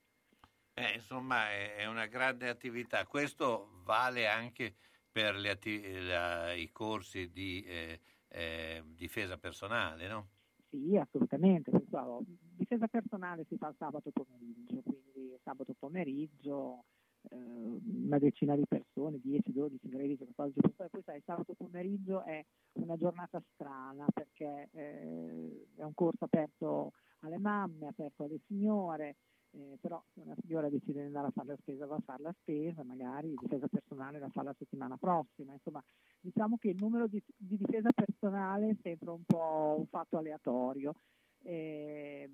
Eh, 0.78 0.96
insomma, 0.96 1.52
è 1.52 1.86
una 1.86 2.06
grande 2.08 2.50
attività. 2.50 3.06
Questo 3.06 3.70
vale 3.84 4.28
anche 4.28 4.76
per 5.12 5.36
atti- 5.36 6.02
la- 6.06 6.54
i 6.54 6.70
corsi 6.72 7.32
di 7.32 7.64
eh, 7.64 8.02
eh, 8.28 8.84
difesa 8.86 9.38
personale, 9.38 10.08
no? 10.08 10.30
Sì, 10.70 10.98
assolutamente. 10.98 11.72
Questo, 11.72 12.24
difesa 12.28 12.88
personale 12.88 13.46
si 13.48 13.56
fa 13.58 13.74
sabato 13.78 14.12
pomeriggio, 14.12 14.82
quindi 14.82 15.38
sabato 15.44 15.74
pomeriggio 15.78 16.86
eh, 17.30 17.36
una 17.36 18.20
decina 18.20 18.56
di 18.56 18.66
persone, 18.68 19.20
10, 19.22 19.52
12, 19.54 19.78
13, 19.90 20.26
14 20.34 20.60
persone. 20.62 20.90
Poi 20.90 21.02
sai, 21.04 21.22
sabato 21.26 21.54
pomeriggio 21.56 22.24
è 22.24 22.44
una 22.74 22.98
giornata 22.98 23.42
strana 23.54 24.06
perché 24.14 24.70
eh, 24.74 25.68
è 25.78 25.84
un 25.84 25.94
corso 25.94 26.26
aperto 26.26 26.92
alle 27.20 27.38
mamme, 27.38 27.88
aperto 27.88 28.24
alle 28.26 28.40
signore. 28.48 29.16
Eh, 29.56 29.78
però 29.80 30.04
se 30.14 30.22
una 30.22 30.36
signora 30.42 30.70
decide 30.70 31.00
di 31.00 31.08
andare 31.08 31.28
a 31.28 31.32
fare 31.32 31.48
la 31.48 31.58
spesa 31.62 31.86
va 31.86 31.96
a 31.96 32.04
fare 32.04 32.24
la 32.24 32.36
spesa, 32.42 32.84
magari 32.84 33.34
difesa 33.40 33.68
personale 33.68 34.20
la 34.20 34.30
fa 34.30 34.44
la 34.44 34.56
settimana 34.58 34.98
prossima, 34.98 35.54
insomma 35.54 35.82
diciamo 36.20 36.58
che 36.58 36.70
il 36.70 36.78
numero 36.78 37.08
di, 37.08 37.24
di 37.38 37.58
difesa 37.58 37.90
personale 37.94 38.72
è 38.72 38.76
sempre 38.82 39.12
un 39.12 39.24
po' 39.26 39.76
un 39.78 39.88
fatto 39.88 40.18
aleatorio. 40.18 40.94
Eh, 41.42 42.30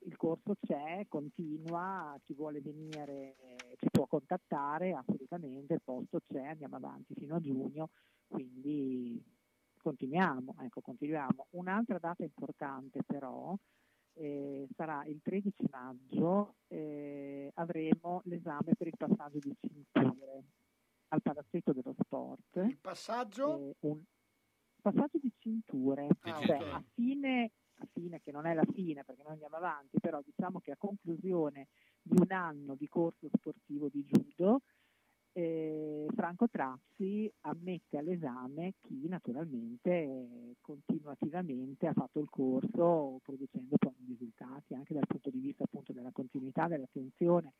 il 0.00 0.16
corso 0.16 0.54
c'è, 0.60 1.06
continua, 1.08 2.16
chi 2.22 2.32
vuole 2.34 2.60
venire 2.60 3.34
eh, 3.40 3.76
ci 3.76 3.88
può 3.90 4.06
contattare 4.06 4.92
assolutamente, 4.92 5.74
il 5.74 5.82
posto 5.82 6.20
c'è, 6.28 6.44
andiamo 6.44 6.76
avanti 6.76 7.14
fino 7.14 7.34
a 7.34 7.40
giugno, 7.40 7.90
quindi 8.28 9.20
continuiamo, 9.76 10.54
ecco, 10.60 10.80
continuiamo. 10.80 11.48
Un'altra 11.50 11.98
data 11.98 12.22
importante 12.22 13.02
però 13.04 13.56
eh, 14.18 14.66
sarà 14.74 15.04
il 15.06 15.20
13 15.22 15.64
maggio, 15.70 16.56
eh, 16.66 17.50
avremo 17.54 18.20
l'esame 18.24 18.74
per 18.76 18.88
il 18.88 18.96
passaggio 18.96 19.38
di 19.38 19.54
cinture 19.60 20.44
al 21.08 21.22
Palazzetto 21.22 21.72
dello 21.72 21.94
Sport. 21.98 22.56
Il 22.56 22.78
passaggio? 22.78 23.74
un 23.80 24.02
passaggio 24.82 25.18
di 25.18 25.32
cinture, 25.38 26.08
Di 26.08 26.30
cioè 26.30 26.34
cinture. 26.38 26.70
a 26.70 26.84
fine, 26.94 27.50
a 27.76 27.86
fine 27.92 28.20
che 28.20 28.32
non 28.32 28.46
è 28.46 28.54
la 28.54 28.66
fine 28.72 29.04
perché 29.04 29.22
noi 29.22 29.32
andiamo 29.32 29.56
avanti, 29.56 29.98
però 30.00 30.20
diciamo 30.20 30.60
che 30.60 30.72
a 30.72 30.76
conclusione 30.76 31.68
di 32.02 32.18
un 32.18 32.32
anno 32.32 32.74
di 32.74 32.88
corso 32.88 33.28
sportivo 33.32 33.88
di 33.88 34.04
judo, 34.04 34.62
eh, 35.38 36.06
Franco 36.16 36.48
Trazzi 36.48 37.30
ammette 37.42 37.96
all'esame 37.96 38.74
chi 38.80 39.06
naturalmente 39.06 39.90
eh, 39.90 40.56
continuativamente 40.60 41.86
ha 41.86 41.92
fatto 41.92 42.18
il 42.18 42.28
corso 42.28 43.20
producendo 43.22 43.76
poi 43.78 43.94
i 44.00 44.06
risultati 44.08 44.74
anche 44.74 44.94
dal 44.94 45.06
punto 45.06 45.30
di 45.30 45.38
vista 45.38 45.62
appunto 45.62 45.92
della 45.92 46.10
continuità, 46.10 46.66
dell'attenzione. 46.66 47.52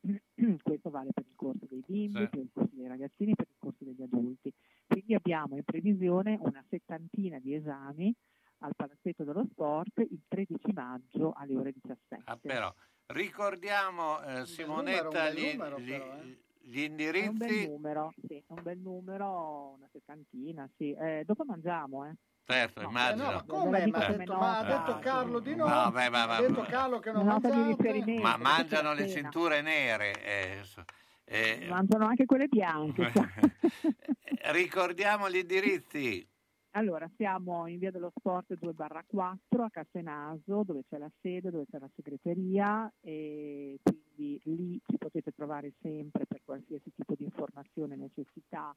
Questo 0.62 0.88
vale 0.90 1.10
per 1.12 1.24
il 1.28 1.34
corso 1.34 1.66
dei 1.68 1.82
bimbi, 1.86 2.20
Sì. 2.20 2.28
per 2.28 2.38
il 2.40 2.50
corso 2.52 2.74
dei 2.74 2.86
ragazzini, 2.86 3.34
per 3.34 3.46
il 3.48 3.56
corso 3.58 3.84
degli 3.84 4.02
adulti. 4.02 4.52
Quindi 4.86 5.14
abbiamo 5.14 5.56
in 5.56 5.64
previsione 5.64 6.38
una 6.40 6.64
settantina 6.70 7.38
di 7.38 7.54
esami 7.54 8.14
al 8.60 8.74
Palazzetto 8.74 9.24
dello 9.24 9.46
Sport 9.50 9.98
il 9.98 10.22
13 10.26 10.72
maggio 10.72 11.32
alle 11.32 11.54
ore 11.56 11.72
17. 11.72 12.22
Ah, 12.24 12.38
però, 12.38 12.72
ricordiamo, 13.06 14.22
eh, 14.22 14.46
Simonetta, 14.46 15.02
numero, 15.30 15.32
gli, 15.38 15.50
numero, 15.52 15.78
gli- 15.78 15.88
però, 15.90 16.20
eh. 16.22 16.44
Gli 16.68 16.80
È 16.80 16.86
un 16.86 16.96
bel 16.98 17.48
indirizzi. 17.48 17.68
numero, 17.68 18.12
sì, 18.26 18.42
un 18.48 18.62
bel 18.62 18.78
numero, 18.78 19.74
una 19.76 19.88
settantina, 19.92 20.68
sì. 20.76 20.92
Eh, 20.92 21.22
dopo 21.24 21.44
mangiamo, 21.44 22.06
eh. 22.06 22.14
Certo, 22.44 22.80
No, 22.82 22.88
immagino. 22.88 23.28
eh 23.28 23.32
no, 23.32 23.44
Come? 23.46 23.86
Ma 23.86 24.06
detto, 24.06 24.34
ma 24.34 24.58
ha 24.58 24.64
detto 24.64 24.92
Ah, 24.92 24.98
Carlo 24.98 25.38
di 25.40 25.54
no. 25.54 25.66
No, 25.66 25.90
beh, 25.90 26.08
ma- 26.10 26.22
ha 26.22 26.26
ma- 26.26 26.40
detto 26.40 26.62
Carlo 26.62 26.98
che 27.00 27.10
non 27.12 27.24
mangiate. 27.26 28.04
Ma 28.20 28.36
mangiano 28.36 28.92
le 28.94 29.08
cinture 29.08 29.62
nere. 29.62 30.22
eh, 30.22 30.62
eh, 31.24 31.66
Mangiano 31.68 32.06
anche 32.06 32.24
quelle 32.24 32.46
bianche. 32.46 33.10
sai. 33.12 33.32
ricordiamo 34.52 35.30
gli 35.30 35.36
indirizzi. 35.36 36.28
Allora, 36.76 37.10
siamo 37.16 37.66
in 37.68 37.78
via 37.78 37.90
dello 37.90 38.12
Sport 38.14 38.52
2 38.52 38.74
barra 38.74 39.02
4 39.06 39.64
a 39.64 39.70
Castenaso, 39.70 40.62
dove 40.62 40.82
c'è 40.86 40.98
la 40.98 41.10
sede, 41.22 41.50
dove 41.50 41.64
c'è 41.70 41.78
la 41.78 41.88
segreteria 41.94 42.92
e 43.00 43.80
quindi 43.82 44.38
lì 44.44 44.78
ci 44.86 44.98
potete 44.98 45.32
trovare 45.32 45.72
sempre 45.80 46.26
per 46.26 46.42
qualsiasi 46.44 46.92
tipo 46.94 47.14
di 47.14 47.24
informazione, 47.24 47.96
necessità, 47.96 48.76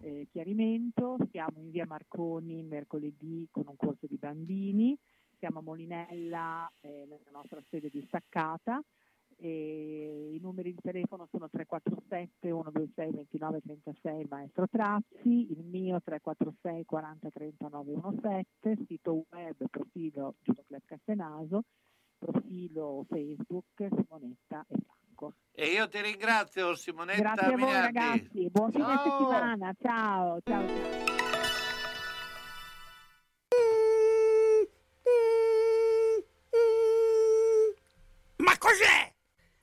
eh, 0.00 0.28
chiarimento. 0.30 1.16
Siamo 1.32 1.60
in 1.60 1.72
via 1.72 1.86
Marconi 1.86 2.62
mercoledì 2.62 3.48
con 3.50 3.64
un 3.66 3.74
corso 3.76 4.06
di 4.06 4.16
bambini, 4.16 4.96
siamo 5.36 5.58
a 5.58 5.62
Molinella 5.62 6.70
eh, 6.82 7.04
nella 7.08 7.30
nostra 7.32 7.60
sede 7.68 7.90
distaccata. 7.90 8.80
E 9.42 10.32
I 10.34 10.38
numeri 10.40 10.74
di 10.74 10.80
telefono 10.82 11.26
sono 11.30 11.48
347 11.48 12.48
126 12.48 13.10
29 13.10 13.60
36 13.62 14.26
Maestro 14.28 14.66
Trazzi, 14.68 15.50
il 15.50 15.64
mio 15.64 16.00
346 16.04 16.84
40 16.84 17.30
39 17.30 17.94
17, 17.94 18.84
sito 18.86 19.24
web 19.30 19.56
profilo 19.70 20.34
Giudo 20.42 20.62
Club 20.66 20.82
Castenaso, 20.84 21.62
profilo 22.18 23.06
Facebook 23.08 23.64
Simonetta 23.76 24.66
e 24.68 24.76
Franco. 24.84 25.34
E 25.52 25.66
io 25.68 25.88
ti 25.88 26.00
ringrazio, 26.02 26.74
Simonetta 26.74 27.22
Grazie 27.22 27.46
a 27.46 27.56
voi 27.56 27.66
Minardi. 27.66 27.98
ragazzi, 27.98 28.50
buon 28.50 28.70
fine 28.72 28.84
Ciao. 28.84 29.04
settimana, 29.04 29.74
ciao, 29.80 30.40
ciao. 30.44 31.19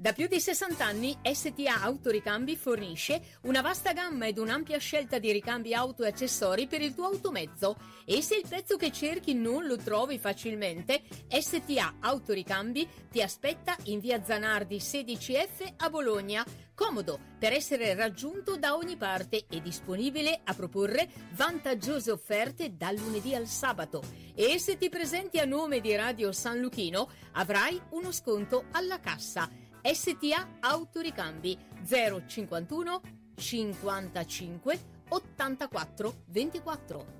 Da 0.00 0.14
più 0.14 0.28
di 0.28 0.40
60 0.40 0.82
anni 0.82 1.14
STA 1.30 1.82
Autoricambi 1.82 2.56
fornisce 2.56 3.36
una 3.42 3.60
vasta 3.60 3.92
gamma 3.92 4.26
ed 4.28 4.38
un'ampia 4.38 4.78
scelta 4.78 5.18
di 5.18 5.30
ricambi 5.30 5.74
auto 5.74 6.04
e 6.04 6.08
accessori 6.08 6.66
per 6.66 6.80
il 6.80 6.94
tuo 6.94 7.04
automezzo 7.04 7.76
e 8.06 8.22
se 8.22 8.36
il 8.36 8.46
pezzo 8.48 8.78
che 8.78 8.92
cerchi 8.92 9.34
non 9.34 9.66
lo 9.66 9.76
trovi 9.76 10.18
facilmente, 10.18 11.02
STA 11.28 11.96
Autoricambi 12.00 12.88
ti 13.10 13.20
aspetta 13.20 13.76
in 13.84 14.00
via 14.00 14.24
Zanardi 14.24 14.78
16F 14.78 15.74
a 15.76 15.90
Bologna, 15.90 16.46
comodo 16.74 17.18
per 17.38 17.52
essere 17.52 17.92
raggiunto 17.92 18.56
da 18.56 18.76
ogni 18.76 18.96
parte 18.96 19.44
e 19.50 19.60
disponibile 19.60 20.40
a 20.44 20.54
proporre 20.54 21.10
vantaggiose 21.32 22.10
offerte 22.10 22.74
dal 22.74 22.96
lunedì 22.96 23.34
al 23.34 23.46
sabato. 23.46 24.02
E 24.34 24.58
se 24.58 24.78
ti 24.78 24.88
presenti 24.88 25.36
a 25.36 25.44
nome 25.44 25.80
di 25.80 25.94
Radio 25.94 26.32
San 26.32 26.58
Luchino 26.58 27.06
avrai 27.32 27.78
uno 27.90 28.10
sconto 28.12 28.64
alla 28.70 28.98
cassa. 28.98 29.68
STA 29.82 30.46
Autoricambi 30.60 31.58
051 31.82 33.00
55 33.36 34.78
84 35.08 36.14
24. 36.26 37.19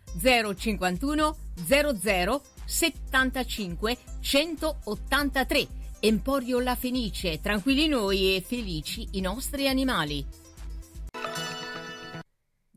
051 0.19 1.35
00 1.65 2.41
75 2.65 3.97
183. 4.19 5.67
Emporio 5.99 6.59
La 6.59 6.75
Fenice, 6.75 7.39
tranquilli 7.39 7.87
noi 7.87 8.35
e 8.35 8.41
felici 8.41 9.07
i 9.11 9.21
nostri 9.21 9.67
animali. 9.67 10.25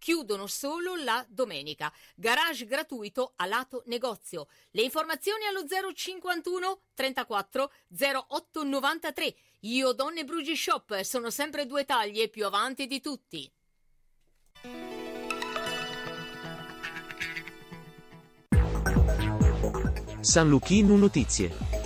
Chiudono 0.00 0.46
solo 0.46 0.96
la 0.96 1.22
domenica. 1.28 1.92
Garage 2.16 2.64
gratuito 2.64 3.34
a 3.36 3.44
lato 3.44 3.82
negozio. 3.84 4.48
Le 4.70 4.80
informazioni 4.80 5.44
allo 5.44 5.62
051 5.94 6.80
34 6.94 7.70
08 8.26 8.64
93. 8.64 9.34
Io 9.60 9.92
Donne 9.92 10.24
Brugi 10.24 10.56
Shop 10.56 11.02
sono 11.02 11.28
sempre 11.28 11.66
due 11.66 11.84
taglie 11.84 12.30
più 12.30 12.46
avanti 12.46 12.86
di 12.86 13.02
tutti. 13.02 13.52
San 20.20 20.48
Luchino 20.48 20.96
Notizie. 20.96 21.79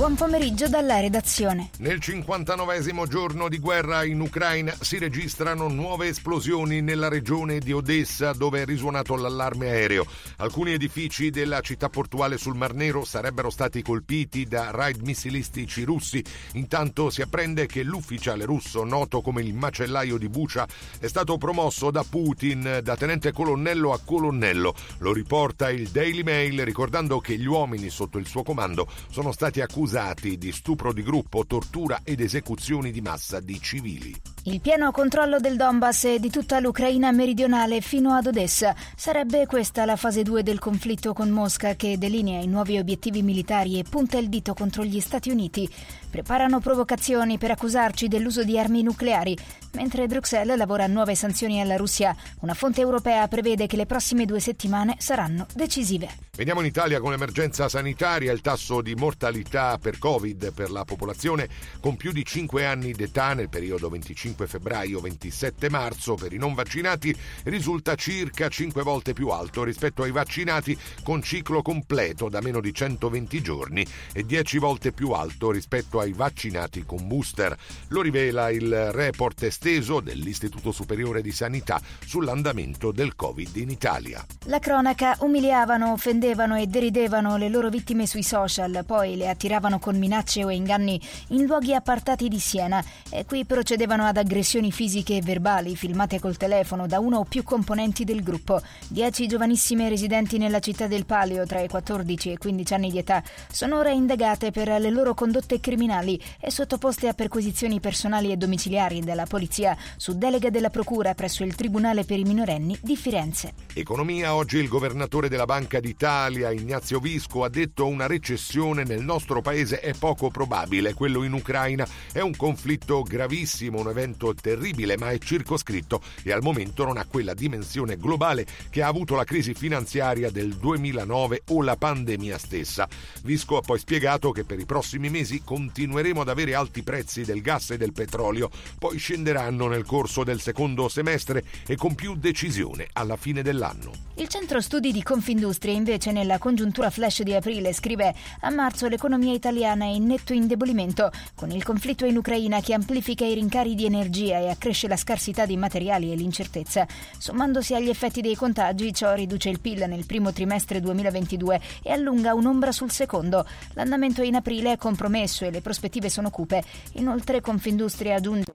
Buon 0.00 0.14
pomeriggio 0.14 0.66
dalla 0.66 0.98
redazione. 0.98 1.72
Nel 1.80 2.00
59 2.00 3.06
giorno 3.06 3.50
di 3.50 3.58
guerra 3.58 4.02
in 4.02 4.18
Ucraina 4.20 4.74
si 4.80 4.96
registrano 4.96 5.68
nuove 5.68 6.08
esplosioni 6.08 6.80
nella 6.80 7.08
regione 7.08 7.58
di 7.58 7.70
Odessa 7.70 8.32
dove 8.32 8.62
è 8.62 8.64
risuonato 8.64 9.14
l'allarme 9.14 9.68
aereo. 9.68 10.06
Alcuni 10.38 10.72
edifici 10.72 11.28
della 11.28 11.60
città 11.60 11.90
portuale 11.90 12.38
sul 12.38 12.54
Mar 12.54 12.72
Nero 12.72 13.04
sarebbero 13.04 13.50
stati 13.50 13.82
colpiti 13.82 14.46
da 14.46 14.70
raid 14.70 15.02
missilistici 15.02 15.82
russi. 15.82 16.24
Intanto 16.54 17.10
si 17.10 17.20
apprende 17.20 17.66
che 17.66 17.82
l'ufficiale 17.82 18.46
russo 18.46 18.84
noto 18.84 19.20
come 19.20 19.42
il 19.42 19.52
macellaio 19.52 20.16
di 20.16 20.30
Bucia 20.30 20.66
è 20.98 21.08
stato 21.08 21.36
promosso 21.36 21.90
da 21.90 22.06
Putin 22.08 22.80
da 22.82 22.96
tenente 22.96 23.32
colonnello 23.32 23.92
a 23.92 24.00
colonnello. 24.02 24.74
Lo 25.00 25.12
riporta 25.12 25.68
il 25.68 25.90
Daily 25.90 26.22
Mail 26.22 26.64
ricordando 26.64 27.20
che 27.20 27.36
gli 27.36 27.44
uomini 27.44 27.90
sotto 27.90 28.16
il 28.16 28.26
suo 28.26 28.42
comando 28.42 28.88
sono 29.10 29.30
stati 29.30 29.60
accusati 29.60 29.88
di 30.38 30.52
stupro 30.52 30.92
di 30.92 31.02
gruppo, 31.02 31.44
tortura 31.46 32.02
ed 32.04 32.20
esecuzioni 32.20 32.92
di 32.92 33.00
massa 33.00 33.40
di 33.40 33.60
civili. 33.60 34.14
Il 34.44 34.62
pieno 34.62 34.90
controllo 34.90 35.38
del 35.38 35.56
Donbass 35.56 36.04
e 36.04 36.18
di 36.18 36.30
tutta 36.30 36.60
l'Ucraina 36.60 37.12
meridionale 37.12 37.82
fino 37.82 38.14
ad 38.14 38.26
Odessa. 38.26 38.74
Sarebbe 38.96 39.44
questa 39.44 39.84
la 39.84 39.96
fase 39.96 40.22
2 40.22 40.42
del 40.42 40.58
conflitto 40.58 41.12
con 41.12 41.28
Mosca 41.28 41.74
che 41.74 41.98
delinea 41.98 42.40
i 42.40 42.46
nuovi 42.46 42.78
obiettivi 42.78 43.22
militari 43.22 43.78
e 43.78 43.84
punta 43.86 44.16
il 44.16 44.30
dito 44.30 44.54
contro 44.54 44.82
gli 44.82 44.98
Stati 45.00 45.28
Uniti. 45.28 45.68
Preparano 46.10 46.58
provocazioni 46.58 47.36
per 47.36 47.50
accusarci 47.50 48.08
dell'uso 48.08 48.42
di 48.42 48.58
armi 48.58 48.82
nucleari, 48.82 49.36
mentre 49.72 50.06
Bruxelles 50.06 50.56
lavora 50.56 50.84
a 50.84 50.88
nuove 50.88 51.14
sanzioni 51.14 51.60
alla 51.60 51.76
Russia. 51.76 52.16
Una 52.40 52.54
fonte 52.54 52.80
europea 52.80 53.28
prevede 53.28 53.66
che 53.66 53.76
le 53.76 53.86
prossime 53.86 54.24
due 54.24 54.40
settimane 54.40 54.96
saranno 54.98 55.46
decisive. 55.54 56.08
Veniamo 56.34 56.60
in 56.60 56.66
Italia 56.66 56.98
con 57.00 57.10
l'emergenza 57.10 57.68
sanitaria. 57.68 58.32
Il 58.32 58.40
tasso 58.40 58.80
di 58.80 58.94
mortalità 58.94 59.76
per 59.76 59.98
Covid 59.98 60.52
per 60.54 60.70
la 60.70 60.84
popolazione 60.84 61.48
con 61.78 61.96
più 61.96 62.10
di 62.10 62.24
5 62.24 62.64
anni 62.64 62.92
d'età 62.92 63.34
nel 63.34 63.50
periodo 63.50 63.90
25 63.90 64.29
febbraio-27 64.36 65.70
marzo 65.70 66.14
per 66.14 66.32
i 66.32 66.38
non 66.38 66.54
vaccinati 66.54 67.14
risulta 67.44 67.94
circa 67.94 68.48
5 68.48 68.82
volte 68.82 69.12
più 69.12 69.28
alto 69.28 69.64
rispetto 69.64 70.02
ai 70.02 70.10
vaccinati 70.10 70.78
con 71.02 71.22
ciclo 71.22 71.62
completo 71.62 72.28
da 72.28 72.40
meno 72.40 72.60
di 72.60 72.72
120 72.72 73.42
giorni 73.42 73.86
e 74.12 74.24
10 74.24 74.58
volte 74.58 74.92
più 74.92 75.10
alto 75.10 75.50
rispetto 75.50 76.00
ai 76.00 76.12
vaccinati 76.12 76.84
con 76.84 77.06
booster. 77.06 77.56
Lo 77.88 78.02
rivela 78.02 78.50
il 78.50 78.92
report 78.92 79.42
esteso 79.42 80.00
dell'Istituto 80.00 80.72
Superiore 80.72 81.22
di 81.22 81.32
Sanità 81.32 81.80
sull'andamento 82.04 82.92
del 82.92 83.14
Covid 83.16 83.56
in 83.56 83.70
Italia. 83.70 84.24
La 84.46 84.58
cronaca 84.58 85.16
umiliavano, 85.20 85.92
offendevano 85.92 86.56
e 86.56 86.66
deridevano 86.66 87.36
le 87.36 87.48
loro 87.48 87.68
vittime 87.68 88.06
sui 88.06 88.22
social, 88.22 88.84
poi 88.86 89.16
le 89.16 89.28
attiravano 89.28 89.78
con 89.78 89.98
minacce 89.98 90.44
o 90.44 90.50
inganni 90.50 91.00
in 91.28 91.44
luoghi 91.44 91.74
appartati 91.74 92.28
di 92.28 92.38
Siena 92.38 92.84
e 93.10 93.24
qui 93.24 93.44
procedevano 93.44 94.04
ad 94.04 94.16
aggressioni 94.20 94.70
fisiche 94.70 95.16
e 95.16 95.22
verbali 95.22 95.76
filmate 95.76 96.20
col 96.20 96.36
telefono 96.36 96.86
da 96.86 97.00
uno 97.00 97.18
o 97.18 97.24
più 97.24 97.42
componenti 97.42 98.04
del 98.04 98.22
gruppo. 98.22 98.60
Dieci 98.88 99.26
giovanissime 99.26 99.88
residenti 99.88 100.38
nella 100.38 100.60
città 100.60 100.86
del 100.86 101.06
Palio 101.06 101.44
tra 101.46 101.60
i 101.60 101.68
14 101.68 102.32
e 102.32 102.38
15 102.38 102.74
anni 102.74 102.90
di 102.90 102.98
età 102.98 103.22
sono 103.50 103.78
ora 103.78 103.90
indagate 103.90 104.50
per 104.50 104.68
le 104.68 104.90
loro 104.90 105.14
condotte 105.14 105.60
criminali 105.60 106.20
e 106.38 106.50
sottoposte 106.50 107.08
a 107.08 107.14
perquisizioni 107.14 107.80
personali 107.80 108.30
e 108.30 108.36
domiciliari 108.36 109.00
della 109.00 109.26
polizia 109.26 109.76
su 109.96 110.16
delega 110.16 110.50
della 110.50 110.70
procura 110.70 111.14
presso 111.14 111.42
il 111.42 111.54
Tribunale 111.54 112.04
per 112.04 112.18
i 112.18 112.24
minorenni 112.24 112.78
di 112.80 112.96
Firenze. 112.96 113.54
Economia, 113.74 114.34
oggi 114.34 114.58
il 114.58 114.68
governatore 114.68 115.28
della 115.28 115.46
Banca 115.46 115.80
d'Italia, 115.80 116.50
Ignazio 116.50 117.00
Visco, 117.00 117.44
ha 117.44 117.48
detto 117.48 117.86
una 117.86 118.06
recessione 118.06 118.84
nel 118.84 119.02
nostro 119.02 119.40
paese 119.40 119.80
è 119.80 119.94
poco 119.94 120.30
probabile. 120.30 120.94
Quello 120.94 121.22
in 121.22 121.32
Ucraina 121.32 121.86
è 122.12 122.20
un 122.20 122.36
conflitto 122.36 123.02
gravissimo, 123.02 123.80
un 123.80 123.88
evento 123.88 124.09
terribile, 124.16 124.96
ma 124.96 125.10
è 125.10 125.18
circoscritto 125.18 126.00
e 126.22 126.32
al 126.32 126.42
momento 126.42 126.84
non 126.84 126.96
ha 126.96 127.04
quella 127.04 127.34
dimensione 127.34 127.96
globale 127.96 128.46
che 128.70 128.82
ha 128.82 128.88
avuto 128.88 129.14
la 129.14 129.24
crisi 129.24 129.54
finanziaria 129.54 130.30
del 130.30 130.54
2009 130.54 131.42
o 131.48 131.62
la 131.62 131.76
pandemia 131.76 132.38
stessa. 132.38 132.88
Visco 133.22 133.56
ha 133.56 133.60
poi 133.60 133.78
spiegato 133.78 134.30
che 134.32 134.44
per 134.44 134.58
i 134.58 134.66
prossimi 134.66 135.10
mesi 135.10 135.42
continueremo 135.44 136.20
ad 136.20 136.28
avere 136.28 136.54
alti 136.54 136.82
prezzi 136.82 137.24
del 137.24 137.40
gas 137.40 137.70
e 137.70 137.76
del 137.76 137.92
petrolio, 137.92 138.50
poi 138.78 138.98
scenderanno 138.98 139.68
nel 139.68 139.84
corso 139.84 140.24
del 140.24 140.40
secondo 140.40 140.88
semestre 140.88 141.44
e 141.66 141.76
con 141.76 141.94
più 141.94 142.16
decisione 142.16 142.88
alla 142.92 143.16
fine 143.16 143.42
dell'anno. 143.42 144.08
Il 144.14 144.28
centro 144.28 144.60
studi 144.60 144.92
di 144.92 145.02
Confindustria 145.02 145.72
invece 145.72 146.12
nella 146.12 146.38
congiuntura 146.38 146.90
flash 146.90 147.22
di 147.22 147.34
aprile 147.34 147.72
scrive 147.72 148.14
a 148.40 148.50
marzo 148.50 148.86
l'economia 148.86 149.32
italiana 149.32 149.84
è 149.84 149.88
in 149.88 150.06
netto 150.06 150.32
indebolimento 150.32 151.10
con 151.34 151.50
il 151.50 151.64
conflitto 151.64 152.04
in 152.04 152.16
Ucraina 152.16 152.60
che 152.60 152.74
amplifica 152.74 153.24
i 153.24 153.34
rincari 153.34 153.74
di 153.74 153.86
energia 153.86 153.99
e 154.40 154.48
accresce 154.48 154.88
la 154.88 154.96
scarsità 154.96 155.46
di 155.46 155.56
materiali 155.56 156.12
e 156.12 156.16
l'incertezza. 156.16 156.86
Sommandosi 157.18 157.74
agli 157.74 157.88
effetti 157.88 158.20
dei 158.20 158.34
contagi 158.34 158.92
ciò 158.92 159.14
riduce 159.14 159.48
il 159.48 159.60
PIL 159.60 159.84
nel 159.88 160.06
primo 160.06 160.32
trimestre 160.32 160.80
2022 160.80 161.60
e 161.82 161.90
allunga 161.92 162.34
un'ombra 162.34 162.72
sul 162.72 162.90
secondo. 162.90 163.46
L'andamento 163.74 164.22
in 164.22 164.34
aprile 164.34 164.72
è 164.72 164.76
compromesso 164.76 165.44
e 165.44 165.50
le 165.50 165.60
prospettive 165.60 166.08
sono 166.08 166.30
cupe. 166.30 166.62
Inoltre 166.94 167.40
Confindustria 167.40 168.16
aggiunge 168.16 168.54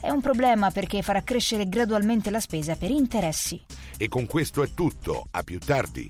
è 0.00 0.08
un 0.08 0.22
problema 0.22 0.70
perché 0.70 1.02
farà 1.02 1.22
crescere 1.22 1.68
gradualmente 1.68 2.30
la 2.30 2.40
spesa 2.40 2.76
per 2.76 2.90
interessi. 2.90 3.62
E 3.98 4.08
con 4.08 4.24
questo 4.24 4.62
è 4.62 4.70
tutto, 4.72 5.26
a 5.32 5.42
più 5.42 5.58
tardi. 5.58 6.08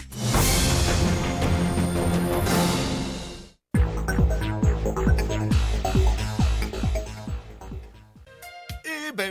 E 9.11 9.13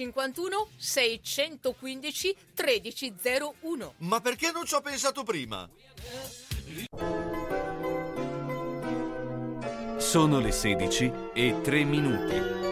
051 0.00 0.68
615 0.76 2.36
1301. 2.54 3.94
Ma 3.98 4.20
perché 4.20 4.50
non 4.52 4.66
ci 4.66 4.74
ho 4.74 4.80
pensato 4.82 5.22
prima? 5.22 5.66
Sono 9.96 10.38
le 10.38 10.52
16 10.52 11.12
e 11.32 11.60
3 11.62 11.84
minuti. 11.84 12.64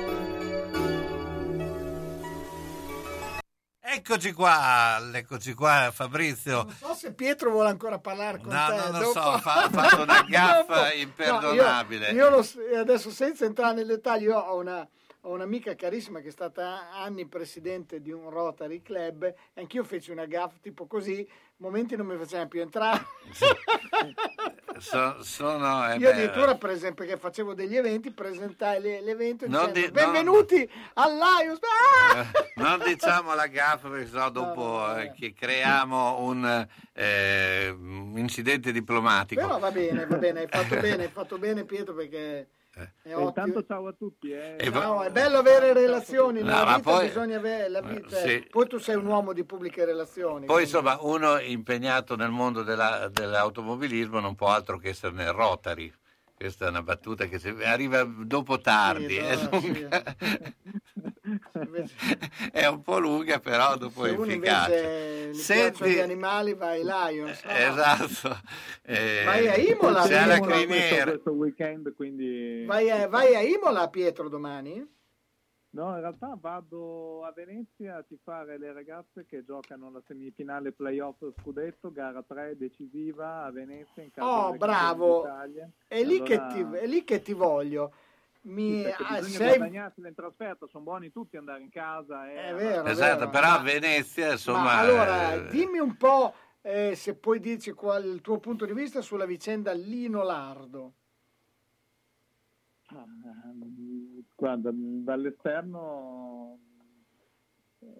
Eccoci 3.80 4.32
qua, 4.32 5.00
eccoci 5.14 5.54
qua 5.54 5.90
Fabrizio. 5.94 6.64
Non 6.64 6.74
so 6.78 6.94
se 6.94 7.14
Pietro 7.14 7.50
vuole 7.52 7.70
ancora 7.70 7.98
parlare 7.98 8.38
con 8.38 8.52
No, 8.52 8.66
te. 8.68 8.74
non 8.76 8.90
lo 8.92 8.98
dopo- 8.98 9.12
so, 9.12 9.38
fa- 9.38 9.62
ha 9.62 9.70
fatto 9.70 10.02
una 10.02 10.22
gaffa 10.28 10.92
imperdonabile. 10.92 12.12
No, 12.12 12.18
io, 12.18 12.24
io 12.24 12.30
lo 12.74 12.80
adesso 12.80 13.10
senza 13.10 13.46
entrare 13.46 13.74
nel 13.76 13.86
dettaglio, 13.86 14.30
io 14.32 14.38
ho 14.38 14.56
una, 14.58 14.86
ho 15.26 15.30
un'amica 15.32 15.74
carissima 15.74 16.20
che 16.20 16.28
è 16.28 16.30
stata 16.30 16.90
anni 16.92 17.26
presidente 17.26 18.00
di 18.00 18.10
un 18.12 18.28
Rotary 18.30 18.82
Club 18.82 19.22
e 19.24 19.60
anch'io 19.60 19.82
feci 19.84 20.10
una 20.10 20.26
gaffa 20.26 20.56
tipo 20.60 20.86
così, 20.86 21.26
momenti 21.58 21.96
non 21.96 22.06
mi 22.06 22.16
facevano 22.16 22.48
più 22.48 22.60
entrare. 22.60 23.02
So- 24.76 25.22
sono, 25.22 25.88
eh 25.88 25.98
Io 25.98 26.10
addirittura, 26.10 26.56
per 26.56 26.70
esempio, 26.70 27.04
che 27.04 27.16
facevo 27.16 27.54
degli 27.54 27.76
eventi, 27.76 28.10
presentai 28.10 28.80
le- 28.80 29.00
l'evento 29.02 29.46
Non 29.46 29.70
dicendo 29.72 29.72
di- 29.78 29.84
non- 30.02 30.12
benvenuti 30.12 30.70
all'Ios. 30.94 31.58
Ah! 31.62 32.22
Eh, 32.56 32.60
non 32.60 32.80
diciamo 32.84 33.34
la 33.34 33.46
gaffa 33.46 33.88
perché 33.88 34.06
sennò 34.08 34.30
dopo 34.30 34.96
eh, 34.96 35.12
che 35.12 35.32
creiamo 35.32 36.20
un 36.20 36.66
eh, 36.92 37.68
un 37.70 38.14
incidente 38.16 38.72
diplomatico. 38.72 39.40
Però 39.40 39.58
va 39.58 39.70
bene, 39.70 40.06
va 40.06 40.16
bene, 40.16 40.40
hai 40.40 40.48
fatto 40.48 40.76
bene, 40.80 41.04
hai 41.04 41.10
fatto 41.10 41.38
bene 41.38 41.64
Pietro 41.64 41.94
perché 41.94 42.48
è 42.74 42.88
E 43.08 43.14
ottimo. 43.14 43.28
intanto 43.28 43.64
ciao 43.64 43.86
a 43.86 43.92
tutti. 43.92 44.30
Eh. 44.30 44.56
E 44.58 44.70
va- 44.70 44.84
No, 44.84 45.02
è 45.02 45.10
bello 45.10 45.38
avere 45.38 45.72
relazioni, 45.72 46.40
No, 46.40 46.46
nella 46.46 46.64
ma 46.64 46.76
vita 46.76 46.90
poi- 46.90 47.06
bisogna 47.06 47.36
avere 47.38 47.68
la 47.68 47.80
vita. 47.82 48.16
sì. 48.16 48.46
Poi 48.50 48.66
tu 48.66 48.78
sei 48.78 48.96
un 48.96 49.06
uomo 49.06 49.32
di 49.32 49.44
pubbliche 49.44 49.84
relazioni. 49.84 50.46
Poi 50.46 50.56
quindi- 50.56 50.62
insomma 50.64 50.98
uno 51.00 51.38
impegnato 51.40 52.16
nel 52.16 52.30
mondo 52.30 52.62
della- 52.62 53.08
dell'automobilismo 53.08 54.20
non 54.20 54.34
può 54.34 54.48
altro 54.48 54.78
che 54.78 54.88
essere 54.90 55.12
nel 55.14 55.32
Rotary. 55.32 55.92
Questa 56.36 56.66
è 56.66 56.68
una 56.68 56.82
battuta 56.82 57.26
che 57.26 57.38
arriva 57.64 58.02
dopo 58.04 58.58
tardi, 58.60 59.14
Sì, 59.14 59.20
no, 59.20 59.48
lunga. 59.88 60.02
è 62.52 62.66
un 62.66 62.82
po' 62.82 62.98
lunga 62.98 63.38
però 63.40 63.76
dopo 63.76 64.04
Se 64.04 64.10
è 64.14 64.20
efficace. 64.20 65.34
Senti- 65.34 65.90
gli 65.90 65.98
animali 65.98 66.54
vai 66.54 66.82
Lions. 66.82 67.42
no? 67.44 67.50
Esatto. 67.50 68.38
Eh, 68.82 69.22
Vai 69.24 69.48
a 69.48 69.56
Imola, 69.56 70.02
c'è 70.02 70.26
la 70.26 70.36
Imola, 70.36 70.52
criniera. 70.56 71.10
questo 71.12 71.30
weekend, 71.32 71.94
quindi... 71.94 72.64
Vai, 72.66 72.90
a, 72.90 73.08
vai 73.08 73.34
a 73.34 73.40
Imola 73.40 73.88
Pietro 73.88 74.28
domani? 74.28 74.92
No, 75.70 75.88
in 75.94 76.00
realtà 76.00 76.36
vado 76.40 77.24
a 77.24 77.32
Venezia 77.32 77.96
a 77.96 78.02
tifare 78.04 78.58
le 78.58 78.72
ragazze 78.72 79.24
che 79.26 79.42
giocano 79.44 79.90
la 79.90 80.00
semifinale 80.06 80.70
playoff 80.70 81.16
scudetto, 81.40 81.90
gara 81.90 82.22
3 82.22 82.56
decisiva 82.56 83.42
a 83.42 83.50
Venezia 83.50 84.04
in 84.04 84.12
casa 84.12 84.28
Oh, 84.46 84.52
bravo. 84.52 85.26
È 85.88 86.00
lì, 86.04 86.18
Allora- 86.18 86.46
che 86.48 86.54
ti, 86.54 86.76
è 86.78 86.86
lì 86.86 87.02
che 87.02 87.22
ti 87.22 87.32
voglio. 87.32 87.92
Mi, 88.44 88.82
Perché 88.82 89.02
ah, 89.04 89.22
sei- 89.22 89.56
guadagnarsela 89.56 90.08
in 90.08 90.14
trasferta, 90.14 90.66
sono 90.66 90.84
buoni 90.84 91.10
tutti 91.10 91.36
andare 91.38 91.62
in 91.62 91.70
casa. 91.70 92.30
eh. 92.30 92.50
È 92.50 92.54
vero, 92.54 92.84
è 92.84 92.90
Esatto, 92.90 93.18
vero. 93.20 93.30
però 93.30 93.48
a 93.52 93.62
Venezia 93.62 94.32
insomma... 94.32 94.62
Ma 94.64 94.78
allora, 94.80 95.32
eh, 95.34 95.46
dimmi 95.48 95.78
un 95.78 95.96
po' 95.96 96.34
eh, 96.60 96.94
se 96.94 97.14
puoi 97.14 97.40
dirci 97.40 97.72
qual 97.72 98.04
il 98.04 98.20
tuo 98.20 98.38
punto 98.40 98.66
di 98.66 98.74
vista 98.74 99.00
sulla 99.00 99.24
vicenda 99.24 99.72
Lino 99.72 100.22
Lardo. 100.22 100.92
Ah, 102.88 103.04
Guarda, 104.34 104.70
dall'esterno 104.74 106.58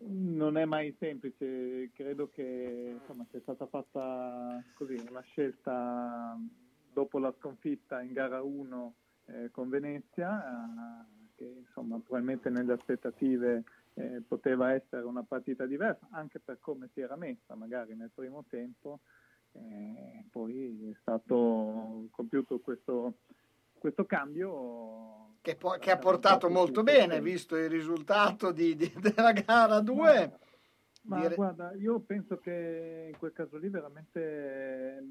non 0.00 0.56
è 0.58 0.64
mai 0.66 0.94
semplice, 0.98 1.90
credo 1.94 2.28
che 2.30 2.96
insomma, 3.00 3.24
sia 3.30 3.40
stata 3.40 3.66
fatta 3.66 4.62
così 4.74 4.94
una 5.08 5.20
scelta 5.22 6.38
dopo 6.92 7.18
la 7.18 7.32
sconfitta 7.38 8.02
in 8.02 8.12
gara 8.12 8.42
1 8.42 8.94
eh, 9.26 9.50
con 9.50 9.68
Venezia, 9.68 10.42
eh, 10.42 11.32
che 11.36 11.44
insomma 11.66 11.98
probabilmente 11.98 12.50
nelle 12.50 12.72
aspettative 12.74 13.64
eh, 13.94 14.22
poteva 14.26 14.72
essere 14.72 15.02
una 15.02 15.22
partita 15.22 15.66
diversa, 15.66 16.06
anche 16.10 16.40
per 16.40 16.58
come 16.60 16.88
si 16.92 17.00
era 17.00 17.16
messa 17.16 17.54
magari 17.54 17.94
nel 17.94 18.10
primo 18.14 18.44
tempo, 18.48 19.00
eh, 19.52 20.24
poi 20.30 20.90
è 20.90 20.96
stato 21.00 22.08
compiuto 22.10 22.58
questo, 22.60 23.18
questo 23.78 24.04
cambio 24.04 25.36
Che, 25.40 25.56
po- 25.56 25.76
che 25.78 25.90
ha 25.90 25.98
portato 25.98 26.48
molto 26.50 26.82
bene, 26.82 27.20
visto 27.20 27.56
il 27.56 27.68
risultato 27.68 28.50
di- 28.50 28.74
di- 28.74 28.92
della 29.00 29.32
gara 29.32 29.80
2. 29.80 30.38
Ma 31.02 31.20
Dire- 31.20 31.34
guarda, 31.34 31.72
io 31.74 32.00
penso 32.00 32.38
che 32.38 33.10
in 33.12 33.18
quel 33.18 33.32
caso 33.32 33.58
lì 33.58 33.68
veramente 33.68 35.04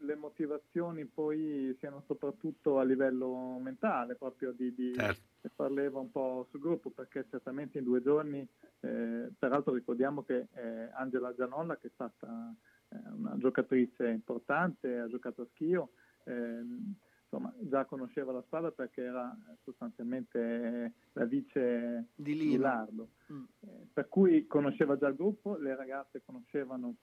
le 0.00 0.14
motivazioni 0.14 1.04
poi 1.04 1.74
siano 1.78 2.02
soprattutto 2.06 2.78
a 2.78 2.84
livello 2.84 3.58
mentale, 3.60 4.14
proprio 4.14 4.52
di, 4.52 4.74
di 4.74 4.94
Certo. 4.94 5.50
parleva 5.54 5.98
un 5.98 6.10
po' 6.10 6.46
sul 6.50 6.60
gruppo, 6.60 6.90
perché 6.90 7.26
certamente 7.30 7.78
in 7.78 7.84
due 7.84 8.02
giorni, 8.02 8.46
eh, 8.80 9.30
peraltro 9.38 9.72
ricordiamo 9.74 10.22
che 10.22 10.48
eh, 10.52 10.90
Angela 10.92 11.34
Gianolla, 11.34 11.76
che 11.76 11.88
è 11.88 11.90
stata 11.94 12.54
eh, 12.88 12.96
una 13.16 13.36
giocatrice 13.38 14.08
importante, 14.08 14.98
ha 14.98 15.08
giocato 15.08 15.42
a 15.42 15.46
schio, 15.52 15.90
ehm, 16.24 16.94
insomma 17.28 17.52
già 17.58 17.84
conosceva 17.84 18.32
la 18.32 18.42
squadra 18.42 18.70
perché 18.70 19.02
era 19.02 19.36
sostanzialmente 19.64 20.92
la 21.12 21.24
vice 21.24 22.06
Di 22.14 22.34
di. 22.34 22.56
Lardo. 22.56 23.08
Mm. 23.32 23.44
Eh, 23.60 23.86
per 23.92 24.08
cui 24.08 24.46
conosceva 24.46 24.96
già 24.96 25.08
il 25.08 25.16
gruppo, 25.16 25.56
le 25.56 25.74
ragazze 25.74 26.22
conoscevano 26.24 26.94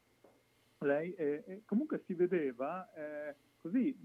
lei 0.83 1.13
e, 1.13 1.43
e 1.45 1.61
comunque 1.65 2.03
si 2.05 2.13
vedeva 2.13 2.91
eh, 2.93 3.35
così 3.57 3.97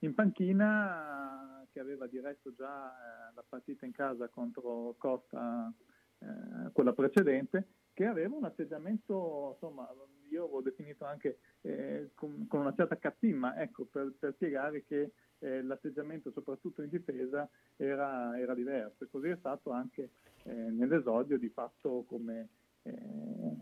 in 0.00 0.14
panchina 0.14 1.66
che 1.72 1.80
aveva 1.80 2.06
diretto 2.06 2.54
già 2.54 2.90
eh, 2.90 3.34
la 3.34 3.44
partita 3.48 3.84
in 3.84 3.92
casa 3.92 4.28
contro 4.28 4.94
Costa, 4.98 5.72
eh, 6.18 6.70
quella 6.72 6.92
precedente, 6.92 7.68
che 7.92 8.06
aveva 8.06 8.36
un 8.36 8.44
atteggiamento, 8.44 9.52
insomma, 9.54 9.88
io 10.30 10.44
avevo 10.44 10.60
definito 10.60 11.04
anche 11.04 11.38
eh, 11.62 12.10
con, 12.14 12.46
con 12.46 12.60
una 12.60 12.74
certa 12.74 12.96
cattima, 12.96 13.60
ecco, 13.60 13.84
per, 13.86 14.12
per 14.18 14.34
spiegare 14.34 14.84
che 14.84 15.12
eh, 15.38 15.62
l'atteggiamento, 15.62 16.30
soprattutto 16.32 16.82
in 16.82 16.90
difesa, 16.90 17.48
era, 17.76 18.38
era 18.38 18.54
diverso. 18.54 19.04
E 19.04 19.08
così 19.10 19.28
è 19.28 19.36
stato 19.36 19.70
anche 19.70 20.10
eh, 20.44 20.52
nell'esordio 20.52 21.38
di 21.38 21.48
fatto 21.48 22.04
come 22.06 22.48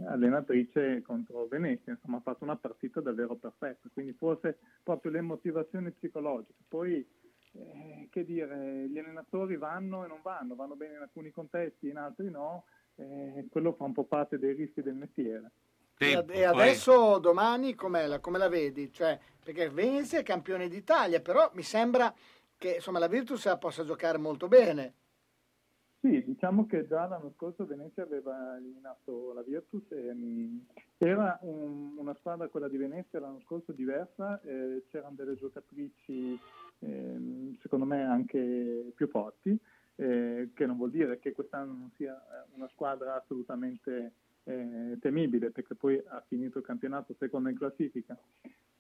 allenatrice 0.06 1.02
contro 1.02 1.46
Venezia, 1.46 1.92
insomma 1.92 2.18
ha 2.18 2.20
fatto 2.20 2.44
una 2.44 2.56
partita 2.56 3.00
davvero 3.00 3.36
perfetta, 3.36 3.88
quindi 3.92 4.12
forse 4.12 4.58
proprio 4.82 5.12
le 5.12 5.20
motivazioni 5.20 5.90
psicologiche. 5.92 6.64
Poi 6.68 7.06
eh, 7.52 8.08
che 8.10 8.24
dire, 8.24 8.88
gli 8.88 8.98
allenatori 8.98 9.56
vanno 9.56 10.04
e 10.04 10.08
non 10.08 10.20
vanno, 10.22 10.54
vanno 10.54 10.74
bene 10.74 10.96
in 10.96 11.02
alcuni 11.02 11.30
contesti, 11.30 11.88
in 11.88 11.96
altri 11.96 12.30
no, 12.30 12.64
eh, 12.96 13.46
quello 13.50 13.72
fa 13.72 13.84
un 13.84 13.92
po' 13.92 14.04
parte 14.04 14.38
dei 14.38 14.54
rischi 14.54 14.82
del 14.82 14.94
mestiere. 14.94 15.52
E, 15.98 16.16
ad- 16.16 16.30
e 16.30 16.44
adesso 16.44 17.18
domani 17.18 17.74
com'è 17.74 18.06
la, 18.06 18.18
come 18.18 18.38
la 18.38 18.48
vedi? 18.48 18.92
Cioè, 18.92 19.18
perché 19.42 19.68
Venezia 19.70 20.18
è 20.18 20.24
campione 20.24 20.68
d'Italia, 20.68 21.20
però 21.20 21.50
mi 21.54 21.62
sembra 21.62 22.12
che 22.56 22.76
insomma, 22.76 22.98
la 22.98 23.08
Virtus 23.08 23.56
possa 23.60 23.84
giocare 23.84 24.18
molto 24.18 24.48
bene. 24.48 24.94
Sì, 26.04 26.20
diciamo 26.24 26.66
che 26.66 26.84
già 26.88 27.06
l'anno 27.06 27.30
scorso 27.36 27.64
Venezia 27.64 28.02
aveva 28.02 28.56
eliminato 28.56 29.32
la 29.34 29.42
Virtus 29.42 29.84
e 29.92 30.12
mh, 30.12 30.66
era 30.98 31.38
un- 31.42 31.96
una 31.96 32.12
squadra, 32.18 32.48
quella 32.48 32.66
di 32.66 32.76
Venezia, 32.76 33.20
l'anno 33.20 33.38
scorso 33.44 33.70
diversa, 33.70 34.40
eh, 34.42 34.82
c'erano 34.90 35.14
delle 35.14 35.36
giocatrici 35.36 36.36
ehm, 36.80 37.56
secondo 37.60 37.84
me 37.84 38.02
anche 38.02 38.90
più 38.96 39.06
forti, 39.06 39.56
eh, 39.94 40.50
che 40.52 40.66
non 40.66 40.76
vuol 40.76 40.90
dire 40.90 41.20
che 41.20 41.30
quest'anno 41.30 41.72
non 41.72 41.92
sia 41.94 42.16
eh, 42.16 42.48
una 42.56 42.66
squadra 42.70 43.14
assolutamente 43.22 44.14
eh, 44.42 44.98
temibile, 45.00 45.52
perché 45.52 45.76
poi 45.76 46.02
ha 46.04 46.20
finito 46.26 46.58
il 46.58 46.64
campionato 46.64 47.14
secondo 47.16 47.48
in 47.48 47.56
classifica. 47.56 48.18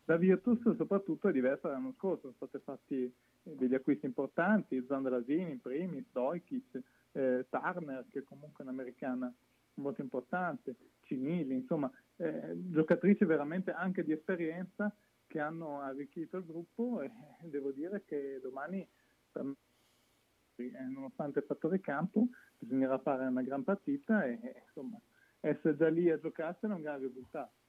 La 0.04 0.16
Virtus 0.16 0.74
soprattutto 0.74 1.28
è 1.28 1.32
diversa 1.32 1.68
dall'anno 1.68 1.94
scorso, 1.96 2.32
sono 2.36 2.48
stati 2.48 2.64
fatti 2.64 3.04
eh, 3.04 3.54
degli 3.54 3.74
acquisti 3.74 4.06
importanti, 4.06 4.84
Zandrasini 4.86 5.52
in 5.52 5.60
primis, 5.60 6.04
Dojkic, 6.10 6.80
eh, 7.12 7.46
Turner 7.48 8.04
che 8.10 8.24
comunque 8.24 8.64
è 8.64 8.66
un'americana 8.66 9.32
molto 9.74 10.02
importante, 10.02 10.74
Cinili, 11.02 11.54
insomma 11.54 11.90
eh, 12.16 12.52
giocatrici 12.54 13.24
veramente 13.24 13.72
anche 13.72 14.02
di 14.02 14.12
esperienza 14.12 14.92
che 15.26 15.38
hanno 15.38 15.80
arricchito 15.80 16.36
il 16.36 16.44
gruppo 16.44 17.00
e 17.00 17.10
devo 17.42 17.70
dire 17.70 18.02
che 18.04 18.40
domani 18.42 18.86
eh, 19.34 20.84
nonostante 20.92 21.38
il 21.38 21.44
fattore 21.44 21.80
campo 21.80 22.26
bisognerà 22.58 22.98
fare 22.98 23.26
una 23.26 23.42
gran 23.42 23.62
partita 23.64 24.24
e 24.24 24.38
e, 24.42 24.62
insomma 24.66 25.00
essere 25.40 25.76
già 25.76 25.88
lì 25.88 26.10
a 26.10 26.18
giocarsela 26.18 26.72
è 26.72 26.76
un 26.76 26.82
gran 26.82 27.00
risultato. 27.00 27.61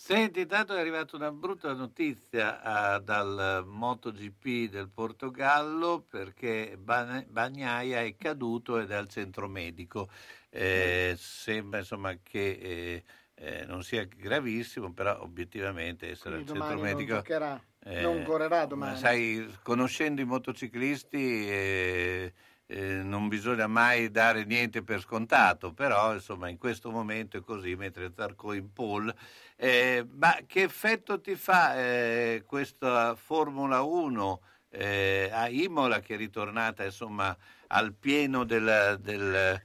Senti, 0.00 0.42
intanto 0.42 0.76
è 0.76 0.78
arrivata 0.78 1.16
una 1.16 1.32
brutta 1.32 1.72
notizia 1.72 2.62
ah, 2.62 2.98
dal 3.00 3.64
MotoGP 3.66 4.70
del 4.70 4.88
Portogallo 4.88 6.06
perché 6.08 6.78
Ba- 6.78 7.24
Bagnaia 7.28 8.02
è 8.02 8.14
caduto 8.16 8.78
ed 8.78 8.92
è 8.92 8.94
al 8.94 9.08
centro 9.08 9.48
medico. 9.48 10.08
Eh, 10.50 11.16
sembra 11.18 11.80
insomma 11.80 12.16
che 12.22 12.50
eh, 12.62 13.04
eh, 13.34 13.64
non 13.66 13.82
sia 13.82 14.04
gravissimo, 14.04 14.92
però 14.92 15.20
obiettivamente 15.20 16.08
essere 16.08 16.36
Quindi 16.36 16.52
al 16.52 16.56
centro 16.58 16.76
domani 16.76 16.80
non 16.80 16.96
medico... 16.96 17.14
giocherà, 17.16 17.64
eh, 17.80 18.00
non 18.00 18.22
correrà 18.22 18.60
ma 18.60 18.66
domani. 18.66 18.98
sai, 18.98 19.58
conoscendo 19.64 20.20
i 20.20 20.24
motociclisti 20.24 21.48
eh, 21.48 22.32
eh, 22.66 23.02
non 23.02 23.28
bisogna 23.28 23.66
mai 23.66 24.10
dare 24.10 24.44
niente 24.44 24.82
per 24.82 25.00
scontato, 25.00 25.72
però 25.72 26.14
insomma 26.14 26.48
in 26.48 26.56
questo 26.58 26.90
momento 26.90 27.36
è 27.36 27.40
così, 27.40 27.74
mentre 27.74 28.12
Zarco 28.14 28.52
in 28.52 28.72
pole. 28.72 29.16
Eh, 29.60 30.06
ma 30.12 30.38
che 30.46 30.62
effetto 30.62 31.20
ti 31.20 31.34
fa 31.34 31.76
eh, 31.76 32.44
questa 32.46 33.16
Formula 33.16 33.82
1 33.82 34.40
eh, 34.68 35.30
a 35.32 35.48
Imola 35.48 35.98
che 35.98 36.14
è 36.14 36.16
ritornata 36.16 36.84
insomma 36.84 37.36
al 37.66 37.92
pieno 37.92 38.44
del, 38.44 38.98
del 39.00 39.60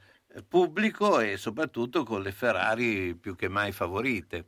pubblico 0.47 1.19
e 1.19 1.37
soprattutto 1.37 2.03
con 2.03 2.23
le 2.23 2.31
Ferrari 2.31 3.13
più 3.13 3.35
che 3.35 3.47
mai 3.49 3.71
favorite? 3.71 4.47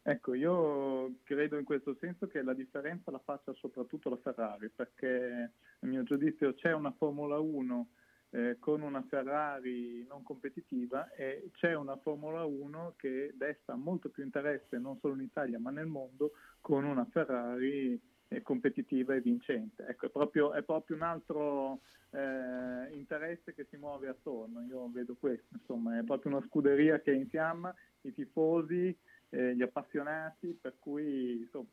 Ecco, 0.00 0.32
io 0.32 1.16
credo 1.24 1.58
in 1.58 1.64
questo 1.64 1.94
senso 2.00 2.26
che 2.26 2.40
la 2.40 2.54
differenza 2.54 3.10
la 3.10 3.20
faccia 3.22 3.52
soprattutto 3.54 4.08
la 4.08 4.16
Ferrari, 4.16 4.70
perché 4.70 5.50
a 5.80 5.86
mio 5.86 6.04
giudizio 6.04 6.54
c'è 6.54 6.72
una 6.72 6.94
Formula 6.96 7.38
1 7.38 7.88
eh, 8.36 8.58
con 8.58 8.82
una 8.82 9.02
Ferrari 9.08 10.04
non 10.06 10.22
competitiva 10.22 11.10
e 11.14 11.48
c'è 11.54 11.74
una 11.74 11.96
Formula 11.96 12.44
1 12.44 12.92
che 12.98 13.32
desta 13.34 13.74
molto 13.76 14.10
più 14.10 14.22
interesse 14.22 14.76
non 14.76 14.98
solo 14.98 15.14
in 15.14 15.22
Italia 15.22 15.58
ma 15.58 15.70
nel 15.70 15.86
mondo 15.86 16.32
con 16.60 16.84
una 16.84 17.06
Ferrari 17.06 17.98
eh, 18.28 18.42
competitiva 18.42 19.14
e 19.14 19.22
vincente. 19.22 19.86
Ecco, 19.86 20.06
è 20.06 20.10
proprio, 20.10 20.52
è 20.52 20.62
proprio 20.62 20.96
un 20.96 21.02
altro 21.02 21.80
eh, 22.10 22.94
interesse 22.94 23.54
che 23.54 23.66
si 23.70 23.78
muove 23.78 24.08
attorno, 24.08 24.62
io 24.62 24.90
vedo 24.90 25.16
questo, 25.18 25.54
insomma, 25.54 25.98
è 25.98 26.02
proprio 26.02 26.36
una 26.36 26.44
scuderia 26.46 27.00
che 27.00 27.12
è 27.12 27.14
in 27.14 27.28
fiamma, 27.28 27.74
i 28.02 28.12
tifosi, 28.12 28.94
eh, 29.30 29.56
gli 29.56 29.62
appassionati, 29.62 30.58
per 30.60 30.74
cui 30.78 31.38
insomma, 31.40 31.68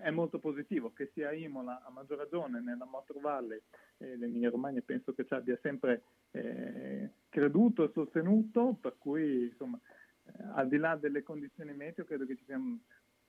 è 0.00 0.10
molto 0.10 0.38
positivo 0.38 0.92
che 0.92 1.10
sia 1.12 1.32
Imola 1.32 1.82
a 1.84 1.90
maggior 1.90 2.18
ragione 2.18 2.60
nella 2.60 2.84
Motor 2.84 3.20
Valley 3.20 3.60
e 3.98 4.16
l'Emilia 4.16 4.50
Romagna 4.50 4.80
penso 4.84 5.12
che 5.14 5.24
ci 5.24 5.34
abbia 5.34 5.58
sempre 5.62 6.02
eh, 6.32 7.10
creduto 7.28 7.84
e 7.84 7.90
sostenuto, 7.92 8.76
per 8.80 8.96
cui 8.98 9.48
insomma, 9.48 9.78
eh, 10.24 10.32
al 10.54 10.68
di 10.68 10.76
là 10.76 10.96
delle 10.96 11.22
condizioni 11.22 11.72
meteo 11.74 12.04
credo 12.04 12.26
che 12.26 12.36
ci 12.36 12.44
siano 12.44 12.80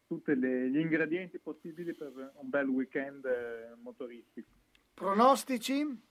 tutti 0.07 0.35
gli 0.35 0.77
ingredienti 0.77 1.39
possibili 1.39 1.93
per 1.93 2.11
un 2.35 2.49
bel 2.49 2.67
weekend 2.67 3.25
eh, 3.25 3.75
motoristico. 3.81 4.49
Pronostici? 4.93 6.03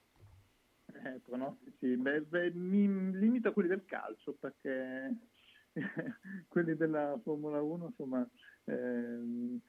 Eh, 0.86 1.20
pronostici, 1.24 1.97
beh, 1.97 2.22
beh, 2.22 2.51
mi 2.52 3.12
limito 3.12 3.48
a 3.48 3.52
quelli 3.52 3.68
del 3.68 3.85
calcio 3.85 4.35
perché 4.35 5.14
quelli 6.48 6.76
della 6.76 7.18
Formula 7.22 7.60
1 7.60 7.86
insomma 7.86 8.28
ehm, 8.64 9.60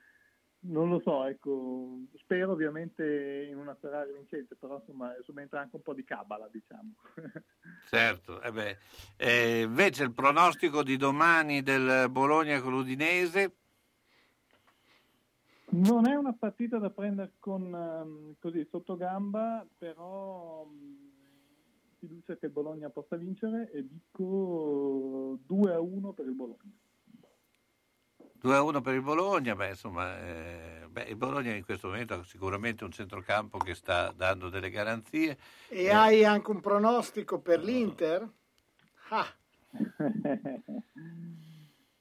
non 0.68 0.90
lo 0.90 1.00
so, 1.00 1.26
ecco, 1.26 2.00
spero 2.18 2.52
ovviamente 2.52 3.48
in 3.50 3.58
una 3.58 3.76
Ferrari 3.76 4.14
vincente, 4.14 4.56
però 4.56 4.78
insomma 4.78 5.14
subentra 5.24 5.62
anche 5.62 5.76
un 5.76 5.82
po' 5.82 5.94
di 5.94 6.04
cabala, 6.04 6.48
diciamo. 6.52 6.94
Certo, 7.90 8.42
eh 8.42 8.52
beh. 8.52 8.78
Eh, 9.18 9.62
invece 9.62 10.04
il 10.04 10.14
pronostico 10.14 10.84
di 10.84 10.98
domani 10.98 11.62
del 11.62 12.10
Bologna 12.10 12.62
con 12.62 12.72
l'Udinese, 12.72 13.56
Non 15.68 16.08
è 16.08 16.16
una 16.16 16.34
partita 16.34 16.78
da 16.78 16.90
prendere 16.90 17.34
con 17.40 17.74
ehm, 17.74 18.36
così 18.40 18.66
sotto 18.70 18.96
gamba, 18.96 19.66
però 19.78 20.68
fiducia 22.00 22.38
che 22.38 22.46
il 22.46 22.52
Bologna 22.52 22.90
possa 22.90 23.16
vincere 23.16 23.72
e 23.72 23.86
dico 23.88 25.40
2 25.46 25.74
a 25.74 25.80
1 25.80 26.14
per 26.14 26.26
il 26.28 26.34
Bologna. 26.34 26.72
2-1 28.46 28.82
per 28.82 28.94
il 28.94 29.02
Bologna, 29.02 29.56
beh, 29.56 29.70
insomma, 29.70 30.20
eh, 30.20 30.86
beh, 30.88 31.06
il 31.06 31.16
Bologna 31.16 31.52
in 31.52 31.66
questo 31.66 31.88
momento 31.88 32.14
ha 32.14 32.24
sicuramente 32.24 32.84
un 32.84 32.92
centrocampo 32.92 33.58
che 33.58 33.74
sta 33.74 34.12
dando 34.16 34.50
delle 34.50 34.70
garanzie. 34.70 35.36
E 35.68 35.90
hai 35.90 36.24
anche 36.24 36.52
un 36.52 36.62
pronostico 36.62 37.40
per 37.40 37.64
l'Inter? 37.64 38.30
Ah, 39.10 39.34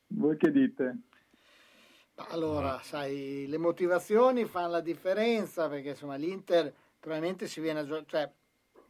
Voi 0.08 0.36
che 0.36 0.50
dite? 0.50 0.98
allora, 2.28 2.78
sai, 2.82 3.46
le 3.48 3.58
motivazioni 3.58 4.44
fanno 4.44 4.68
la 4.72 4.80
differenza 4.80 5.68
perché 5.68 5.88
insomma 5.90 6.14
l'Inter 6.14 6.72
probabilmente 7.00 7.48
si 7.48 7.60
viene 7.60 7.80
a 7.80 7.84
giocare, 7.84 8.04
cioè 8.06 8.30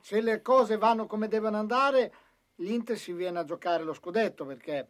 se 0.01 0.21
le 0.21 0.43
cose 0.43 0.77
vanno 0.77 1.07
come 1.07 1.29
devono 1.29 1.57
andare, 1.57 2.13
l'Inter 2.57 2.99
si 2.99 3.13
viene 3.13 3.39
a 3.39 3.45
giocare 3.45 3.85
lo 3.85 3.95
scudetto 3.95 4.45
perché 4.45 4.89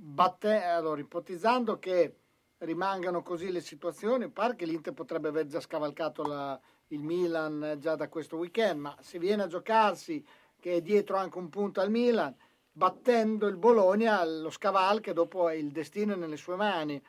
batte, 0.00 0.62
allora, 0.62 1.00
ipotizzando 1.00 1.78
che 1.78 2.16
rimangano 2.58 3.22
così 3.22 3.50
le 3.50 3.60
situazioni, 3.60 4.28
pare 4.30 4.54
che 4.54 4.64
l'Inter 4.64 4.92
potrebbe 4.92 5.28
aver 5.28 5.46
già 5.46 5.60
scavalcato 5.60 6.22
la- 6.22 6.58
il 6.88 7.02
Milan 7.02 7.76
già 7.78 7.96
da 7.96 8.08
questo 8.08 8.36
weekend, 8.36 8.80
ma 8.80 8.96
se 9.00 9.18
viene 9.18 9.42
a 9.42 9.46
giocarsi 9.46 10.24
che 10.58 10.74
è 10.76 10.80
dietro 10.80 11.16
anche 11.16 11.38
un 11.38 11.48
punto 11.48 11.80
al 11.80 11.90
Milan, 11.90 12.34
battendo 12.70 13.46
il 13.46 13.56
Bologna 13.56 14.24
lo 14.24 14.50
scavalca 14.50 15.10
e 15.10 15.14
dopo 15.14 15.50
il 15.50 15.70
destino 15.70 16.14
è 16.14 16.16
nelle 16.16 16.36
sue 16.36 16.56
mani. 16.56 17.00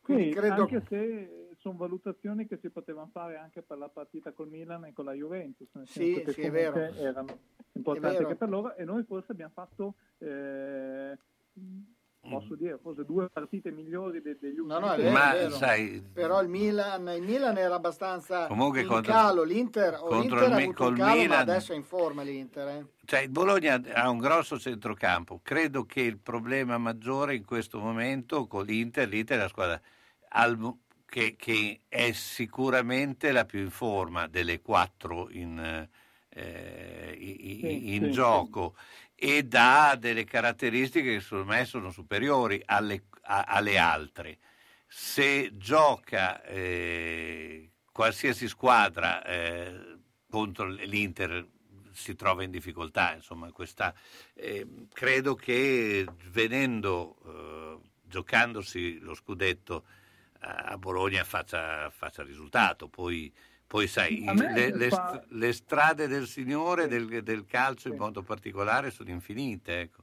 Quindi 0.00 0.24
Sì, 0.24 0.30
credo 0.30 0.62
anche 0.62 0.82
se 0.88 1.48
sono 1.58 1.76
valutazioni 1.76 2.46
che 2.46 2.58
si 2.58 2.70
potevano 2.70 3.10
fare 3.12 3.36
anche 3.36 3.62
per 3.62 3.78
la 3.78 3.88
partita 3.88 4.32
col 4.32 4.48
Milan 4.48 4.86
e 4.86 4.92
con 4.92 5.04
la 5.04 5.12
Juventus, 5.12 5.68
nel 5.72 5.86
Sì, 5.86 6.24
sì, 6.26 6.42
è 6.42 6.50
vero. 6.50 6.76
erano 6.76 7.38
importanti 7.72 8.16
anche 8.16 8.36
per 8.36 8.48
loro 8.48 8.74
e 8.74 8.84
noi 8.84 9.04
forse 9.04 9.32
abbiamo 9.32 9.52
fatto 9.54 9.94
eh, 10.18 11.16
posso 12.28 12.54
dire 12.54 12.78
forse 12.82 13.04
due 13.04 13.28
partite 13.30 13.70
migliori 13.70 14.20
de- 14.22 14.38
degli 14.40 14.58
ultimi 14.58 14.66
No, 14.68 14.78
no, 14.78 14.92
è 14.92 14.96
vero, 14.96 15.10
Ma 15.12 15.34
è 15.34 15.38
vero. 15.38 15.50
sai, 15.56 16.02
Però 16.12 16.40
il 16.42 16.48
Milan, 16.48 17.08
il 17.08 17.22
Milan 17.22 17.56
era 17.58 17.74
abbastanza 17.74 18.46
Comunque 18.46 18.80
in 18.82 18.86
contro- 18.86 19.12
calo, 19.12 19.42
l'Inter, 19.42 19.94
o 19.94 19.98
contro 20.08 20.18
l'Inter 20.20 20.46
il 20.46 20.52
ha 20.52 20.56
Mi- 20.56 20.62
avuto 20.64 20.82
un 20.82 20.88
col 20.88 20.96
calo, 20.98 21.14
ma 21.16 21.20
Milan- 21.22 21.38
adesso 21.40 21.72
è 21.72 21.76
in 21.76 21.84
forma 21.84 22.22
l'Inter. 22.22 22.68
eh. 22.68 22.86
Cioè, 23.04 23.20
il 23.20 23.30
Bologna 23.30 23.80
ha 23.94 24.08
un 24.10 24.18
grosso 24.18 24.58
centrocampo. 24.58 25.40
Credo 25.42 25.84
che 25.86 26.02
il 26.02 26.18
problema 26.18 26.76
maggiore 26.78 27.34
in 27.34 27.44
questo 27.44 27.78
momento 27.78 28.46
con 28.46 28.64
l'Inter, 28.64 29.08
l'Inter 29.08 29.38
è 29.38 29.40
la 29.42 29.48
squadra 29.48 29.80
al- 30.30 30.74
che, 31.06 31.36
che 31.38 31.80
è 31.88 32.12
sicuramente 32.12 33.32
la 33.32 33.46
più 33.46 33.60
in 33.60 33.70
forma 33.70 34.26
delle 34.28 34.60
quattro 34.60 35.28
in, 35.30 35.58
eh, 36.28 37.16
i- 37.18 37.50
i- 37.52 37.60
Sì, 37.60 37.94
in 37.94 38.02
sì, 38.04 38.10
gioco 38.10 38.74
ed 39.20 39.52
ha 39.54 39.96
delle 39.96 40.22
caratteristiche 40.22 41.14
che 41.14 41.20
secondo 41.20 41.46
me 41.46 41.64
sono 41.64 41.90
superiori 41.90 42.62
alle, 42.64 43.06
a- 43.22 43.44
alle 43.48 43.76
altre. 43.76 44.38
Se 44.86 45.56
gioca 45.56 46.40
eh, 46.44 47.70
qualsiasi 47.90 48.46
squadra 48.46 49.24
eh, 49.24 49.98
contro 50.30 50.68
l'Inter 50.68 51.46
si 51.92 52.14
trova 52.14 52.44
in 52.44 52.52
difficoltà, 52.52 53.14
insomma, 53.14 53.50
questa, 53.50 53.92
eh, 54.34 54.86
credo 54.92 55.34
che 55.34 56.06
venendo, 56.30 57.16
eh, 57.26 57.88
giocandosi 58.04 59.00
lo 59.00 59.14
scudetto 59.14 59.84
a 60.40 60.78
Bologna 60.78 61.24
faccia, 61.24 61.90
faccia 61.90 62.22
risultato, 62.22 62.86
poi, 62.86 63.32
poi 63.68 63.86
sai, 63.86 64.24
le, 64.34 64.70
le 64.74 64.88
fa- 64.88 65.22
le 65.28 65.52
strade 65.52 66.08
del 66.08 66.26
Signore, 66.26 66.88
del, 66.88 67.22
del 67.22 67.44
calcio 67.44 67.88
in 67.88 67.96
modo 67.96 68.22
particolare, 68.22 68.90
sono 68.90 69.10
infinite. 69.10 69.80
Ecco. 69.80 70.02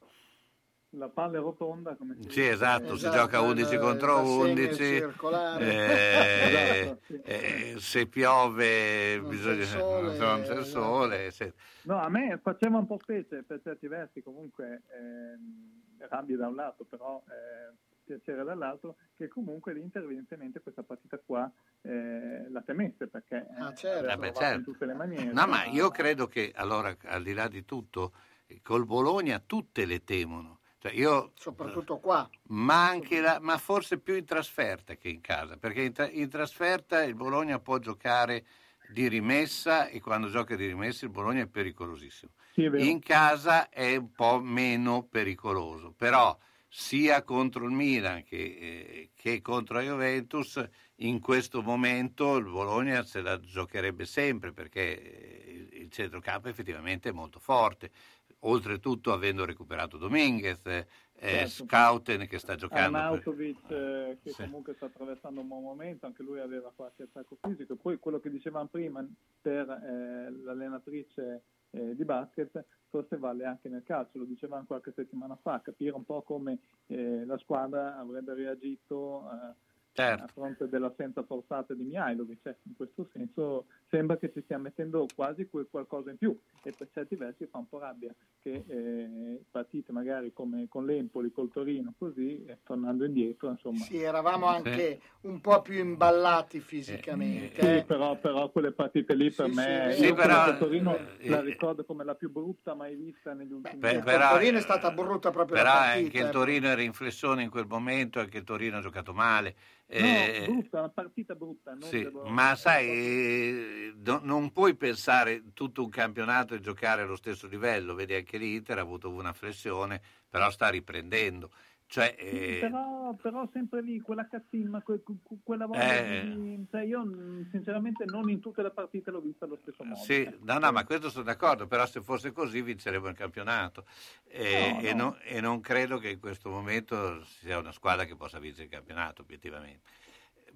La 0.92 1.10
palla 1.10 1.40
è 1.40 1.42
rotonda, 1.42 1.96
come 1.96 2.14
si 2.14 2.22
Sì, 2.22 2.28
dice. 2.42 2.52
esatto, 2.52 2.96
si 2.96 3.10
gioca 3.10 3.42
11 3.42 3.78
contro 3.80 4.22
11, 4.22 4.76
circolare. 4.78 5.66
eh, 5.66 6.86
Esatto, 6.86 7.02
sì. 7.08 7.22
eh, 7.24 7.76
se 7.80 8.06
piove 8.06 9.20
bisogna, 9.22 9.56
c'è 9.66 9.78
il 9.80 9.82
sole, 9.82 10.18
non 10.20 10.42
c'è 10.44 10.54
il 10.54 10.60
esatto. 10.60 10.64
sole. 10.64 11.32
se- 11.32 11.54
No, 11.82 12.00
a 12.00 12.08
me 12.10 12.40
faceva 12.42 12.78
un 12.78 12.86
po' 12.86 13.00
specie 13.02 13.42
per 13.44 13.62
certi 13.64 13.88
versi, 13.88 14.22
comunque 14.22 14.84
ehm, 14.96 15.82
rabbia 16.08 16.38
da 16.38 16.48
un 16.48 16.56
lato, 16.56 16.84
però 16.86 17.22
eh, 17.28 17.74
piacere 18.06 18.44
dall'altro, 18.44 18.96
che 19.18 19.28
comunque 19.28 19.74
l'Inter 19.74 20.04
evidentemente 20.04 20.62
questa 20.62 20.84
partita 20.84 21.18
qua 21.18 21.52
eh, 21.82 22.50
la 22.50 22.62
temesse 22.62 23.08
perché 23.08 23.36
eh, 23.38 23.62
Ah, 23.62 23.74
certo. 23.74 24.10
Eh 24.12 24.18
beh, 24.18 24.34
certo. 24.34 24.58
in 24.60 24.64
tutte 24.64 24.86
le 24.86 24.94
maniere. 24.94 25.32
No, 25.34 25.48
ma 25.48 25.66
io 25.66 25.90
credo 25.90 26.28
che 26.28 26.52
allora, 26.56 26.96
al 27.06 27.24
di 27.24 27.34
là 27.34 27.48
di 27.48 27.66
tutto, 27.66 28.14
col 28.62 28.86
Bologna 28.86 29.40
tutte 29.46 29.86
le 29.86 30.04
temono. 30.04 30.60
Cioè, 30.78 30.94
io, 30.94 31.32
Soprattutto 31.34 31.98
qua. 31.98 32.30
ma, 32.50 32.88
anche 32.88 33.20
la- 33.20 33.40
ma 33.42 33.58
forse 33.58 33.98
più 33.98 34.14
in 34.16 34.24
trasferta 34.26 34.94
che 34.96 35.10
in 35.10 35.20
casa, 35.20 35.58
perché 35.58 35.82
in, 35.82 35.94
tra- 35.94 36.10
in 36.10 36.30
trasferta 36.30 37.04
il 37.04 37.16
Bologna 37.16 37.58
può 37.60 37.80
giocare 37.80 38.46
di 38.90 39.08
rimessa 39.08 39.88
e 39.88 40.00
quando 40.00 40.30
gioca 40.30 40.56
di 40.56 40.68
rimessa 40.68 41.06
il 41.06 41.12
Bologna 41.12 41.42
è 41.42 41.48
pericolosissimo. 41.48 42.34
Sì. 42.54 42.70
In 42.88 43.00
casa 43.00 43.70
è 43.70 43.96
un 43.96 44.12
po' 44.12 44.40
meno 44.40 45.02
pericoloso, 45.10 45.92
però 45.92 46.38
sia 46.78 47.24
contro 47.24 47.64
il 47.64 47.72
Milan 47.72 48.22
che, 48.24 48.36
eh, 48.36 49.10
che 49.16 49.42
contro 49.42 49.76
la 49.76 49.82
Juventus 49.82 50.62
in 50.96 51.22
questo 51.22 51.62
momento 51.62 52.36
il 52.36 52.44
Bologna 52.44 53.02
se 53.04 53.22
la 53.22 53.40
giocherebbe 53.40 54.04
sempre 54.04 54.52
perché 54.52 55.02
eh, 55.02 55.68
il, 55.72 55.90
centrocampo 55.90 56.50
effettivamente 56.50 57.10
è 57.10 57.14
molto 57.14 57.40
forte. 57.40 57.92
Oltretutto 58.40 59.14
avendo 59.14 59.46
recuperato 59.46 59.98
Dominguez, 59.98 60.66
eh, 60.66 60.86
Certo. 61.18 61.66
Scouten 61.66 62.28
che 62.28 62.40
sta 62.40 62.56
giocando. 62.56 62.98
Arnautovic 62.98 63.72
eh, 63.72 64.18
che 64.22 64.32
Sì. 64.32 64.44
comunque 64.44 64.74
sta 64.74 64.88
attraversando 64.88 65.40
un 65.40 65.48
buon 65.48 65.64
momento, 65.64 66.06
anche 66.06 66.24
lui 66.24 66.42
aveva 66.42 66.74
qualche 66.76 67.04
attacco 67.04 67.38
fisico. 67.42 67.78
Poi 67.78 67.98
quello 68.00 68.20
che 68.20 68.30
dicevamo 68.30 68.68
prima 68.68 69.04
per 69.42 69.70
eh, 69.70 70.30
l'allenatrice 70.44 71.44
eh, 71.76 71.96
di 71.96 72.06
basket 72.06 72.66
forse 72.90 73.18
vale 73.18 73.44
anche 73.44 73.68
nel 73.68 73.84
calcio, 73.84 74.20
lo 74.20 74.26
dicevamo 74.26 74.64
qualche 74.66 74.94
settimana 74.96 75.38
fa, 75.42 75.60
capire 75.62 75.92
un 75.92 76.06
po' 76.06 76.22
come 76.22 76.60
eh, 76.88 77.26
la 77.26 77.38
squadra 77.38 77.98
avrebbe 77.98 78.34
reagito 78.34 79.30
eh, 79.32 79.54
Certo. 79.96 80.24
a 80.24 80.28
fronte 80.28 80.68
dell'assenza 80.68 81.24
forzata 81.24 81.74
di 81.74 81.84
Mihailovic. 81.84 82.42
Cioè, 82.42 82.56
in 82.64 82.76
questo 82.76 83.08
senso 83.14 83.68
sembra 83.96 84.18
che 84.18 84.30
ci 84.34 84.42
stia 84.42 84.58
mettendo 84.58 85.08
quasi 85.16 85.48
quel 85.48 85.68
qualcosa 85.72 86.10
in 86.12 86.18
più 86.18 86.38
e 86.62 86.74
per 86.74 86.90
certi 86.92 87.16
versi 87.16 87.48
fa 87.48 87.60
un 87.60 87.70
po' 87.70 87.80
rabbia 87.80 88.14
che 88.42 88.64
eh, 88.68 89.42
partite 89.50 89.92
magari 89.94 90.34
come 90.34 90.68
con 90.68 90.86
l'Empoli, 90.86 91.32
col 91.32 91.50
Torino, 91.52 91.94
così, 91.98 92.44
e 92.46 92.60
tornando 92.64 93.06
indietro, 93.06 93.50
insomma. 93.50 93.78
Sì, 93.86 94.02
eravamo 94.02 94.48
anche 94.48 95.00
un 95.22 95.40
po' 95.42 95.62
più 95.62 95.76
imballati 95.80 96.60
fisicamente. 96.60 97.62
eh. 97.62 97.80
Sì, 97.80 97.86
però, 97.86 98.18
però 98.20 98.50
quelle 98.52 98.72
partite 98.72 99.16
lì 99.16 99.32
per 99.32 99.48
Sì, 99.48 99.54
me, 99.56 99.94
sì, 99.94 100.02
io 100.02 100.08
sì, 100.10 100.14
quella 100.14 100.44
però, 100.44 100.58
Torino 100.58 100.96
eh, 100.98 101.30
la 101.30 101.40
eh, 101.40 101.42
ricordo 101.42 101.86
come 101.86 102.04
la 102.04 102.16
più 102.16 102.30
brutta 102.30 102.76
mai 102.76 102.96
vista 102.96 103.34
negli 103.34 103.52
ultimi 103.54 103.80
Beh, 103.82 103.94
anni. 103.94 104.04
però- 104.04 104.24
Il 104.26 104.30
Torino 104.40 104.58
è 104.58 104.62
stata 104.62 104.92
brutta 104.92 105.32
proprio 105.32 105.58
Però 105.58 105.70
la 105.70 105.80
partita. 105.80 106.04
anche 106.06 106.18
il 106.20 106.28
eh. 106.28 106.32
Torino 106.32 106.68
era 106.68 106.82
in 106.82 106.94
flessione 106.94 107.44
in 107.44 107.50
quel 107.50 107.66
momento, 107.68 108.20
anche 108.20 108.38
il 108.38 108.44
Torino 108.44 108.78
ha 108.78 108.82
giocato 108.82 109.14
male. 109.14 109.56
No, 109.88 109.96
Eh, 109.98 110.44
brutta, 110.46 110.80
una 110.80 110.90
partita 110.90 111.36
brutta. 111.36 111.72
non 111.72 111.82
Sì, 111.82 112.02
devo- 112.02 112.26
ma 112.26 112.56
sai, 112.56 113.85
no- 114.04 114.20
non 114.24 114.52
puoi 114.52 114.76
pensare 114.76 115.54
tutto 115.54 115.84
un 115.84 115.90
campionato 115.90 116.54
e 116.56 116.60
giocare 116.60 117.02
allo 117.04 117.16
stesso 117.16 117.48
livello. 117.48 117.94
Vedi 117.96 118.14
anche 118.14 118.38
l'Inter 118.38 118.78
ha 118.78 118.82
avuto 118.82 119.10
una 119.10 119.34
flessione, 119.34 120.02
però 120.30 120.50
sta 120.50 120.70
riprendendo. 120.70 121.52
Cioè, 121.88 122.16
eh, 122.18 122.58
però, 122.62 123.14
però 123.14 123.48
sempre 123.54 123.82
lì, 123.84 124.00
quella 124.00 124.28
cazzimma, 124.28 124.82
que- 124.82 125.04
que- 125.04 125.38
quella 125.44 125.68
voglia 125.68 126.00
Eh. 126.00 126.24
di... 126.24 126.66
Cioè 126.72 126.82
io 126.82 127.06
mh, 127.06 127.50
sinceramente 127.52 128.06
non 128.06 128.28
in 128.30 128.40
tutte 128.40 128.64
le 128.64 128.72
partite 128.72 129.12
l'ho 129.12 129.22
vista 129.22 129.46
allo 129.46 129.60
stesso 129.62 129.84
modo. 129.84 130.02
sì, 130.02 130.28
no, 130.42 130.58
no, 130.58 130.72
ma 130.72 130.84
questo 130.84 131.12
sono 131.12 131.26
d'accordo, 131.26 131.68
però 131.68 131.86
se 131.86 132.02
fosse 132.02 132.32
così 132.32 132.64
vinceremo 132.64 133.08
il 133.08 133.16
campionato. 133.16 133.86
Eh, 134.28 134.72
No, 134.74 134.80
e, 134.80 134.94
no. 134.94 135.04
non- 135.04 135.18
e 135.22 135.42
non 135.42 135.62
credo 135.62 136.00
che 136.00 136.10
in 136.10 136.20
questo 136.20 136.50
momento 136.50 137.24
sia 137.24 137.60
una 137.60 137.72
squadra 137.72 138.06
che 138.06 138.16
possa 138.16 138.40
vincere 138.40 138.64
il 138.64 138.72
campionato, 138.72 139.22
obiettivamente. 139.22 139.88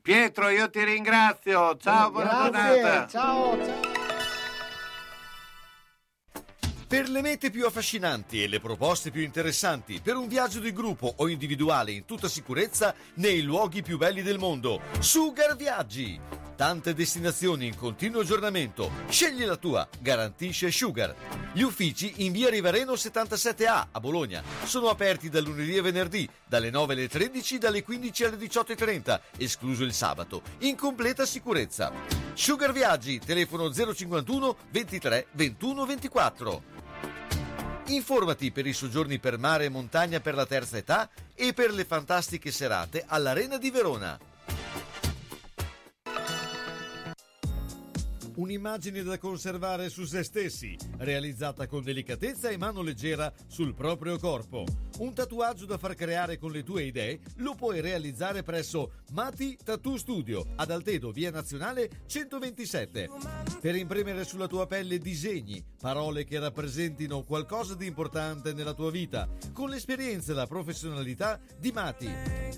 Pietro, 0.09 0.49
io 0.49 0.71
ti 0.71 0.83
ringrazio. 0.83 1.77
Ciao, 1.77 2.09
buona 2.09 2.49
Grazie, 2.49 2.81
giornata. 2.81 3.07
ciao, 3.07 3.63
ciao. 3.63 3.79
Per 6.87 7.09
le 7.09 7.21
mete 7.21 7.51
più 7.51 7.67
affascinanti 7.67 8.41
e 8.41 8.47
le 8.47 8.59
proposte 8.59 9.11
più 9.11 9.21
interessanti, 9.21 10.01
per 10.01 10.15
un 10.15 10.27
viaggio 10.27 10.59
di 10.59 10.73
gruppo 10.73 11.13
o 11.17 11.27
individuale 11.27 11.91
in 11.91 12.05
tutta 12.05 12.27
sicurezza 12.27 12.95
nei 13.17 13.43
luoghi 13.43 13.83
più 13.83 13.99
belli 13.99 14.23
del 14.23 14.39
mondo, 14.39 14.81
Sugar 14.97 15.55
Viaggi! 15.55 16.48
Tante 16.59 16.93
destinazioni 16.93 17.67
in 17.67 17.77
continuo 17.77 18.19
aggiornamento. 18.19 18.91
Scegli 19.07 19.45
la 19.45 19.55
tua, 19.55 19.87
garantisce 20.01 20.69
Sugar. 20.69 21.15
Gli 21.53 21.61
uffici 21.61 22.15
in 22.17 22.33
via 22.33 22.49
Rivareno 22.49 22.95
77A 22.95 23.87
a 23.91 23.99
Bologna 24.01 24.43
sono 24.65 24.89
aperti 24.89 25.29
da 25.29 25.39
lunedì 25.39 25.77
e 25.77 25.81
venerdì, 25.81 26.29
dalle 26.45 26.69
9 26.69 26.95
alle 26.95 27.07
13, 27.07 27.59
dalle 27.59 27.81
15 27.81 28.23
alle 28.25 28.35
18.30, 28.35 29.19
escluso 29.37 29.85
il 29.85 29.93
sabato, 29.93 30.41
in 30.57 30.75
completa 30.75 31.25
sicurezza. 31.25 31.93
Sugar 32.33 32.73
Viaggi, 32.73 33.19
telefono 33.19 33.71
051 33.71 34.57
23 34.69 35.27
21 35.31 35.85
24. 35.85 36.63
Informati 37.85 38.51
per 38.51 38.67
i 38.67 38.73
soggiorni 38.73 39.17
per 39.17 39.37
mare 39.37 39.63
e 39.63 39.69
montagna 39.69 40.19
per 40.19 40.35
la 40.35 40.45
terza 40.45 40.75
età 40.75 41.09
e 41.33 41.53
per 41.53 41.71
le 41.71 41.85
fantastiche 41.85 42.51
serate 42.51 43.05
all'Arena 43.07 43.57
di 43.57 43.71
Verona. 43.71 44.19
Un'immagine 48.39 49.03
da 49.03 49.17
conservare 49.17 49.89
su 49.89 50.05
se 50.05 50.23
stessi, 50.23 50.77
realizzata 50.99 51.67
con 51.67 51.83
delicatezza 51.83 52.47
e 52.47 52.55
mano 52.55 52.81
leggera 52.81 53.33
sul 53.47 53.73
proprio 53.73 54.17
corpo. 54.17 54.63
Un 54.99 55.13
tatuaggio 55.13 55.65
da 55.65 55.77
far 55.77 55.93
creare 55.93 56.37
con 56.37 56.51
le 56.51 56.63
tue 56.63 56.83
idee 56.83 57.19
lo 57.37 57.53
puoi 57.55 57.81
realizzare 57.81 58.41
presso 58.41 58.93
Mati 59.11 59.57
Tattoo 59.61 59.97
Studio 59.97 60.45
ad 60.55 60.71
Altedo, 60.71 61.11
via 61.11 61.31
Nazionale 61.31 62.03
127. 62.05 63.09
Per 63.59 63.75
imprimere 63.75 64.23
sulla 64.23 64.47
tua 64.47 64.67
pelle 64.67 64.99
disegni, 64.99 65.61
parole 65.77 66.23
che 66.23 66.39
rappresentino 66.39 67.23
qualcosa 67.23 67.75
di 67.75 67.87
importante 67.87 68.53
nella 68.53 68.73
tua 68.73 68.89
vita, 68.89 69.27
con 69.51 69.69
l'esperienza 69.69 70.31
e 70.31 70.35
la 70.35 70.47
professionalità 70.47 71.41
di 71.57 71.73
Mati. 71.73 72.09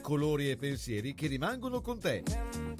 Colori 0.01 0.51
e 0.51 0.57
pensieri 0.57 1.15
che 1.15 1.25
rimangono 1.25 1.81
con 1.81 1.99
te. 1.99 2.23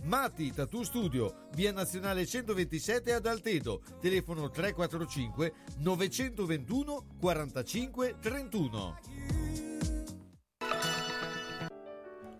Mati 0.03 0.53
Tattoo 0.53 0.83
Studio, 0.83 1.47
via 1.55 1.71
Nazionale 1.71 2.27
127 2.27 2.89
ad 2.95 3.25
Altedo, 3.25 3.81
telefono 3.99 4.49
345 4.49 5.53
921 5.77 7.05
45 7.19 8.17
31. 8.19 8.99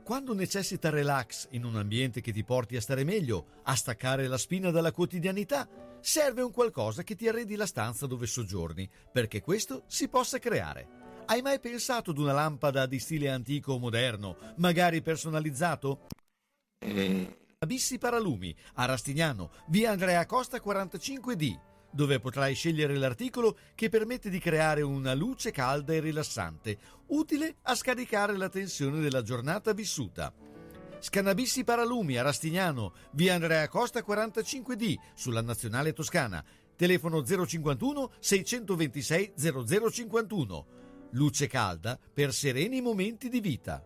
Quando 0.04 0.34
necessita 0.34 0.90
relax 0.90 1.48
in 1.52 1.64
un 1.64 1.78
ambiente 1.78 2.20
che 2.20 2.34
ti 2.34 2.44
porti 2.44 2.76
a 2.76 2.82
stare 2.82 3.06
meglio, 3.06 3.62
a 3.64 3.76
staccare 3.76 4.28
la 4.28 4.38
spina 4.38 4.70
dalla 4.70 4.92
quotidianità, 4.92 5.70
serve 6.02 6.42
un 6.42 6.52
qualcosa 6.52 7.04
che 7.04 7.16
ti 7.16 7.30
arredi 7.30 7.56
la 7.56 7.66
stanza 7.66 8.08
dove 8.08 8.26
soggiorni, 8.26 8.90
perché 9.12 9.42
questo 9.42 9.84
si 9.88 10.10
possa 10.10 10.38
creare. 10.38 11.00
Hai 11.28 11.42
mai 11.42 11.62
pensato 11.62 12.12
ad 12.12 12.18
una 12.18 12.34
lampada 12.34 12.86
di 12.88 13.00
stile 13.00 13.30
antico 13.30 13.74
o 13.74 13.80
moderno, 13.80 14.36
magari 14.58 15.02
personalizzato? 15.02 16.08
Abissi 17.64 18.00
Paralumi, 18.00 18.56
a 18.78 18.86
Rastignano, 18.86 19.52
via 19.68 19.92
Andrea 19.92 20.26
Costa 20.26 20.58
45D, 20.58 21.60
dove 21.92 22.20
potrai 22.20 22.56
scegliere 22.56 22.96
l'articolo 22.98 23.56
che 23.76 23.88
permette 23.88 24.32
di 24.32 24.40
creare 24.40 24.82
una 24.82 25.14
luce 25.14 25.52
calda 25.52 25.94
e 25.94 26.00
rilassante, 26.00 26.80
utile 27.10 27.58
a 27.62 27.76
scaricare 27.76 28.36
la 28.36 28.50
tensione 28.50 29.00
della 29.00 29.22
giornata 29.22 29.74
vissuta. 29.74 30.34
Scannabissi 30.98 31.64
Paralumi 31.64 32.18
a 32.18 32.24
Rastignano, 32.24 32.96
via 33.12 33.36
Andrea 33.36 33.68
Costa 33.68 34.00
45D, 34.00 34.96
sulla 35.14 35.44
Nazionale 35.44 35.94
Toscana, 35.94 36.44
telefono 36.76 37.24
051 37.24 38.14
626 38.18 39.34
0051. 39.38 40.66
Luce 41.12 41.46
calda 41.46 42.00
per 42.12 42.34
sereni 42.34 42.82
momenti 42.82 43.30
di 43.30 43.40
vita. 43.40 43.86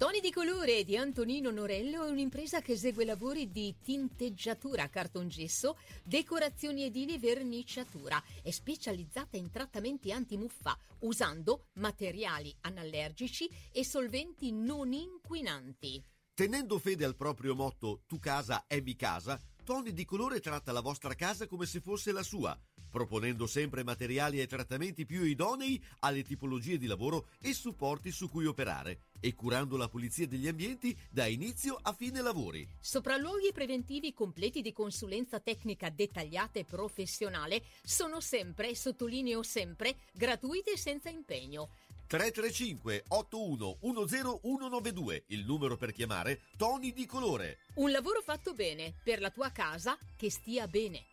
Toni 0.00 0.20
di 0.20 0.32
colore 0.32 0.82
di 0.82 0.96
Antonino 0.96 1.50
Norello 1.50 2.06
è 2.06 2.10
un'impresa 2.10 2.62
che 2.62 2.72
esegue 2.72 3.04
lavori 3.04 3.50
di 3.50 3.76
tinteggiatura, 3.82 4.88
cartongesso, 4.88 5.76
decorazioni 6.02 6.84
edili 6.84 7.16
e 7.16 7.18
verniciatura. 7.18 8.18
È 8.42 8.50
specializzata 8.50 9.36
in 9.36 9.50
trattamenti 9.50 10.10
antimuffa 10.10 10.74
usando 11.00 11.66
materiali 11.74 12.56
anallergici 12.62 13.46
e 13.70 13.84
solventi 13.84 14.52
non 14.52 14.94
inquinanti. 14.94 16.02
Tenendo 16.32 16.78
fede 16.78 17.04
al 17.04 17.14
proprio 17.14 17.54
motto 17.54 18.04
Tu 18.06 18.18
casa 18.18 18.64
è 18.66 18.80
mi 18.80 18.96
casa, 18.96 19.38
Tony 19.64 19.92
di 19.92 20.06
Colore 20.06 20.40
tratta 20.40 20.72
la 20.72 20.80
vostra 20.80 21.14
casa 21.14 21.46
come 21.46 21.66
se 21.66 21.82
fosse 21.82 22.10
la 22.10 22.22
sua, 22.22 22.58
proponendo 22.88 23.46
sempre 23.46 23.84
materiali 23.84 24.40
e 24.40 24.46
trattamenti 24.46 25.04
più 25.04 25.24
idonei 25.24 25.78
alle 25.98 26.22
tipologie 26.22 26.78
di 26.78 26.86
lavoro 26.86 27.28
e 27.38 27.52
supporti 27.52 28.10
su 28.10 28.30
cui 28.30 28.46
operare 28.46 29.09
e 29.20 29.34
curando 29.34 29.76
la 29.76 29.88
pulizia 29.88 30.26
degli 30.26 30.48
ambienti 30.48 30.96
da 31.10 31.26
inizio 31.26 31.78
a 31.80 31.92
fine 31.92 32.20
lavori. 32.22 32.66
Sopralluoghi 32.80 33.52
preventivi 33.52 34.12
completi 34.12 34.62
di 34.62 34.72
consulenza 34.72 35.38
tecnica 35.38 35.90
dettagliata 35.90 36.58
e 36.58 36.64
professionale 36.64 37.62
sono 37.82 38.20
sempre, 38.20 38.74
sottolineo 38.74 39.42
sempre, 39.42 39.96
gratuiti 40.12 40.70
e 40.70 40.78
senza 40.78 41.08
impegno. 41.10 41.68
335 42.10 43.04
81 43.06 43.76
10192, 43.82 45.24
il 45.28 45.44
numero 45.44 45.76
per 45.76 45.92
chiamare 45.92 46.40
Tony 46.56 46.92
di 46.92 47.06
Colore. 47.06 47.58
Un 47.74 47.92
lavoro 47.92 48.20
fatto 48.20 48.52
bene 48.52 48.94
per 49.04 49.20
la 49.20 49.30
tua 49.30 49.50
casa 49.50 49.96
che 50.16 50.28
stia 50.28 50.66
bene. 50.66 51.04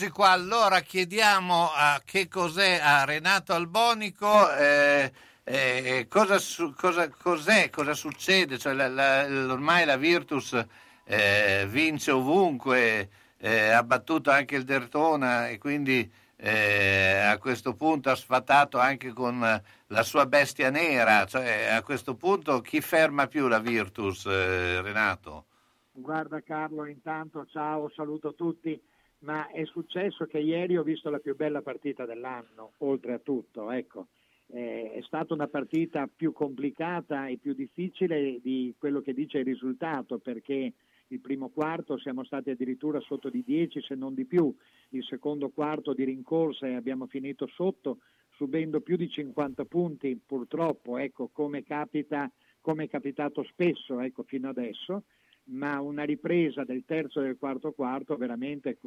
Eccoci 0.00 0.14
qua, 0.14 0.30
allora 0.30 0.78
chiediamo 0.78 1.72
a 1.74 2.00
che 2.04 2.28
cos'è 2.28 2.78
a 2.80 3.04
Renato 3.04 3.52
Albonico, 3.52 4.48
eh, 4.54 5.10
eh, 5.42 6.06
cosa, 6.08 6.38
su- 6.38 6.72
cosa- 6.72 7.08
cos'è, 7.08 7.68
cosa 7.68 7.94
succede, 7.94 8.58
cioè 8.58 8.74
la- 8.74 8.86
la- 8.86 9.24
ormai 9.52 9.84
la 9.84 9.96
Virtus 9.96 10.64
eh, 11.04 11.66
vince 11.68 12.12
ovunque, 12.12 13.08
eh, 13.38 13.70
ha 13.70 13.82
battuto 13.82 14.30
anche 14.30 14.54
il 14.54 14.62
Dertona 14.62 15.48
e 15.48 15.58
quindi 15.58 16.08
eh, 16.36 17.18
a 17.18 17.36
questo 17.38 17.74
punto 17.74 18.08
ha 18.10 18.14
sfatato 18.14 18.78
anche 18.78 19.12
con 19.12 19.42
eh, 19.42 19.60
la 19.88 20.02
sua 20.04 20.26
bestia 20.26 20.70
nera. 20.70 21.26
Cioè, 21.26 21.70
a 21.72 21.82
questo 21.82 22.14
punto 22.14 22.60
chi 22.60 22.80
ferma 22.80 23.26
più 23.26 23.48
la 23.48 23.58
Virtus, 23.58 24.26
eh, 24.26 24.80
Renato? 24.80 25.46
Guarda 25.90 26.40
Carlo, 26.42 26.86
intanto 26.86 27.44
ciao, 27.50 27.90
saluto 27.90 28.34
tutti, 28.34 28.80
ma 29.20 29.48
è 29.48 29.64
successo 29.64 30.26
che 30.26 30.38
ieri 30.38 30.76
ho 30.76 30.82
visto 30.82 31.10
la 31.10 31.18
più 31.18 31.34
bella 31.34 31.62
partita 31.62 32.04
dell'anno, 32.04 32.72
oltre 32.78 33.14
a 33.14 33.18
tutto, 33.18 33.70
ecco. 33.70 34.08
Eh, 34.50 34.92
è 34.92 35.02
stata 35.02 35.34
una 35.34 35.48
partita 35.48 36.08
più 36.14 36.32
complicata 36.32 37.26
e 37.26 37.36
più 37.36 37.52
difficile 37.52 38.38
di 38.40 38.74
quello 38.78 39.00
che 39.00 39.12
dice 39.12 39.38
il 39.38 39.44
risultato, 39.44 40.18
perché 40.18 40.72
il 41.08 41.20
primo 41.20 41.48
quarto 41.48 41.98
siamo 41.98 42.24
stati 42.24 42.50
addirittura 42.50 43.00
sotto 43.00 43.28
di 43.28 43.42
10 43.44 43.80
se 43.82 43.94
non 43.94 44.14
di 44.14 44.24
più, 44.24 44.54
il 44.90 45.04
secondo 45.04 45.48
quarto 45.50 45.92
di 45.92 46.04
rincorsa 46.04 46.66
e 46.66 46.74
abbiamo 46.74 47.06
finito 47.06 47.46
sotto 47.46 47.98
subendo 48.36 48.80
più 48.80 48.96
di 48.96 49.08
50 49.08 49.64
punti 49.64 50.20
purtroppo, 50.24 50.96
ecco, 50.96 51.28
come, 51.32 51.64
capita, 51.64 52.30
come 52.60 52.84
è 52.84 52.88
capitato 52.88 53.42
spesso 53.44 54.00
ecco, 54.00 54.22
fino 54.22 54.48
adesso, 54.48 55.04
ma 55.50 55.80
una 55.80 56.04
ripresa 56.04 56.64
del 56.64 56.84
terzo 56.84 57.20
e 57.20 57.24
del 57.24 57.38
quarto 57.38 57.72
quarto 57.72 58.16
veramente 58.16 58.78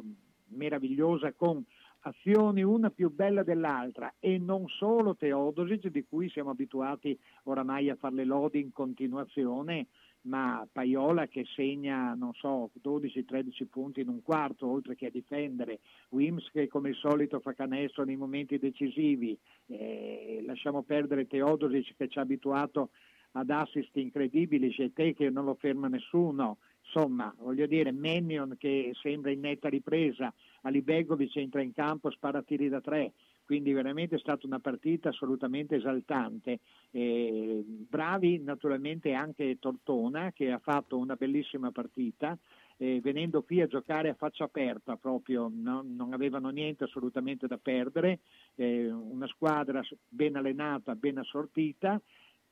meravigliosa 0.48 1.32
con 1.32 1.64
azioni 2.00 2.62
una 2.62 2.90
più 2.90 3.12
bella 3.12 3.42
dell'altra. 3.42 4.14
E 4.18 4.38
non 4.38 4.66
solo 4.68 5.16
Teodosic 5.16 5.88
di 5.88 6.04
cui 6.04 6.28
siamo 6.30 6.50
abituati 6.50 7.18
oramai 7.44 7.90
a 7.90 7.96
fare 7.96 8.16
le 8.16 8.24
lodi 8.24 8.60
in 8.60 8.72
continuazione 8.72 9.86
ma 10.22 10.66
Paiola 10.70 11.26
che 11.26 11.44
segna, 11.54 12.14
non 12.14 12.32
so, 12.34 12.70
12-13 12.82 13.66
punti 13.68 14.00
in 14.00 14.08
un 14.08 14.22
quarto, 14.22 14.68
oltre 14.68 14.94
che 14.94 15.06
a 15.06 15.10
difendere, 15.10 15.80
Wims 16.10 16.48
che 16.52 16.68
come 16.68 16.90
al 16.90 16.94
solito 16.94 17.40
fa 17.40 17.54
canestro 17.54 18.04
nei 18.04 18.16
momenti 18.16 18.58
decisivi, 18.58 19.36
eh, 19.66 20.42
lasciamo 20.46 20.82
perdere 20.82 21.26
Teodosic 21.26 21.96
che 21.96 22.08
ci 22.08 22.18
ha 22.18 22.22
abituato 22.22 22.90
ad 23.32 23.50
assist 23.50 23.96
incredibili, 23.96 24.70
Gete 24.70 25.14
che 25.14 25.30
non 25.30 25.44
lo 25.44 25.54
ferma 25.54 25.88
nessuno, 25.88 26.58
insomma, 26.84 27.34
voglio 27.38 27.66
dire, 27.66 27.92
Mennion 27.92 28.56
che 28.58 28.92
sembra 29.00 29.30
in 29.30 29.40
netta 29.40 29.68
ripresa, 29.68 30.32
Alibegovic 30.62 31.36
entra 31.36 31.62
in 31.62 31.72
campo, 31.72 32.10
spara 32.10 32.42
tiri 32.42 32.68
da 32.68 32.80
tre, 32.80 33.12
quindi 33.44 33.72
veramente 33.72 34.16
è 34.16 34.18
stata 34.18 34.46
una 34.46 34.60
partita 34.60 35.08
assolutamente 35.08 35.76
esaltante. 35.76 36.60
Eh, 36.90 37.62
bravi 37.66 38.38
naturalmente 38.38 39.12
anche 39.12 39.58
Tortona 39.58 40.32
che 40.32 40.50
ha 40.50 40.58
fatto 40.58 40.96
una 40.98 41.16
bellissima 41.16 41.70
partita. 41.70 42.36
Eh, 42.78 43.00
venendo 43.00 43.42
qui 43.42 43.60
a 43.60 43.66
giocare 43.66 44.08
a 44.08 44.14
faccia 44.14 44.44
aperta 44.44 44.96
proprio, 44.96 45.50
no? 45.52 45.84
non 45.86 46.12
avevano 46.14 46.48
niente 46.48 46.84
assolutamente 46.84 47.46
da 47.46 47.58
perdere, 47.58 48.20
eh, 48.56 48.90
una 48.90 49.26
squadra 49.28 49.82
ben 50.08 50.36
allenata, 50.36 50.96
ben 50.96 51.18
assortita 51.18 52.00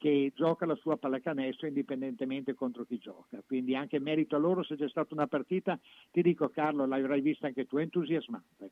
che 0.01 0.33
gioca 0.35 0.65
la 0.65 0.77
sua 0.77 0.97
pallacanestro 0.97 1.67
indipendentemente 1.67 2.55
contro 2.55 2.87
chi 2.87 2.97
gioca. 2.97 3.43
Quindi 3.47 3.77
anche 3.77 4.01
merito 4.01 4.35
a 4.35 4.39
loro 4.39 4.65
se 4.65 4.75
c'è 4.75 4.89
stata 4.89 5.13
una 5.13 5.27
partita, 5.27 5.79
ti 6.11 6.23
dico 6.23 6.49
Carlo, 6.49 6.87
l'avrai 6.87 7.21
vista 7.21 7.49
anche 7.49 7.67
tu, 7.67 7.77
entusiasmante. 7.77 8.71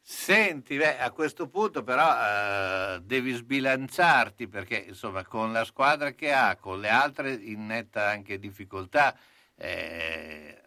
Senti, 0.00 0.76
beh, 0.76 0.98
a 0.98 1.10
questo 1.10 1.48
punto 1.48 1.82
però 1.82 2.08
eh, 2.12 3.00
devi 3.02 3.32
sbilanciarti 3.32 4.46
perché 4.46 4.76
insomma 4.88 5.24
con 5.24 5.52
la 5.52 5.64
squadra 5.64 6.12
che 6.12 6.32
ha, 6.32 6.54
con 6.56 6.80
le 6.80 6.88
altre 6.88 7.32
in 7.32 7.66
netta 7.66 8.08
anche 8.08 8.38
difficoltà, 8.38 9.16
eh, 9.56 10.62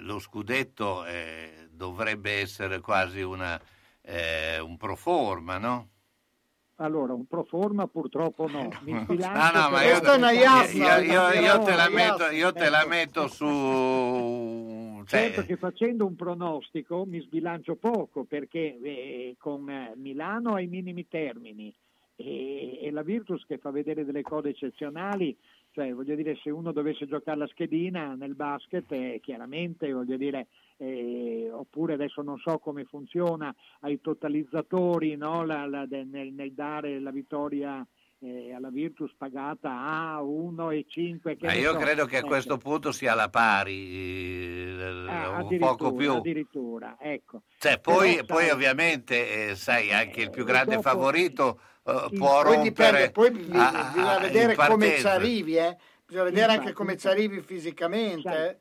lo 0.00 0.18
scudetto 0.18 1.04
eh, 1.04 1.68
dovrebbe 1.70 2.40
essere 2.40 2.80
quasi 2.80 3.20
una, 3.20 3.60
eh, 4.00 4.58
un 4.60 4.78
pro 4.78 4.96
forma, 4.96 5.58
no? 5.58 5.90
Allora, 6.78 7.12
un 7.12 7.26
pro 7.26 7.44
forma 7.44 7.86
purtroppo 7.86 8.48
no. 8.48 8.68
Mi 8.82 8.92
No, 8.92 9.02
sbilancio 9.04 9.58
no, 9.60 9.70
ma 9.70 9.82
io, 9.84 10.00
perché- 10.00 10.76
io- 10.76 10.98
io- 11.02 11.40
io 11.40 11.62
te 11.62 11.74
la 11.76 11.88
metto, 11.88 12.28
io 12.30 12.52
te 12.52 12.68
la 12.68 12.80
ecco. 12.80 12.88
metto 12.88 13.28
su... 13.28 15.02
cioè, 15.06 15.20
Certo 15.20 15.44
che 15.44 15.56
facendo 15.56 16.04
un 16.06 16.16
pronostico 16.16 17.04
mi 17.06 17.20
sbilancio 17.20 17.76
poco 17.76 18.24
perché 18.24 18.78
eh, 18.82 19.36
con 19.38 19.68
eh, 19.70 19.92
Milano 19.96 20.54
ai 20.54 20.66
minimi 20.66 21.06
termini 21.06 21.72
e, 22.16 22.78
e 22.82 22.90
la 22.90 23.02
Virtus 23.02 23.44
che 23.46 23.58
fa 23.58 23.70
vedere 23.70 24.04
delle 24.04 24.22
cose 24.22 24.48
eccezionali, 24.50 25.36
cioè 25.74 25.92
voglio 25.92 26.14
dire 26.14 26.38
se 26.42 26.50
uno 26.50 26.70
dovesse 26.70 27.04
giocare 27.06 27.36
la 27.36 27.46
schedina 27.48 28.14
nel 28.14 28.36
basket 28.36 28.90
eh, 28.92 29.18
chiaramente 29.20 29.92
voglio 29.92 30.16
dire 30.16 30.46
eh, 30.76 31.48
oppure 31.52 31.94
adesso 31.94 32.22
non 32.22 32.38
so 32.38 32.58
come 32.58 32.84
funziona 32.84 33.52
ai 33.80 34.00
totalizzatori 34.00 35.16
no, 35.16 35.44
la- 35.44 35.66
la- 35.66 35.86
de- 35.86 36.04
nel, 36.04 36.32
nel 36.32 36.52
dare 36.52 37.00
la 37.00 37.10
vittoria 37.10 37.84
eh, 38.20 38.54
alla 38.54 38.70
Virtus 38.70 39.12
pagata 39.18 39.70
a 39.84 40.22
1 40.22 40.70
e 40.70 40.84
5 40.88 41.36
che 41.36 41.46
io 41.58 41.72
so. 41.72 41.78
credo 41.78 42.06
che 42.06 42.14
a 42.16 42.18
Ecco. 42.20 42.28
questo 42.28 42.56
punto 42.56 42.90
sia 42.92 43.12
alla 43.12 43.28
pari, 43.28 43.90
eh, 43.92 45.06
Ah, 45.08 45.42
un 45.42 45.58
poco 45.58 45.92
più. 45.92 46.12
addirittura, 46.12 46.96
ecco. 46.98 47.42
Cioè, 47.58 47.78
poi, 47.80 48.14
Però, 48.14 48.24
poi 48.26 48.44
sai, 48.44 48.50
ovviamente, 48.50 49.50
eh, 49.50 49.54
sai, 49.56 49.92
anche 49.92 50.22
il 50.22 50.30
più 50.30 50.44
grande 50.44 50.76
dopo- 50.76 50.88
favorito 50.88 51.60
eh, 51.86 52.08
può 52.16 52.42
Poi 52.42 52.54
rompere 52.54 52.62
dipende, 52.62 53.10
poi 53.10 53.30
bi- 53.30 53.56
a- 53.58 53.90
bisogna 53.92 54.16
a- 54.16 54.18
vedere 54.20 54.54
come 54.54 54.96
ci 54.96 55.06
arrivi, 55.06 55.56
eh. 55.56 55.76
Bisogna 56.06 56.24
vedere 56.24 56.44
anche 56.44 56.54
Infatti, 56.56 56.74
come 56.74 56.96
ci 56.96 57.08
arrivi 57.08 57.40
fisicamente. 57.40 58.22
Sai, 58.30 58.48
eh. 58.48 58.58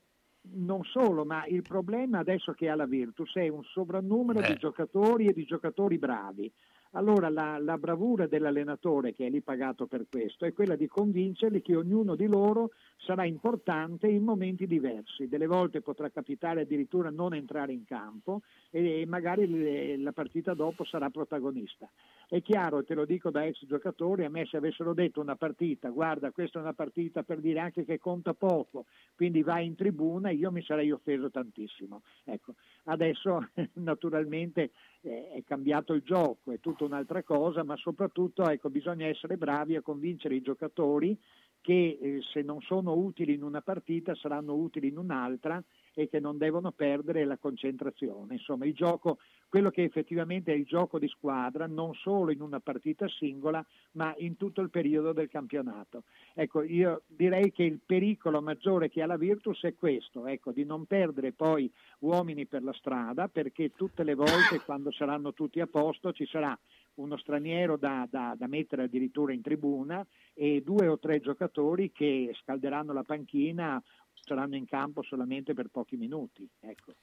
non 0.55 0.83
solo, 0.83 1.23
ma 1.25 1.45
il 1.45 1.61
problema 1.61 2.19
adesso 2.19 2.51
che 2.53 2.69
ha 2.69 2.75
la 2.75 2.85
Virtus 2.85 3.33
è 3.35 3.47
un 3.47 3.63
sovrannumero 3.63 4.39
Eh. 4.41 4.47
di 4.47 4.57
giocatori 4.57 5.27
e 5.27 5.33
di 5.33 5.45
giocatori 5.45 5.97
bravi. 5.97 6.51
Allora 6.95 7.29
la, 7.29 7.57
la 7.57 7.77
bravura 7.79 8.27
dell'allenatore 8.27 9.13
che 9.13 9.25
è 9.25 9.29
lì 9.29 9.41
pagato 9.41 9.87
per 9.87 10.05
questo 10.07 10.45
è 10.45 10.53
quella 10.53 10.75
di 10.75 10.87
convincerli 10.87 11.61
che 11.61 11.75
ognuno 11.75 12.15
di 12.15 12.27
loro 12.27 12.71
sarà 12.97 13.25
importante 13.25 14.07
in 14.07 14.23
momenti 14.23 14.67
diversi. 14.67 15.27
Delle 15.27 15.47
volte 15.47 15.81
potrà 15.81 16.09
capitare 16.09 16.61
addirittura 16.61 17.09
non 17.09 17.33
entrare 17.33 17.73
in 17.73 17.83
campo 17.83 18.41
e 18.69 19.05
magari 19.07 19.47
le- 19.49 19.97
la 19.97 20.11
partita 20.11 20.53
dopo 20.53 20.83
sarà 20.83 21.09
protagonista. 21.09 21.89
È 22.27 22.41
chiaro, 22.41 22.83
te 22.83 22.93
lo 22.93 23.05
dico 23.05 23.31
da 23.31 23.45
ex 23.45 23.65
giocatore, 23.65 24.25
a 24.25 24.29
me 24.29 24.45
se 24.45 24.57
avessero 24.57 24.93
detto 24.93 25.19
una 25.19 25.35
partita, 25.35 25.89
guarda 25.89 26.31
questa 26.31 26.59
è 26.59 26.61
una 26.61 26.73
partita 26.73 27.23
per 27.23 27.39
dire 27.39 27.59
anche 27.59 27.85
che 27.85 27.99
conta 27.99 28.33
poco, 28.33 28.85
quindi 29.15 29.41
vai 29.41 29.65
in 29.65 29.75
tribuna, 29.75 30.29
io 30.29 30.51
mi 30.51 30.63
sarei 30.63 30.91
offeso 30.91 31.29
tantissimo. 31.29 32.01
Ecco, 32.23 32.53
adesso 32.85 33.49
naturalmente 33.73 34.71
è 35.03 35.43
cambiato 35.45 35.93
il 35.93 36.01
gioco, 36.01 36.51
è 36.51 36.59
tutta 36.59 36.85
un'altra 36.85 37.23
cosa, 37.23 37.63
ma 37.63 37.75
soprattutto 37.75 38.47
ecco, 38.47 38.69
bisogna 38.69 39.05
essere 39.05 39.35
bravi 39.35 39.75
a 39.75 39.81
convincere 39.81 40.35
i 40.35 40.41
giocatori 40.41 41.17
che 41.59 41.97
eh, 42.01 42.19
se 42.31 42.41
non 42.41 42.61
sono 42.61 42.93
utili 42.93 43.33
in 43.33 43.43
una 43.43 43.61
partita 43.61 44.15
saranno 44.15 44.53
utili 44.53 44.87
in 44.87 44.97
un'altra 44.97 45.61
e 45.93 46.09
che 46.09 46.19
non 46.19 46.37
devono 46.37 46.71
perdere 46.71 47.25
la 47.25 47.37
concentrazione. 47.37 48.35
Insomma, 48.35 48.65
il 48.65 48.73
gioco, 48.73 49.19
quello 49.47 49.69
che 49.69 49.83
effettivamente 49.83 50.51
è 50.51 50.55
il 50.55 50.65
gioco 50.65 50.99
di 50.99 51.07
squadra, 51.07 51.67
non 51.67 51.93
solo 51.93 52.31
in 52.31 52.41
una 52.41 52.59
partita 52.59 53.07
singola, 53.07 53.63
ma 53.91 54.13
in 54.17 54.37
tutto 54.37 54.61
il 54.61 54.69
periodo 54.69 55.13
del 55.13 55.29
campionato. 55.29 56.03
Ecco, 56.33 56.63
io 56.63 57.03
direi 57.07 57.51
che 57.51 57.63
il 57.63 57.79
pericolo 57.85 58.41
maggiore 58.41 58.89
che 58.89 59.01
ha 59.01 59.05
la 59.05 59.17
Virtus 59.17 59.63
è 59.63 59.75
questo, 59.75 60.25
ecco, 60.25 60.51
di 60.51 60.65
non 60.65 60.85
perdere 60.85 61.31
poi 61.31 61.71
uomini 61.99 62.45
per 62.45 62.63
la 62.63 62.73
strada, 62.73 63.27
perché 63.27 63.71
tutte 63.75 64.03
le 64.03 64.15
volte 64.15 64.59
quando 64.65 64.91
saranno 64.91 65.33
tutti 65.33 65.59
a 65.59 65.67
posto 65.67 66.11
ci 66.11 66.25
sarà 66.25 66.57
uno 66.95 67.17
straniero 67.17 67.77
da, 67.77 68.07
da- 68.09 68.35
da 68.37 68.47
mettere 68.47 68.83
addirittura 68.83 69.33
in 69.33 69.41
tribuna 69.41 70.05
e 70.33 70.61
due 70.61 70.87
o 70.87 70.99
tre 70.99 71.19
giocatori 71.19 71.91
che 71.91 72.31
scalderanno 72.41 72.93
la 72.93 73.03
panchina, 73.03 73.81
saranno 74.23 74.55
in 74.55 74.65
campo 74.65 75.03
solamente 75.03 75.53
per 75.53 75.67
pochi 75.67 75.97
minuti. 75.97 76.47
Ecco. 76.59 76.93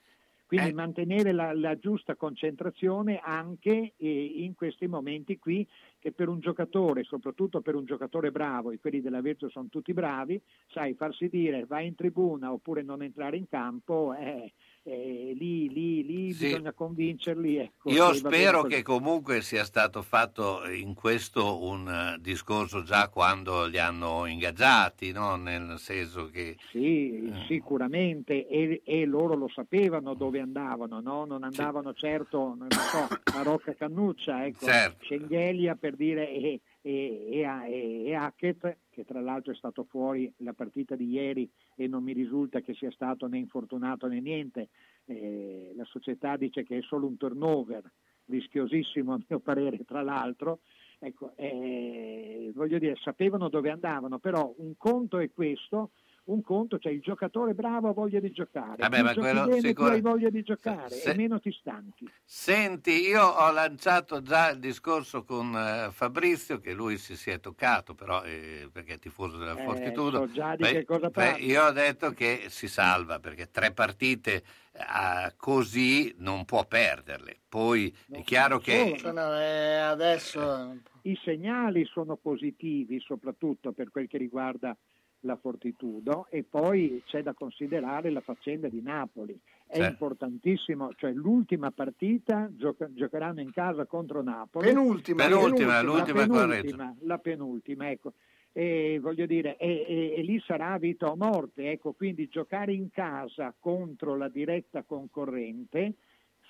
Quindi 0.50 0.72
mantenere 0.72 1.30
la, 1.30 1.54
la 1.54 1.78
giusta 1.78 2.16
concentrazione 2.16 3.20
anche 3.22 3.92
eh, 3.96 4.24
in 4.38 4.54
questi 4.54 4.88
momenti 4.88 5.38
qui, 5.38 5.64
che 6.00 6.10
per 6.10 6.28
un 6.28 6.40
giocatore, 6.40 7.04
soprattutto 7.04 7.60
per 7.60 7.76
un 7.76 7.84
giocatore 7.84 8.32
bravo, 8.32 8.72
e 8.72 8.80
quelli 8.80 9.00
della 9.00 9.20
Virtus 9.20 9.52
sono 9.52 9.68
tutti 9.68 9.92
bravi, 9.92 10.42
sai, 10.66 10.94
farsi 10.94 11.28
dire 11.28 11.66
vai 11.66 11.86
in 11.86 11.94
tribuna 11.94 12.52
oppure 12.52 12.82
non 12.82 13.00
entrare 13.04 13.36
in 13.36 13.46
campo, 13.46 14.12
eh, 14.12 14.52
eh, 14.82 15.32
lì, 15.36 15.68
lì, 15.68 16.04
lì 16.04 16.32
Sì. 16.32 16.46
bisogna 16.46 16.72
convincerli. 16.72 17.56
Ecco, 17.56 17.90
Io 17.90 18.12
spero 18.14 18.62
che 18.62 18.82
comunque 18.82 19.40
sia 19.42 19.64
stato 19.64 20.02
fatto 20.02 20.66
in 20.68 20.94
questo 20.94 21.62
un 21.62 21.88
eh, 21.88 22.18
discorso 22.20 22.82
già 22.82 23.08
quando 23.08 23.66
li 23.66 23.78
hanno 23.78 24.26
ingaggiati, 24.26 25.12
no? 25.12 25.36
nel 25.36 25.78
senso 25.78 26.30
che... 26.30 26.56
Sì, 26.70 27.28
Eh. 27.28 27.44
sicuramente, 27.46 28.46
e, 28.48 28.82
e 28.84 29.04
loro 29.04 29.34
lo 29.34 29.48
sapevano 29.48 30.14
dove 30.14 30.40
andavano, 30.40 31.00
no? 31.00 31.24
non 31.24 31.44
andavano 31.44 31.92
certo, 31.92 32.54
non 32.58 32.68
so, 32.70 33.06
a 33.38 33.42
Rocca 33.42 33.74
Cannuccia, 33.74 34.46
ecco, 34.46 34.64
Certo. 34.66 35.04
Schengelia 35.04 35.74
per 35.74 35.96
dire, 35.96 36.30
e 36.30 36.60
e, 36.82 37.28
e, 37.30 37.40
e- 37.40 38.04
e 38.06 38.14
Hackett, 38.14 38.76
che 38.90 39.04
tra 39.04 39.20
l'altro 39.20 39.52
è 39.52 39.56
stato 39.56 39.84
fuori 39.84 40.32
la 40.38 40.52
partita 40.52 40.96
di 40.96 41.08
ieri 41.08 41.50
e 41.74 41.86
non 41.86 42.02
mi 42.02 42.12
risulta 42.12 42.60
che 42.60 42.74
sia 42.74 42.90
stato 42.90 43.26
né 43.26 43.38
infortunato 43.38 44.06
né 44.06 44.20
niente, 44.20 44.68
eh, 45.06 45.72
la 45.76 45.84
società 45.84 46.36
dice 46.36 46.62
che 46.64 46.78
è 46.78 46.82
solo 46.82 47.06
un 47.06 47.16
turnover, 47.16 47.90
rischiosissimo 48.26 49.14
a 49.14 49.20
mio 49.28 49.40
parere 49.40 49.84
tra 49.84 50.02
l'altro, 50.02 50.60
ecco, 50.98 51.32
eh, 51.36 52.52
voglio 52.54 52.78
dire, 52.78 52.96
sapevano 52.96 53.48
dove 53.48 53.70
andavano, 53.70 54.18
però 54.18 54.52
un 54.58 54.76
conto 54.76 55.18
è 55.18 55.30
questo, 55.32 55.90
un 56.24 56.42
conto 56.42 56.78
c'è 56.78 56.90
il 56.90 57.00
giocatore 57.00 57.54
bravo 57.54 57.88
ha 57.88 57.92
voglia 57.92 58.20
di 58.20 58.30
giocare, 58.30 58.76
Vabbè, 58.76 58.96
più 58.96 59.04
ma 59.04 59.14
quello 59.14 59.46
bene, 59.46 59.60
sicuro- 59.60 59.88
più 59.88 59.96
hai 59.96 60.00
voglia 60.00 60.30
di 60.30 60.42
giocare 60.42 60.90
Se- 60.94 61.10
e 61.10 61.16
meno 61.16 61.40
ti 61.40 61.50
stanchi. 61.52 62.08
Senti, 62.24 62.92
io 62.92 63.24
ho 63.24 63.50
lanciato 63.50 64.22
già 64.22 64.50
il 64.50 64.58
discorso 64.60 65.24
con 65.24 65.52
eh, 65.56 65.88
Fabrizio, 65.90 66.60
che 66.60 66.72
lui 66.72 66.98
si, 66.98 67.16
si 67.16 67.30
è 67.30 67.40
toccato, 67.40 67.94
però 67.94 68.22
eh, 68.22 68.68
perché 68.70 68.94
è 68.94 68.98
tifoso 68.98 69.36
della 69.38 69.56
Eh, 69.56 69.64
Fortitudo. 69.64 70.18
so 70.26 70.32
già 70.32 70.54
di 70.54 70.62
Beh, 70.62 70.70
che 70.72 70.84
cosa 70.84 71.10
beh, 71.10 71.36
io 71.40 71.64
ho 71.64 71.72
detto 71.72 72.12
che 72.12 72.44
si 72.48 72.68
salva, 72.68 73.18
perché 73.18 73.50
tre 73.50 73.72
partite 73.72 74.44
eh, 74.72 75.34
così 75.36 76.14
non 76.18 76.44
può 76.44 76.64
perderle. 76.66 77.38
Poi 77.48 77.92
è 78.10 78.22
chiaro 78.22 78.58
che... 78.58 78.96
Cioè, 78.98 79.10
no, 79.12 79.36
eh, 79.36 79.76
adesso 79.78 80.76
I 81.02 81.18
segnali 81.24 81.84
sono 81.86 82.16
positivi, 82.16 83.00
soprattutto 83.00 83.72
per 83.72 83.90
quel 83.90 84.06
che 84.06 84.18
riguarda 84.18 84.76
la 85.20 85.36
Fortitudo, 85.36 86.26
e 86.30 86.42
poi 86.44 87.02
c'è 87.06 87.22
da 87.22 87.34
considerare 87.34 88.10
la 88.10 88.20
faccenda 88.20 88.68
di 88.68 88.80
Napoli. 88.80 89.38
È 89.66 89.76
Certo. 89.76 89.90
importantissimo, 89.90 90.90
cioè 90.96 91.12
l'ultima 91.12 91.70
partita 91.70 92.50
gioca- 92.56 92.88
giocheranno 92.92 93.40
in 93.40 93.52
casa 93.52 93.84
contro 93.86 94.22
Napoli. 94.22 94.66
Penultima, 94.66 95.26
Penultima, 95.26 95.72
La 95.74 95.82
l'ultima 95.82 96.26
con 96.26 96.38
penultima, 96.48 96.94
la 97.00 97.18
penultima, 97.18 97.90
ecco. 97.90 98.12
E 98.52 98.98
voglio 99.00 99.26
dire, 99.26 99.56
e, 99.58 99.84
e- 99.86 100.14
e 100.16 100.22
lì 100.22 100.40
sarà 100.44 100.76
vita 100.78 101.06
o 101.06 101.16
morte, 101.16 101.70
ecco, 101.70 101.92
quindi 101.92 102.28
giocare 102.28 102.72
in 102.72 102.90
casa 102.90 103.54
contro 103.56 104.16
la 104.16 104.28
diretta 104.28 104.82
concorrente, 104.82 105.94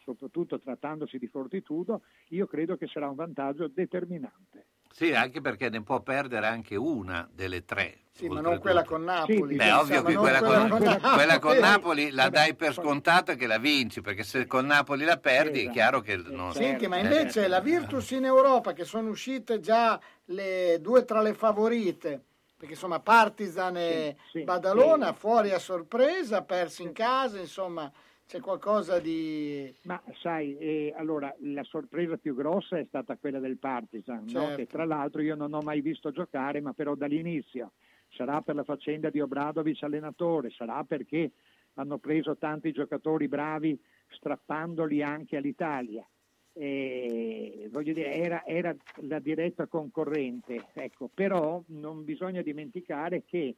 soprattutto 0.04 0.58
trattandosi 0.58 1.18
di 1.18 1.26
Fortitudo, 1.26 2.00
io 2.28 2.46
credo 2.46 2.76
che 2.76 2.86
sarà 2.86 3.08
un 3.08 3.16
vantaggio 3.16 3.68
determinante. 3.68 4.66
Sì, 4.92 5.12
anche 5.12 5.40
perché 5.40 5.70
ne 5.70 5.82
può 5.82 6.00
perdere 6.00 6.46
anche 6.46 6.76
una 6.76 7.28
delle 7.32 7.64
tre. 7.64 7.98
Sì, 8.12 8.28
ma 8.28 8.40
non 8.40 8.58
quella 8.58 8.84
con 8.84 9.04
Napoli. 9.04 9.56
Beh, 9.56 9.72
ovvio 9.72 10.02
che 10.02 10.14
quella 10.14 10.42
con, 10.42 10.68
quella 10.68 10.98
con 11.00 11.12
quella 11.14 11.38
con 11.38 11.56
Napoli. 11.56 11.60
Napoli 11.60 12.10
la 12.10 12.28
dai 12.28 12.54
per 12.54 12.74
scontato 12.74 13.34
che 13.34 13.46
la 13.46 13.56
vinci, 13.56 14.02
perché 14.02 14.24
se 14.24 14.46
con 14.46 14.66
Napoli 14.66 15.04
la 15.04 15.16
perdi 15.16 15.60
Esatto. 15.60 15.70
è 15.70 15.72
chiaro 15.72 16.00
che 16.00 16.16
non... 16.16 16.52
Senti, 16.52 16.86
ma 16.86 16.98
eh, 16.98 17.02
invece 17.02 17.48
la 17.48 17.60
Virtus 17.60 18.10
in 18.10 18.26
Europa, 18.26 18.74
che 18.74 18.84
sono 18.84 19.08
uscite 19.08 19.60
già 19.60 19.98
le 20.26 20.78
due 20.80 21.04
tra 21.06 21.22
le 21.22 21.32
favorite, 21.32 22.22
perché 22.58 22.74
insomma 22.74 23.00
Partizan 23.00 23.76
e 23.78 24.16
Sì, 24.30 24.38
sì, 24.40 24.44
Badalona 24.44 25.12
sì. 25.12 25.18
fuori 25.18 25.52
a 25.52 25.58
sorpresa, 25.58 26.42
persi 26.42 26.82
in 26.82 26.92
casa, 26.92 27.38
insomma 27.38 27.90
c'è 28.30 28.38
qualcosa 28.38 29.00
di... 29.00 29.74
Ma 29.82 30.00
sai, 30.20 30.56
eh, 30.56 30.94
allora 30.96 31.34
la 31.40 31.64
sorpresa 31.64 32.16
più 32.16 32.36
grossa 32.36 32.78
è 32.78 32.84
stata 32.86 33.16
quella 33.16 33.40
del 33.40 33.58
Partizan, 33.58 34.22
no? 34.26 34.40
Certo. 34.42 34.54
che 34.54 34.66
tra 34.66 34.84
l'altro 34.84 35.20
io 35.20 35.34
non 35.34 35.52
ho 35.52 35.60
mai 35.62 35.80
visto 35.80 36.12
giocare, 36.12 36.60
ma 36.60 36.72
però 36.72 36.94
dall'inizio 36.94 37.72
sarà 38.10 38.40
per 38.40 38.54
la 38.54 38.62
faccenda 38.62 39.10
di 39.10 39.20
Obradovic 39.20 39.82
allenatore, 39.82 40.50
sarà 40.50 40.84
perché 40.84 41.32
hanno 41.74 41.98
preso 41.98 42.36
tanti 42.36 42.70
giocatori 42.70 43.26
bravi 43.26 43.76
strappandoli 44.10 45.02
anche 45.02 45.36
all'Italia. 45.36 46.06
E, 46.52 47.68
voglio 47.72 47.92
dire, 47.92 48.12
era, 48.12 48.46
era 48.46 48.72
la 49.08 49.18
diretta 49.18 49.66
concorrente, 49.66 50.66
ecco, 50.74 51.10
però 51.12 51.60
non 51.66 52.04
bisogna 52.04 52.42
dimenticare 52.42 53.24
che 53.24 53.56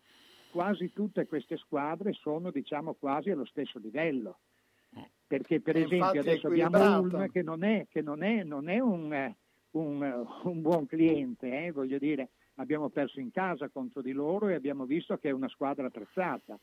quasi 0.50 0.94
tutte 0.94 1.26
queste 1.26 1.58
squadre 1.58 2.14
sono 2.14 2.50
diciamo 2.50 2.94
quasi 2.94 3.28
allo 3.28 3.44
stesso 3.44 3.78
livello 3.78 4.38
perché 5.32 5.62
per 5.62 5.76
esempio 5.78 6.20
adesso 6.20 6.48
abbiamo. 6.48 7.00
Ulm 7.00 7.30
che 7.30 7.40
non 7.40 7.64
è, 7.64 7.86
che 7.88 8.02
non 8.02 8.22
è, 8.22 8.42
non 8.42 8.68
è 8.68 8.78
un, 8.80 9.34
un, 9.70 10.26
un 10.42 10.60
buon 10.60 10.84
cliente, 10.84 11.64
eh, 11.64 11.72
voglio 11.72 11.96
dire, 11.96 12.32
abbiamo 12.56 12.90
perso 12.90 13.18
in 13.18 13.30
casa 13.30 13.70
contro 13.70 14.02
di 14.02 14.12
loro 14.12 14.48
e 14.48 14.54
abbiamo 14.54 14.84
visto 14.84 15.16
che 15.16 15.30
è 15.30 15.32
una 15.32 15.48
squadra 15.48 15.86
attrezzata. 15.86 16.58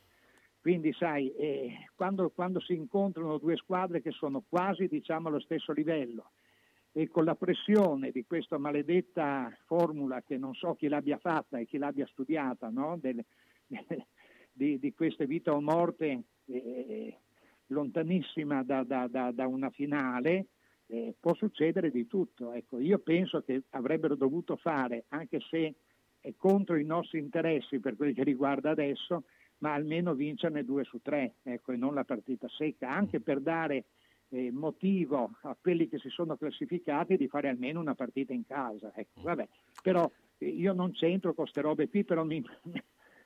Quindi 0.61 0.93
sai, 0.93 1.33
eh, 1.33 1.89
quando, 1.95 2.29
quando 2.29 2.59
si 2.59 2.75
incontrano 2.75 3.39
due 3.39 3.55
squadre 3.55 4.03
che 4.03 4.11
sono 4.11 4.43
quasi 4.47 4.85
diciamo 4.85 5.29
allo 5.29 5.39
stesso 5.39 5.71
livello 5.71 6.29
e 6.91 7.07
con 7.07 7.23
la 7.23 7.33
pressione 7.33 8.11
di 8.11 8.23
questa 8.23 8.59
maledetta 8.59 9.51
formula 9.65 10.21
che 10.21 10.37
non 10.37 10.53
so 10.53 10.75
chi 10.75 10.87
l'abbia 10.87 11.17
fatta 11.17 11.57
e 11.57 11.65
chi 11.65 11.79
l'abbia 11.79 12.05
studiata, 12.05 12.69
no? 12.69 12.99
Del- 13.01 13.25
di, 14.51 14.77
di 14.77 14.93
queste 14.93 15.25
vita 15.25 15.53
o 15.53 15.59
morte 15.59 16.23
eh, 16.45 17.17
lontanissima 17.69 18.63
da, 18.63 18.83
da- 18.83 19.07
da- 19.07 19.31
da 19.31 19.47
una 19.47 19.69
finale, 19.69 20.47
eh, 20.87 21.13
può 21.19 21.33
succedere 21.35 21.91
di 21.91 22.07
tutto. 22.07 22.51
Ecco, 22.53 22.79
io 22.79 22.99
penso 22.99 23.41
che 23.41 23.63
avrebbero 23.71 24.15
dovuto 24.15 24.55
fare, 24.55 25.05
anche 25.09 25.39
se 25.49 25.73
è 26.19 26.33
contro 26.35 26.75
i 26.75 26.83
nostri 26.83 27.19
interessi 27.19 27.79
per 27.79 27.95
quel 27.95 28.13
che 28.13 28.23
riguarda 28.23 28.71
adesso, 28.71 29.23
ma 29.59 29.73
almeno 29.73 30.13
vincerne 30.13 30.63
due 30.63 30.83
su 30.83 30.99
tre, 31.01 31.35
ecco, 31.43 31.71
e 31.71 31.77
non 31.77 31.93
la 31.93 32.03
partita 32.03 32.47
secca, 32.49 32.89
anche 32.89 33.19
per 33.19 33.39
dare 33.39 33.85
eh, 34.29 34.51
motivo 34.51 35.31
a 35.41 35.55
quelli 35.59 35.87
che 35.87 35.97
si 35.97 36.09
sono 36.09 36.37
classificati 36.37 37.17
di 37.17 37.27
fare 37.27 37.49
almeno 37.49 37.79
una 37.79 37.95
partita 37.95 38.31
in 38.33 38.45
casa. 38.45 38.91
Ecco, 38.95 39.21
vabbè. 39.21 39.47
Però 39.81 40.09
eh, 40.37 40.47
io 40.47 40.73
non 40.73 40.91
c'entro 40.91 41.33
con 41.33 41.43
queste 41.45 41.61
robe 41.61 41.89
qui, 41.89 42.03
però 42.03 42.23
mi- 42.23 42.43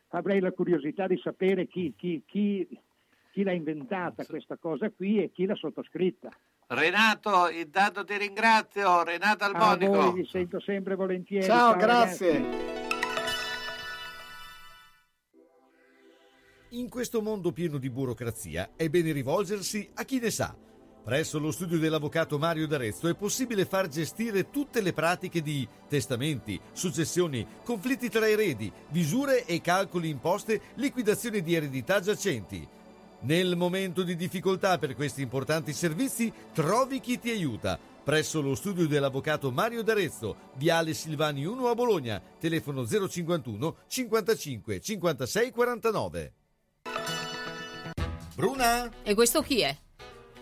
avrei 0.10 0.40
la 0.40 0.52
curiosità 0.52 1.08
di 1.08 1.18
sapere 1.18 1.68
chi, 1.68 1.94
chi- 1.96 2.24
chi- 2.26 2.68
chi 3.34 3.42
l'ha 3.42 3.52
inventata 3.52 4.26
questa 4.26 4.58
cosa 4.58 4.92
qui 4.92 5.22
e 5.22 5.32
chi 5.32 5.48
l'ha 5.48 5.56
sottoscritta. 5.56 6.30
Renato, 6.68 7.50
intanto 7.50 8.04
ti 8.04 8.16
ringrazio, 8.16 9.04
Renato 9.04 9.44
A 9.44 9.48
Albonico. 9.48 9.92
voi 9.92 10.14
vi 10.22 10.28
sento 10.30 10.60
sempre 10.62 10.94
volentieri. 10.94 11.44
Ciao, 11.44 11.72
ragazzi. 11.74 12.26
grazie. 12.26 12.72
In 16.70 16.90
questo 16.90 17.22
mondo 17.24 17.52
pieno 17.52 17.80
di 17.80 17.90
burocrazia 17.90 18.72
è 18.76 18.88
bene 18.90 19.12
rivolgersi 19.12 19.90
a 19.96 20.04
chi 20.06 20.20
ne 20.20 20.30
sa. 20.30 20.56
Presso 21.04 21.40
lo 21.40 21.52
studio 21.52 21.80
dell'avvocato 21.80 22.38
Mario 22.38 22.68
D'Arezzo 22.68 23.08
è 23.08 23.16
possibile 23.16 23.66
far 23.66 23.88
gestire 23.88 24.52
tutte 24.52 24.80
le 24.80 24.94
pratiche 24.94 25.42
di 25.42 25.68
testamenti, 25.90 26.60
successioni, 26.72 27.46
conflitti 27.64 28.10
tra 28.10 28.28
eredi, 28.30 28.72
visure 28.90 29.46
e 29.46 29.60
calcoli 29.60 30.10
imposte, 30.10 30.62
liquidazione 30.76 31.42
di 31.42 31.56
eredità 31.56 32.00
giacenti. 32.00 32.82
Nel 33.24 33.56
momento 33.56 34.04
di 34.04 34.18
difficoltà 34.18 34.78
per 34.78 34.96
questi 34.96 35.22
importanti 35.22 35.72
servizi, 35.72 36.32
trovi 36.52 37.00
chi 37.00 37.20
ti 37.20 37.30
aiuta. 37.30 37.80
Presso 38.04 38.42
lo 38.42 38.54
studio 38.54 38.86
dell'avvocato 38.86 39.50
Mario 39.50 39.82
D'Arezzo, 39.82 40.36
Viale 40.56 40.94
Silvani 40.94 41.46
1 41.46 41.68
a 41.68 41.74
Bologna, 41.74 42.22
telefono 42.38 42.86
051 42.86 43.76
55 43.88 44.82
56 44.82 45.52
49. 45.52 46.34
Bruna? 48.36 48.92
E 49.04 49.14
questo 49.14 49.42
chi 49.42 49.62
è? 49.62 49.78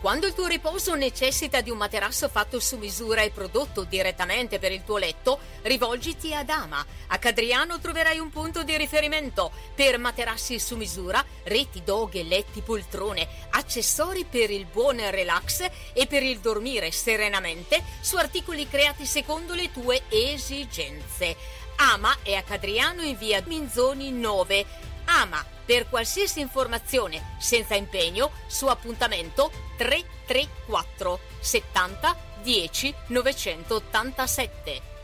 Quando 0.00 0.26
il 0.26 0.32
tuo 0.32 0.46
riposo 0.46 0.94
necessita 0.94 1.60
di 1.60 1.68
un 1.68 1.76
materasso 1.76 2.30
fatto 2.30 2.58
su 2.58 2.78
misura 2.78 3.20
e 3.20 3.28
prodotto 3.28 3.84
direttamente 3.84 4.58
per 4.58 4.72
il 4.72 4.82
tuo 4.82 4.96
letto, 4.96 5.38
rivolgiti 5.60 6.32
ad 6.34 6.48
Ama. 6.48 6.82
A 7.08 7.18
Cadriano 7.18 7.78
troverai 7.78 8.18
un 8.18 8.30
punto 8.30 8.62
di 8.62 8.78
riferimento 8.78 9.52
per 9.74 9.98
materassi 9.98 10.58
su 10.58 10.76
misura, 10.76 11.22
reti, 11.42 11.82
doghe, 11.84 12.22
letti, 12.22 12.62
poltrone, 12.62 13.28
accessori 13.50 14.24
per 14.24 14.50
il 14.50 14.64
buon 14.64 14.98
relax 15.10 15.68
e 15.92 16.06
per 16.06 16.22
il 16.22 16.38
dormire 16.38 16.90
serenamente 16.92 17.84
su 18.00 18.16
articoli 18.16 18.66
creati 18.66 19.04
secondo 19.04 19.52
le 19.52 19.70
tue 19.70 20.04
esigenze. 20.08 21.36
Ama 21.76 22.16
è 22.22 22.32
a 22.34 22.42
Cadriano 22.42 23.02
in 23.02 23.18
via 23.18 23.42
Minzoni 23.46 24.10
9. 24.12 24.89
Ama 25.12 25.44
per 25.64 25.88
qualsiasi 25.88 26.40
informazione 26.40 27.36
senza 27.38 27.74
impegno 27.74 28.30
su 28.46 28.66
appuntamento 28.66 29.50
334 29.76 31.20
70 31.40 32.16
10 32.42 32.94
987. 33.08 34.99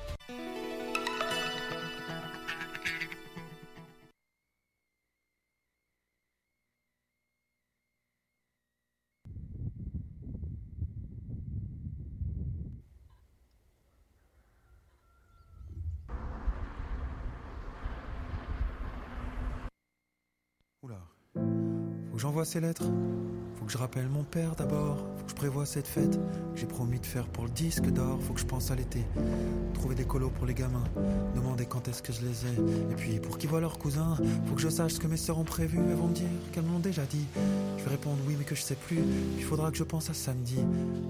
J'envoie 22.16 22.44
ces 22.44 22.60
lettres. 22.60 22.84
Faut 23.66 23.72
que 23.72 23.78
je 23.78 23.78
rappelle 23.78 24.08
mon 24.08 24.22
père 24.22 24.54
d'abord. 24.54 24.98
Faut 25.16 25.24
que 25.24 25.30
je 25.30 25.34
prévoie 25.34 25.66
cette 25.66 25.88
fête 25.88 26.20
j'ai 26.56 26.66
promis 26.66 26.98
de 26.98 27.04
faire 27.04 27.26
pour 27.26 27.44
le 27.44 27.50
disque 27.50 27.84
d'or. 27.90 28.18
Faut 28.22 28.32
que 28.32 28.40
je 28.40 28.46
pense 28.46 28.70
à 28.70 28.74
l'été. 28.74 29.04
Trouver 29.74 29.94
des 29.94 30.04
colos 30.04 30.30
pour 30.30 30.46
les 30.46 30.54
gamins. 30.54 30.84
Demander 31.34 31.66
quand 31.66 31.86
est-ce 31.86 32.02
que 32.02 32.12
je 32.14 32.22
les 32.22 32.46
ai. 32.46 32.54
Et 32.90 32.94
puis 32.96 33.20
pour 33.20 33.36
qu'ils 33.36 33.50
voient 33.50 33.60
leurs 33.60 33.78
cousins. 33.78 34.16
Faut 34.46 34.54
que 34.54 34.62
je 34.62 34.70
sache 34.70 34.94
ce 34.94 35.00
que 35.00 35.06
mes 35.06 35.18
sœurs 35.18 35.38
ont 35.38 35.44
prévu. 35.44 35.78
Elles 35.78 35.96
vont 35.96 36.08
me 36.08 36.14
dire 36.14 36.28
qu'elles 36.52 36.64
m'ont 36.64 36.78
déjà 36.78 37.02
dit. 37.04 37.26
Je 37.76 37.84
vais 37.84 37.90
répondre 37.90 38.16
oui, 38.26 38.36
mais 38.38 38.44
que 38.44 38.54
je 38.54 38.62
sais 38.62 38.74
plus. 38.74 38.98
Il 39.36 39.44
faudra 39.44 39.70
que 39.70 39.76
je 39.76 39.84
pense 39.84 40.08
à 40.08 40.14
samedi. 40.14 40.56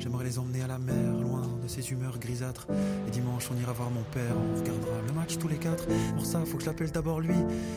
J'aimerais 0.01 0.25
les 0.25 0.39
emmener 0.41 0.62
à 0.62 0.67
la 0.67 0.78
mer, 0.78 1.15
loin 1.20 1.43
de 1.62 1.68
ces 1.68 1.93
humeurs 1.93 2.18
grisâtres. 2.18 2.67
Et 3.07 3.10
dimanche, 3.12 3.49
on 3.55 3.60
ira 3.60 3.73
voir 3.73 3.91
mon 3.91 4.02
père. 4.02 4.35
On 4.36 4.59
regardera 4.59 5.01
le 5.07 5.12
match 5.12 5.39
tous 5.39 5.49
les 5.49 5.59
quatre. 5.59 5.86
Pour 6.17 6.26
ça, 6.26 6.41
faut 6.44 6.57
que 6.57 6.65
je 6.65 6.68
l'appelle 6.68 6.91
d'abord 6.91 7.20
lui. 7.20 7.36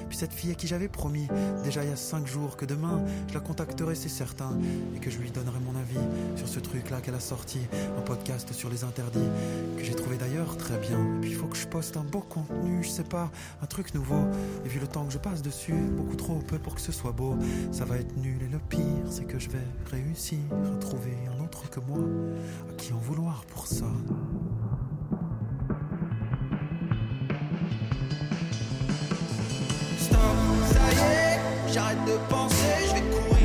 Puis 0.09 0.17
cette 0.17 0.33
fille 0.33 0.51
à 0.51 0.55
qui 0.55 0.65
j'avais 0.65 0.87
promis, 0.87 1.27
déjà 1.63 1.83
il 1.83 1.89
y 1.89 1.93
a 1.93 1.95
cinq 1.95 2.25
jours, 2.25 2.57
que 2.57 2.65
demain, 2.65 3.03
je 3.27 3.35
la 3.35 3.41
contacterai, 3.41 3.93
c'est 3.93 4.09
certain. 4.09 4.57
Et 4.95 4.99
que 4.99 5.09
je 5.09 5.17
lui 5.19 5.31
donnerai 5.31 5.59
mon 5.59 5.79
avis 5.79 6.05
sur 6.35 6.47
ce 6.47 6.59
truc-là 6.59 7.01
qu'elle 7.01 7.15
a 7.15 7.19
sorti. 7.19 7.59
Un 7.97 8.01
podcast 8.01 8.51
sur 8.53 8.69
les 8.69 8.83
interdits. 8.83 9.29
Que 9.77 9.83
j'ai 9.83 9.95
trouvé 9.95 10.17
d'ailleurs 10.17 10.57
très 10.57 10.77
bien. 10.77 10.99
Et 11.17 11.21
puis 11.21 11.31
il 11.31 11.35
faut 11.35 11.47
que 11.47 11.57
je 11.57 11.67
poste 11.67 11.97
un 11.97 12.03
beau 12.03 12.21
contenu, 12.21 12.83
je 12.83 12.89
sais 12.89 13.03
pas, 13.03 13.31
un 13.61 13.65
truc 13.65 13.93
nouveau. 13.93 14.23
Et 14.65 14.69
vu 14.69 14.79
le 14.79 14.87
temps 14.87 15.05
que 15.05 15.13
je 15.13 15.17
passe 15.17 15.41
dessus, 15.41 15.73
beaucoup 15.73 16.15
trop 16.15 16.39
peu 16.39 16.57
pour 16.59 16.75
que 16.75 16.81
ce 16.81 16.91
soit 16.91 17.11
beau. 17.11 17.37
Ça 17.71 17.85
va 17.85 17.97
être 17.97 18.15
nul 18.17 18.41
et 18.43 18.47
le 18.47 18.59
pire, 18.59 18.81
c'est 19.09 19.25
que 19.25 19.39
je 19.39 19.49
vais 19.49 19.65
réussir 19.91 20.39
à 20.51 20.77
trouver 20.77 21.17
un 21.35 21.43
autre 21.43 21.69
que 21.69 21.79
moi. 21.79 21.99
À 22.69 22.73
qui 22.73 22.93
en 22.93 22.97
vouloir 22.97 23.43
pour 23.45 23.67
ça 23.67 23.85
Stop, 29.97 30.19
ça 30.71 30.79
y 30.91 30.97
est, 30.97 31.39
j'arrête 31.73 31.97
de 32.05 32.17
penser, 32.29 32.55
je 32.87 32.93
vais 32.95 33.01
courir, 33.01 33.38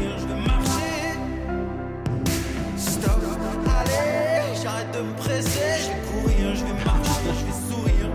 allez, 4.85 4.93
j'arrête 4.93 4.93
de 4.93 5.01
me 5.03 5.15
presser, 5.17 5.61
je 5.81 5.89
vais 5.89 6.01
courir, 6.11 6.55
je 6.55 6.65
vais 6.65 6.85
marcher, 6.85 7.31
je 7.39 7.45
vais 7.47 7.59
sourire. 7.69 8.11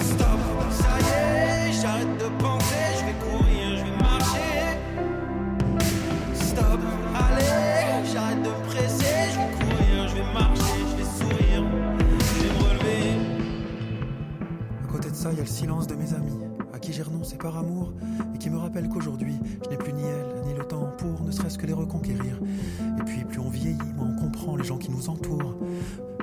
Stop, 0.00 0.40
ça 0.70 0.98
y 0.98 1.02
est, 1.02 1.72
j'arrête 1.72 2.14
de 2.18 2.28
penser, 2.42 2.86
je 2.98 3.04
vais 3.04 3.18
courir, 3.18 3.76
je 3.76 3.84
vais 3.84 3.96
marcher. 3.98 4.52
Stop, 6.34 6.80
allez, 7.14 8.06
j'arrête 8.12 8.42
de 8.42 8.48
me 8.48 8.62
presser, 8.68 9.16
je 9.32 9.38
vais 9.38 9.50
courir, 9.58 10.08
je 10.08 10.14
vais 10.14 10.32
marcher, 10.32 10.78
je 10.90 10.96
vais 10.96 11.10
sourire, 11.18 11.64
je 12.18 12.34
vais 12.42 12.52
me 12.52 12.58
relever. 12.68 13.06
À 14.84 14.92
côté 14.92 15.10
de 15.10 15.16
ça, 15.16 15.28
il 15.32 15.36
y 15.36 15.40
a 15.40 15.44
le 15.44 15.48
silence 15.48 15.86
de 15.86 15.94
mes 15.94 16.14
amis, 16.14 16.38
à 16.72 16.78
qui 16.78 16.92
j'ai 16.92 17.02
renoncé 17.02 17.36
par 17.36 17.56
amour, 17.56 17.92
et 18.34 18.38
qui 18.38 18.50
me 18.50 18.58
rappellent 18.58 18.88
qu'aujourd'hui, 18.88 19.38
je 19.64 19.70
n'ai 19.70 19.76
plus 19.76 19.92
ni 19.92 20.02
elle, 20.02 20.42
ni 20.46 20.57
pour 20.98 21.22
ne 21.22 21.30
serait-ce 21.30 21.56
que 21.56 21.66
les 21.66 21.72
reconquérir. 21.72 22.38
Et 22.98 23.04
puis, 23.04 23.24
plus 23.24 23.40
on 23.40 23.48
vieillit, 23.48 23.78
moins 23.96 24.10
on 24.10 24.20
comprend 24.20 24.56
les 24.56 24.64
gens 24.64 24.78
qui 24.78 24.90
nous 24.90 25.08
entourent. 25.08 25.56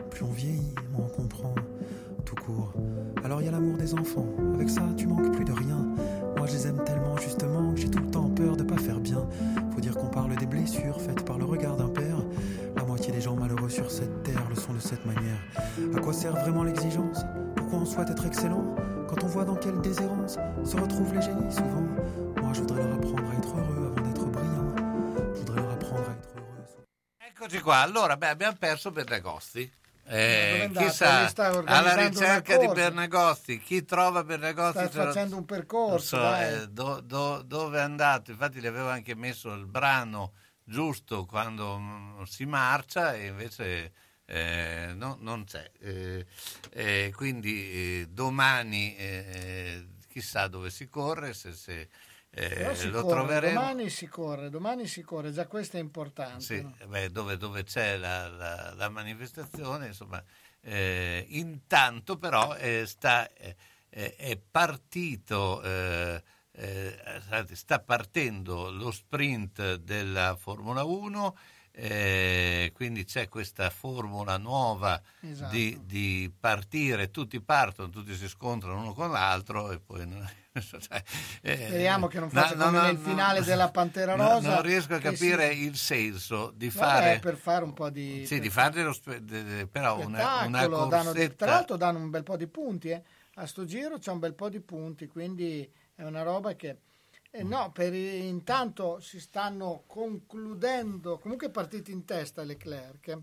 Plus 0.09 0.23
on 0.23 0.31
vieillit, 0.31 0.75
moins 0.93 1.07
on 1.07 1.21
comprend 1.21 1.55
tout 2.25 2.35
court. 2.35 2.73
Alors 3.23 3.41
il 3.41 3.45
y 3.45 3.47
a 3.47 3.51
l'amour 3.51 3.77
des 3.77 3.93
enfants, 3.93 4.25
avec 4.55 4.69
ça, 4.69 4.81
tu 4.97 5.07
manques 5.07 5.31
plus 5.31 5.45
de 5.45 5.51
rien. 5.51 5.77
Moi, 6.37 6.47
je 6.47 6.53
les 6.53 6.67
aime 6.67 6.83
tellement, 6.83 7.15
justement, 7.17 7.73
que 7.73 7.79
j'ai 7.79 7.89
tout 7.89 7.99
le 7.99 8.09
temps 8.09 8.29
peur 8.29 8.57
de 8.57 8.63
pas 8.63 8.77
faire 8.77 8.99
bien. 8.99 9.25
Faut 9.73 9.81
dire 9.81 9.95
qu'on 9.95 10.07
parle 10.07 10.35
des 10.35 10.45
blessures 10.45 10.99
faites 10.99 11.23
par 11.23 11.37
le 11.37 11.45
regard 11.45 11.77
d'un 11.77 11.87
père. 11.87 12.17
La 12.75 12.83
moitié 12.83 13.13
des 13.13 13.21
gens 13.21 13.35
malheureux 13.35 13.69
sur 13.69 13.89
cette 13.89 14.23
terre 14.23 14.43
le 14.49 14.55
sont 14.55 14.73
de 14.73 14.79
cette 14.79 15.05
manière. 15.05 15.39
À 15.95 15.99
quoi 15.99 16.13
sert 16.13 16.33
vraiment 16.33 16.63
l'exigence? 16.63 17.21
Pourquoi 17.55 17.79
on 17.79 17.85
souhaite 17.85 18.09
être 18.09 18.25
excellent? 18.25 18.75
Quand 19.07 19.23
on 19.23 19.27
voit 19.27 19.45
dans 19.45 19.55
quelle 19.55 19.79
déshérence 19.81 20.37
se 20.63 20.77
retrouvent 20.77 21.13
les 21.13 21.21
génies 21.21 21.51
souvent. 21.51 21.83
Moi, 22.41 22.51
je 22.53 22.61
voudrais 22.61 22.83
leur 22.83 22.95
apprendre 22.95 23.23
à 23.31 23.37
être 23.37 23.55
heureux 23.55 23.74
Eccoci 27.45 27.61
qua, 27.61 27.81
allora 27.81 28.17
beh, 28.17 28.29
abbiamo 28.29 28.55
perso 28.57 28.89
Bernagosti. 28.89 29.71
Eh, 30.07 30.61
andato? 30.63 30.87
chissà, 30.87 31.31
alla 31.65 31.93
ricerca 31.93 32.57
di. 32.57 32.67
Bernagosti, 32.69 33.59
chi 33.59 33.85
trova 33.85 34.23
Bernagosti? 34.23 34.87
Sta 34.87 35.03
lo- 35.03 35.05
facendo 35.05 35.37
un 35.37 35.45
percorso, 35.45 36.17
so, 36.17 36.35
eh, 36.37 36.67
do- 36.69 37.01
do- 37.01 37.43
dove 37.43 37.77
è 37.77 37.81
andato? 37.81 38.31
Infatti 38.31 38.59
gli 38.59 38.65
avevo 38.65 38.89
anche 38.89 39.13
messo 39.13 39.53
il 39.53 39.67
brano 39.67 40.33
giusto 40.63 41.25
quando 41.25 41.77
mm, 41.77 42.23
si 42.23 42.45
marcia 42.45 43.13
e 43.13 43.27
invece 43.27 43.93
eh, 44.25 44.93
no- 44.95 45.17
non 45.19 45.43
c'è. 45.43 45.69
Eh, 45.81 46.25
eh, 46.71 47.13
quindi 47.15 48.01
eh, 48.01 48.07
domani 48.09 48.95
eh, 48.95 49.85
chissà 50.09 50.47
dove 50.47 50.71
si 50.71 50.89
corre, 50.89 51.35
se, 51.35 51.51
se, 51.53 51.89
eh, 52.35 52.85
lo 52.89 53.01
corre, 53.01 53.15
troveremo. 53.15 53.59
domani 53.59 53.89
si 53.89 54.07
corre, 54.07 54.49
domani 54.49 54.87
si 54.87 55.01
corre, 55.01 55.31
già 55.31 55.47
questo 55.47 55.77
è 55.77 55.79
importante. 55.79 56.43
Sì, 56.43 56.61
no? 56.61 56.75
beh, 56.87 57.09
dove, 57.09 57.37
dove 57.37 57.63
c'è 57.63 57.95
la, 57.95 58.27
la- 58.27 58.73
la 58.75 58.89
manifestazione, 58.89 59.87
insomma, 59.87 60.21
eh, 60.61 61.25
intanto 61.29 62.17
però 62.17 62.55
eh, 62.55 62.83
sta, 62.85 63.31
eh, 63.33 63.55
eh, 63.89 64.15
è 64.15 64.37
partito, 64.37 65.61
eh, 65.63 66.21
sta 67.53 67.79
partendo 67.79 68.69
lo 68.69 68.91
sprint 68.91 69.75
della 69.75 70.35
Formula 70.37 70.83
1, 70.83 71.37
eh, 71.71 72.71
quindi 72.73 73.03
c'è 73.05 73.27
questa 73.29 73.69
formula 73.69 74.37
nuova 74.37 75.01
Esatto. 75.21 75.51
di, 75.53 75.79
di 75.83 76.33
partire, 76.37 77.11
tutti 77.11 77.41
partono, 77.41 77.89
tutti 77.89 78.13
si 78.15 78.27
scontrano 78.27 78.79
uno 78.79 78.93
con 78.93 79.11
l'altro 79.11 79.71
e 79.71 79.79
poi... 79.79 80.43
cioè, 80.79 81.03
eh, 81.41 81.55
Speriamo 81.67 82.07
che 82.07 82.19
non 82.19 82.29
no, 82.31 82.39
faccia 82.41 82.55
no, 82.55 82.65
come 82.65 82.77
no, 82.77 82.83
nel 82.85 82.97
no. 82.97 83.07
finale 83.09 83.41
della 83.41 83.69
Pantera 83.69 84.15
Rosa. 84.15 84.53
non 84.53 84.61
riesco 84.61 84.93
a 84.93 84.97
che 84.99 85.11
capire 85.11 85.53
si- 85.53 85.63
il 85.63 85.75
senso 85.75 86.51
di 86.55 86.69
Vabbè, 86.69 86.77
fare 86.77 87.19
per 87.19 87.35
fare 87.37 87.63
un 87.63 87.73
po' 87.73 87.89
di 87.89 88.25
sì, 88.25 88.39
di 88.39 88.49
fare 88.49 88.71
dello 88.71 88.93
spe- 88.93 89.67
però 89.71 89.99
una, 89.99 90.45
una 90.45 90.67
danno 90.67 91.11
di- 91.13 91.35
tra 91.35 91.51
l'altro 91.51 91.75
danno 91.77 91.99
un 91.99 92.09
bel 92.09 92.23
po' 92.23 92.37
di 92.37 92.47
punti, 92.47 92.89
eh. 92.89 93.01
a 93.35 93.45
sto 93.45 93.65
giro 93.65 93.97
c'è 93.97 94.11
un 94.11 94.19
bel 94.19 94.33
po' 94.33 94.49
di 94.49 94.59
punti, 94.61 95.07
quindi 95.07 95.69
è 95.95 96.03
una 96.03 96.21
roba 96.23 96.55
che... 96.55 96.77
eh, 97.31 97.43
no, 97.43 97.71
per 97.73 97.93
i- 97.93 98.27
intanto 98.27 98.99
si 99.01 99.19
stanno 99.19 99.83
concludendo, 99.87 101.17
comunque 101.19 101.47
è 101.47 101.51
partito 101.51 101.91
in 101.91 102.05
testa 102.05 102.43
Leclerc, 102.43 103.07
eh. 103.09 103.17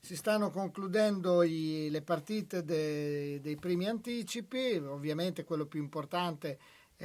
si 0.00 0.16
stanno 0.16 0.50
concludendo 0.50 1.42
i- 1.42 1.88
le 1.90 2.02
partite 2.02 2.64
de- 2.64 3.40
dei 3.42 3.56
primi 3.56 3.86
anticipi, 3.88 4.76
ovviamente 4.76 5.44
quello 5.44 5.66
più 5.66 5.80
importante 5.82 6.50
è 6.52 6.56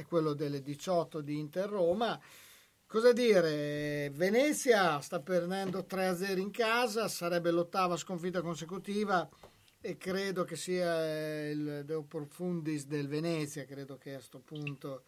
quello 0.02 0.32
delle 0.32 0.60
18 0.60 1.20
di 1.20 1.38
Inter-Roma. 1.38 2.20
Cosa 2.86 3.12
dire? 3.12 4.10
Venezia 4.10 5.00
sta 5.00 5.20
perdendo 5.20 5.86
3-0 5.88 6.38
in 6.38 6.50
casa, 6.50 7.08
sarebbe 7.08 7.50
l'ottava 7.50 7.96
sconfitta 7.96 8.42
consecutiva 8.42 9.28
e 9.80 9.96
credo 9.96 10.44
che 10.44 10.56
sia 10.56 11.48
il 11.50 11.82
Deo 11.84 12.02
Profundis 12.02 12.86
del 12.86 13.06
Venezia, 13.06 13.64
credo 13.64 13.96
che 13.96 14.10
a 14.10 14.14
questo 14.14 14.38
punto 14.38 15.04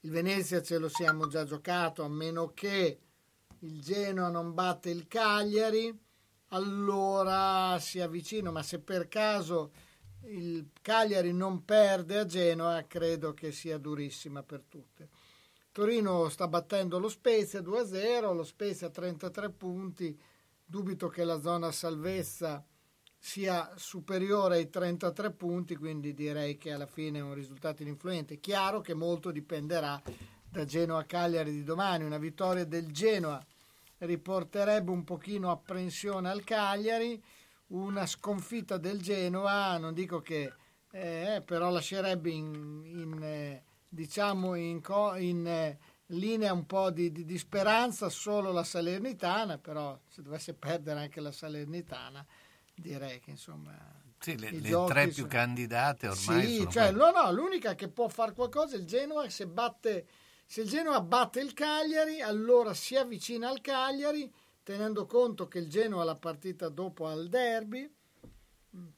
il 0.00 0.10
Venezia 0.10 0.62
ce 0.62 0.78
lo 0.78 0.88
siamo 0.88 1.26
già 1.28 1.44
giocato, 1.44 2.02
a 2.02 2.08
meno 2.08 2.52
che 2.54 2.98
il 3.60 3.80
Genoa 3.80 4.28
non 4.28 4.54
batte 4.54 4.90
il 4.90 5.06
Cagliari, 5.06 5.96
allora 6.48 7.78
si 7.78 8.00
avvicina, 8.00 8.50
ma 8.50 8.62
se 8.62 8.80
per 8.80 9.08
caso 9.08 9.72
il 10.28 10.70
Cagliari 10.80 11.32
non 11.32 11.64
perde 11.64 12.18
a 12.18 12.26
Genoa, 12.26 12.84
credo 12.86 13.34
che 13.34 13.52
sia 13.52 13.78
durissima 13.78 14.42
per 14.42 14.62
tutte. 14.68 15.08
Torino 15.72 16.28
sta 16.28 16.48
battendo 16.48 16.98
lo 16.98 17.08
Spezia 17.08 17.60
2-0, 17.60 18.34
lo 18.34 18.44
Spezia 18.44 18.86
ha 18.86 18.90
33 18.90 19.50
punti, 19.50 20.18
dubito 20.64 21.08
che 21.08 21.24
la 21.24 21.38
zona 21.40 21.70
salvezza 21.70 22.64
sia 23.18 23.72
superiore 23.76 24.56
ai 24.56 24.70
33 24.70 25.32
punti, 25.32 25.76
quindi 25.76 26.14
direi 26.14 26.56
che 26.56 26.72
alla 26.72 26.86
fine 26.86 27.18
è 27.18 27.22
un 27.22 27.34
risultato 27.34 27.82
ininfluente. 27.82 28.40
Chiaro 28.40 28.80
che 28.80 28.94
molto 28.94 29.30
dipenderà 29.30 30.00
da 30.48 30.64
Genoa-Cagliari 30.64 31.50
di 31.50 31.64
domani, 31.64 32.04
una 32.04 32.18
vittoria 32.18 32.64
del 32.64 32.90
Genoa 32.92 33.44
riporterebbe 33.98 34.90
un 34.90 35.04
pochino 35.04 35.50
apprensione 35.50 36.30
al 36.30 36.44
Cagliari, 36.44 37.22
una 37.68 38.06
sconfitta 38.06 38.76
del 38.78 39.00
Genoa, 39.00 39.76
non 39.78 39.92
dico 39.94 40.20
che 40.20 40.52
eh, 40.90 41.42
però 41.44 41.70
lascerebbe 41.70 42.30
in, 42.30 42.82
in, 42.84 43.22
eh, 43.22 43.62
diciamo 43.88 44.54
in, 44.54 44.80
co- 44.80 45.16
in, 45.16 45.46
eh, 45.46 45.78
linea 46.10 46.52
un 46.52 46.64
po' 46.66 46.90
di, 46.90 47.10
di- 47.10 47.24
di 47.24 47.38
speranza 47.38 48.08
solo 48.08 48.52
la 48.52 48.62
Salernitana, 48.64 49.58
però 49.58 49.98
se 50.08 50.22
dovesse 50.22 50.54
perdere 50.54 51.00
anche 51.00 51.20
la 51.20 51.32
Salernitana 51.32 52.24
direi 52.74 53.20
che 53.20 53.30
insomma 53.30 53.74
Sì, 54.20 54.38
le, 54.38 54.52
le 54.52 54.84
tre 54.86 55.04
più 55.04 55.14
sono- 55.14 55.28
candidate 55.28 56.08
ormai 56.08 56.46
sì, 56.46 56.56
sono 56.58 56.70
cioè, 56.70 56.90
no, 56.92 57.10
no, 57.10 57.32
l'unica 57.32 57.74
che 57.74 57.88
può 57.88 58.08
fare 58.08 58.32
qualcosa 58.32 58.76
è 58.76 58.78
il 58.78 58.86
Genoa. 58.86 59.28
Se, 59.28 59.46
batte, 59.46 60.06
se 60.46 60.62
il 60.62 60.68
Genoa 60.68 61.00
batte 61.00 61.40
il 61.40 61.52
Cagliari, 61.52 62.20
allora 62.22 62.72
si 62.74 62.96
avvicina 62.96 63.48
al 63.48 63.60
Cagliari, 63.60 64.32
tenendo 64.66 65.06
conto 65.06 65.46
che 65.46 65.60
il 65.60 65.68
Genoa 65.68 66.02
ha 66.02 66.04
la 66.04 66.16
partita 66.16 66.68
dopo 66.68 67.06
al 67.06 67.28
derby. 67.28 67.88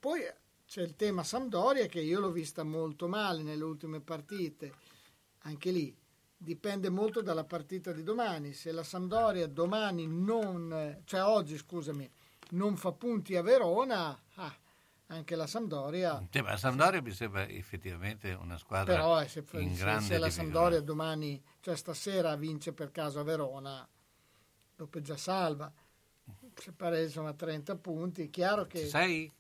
Poi 0.01 0.21
c'è 0.67 0.81
il 0.81 0.97
tema 0.97 1.23
Sampdoria, 1.23 1.85
che 1.85 2.01
io 2.01 2.21
l'ho 2.21 2.31
vista 2.31 2.65
molto 2.65 3.07
male 3.07 3.43
nelle 3.43 3.65
ultime 3.65 4.01
partite. 4.01 4.73
Anche 5.41 5.71
lì 5.71 5.95
dipende 6.35 6.89
molto 6.89 7.21
dalla 7.21 7.45
partita 7.45 7.93
di 7.93 8.03
domani. 8.03 8.55
Se 8.55 8.73
la 8.73 8.83
Sampdoria 8.83 9.47
domani 9.47 10.07
non, 10.07 11.03
cioè 11.05 11.23
oggi, 11.23 11.59
scusami, 11.59 12.11
non 12.53 12.79
fa 12.79 12.93
punti 12.93 13.37
a 13.37 13.43
Verona, 13.43 14.19
ah, 14.37 14.57
anche 15.09 15.37
la 15.37 15.47
Sampdoria 15.47 16.15
ma 16.15 16.51
la 16.51 16.57
Sampdoria 16.57 17.03
mi 17.03 17.13
sembra 17.13 17.47
effettivamente 17.47 18.33
una 18.33 18.57
squadra 18.57 18.95
però 18.95 19.21
eh, 19.21 19.29
se, 19.29 19.45
in 19.53 19.77
se- 19.77 20.01
se 20.01 20.17
la. 20.17 20.31
Sampdoria 20.31 20.81
domani, 20.81 21.43
cioè 21.61 21.77
stasera 21.77 22.37
vince 22.37 22.73
per 22.73 22.91
caso 22.91 23.21
a 23.21 23.23
Verona, 23.23 23.87
già 25.03 25.17
salva. 25.17 25.71
Se 26.55 26.73
pare 26.73 27.03
insomma 27.05 27.33
30 27.33 27.77
punti, 27.77 28.25
è 28.25 28.31
chiaro 28.31 28.67
che 28.67 28.87
Sei? 28.87 29.31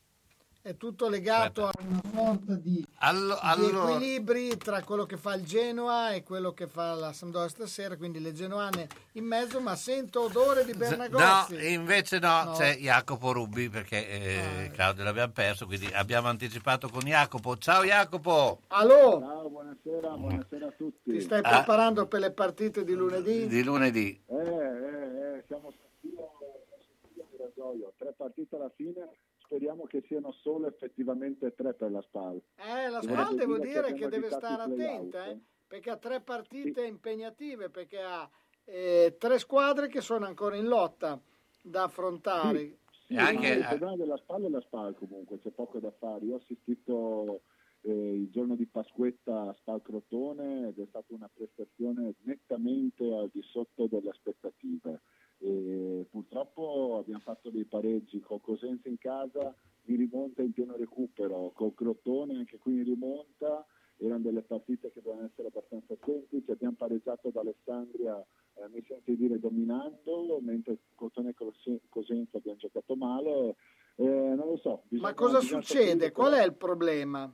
è 0.60 0.76
tutto 0.76 1.08
legato 1.08 1.67
a 1.67 1.70
una 1.78 2.00
sorta 2.15 2.55
di, 2.55 2.84
Allo- 2.99 3.34
di 3.34 3.41
allora- 3.42 3.91
equilibri 3.94 4.57
tra 4.57 4.83
quello 4.83 5.05
che 5.07 5.17
fa 5.17 5.34
il 5.34 5.44
Genoa 5.44 6.10
e 6.12 6.23
quello 6.23 6.52
che 6.52 6.67
fa 6.67 6.94
la 6.94 7.12
Sampdoria 7.12 7.49
stasera, 7.49 7.97
quindi 7.97 8.20
le 8.20 8.33
genoane 8.33 8.86
in 9.12 9.25
mezzo, 9.25 9.60
ma 9.60 9.75
sento 9.76 10.23
odore 10.23 10.65
di 10.65 10.73
No, 10.73 10.78
Bernagozzi. 10.78 11.73
invece 11.73 12.18
no, 12.18 12.44
No. 12.44 12.52
c'è 12.52 12.76
Jacopo 12.76 13.33
Rubbi 13.33 13.68
perché 13.68 14.08
eh, 14.08 14.70
Claudio 14.73 15.02
l'abbiamo 15.05 15.33
perso, 15.33 15.67
quindi 15.67 15.86
abbiamo 15.92 16.28
anticipato 16.28 16.89
con 16.89 17.00
Jacopo. 17.02 17.57
Ciao 17.57 17.83
Jacopo! 17.84 18.60
Allo, 18.68 19.18
Ciao, 19.20 19.49
buonasera, 19.49 20.17
buonasera 20.17 20.67
a 20.67 20.73
tutti. 20.76 21.10
ti 21.12 21.20
stai 21.20 21.41
Ah. 21.42 21.49
preparando 21.49 22.07
per 22.07 22.20
le 22.20 22.31
partite 22.33 22.84
di 22.84 22.92
lunedì? 22.92 23.47
Di 23.49 23.62
lunedì. 23.65 24.23
Eh, 24.26 24.34
eh, 24.36 25.18
eh, 25.39 25.44
siamo 25.47 25.73
Sassuolo 25.73 26.67
di 27.12 27.36
Rasoio, 27.36 27.92
tre 27.97 28.12
partite 28.17 28.57
alla 28.57 28.70
fine, 28.70 29.08
speriamo 29.39 29.84
che 29.84 30.02
siano 30.07 30.33
solo 30.33 30.67
effettivamente 30.67 31.55
tre 31.55 31.75
per 31.75 31.91
la 31.91 32.02
SPAL. 32.02 32.41
Eh, 32.57 32.89
la 32.89 33.00
Devo 33.00 33.12
SPAL 33.12 33.36
devo 33.36 33.58
dire 33.58 33.83
che 33.86 33.92
dire 33.92 33.94
che 33.94 34.08
deve 34.08 34.31
stare 34.31 34.62
attenta, 34.62 35.26
eh, 35.26 35.31
eh. 35.31 35.39
perché 35.67 35.91
ha 35.91 35.97
tre 35.97 36.20
partite 36.20 36.84
impegnative, 36.84 37.70
perché 37.70 38.00
ha 38.00 38.28
eh, 38.65 39.17
tre 39.18 39.39
squadre 39.39 39.89
che 39.89 40.00
sono 40.00 40.26
ancora 40.26 40.57
in 40.57 40.67
lotta 40.67 41.20
da 41.62 41.84
affrontare. 41.84 42.78
Sì, 43.07 43.15
ma 43.15 43.31
il 43.31 43.65
problema 43.67 43.97
della 43.97 44.17
SPAL 44.18 44.44
è 44.44 44.49
la 44.49 44.60
SPAL 44.60 44.94
comunque, 44.97 45.39
c'è 45.39 45.50
poco 45.50 45.78
da 45.78 45.91
fare. 45.92 46.25
Io 46.26 46.34
ho 46.34 46.39
assistito 46.39 47.41
eh, 47.83 47.91
il 47.91 48.31
giorno 48.31 48.55
di 48.55 48.67
Pasquetta 48.67 49.49
a 49.49 49.55
Spal 49.55 49.81
Crotone 49.83 50.68
ed 50.68 50.78
è 50.78 50.86
stata 50.89 51.15
una 51.15 51.31
prestazione 51.33 52.15
nettamente 52.23 53.05
al 53.15 53.31
di 53.33 53.42
sotto 53.42 53.86
delle 53.86 54.10
aspettative. 54.10 55.00
E 55.41 56.07
purtroppo 56.10 56.99
abbiamo 57.00 57.20
fatto 57.20 57.50
dei 57.50 57.65
pareggi 57.65 58.20
con 58.20 58.41
Cosenza 58.41 58.89
in 58.89 58.99
casa, 58.99 59.55
in 59.84 59.97
rimonta 59.97 60.42
in 60.42 60.52
pieno 60.52 60.76
recupero, 60.76 61.52
con 61.55 61.75
Crotone 61.75 62.36
anche 62.36 62.58
qui 62.58 62.75
in 62.78 62.84
rimonta, 62.84 63.65
erano 63.99 64.20
delle 64.23 64.42
partite 64.42 64.92
che 64.92 65.00
dovevano 65.02 65.28
essere 65.28 65.49
abbastanza 65.49 65.94
semplici, 66.05 66.50
abbiamo 66.50 66.75
pareggiato 66.76 67.28
ad 67.28 67.36
Alessandria, 67.36 68.18
eh, 68.55 68.68
mi 68.68 68.83
sento 68.86 69.10
di 69.10 69.17
dire 69.17 69.39
dominando, 69.39 70.39
mentre 70.41 70.78
Crotone 70.97 71.31
e 71.31 71.34
Cos- 71.34 71.81
Cosenza 71.89 72.39
abbiamo 72.39 72.58
giocato 72.58 72.94
male, 72.97 73.57
Eh, 74.00 74.05
non 74.05 74.47
lo 74.47 74.57
so. 74.58 74.83
bisogna- 74.86 75.08
Ma 75.08 75.15
cosa 75.15 75.41
succede? 75.41 76.12
Qual 76.12 76.33
è 76.33 76.44
il 76.44 76.55
problema? 76.55 77.28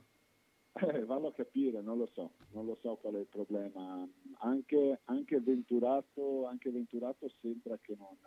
Eh, 0.81 1.05
vallo 1.05 1.27
a 1.27 1.33
capire, 1.33 1.81
non 1.81 1.97
lo 1.97 2.09
so, 2.13 2.31
non 2.51 2.65
lo 2.65 2.75
so 2.81 2.97
qual 2.97 3.15
è 3.15 3.19
il 3.19 3.27
problema. 3.27 4.07
Anche, 4.39 4.99
anche 5.05 5.39
Venturato, 5.39 6.45
anche 6.45 6.69
Venturato 6.69 7.29
sembra 7.41 7.77
che 7.81 7.95
non, 7.97 8.17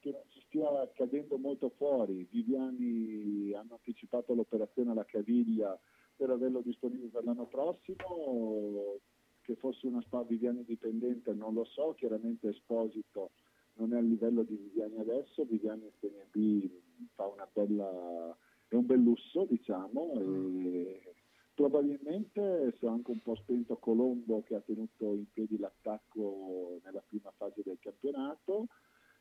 che 0.00 0.10
non 0.10 0.22
ci 0.28 0.42
stia 0.46 0.68
cadendo 0.94 1.38
molto 1.38 1.70
fuori. 1.76 2.26
Viviani 2.30 3.52
hanno 3.54 3.74
anticipato 3.74 4.34
l'operazione 4.34 4.90
alla 4.90 5.06
caviglia 5.06 5.78
per 6.14 6.30
averlo 6.30 6.60
disponibile 6.60 7.08
per 7.08 7.24
l'anno 7.24 7.46
prossimo. 7.46 8.98
Che 9.40 9.54
fosse 9.54 9.86
una 9.86 10.02
spa 10.02 10.22
Viviani 10.24 10.62
dipendente 10.64 11.32
non 11.32 11.54
lo 11.54 11.64
so, 11.64 11.94
chiaramente 11.94 12.50
Esposito 12.50 13.30
non 13.76 13.94
è 13.94 13.96
a 13.96 14.00
livello 14.00 14.42
di 14.42 14.56
Viviani 14.56 14.98
adesso, 14.98 15.44
Viviani 15.44 15.84
in 15.84 15.92
Serie 16.00 16.26
B 16.30 16.68
fa 17.14 17.26
una 17.26 17.48
bella, 17.50 18.36
è 18.66 18.74
un 18.74 18.84
bel 18.84 19.00
lusso 19.00 19.46
diciamo 19.48 20.12
e 20.20 21.07
probabilmente 21.58 22.72
si 22.78 22.84
è 22.84 22.88
anche 22.88 23.10
un 23.10 23.20
po' 23.20 23.34
spento 23.34 23.78
Colombo 23.78 24.44
che 24.46 24.54
ha 24.54 24.60
tenuto 24.60 25.14
in 25.14 25.24
piedi 25.32 25.58
l'attacco 25.58 26.78
nella 26.84 27.02
prima 27.04 27.32
fase 27.36 27.62
del 27.64 27.78
campionato 27.80 28.68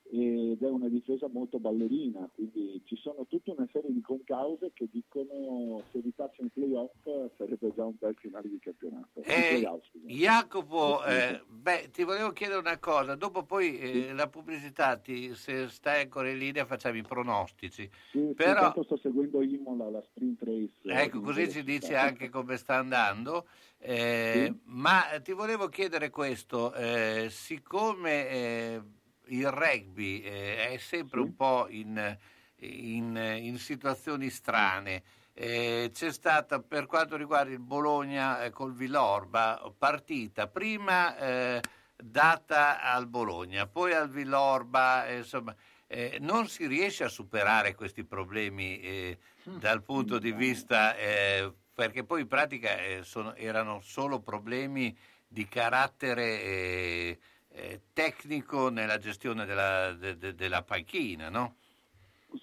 ed 0.10 0.62
è 0.64 0.70
una 0.70 0.88
difesa 0.88 1.28
molto 1.28 1.60
ballerina, 1.60 2.30
quindi 2.34 2.82
ci 2.86 2.96
sono 2.96 3.26
tutta 3.28 3.52
una 3.52 3.68
serie 3.72 3.92
di 3.92 4.02
concause 4.02 4.72
che 4.74 4.88
dicono 4.92 5.84
se 5.92 5.98
evitassimo 5.98 6.48
i 6.48 6.52
playoff 6.54 6.92
sarebbe 7.38 7.74
già 7.76 7.84
un 7.86 7.96
bel 8.00 8.16
finale 8.16 8.48
di 8.50 8.60
campionato. 8.60 9.22
Eh, 9.24 9.60
scusate. 9.60 9.86
Jacopo, 10.08 11.04
eh, 11.04 11.42
beh, 11.48 11.90
ti 11.92 12.04
volevo 12.04 12.32
chiedere 12.32 12.60
una 12.60 12.78
cosa, 12.78 13.16
dopo 13.16 13.44
poi 13.44 13.78
eh, 13.80 14.14
la 14.14 14.28
pubblicità, 14.28 14.96
ti- 14.98 15.34
se 15.36 15.68
stai 15.68 16.04
ancora 16.04 16.30
in 16.30 16.38
linea 16.38 16.66
facciamo 16.66 16.96
i 16.98 17.02
pronostici, 17.04 17.90
Sì, 18.12 18.20
sì, 18.20 18.34
però 18.34 18.52
intanto 18.68 18.84
sto 18.84 18.98
seguendo 18.98 19.42
Imola, 19.42 19.90
la 19.90 20.02
sprint 20.02 20.42
race. 20.44 20.72
ecco 20.84 21.18
eh, 21.18 21.22
così 21.22 21.42
di 21.48 21.52
ci 21.52 21.64
velocità. 21.64 22.02
anche 22.02 22.30
come 22.30 22.56
sta 22.58 22.76
andando, 22.76 23.48
Eh, 23.80 24.52
Sì. 24.52 24.60
ma 24.66 25.04
ti 25.22 25.34
volevo 25.34 25.68
chiedere 25.68 26.10
questo, 26.10 26.74
eh, 26.74 27.28
siccome 27.30 28.96
il 29.28 29.50
rugby 29.52 30.22
eh, 30.22 30.70
è 30.70 30.78
sempre 30.78 31.20
un 31.20 31.36
po' 31.36 31.68
in, 31.70 32.18
in- 32.60 33.38
in 33.42 33.58
situazioni 33.58 34.30
strane, 34.30 35.04
eh, 35.34 35.92
c'è 35.94 36.12
stata 36.12 36.60
per 36.60 36.86
quanto 36.88 37.16
riguarda 37.16 37.52
il 37.52 37.60
Bologna 37.60 38.44
eh, 38.44 38.50
col 38.50 38.74
Villorba 38.74 39.62
partita. 39.78 40.48
Prima 40.48 41.16
eh, 41.18 41.62
data 41.96 42.82
al 42.82 43.08
Bologna, 43.08 43.68
poi 43.68 43.94
al 43.94 44.10
Villorba, 44.10 45.08
eh, 45.08 45.18
insomma, 45.18 45.56
eh, 45.88 46.18
non 46.20 46.48
si 46.48 46.66
riesce 46.68 47.04
a 47.04 47.10
superare 47.10 47.76
questi 47.76 48.04
problemi 48.04 48.80
eh, 48.80 49.18
dal 49.44 49.84
punto 49.84 50.20
di 50.20 50.32
vista, 50.32 50.96
eh, 50.98 51.52
perché 51.74 52.04
poi 52.04 52.22
in 52.22 52.28
pratica 52.28 52.76
sono- 53.04 53.36
erano 53.36 53.80
solo 53.82 54.20
problemi 54.20 54.98
di 55.28 55.48
carattere 55.48 57.20
eh, 57.50 57.82
tecnico 57.94 58.70
nella 58.70 58.98
gestione 58.98 59.46
della, 59.46 59.94
de- 59.94 60.18
de- 60.18 60.36
della 60.36 60.64
panchina, 60.64 61.30
no? 61.30 61.56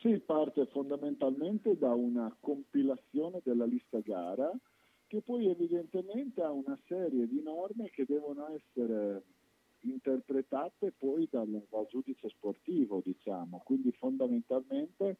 Sì, 0.00 0.18
parte 0.18 0.66
fondamentalmente 0.66 1.76
da 1.76 1.92
una 1.92 2.34
compilazione 2.40 3.40
della 3.44 3.66
lista 3.66 3.98
gara 4.00 4.50
che 5.06 5.20
poi 5.20 5.48
evidentemente 5.48 6.42
ha 6.42 6.50
una 6.50 6.78
serie 6.86 7.28
di 7.28 7.42
norme 7.42 7.90
che 7.90 8.04
devono 8.06 8.48
essere 8.48 9.22
interpretate 9.80 10.92
poi 10.96 11.28
dal, 11.30 11.62
dal 11.68 11.86
giudice 11.88 12.28
sportivo, 12.30 13.02
diciamo. 13.04 13.60
Quindi 13.64 13.92
fondamentalmente, 13.92 15.18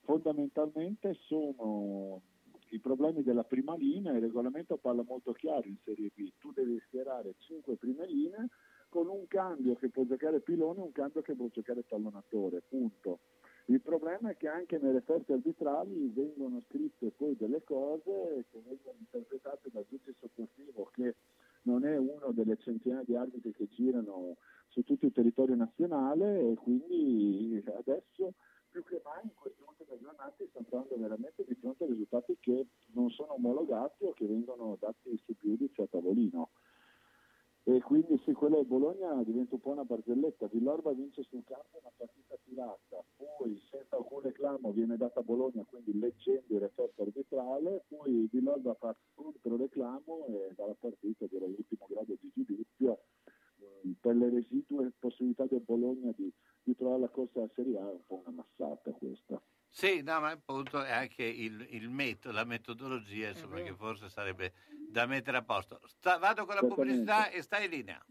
fondamentalmente 0.00 1.14
sono 1.26 2.22
i 2.70 2.80
problemi 2.80 3.22
della 3.22 3.44
prima 3.44 3.76
linea, 3.76 4.12
il 4.12 4.20
regolamento 4.20 4.76
parla 4.76 5.02
molto 5.02 5.32
chiaro 5.32 5.66
in 5.66 5.76
Serie 5.84 6.10
B, 6.14 6.32
tu 6.38 6.52
devi 6.52 6.80
schierare 6.86 7.34
5 7.38 7.76
prime 7.76 8.06
linee 8.06 8.48
con 8.88 9.08
un 9.08 9.26
cambio 9.26 9.74
che 9.76 9.88
può 9.88 10.04
giocare 10.04 10.40
pilone 10.40 10.80
e 10.80 10.82
un 10.82 10.92
cambio 10.92 11.22
che 11.22 11.34
può 11.34 11.46
giocare 11.48 11.82
pallonatore, 11.82 12.62
punto. 12.68 13.18
Il 13.66 13.82
problema 13.82 14.30
è 14.30 14.36
che 14.36 14.48
anche 14.48 14.78
nelle 14.78 15.02
feste 15.02 15.34
arbitrali 15.34 16.10
vengono 16.14 16.62
scritte 16.68 17.10
poi 17.10 17.36
delle 17.36 17.62
cose 17.64 18.46
che 18.50 18.62
vengono 18.64 18.96
interpretate 18.98 19.68
dal 19.70 19.84
giudice 19.90 20.14
sportivo 20.26 20.88
che 20.92 21.16
non 21.62 21.84
è 21.84 21.98
uno 21.98 22.30
delle 22.30 22.56
centinaia 22.56 23.02
di 23.04 23.14
arbitri 23.14 23.52
che 23.52 23.68
girano 23.68 24.36
su 24.68 24.82
tutto 24.84 25.04
il 25.04 25.12
territorio 25.12 25.54
nazionale 25.54 26.52
e 26.52 26.54
quindi 26.54 27.62
adesso 27.76 28.32
più 28.70 28.82
che 28.84 29.02
mai 29.04 29.20
in 29.24 29.34
queste 29.34 29.62
ultime 29.66 29.98
giornate 30.00 30.46
stanno 30.48 30.66
trovando 30.66 30.96
veramente 30.96 31.44
di 31.46 31.54
fronte 31.54 31.84
a 31.84 31.88
risultati 31.88 32.36
che 32.40 32.66
non 32.92 33.10
sono 33.10 33.34
omologati 33.34 34.04
o 34.04 34.12
che 34.14 34.26
vengono 34.26 34.78
dati 34.80 35.14
su 35.24 35.34
giudice 35.36 35.82
a 35.82 35.86
tavolino. 35.86 36.50
E 37.64 37.82
quindi 37.82 38.18
sì, 38.24 38.32
quella 38.32 38.58
di 38.58 38.64
Bologna 38.64 39.22
diventa 39.24 39.54
un 39.54 39.60
po' 39.60 39.70
una 39.70 39.84
barzelletta. 39.84 40.46
Villorba 40.46 40.92
vince 40.92 41.22
sul 41.24 41.44
campo 41.44 41.78
una 41.80 41.92
partita 41.94 42.36
tirata, 42.44 43.04
poi 43.16 43.60
senza 43.70 43.96
alcun 43.96 44.22
reclamo 44.22 44.72
viene 44.72 44.96
data 44.96 45.20
a 45.20 45.22
Bologna, 45.22 45.64
quindi 45.64 45.98
leggendo 45.98 46.54
il 46.54 46.60
referto 46.60 47.02
arbitrale, 47.02 47.84
poi 47.88 48.26
Villorba 48.32 48.72
fa 48.74 48.96
contro 49.14 49.56
reclamo 49.56 50.26
e 50.28 50.52
dalla 50.56 50.76
partita 50.78 51.26
direi 51.26 51.50
l'ultimo 51.50 51.86
grado 51.90 52.16
di 52.18 52.32
giudizio 52.34 53.00
mh, 53.82 53.90
per 54.00 54.16
le 54.16 54.30
residue 54.30 54.92
possibilità 54.98 55.44
del 55.44 55.60
Bologna 55.60 56.10
di, 56.16 56.32
di 56.62 56.74
trovare 56.74 57.00
la 57.02 57.08
corsa 57.08 57.40
alla 57.40 57.50
Serie 57.54 57.78
A 57.78 57.90
è 57.90 57.92
un 57.92 58.06
po' 58.06 58.22
una 58.24 58.34
massata 58.34 58.90
questa. 58.92 59.40
Sì, 59.70 60.02
no, 60.02 60.20
ma 60.20 60.30
appunto 60.30 60.82
è 60.82 60.90
anche 60.90 61.22
il, 61.22 61.66
il 61.70 61.88
metodo, 61.88 62.34
la 62.34 62.44
metodologia, 62.44 63.28
insomma, 63.28 63.60
che 63.60 63.74
forse 63.74 64.08
sarebbe 64.08 64.52
da 64.90 65.06
mettere 65.06 65.36
a 65.36 65.42
posto. 65.42 65.80
Sta- 65.86 66.18
vado 66.18 66.44
con 66.46 66.54
la 66.54 66.62
pubblicità 66.62 67.30
e 67.30 67.42
stai 67.42 67.64
in 67.66 67.70
linea. 67.70 68.04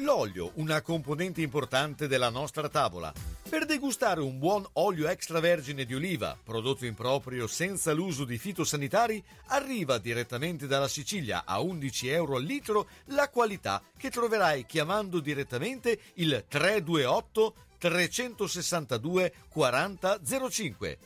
L'olio, 0.00 0.52
una 0.54 0.80
componente 0.80 1.40
importante 1.40 2.06
della 2.06 2.28
nostra 2.28 2.68
tavola. 2.68 3.12
Per 3.48 3.66
degustare 3.66 4.20
un 4.20 4.38
buon 4.38 4.64
olio 4.74 5.08
extravergine 5.08 5.84
di 5.84 5.94
oliva, 5.94 6.38
prodotto 6.40 6.86
in 6.86 6.94
proprio 6.94 7.48
senza 7.48 7.92
l'uso 7.92 8.24
di 8.24 8.38
fitosanitari, 8.38 9.22
arriva 9.46 9.98
direttamente 9.98 10.68
dalla 10.68 10.86
Sicilia 10.86 11.42
a 11.44 11.60
11 11.60 12.08
euro 12.10 12.36
al 12.36 12.44
litro 12.44 12.86
la 13.06 13.28
qualità 13.28 13.82
che 13.96 14.10
troverai 14.10 14.66
chiamando 14.66 15.18
direttamente 15.18 15.98
il 16.14 16.44
328 16.46 17.54
362 17.78 19.32
4005. 19.48 20.98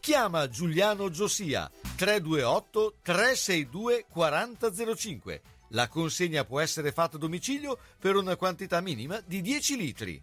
Chiama 0.00 0.48
Giuliano 0.48 1.10
Giosia 1.10 1.70
328 1.94 2.94
362 3.02 4.06
4005. 4.08 5.42
La 5.74 5.88
consegna 5.88 6.44
può 6.44 6.60
essere 6.60 6.92
fatta 6.92 7.16
a 7.16 7.18
domicilio 7.18 7.78
per 7.98 8.16
una 8.16 8.36
quantità 8.36 8.80
minima 8.80 9.20
di 9.24 9.40
10 9.40 9.76
litri. 9.76 10.22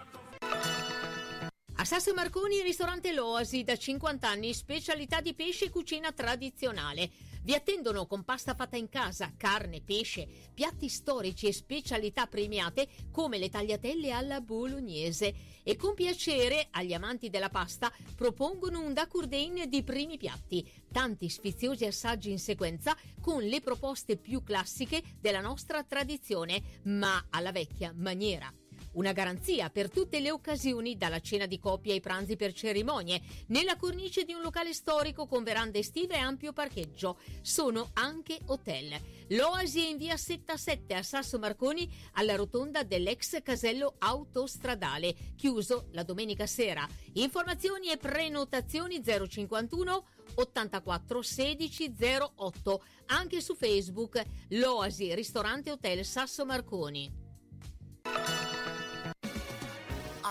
A 1.81 1.83
Sasso 1.83 2.13
Marconi, 2.13 2.61
ristorante 2.61 3.11
L'Oasi, 3.11 3.63
da 3.63 3.75
50 3.75 4.29
anni, 4.29 4.53
specialità 4.53 5.19
di 5.19 5.33
pesce 5.33 5.65
e 5.65 5.69
cucina 5.71 6.11
tradizionale. 6.11 7.09
Vi 7.41 7.55
attendono 7.55 8.05
con 8.05 8.23
pasta 8.23 8.53
fatta 8.53 8.77
in 8.77 8.87
casa, 8.87 9.33
carne, 9.35 9.81
pesce, 9.81 10.27
piatti 10.53 10.87
storici 10.89 11.47
e 11.47 11.53
specialità 11.53 12.27
premiate 12.27 12.87
come 13.11 13.39
le 13.39 13.49
tagliatelle 13.49 14.11
alla 14.11 14.41
bolognese. 14.41 15.33
E 15.63 15.75
con 15.75 15.95
piacere, 15.95 16.67
agli 16.69 16.93
amanti 16.93 17.31
della 17.31 17.49
pasta, 17.49 17.91
propongono 18.15 18.79
un 18.79 18.93
dacurdain 18.93 19.67
di 19.67 19.81
primi 19.81 20.17
piatti. 20.17 20.63
Tanti 20.91 21.29
sfiziosi 21.29 21.85
assaggi 21.85 22.29
in 22.29 22.37
sequenza 22.37 22.95
con 23.19 23.41
le 23.41 23.59
proposte 23.59 24.17
più 24.17 24.43
classiche 24.43 25.01
della 25.19 25.41
nostra 25.41 25.83
tradizione, 25.83 26.61
ma 26.83 27.25
alla 27.31 27.51
vecchia 27.51 27.91
maniera. 27.95 28.53
Una 28.93 29.13
garanzia 29.13 29.69
per 29.69 29.89
tutte 29.89 30.19
le 30.19 30.31
occasioni, 30.31 30.97
dalla 30.97 31.21
cena 31.21 31.45
di 31.45 31.59
coppia 31.59 31.93
ai 31.93 32.01
pranzi 32.01 32.35
per 32.35 32.51
cerimonie, 32.51 33.21
nella 33.47 33.77
cornice 33.77 34.25
di 34.25 34.33
un 34.33 34.41
locale 34.41 34.73
storico 34.73 35.27
con 35.27 35.43
verande 35.43 35.79
estive 35.79 36.15
e 36.15 36.19
ampio 36.19 36.51
parcheggio. 36.51 37.17
Sono 37.41 37.91
anche 37.93 38.37
hotel. 38.47 38.93
L'Oasi 39.29 39.85
è 39.85 39.87
in 39.87 39.97
via 39.97 40.17
77 40.17 40.93
a 40.93 41.03
Sasso 41.03 41.39
Marconi, 41.39 41.89
alla 42.13 42.35
rotonda 42.35 42.83
dell'ex 42.83 43.41
casello 43.41 43.95
autostradale, 43.97 45.15
chiuso 45.37 45.87
la 45.91 46.03
domenica 46.03 46.45
sera. 46.45 46.85
Informazioni 47.13 47.91
e 47.91 47.97
prenotazioni 47.97 49.01
051 49.01 50.05
84 50.35 51.21
16 51.21 51.95
08, 52.35 52.83
anche 53.05 53.39
su 53.39 53.55
Facebook 53.55 54.21
L'Oasi 54.49 55.15
Ristorante 55.15 55.71
Hotel 55.71 56.03
Sasso 56.03 56.45
Marconi. 56.45 58.40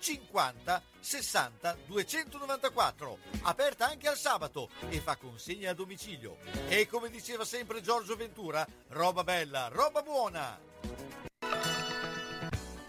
50 0.00 0.82
60 0.98 1.76
294. 1.86 3.18
Aperta 3.42 3.86
anche 3.86 4.08
al 4.08 4.16
sabato 4.16 4.70
e 4.88 5.00
fa 5.00 5.16
consegna 5.16 5.70
a 5.70 5.74
domicilio. 5.74 6.38
E 6.68 6.86
come 6.86 7.10
diceva 7.10 7.44
sempre 7.44 7.80
Giorgio 7.80 8.16
Ventura, 8.16 8.66
roba 8.88 9.22
bella, 9.22 9.68
roba 9.68 10.02
buona. 10.02 11.29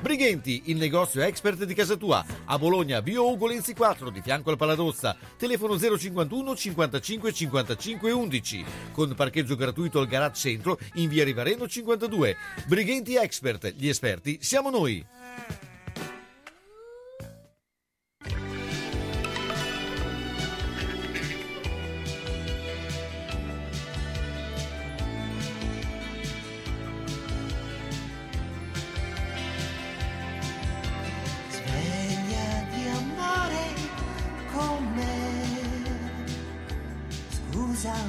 Brighenti, 0.00 0.62
il 0.66 0.76
negozio 0.76 1.22
expert 1.22 1.64
di 1.64 1.74
casa 1.74 1.96
tua, 1.96 2.24
a 2.44 2.58
Bologna, 2.58 3.00
Vio 3.00 3.28
Ugo 3.28 3.46
Lenzi 3.46 3.74
4, 3.74 4.10
di 4.10 4.20
fianco 4.20 4.50
al 4.50 4.56
Paladozza, 4.56 5.16
telefono 5.36 5.78
051 5.78 6.54
55 6.54 7.32
55 7.32 8.10
11, 8.12 8.64
con 8.92 9.14
parcheggio 9.14 9.56
gratuito 9.56 9.98
al 9.98 10.06
garage 10.06 10.50
centro 10.50 10.78
in 10.94 11.08
via 11.08 11.24
Rivareno 11.24 11.66
52. 11.66 12.36
Brighenti 12.66 13.16
Expert, 13.16 13.72
gli 13.76 13.88
esperti 13.88 14.38
siamo 14.42 14.70
noi. 14.70 15.04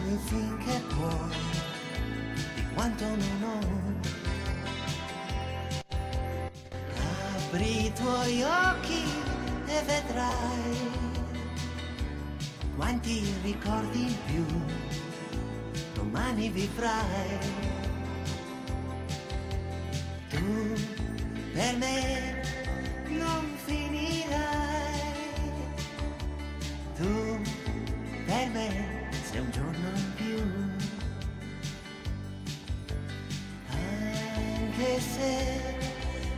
Salvi 0.08 0.18
finché 0.26 0.82
puoi 0.96 1.36
di 2.56 2.64
quanto 2.74 3.06
non 3.06 3.44
ho. 3.44 3.60
Apri 7.36 7.86
i 7.86 7.94
tuoi 7.94 8.44
occhi 8.44 9.04
e 9.66 9.82
vedrai 9.84 10.92
quanti 12.76 13.34
ricordi 13.44 14.02
in 14.02 14.16
più 14.26 14.46
domani 15.94 16.50
vivrai. 16.50 17.40
Tu 20.30 20.74
per 21.54 21.78
me 21.78 22.42
non 23.08 23.57
se 35.00 35.76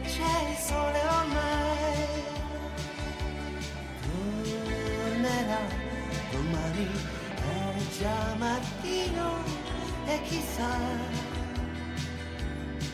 c'è 0.04 0.50
il 0.50 0.58
sole 0.58 1.00
ormai, 1.00 2.24
tornerà 4.02 5.62
domani, 6.32 6.88
è 7.36 8.00
già 8.00 8.36
mattino 8.38 9.44
e 10.06 10.22
chissà 10.24 10.78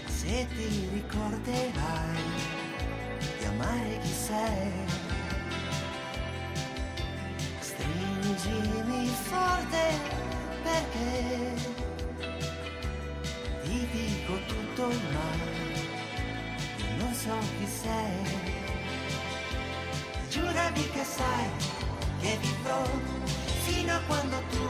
se 0.06 0.48
ti 0.56 0.90
ricorderai 0.94 2.24
di 3.40 3.46
amare 3.46 4.00
chi 4.02 4.14
sei. 4.14 5.05
Io 14.78 14.90
non 16.98 17.14
so 17.14 17.34
chi 17.58 17.68
sei. 17.68 18.64
Giurami 20.30 20.90
che 20.90 21.04
sai 21.04 21.50
che 22.20 22.38
vivrò 22.42 22.84
fino 23.66 23.94
a 23.94 24.02
quando 24.08 24.38
tu 24.50 24.68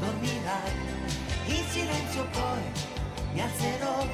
dormirai. 0.00 0.72
In 1.46 1.64
silenzio 1.70 2.26
poi 2.32 2.62
mi 3.32 3.40
alzerò 3.40 4.06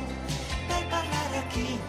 per 0.67 0.87
parlare 0.89 1.37
a 1.39 1.47
chi 1.49 1.81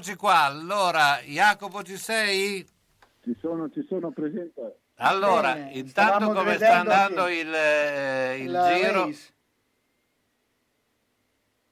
Eccoci 0.00 0.16
qua, 0.16 0.44
allora 0.44 1.18
Jacopo 1.26 1.82
ci 1.82 1.98
sei? 1.98 2.66
Ci 3.20 3.36
sono, 3.38 3.68
ci 3.68 3.84
sono 3.86 4.10
presente. 4.10 4.78
Allora, 4.94 5.52
Bene, 5.52 5.72
intanto 5.72 6.32
come 6.32 6.54
sta 6.54 6.78
andando 6.78 7.28
il, 7.28 7.52
eh, 7.52 8.38
il 8.38 8.48
giro? 8.48 9.04
race. 9.04 9.34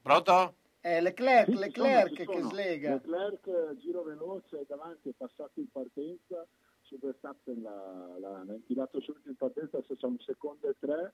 Pronto? 0.03 0.53
È 0.79 1.01
Leclerc, 1.01 1.49
Sì, 1.49 1.57
Leclerc 1.57 2.03
sono, 2.03 2.15
che 2.15 2.23
sono. 2.25 2.49
slega. 2.49 2.91
Leclerc, 2.91 3.47
eh, 3.47 3.77
giro 3.79 4.03
veloce, 4.03 4.63
davanti 4.67 5.09
è 5.09 5.13
passato 5.17 5.59
in 5.59 5.71
partenza, 5.71 6.45
su 6.83 6.99
Verstappen 7.01 7.63
l'ha, 7.63 8.15
l'ha, 8.19 8.53
infilato 8.53 9.01
subito 9.01 9.27
in 9.27 9.37
partenza, 9.37 9.79
c'è 9.81 10.05
un 10.05 10.19
secondo 10.19 10.69
e 10.69 10.75
tre, 10.77 11.13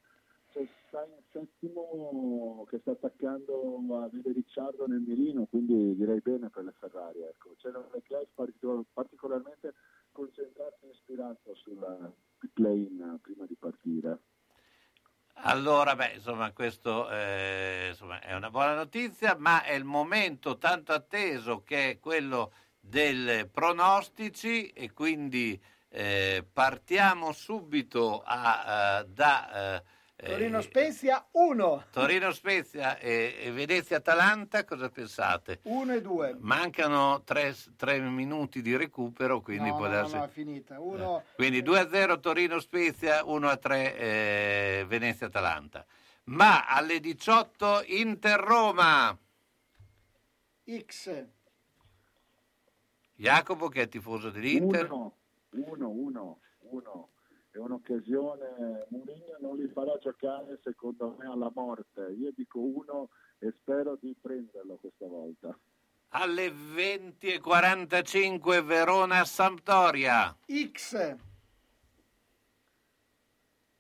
c'è 0.56 0.66
sta 0.88 1.04
in 1.04 1.22
settimo 1.34 2.66
che 2.70 2.80
sta 2.80 2.92
attaccando 2.92 3.84
a 4.02 4.08
Vede 4.10 4.32
Ricciardo 4.32 4.88
nel 4.88 5.02
mirino, 5.02 5.46
quindi 5.48 5.94
direi 5.98 6.22
bene 6.22 6.50
per 6.50 6.64
le 6.64 6.74
Ferrari. 6.80 7.22
Ecco. 7.24 7.56
C'era 7.58 7.80
un 7.80 7.90
Leclerc 7.92 8.30
particol- 8.34 8.86
particolarmente 8.94 9.74
concentrato 10.14 10.78
e 10.86 10.92
ispirato 10.92 11.54
sulla 11.56 12.10
pit 12.38 12.58
lane 12.60 13.20
prima 13.22 13.46
di 13.46 13.56
partire. 13.56 14.20
Allora, 15.40 15.96
beh, 15.96 16.14
insomma, 16.14 16.54
questo 16.54 17.10
eh, 17.12 17.88
insomma, 17.90 18.22
è 18.22 18.34
una 18.34 18.50
buona 18.50 18.74
notizia, 18.74 19.36
ma 19.38 19.62
è 19.64 19.74
il 19.74 19.84
momento 19.84 20.58
tanto 20.58 20.94
atteso 20.94 21.64
che 21.64 21.90
è 21.90 22.00
quello 22.00 22.54
dei 22.80 23.46
pronostici 23.48 24.68
e 24.70 24.94
quindi 24.94 25.62
eh, 25.90 26.48
partiamo 26.50 27.34
subito 27.34 28.22
a, 28.26 29.02
eh, 29.02 29.06
da 29.10 29.76
eh, 29.76 29.84
Torino 30.16 30.60
eh, 30.60 30.62
Spezia 30.62 31.28
1, 31.32 31.86
Torino 31.92 32.32
Spezia 32.32 32.98
e, 32.98 33.36
e 33.38 33.52
Venezia 33.52 33.98
Atalanta, 33.98 34.64
cosa 34.64 34.90
pensate? 34.90 35.60
1 35.64 35.94
e 35.94 36.02
2. 36.02 36.38
Mancano 36.40 37.22
tre, 37.24 37.54
tre 37.76 38.00
minuti 38.00 38.62
di 38.62 38.78
recupero, 38.78 39.42
quindi 39.42 39.70
no, 39.70 39.76
può 39.76 39.86
no, 39.86 39.92
darsi... 39.92 40.16
no, 40.16 40.24
è 40.24 40.28
finita. 40.30 40.80
Uno, 40.80 41.24
Quindi 41.36 41.62
2-0 41.62 42.20
Torino 42.22 42.60
Spezia, 42.60 43.24
1-3 43.24 43.72
eh, 43.72 44.86
Venezia 44.88 45.28
Atalanta. 45.28 45.86
Ma 46.26 46.66
alle 46.66 47.02
18 47.02 47.84
Inter 47.88 48.40
Roma. 48.40 49.18
X, 50.66 51.26
Jacopo 53.16 53.68
che 53.68 53.84
è 53.84 53.88
tifoso 53.90 54.30
dell'Inter. 54.30 54.92
Uno, 54.92 55.16
uno, 55.52 55.90
uno, 55.90 56.40
uno. 56.60 57.10
È 57.56 57.58
un'occasione, 57.58 58.86
Mourinho 58.90 59.38
non 59.40 59.56
li 59.56 59.68
farà 59.70 59.98
giocare 59.98 60.60
secondo 60.62 61.16
me 61.18 61.26
alla 61.26 61.50
morte. 61.56 62.14
Io 62.20 62.34
dico 62.36 62.60
uno 62.60 63.12
e 63.40 63.54
spero 63.56 63.96
di 63.96 64.14
prenderlo 64.22 64.76
questa 64.76 65.08
volta. 65.08 65.58
Alle 66.10 66.50
20.45 66.50 68.62
Verona 68.62 69.24
Sampdoria. 69.24 70.38
X, 70.46 71.16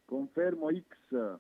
Confermo 0.06 0.70
X. 0.72 1.38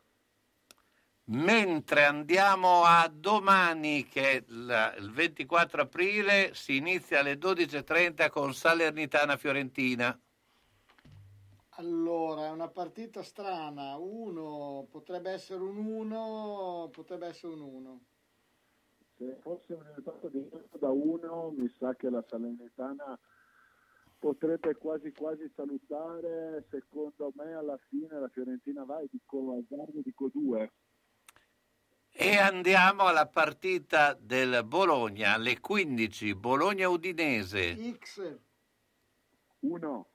Mentre 1.27 2.03
andiamo 2.03 2.83
a 2.83 3.09
domani, 3.09 4.05
che 4.09 4.31
è 4.31 4.43
il 4.45 4.93
il 4.99 5.11
24 5.11 5.83
aprile, 5.83 6.53
si 6.53 6.75
inizia 6.75 7.21
alle 7.21 7.35
12.30 7.35 8.29
con 8.29 8.53
Salernitana 8.53 9.37
Fiorentina. 9.37 10.19
Allora 11.77 12.47
è 12.47 12.51
una 12.51 12.69
partita 12.69 13.23
strana. 13.23 13.95
1 13.97 14.87
potrebbe 14.89 15.31
essere 15.31 15.61
un 15.61 15.77
1, 15.77 16.89
potrebbe 16.91 17.27
essere 17.27 17.53
un 17.53 17.61
1. 17.61 18.01
Se 19.17 19.37
fosse 19.41 19.73
un 19.73 19.83
risultato 19.83 20.27
diverso 20.27 20.77
da 20.77 20.89
uno, 20.89 21.53
mi 21.55 21.69
sa 21.77 21.95
che 21.95 22.09
la 22.09 22.23
Salernitana 22.27 23.17
potrebbe 24.19 24.75
quasi 24.75 25.11
quasi 25.11 25.49
salutare. 25.55 26.65
Secondo 26.69 27.31
me 27.35 27.53
alla 27.53 27.77
fine 27.89 28.19
la 28.19 28.29
Fiorentina 28.29 28.83
va 28.83 28.99
e 28.99 29.07
dico 29.09 29.57
azzardo 29.57 30.01
dico 30.01 30.29
due. 30.33 30.73
E 32.17 32.37
andiamo 32.37 33.03
alla 33.03 33.27
partita 33.27 34.13
del 34.13 34.63
Bologna 34.65 35.33
alle 35.33 35.59
15, 35.59 36.33
Bologna-Udinese. 36.35 37.75
X, 37.97 38.39
Uno. 39.59 40.07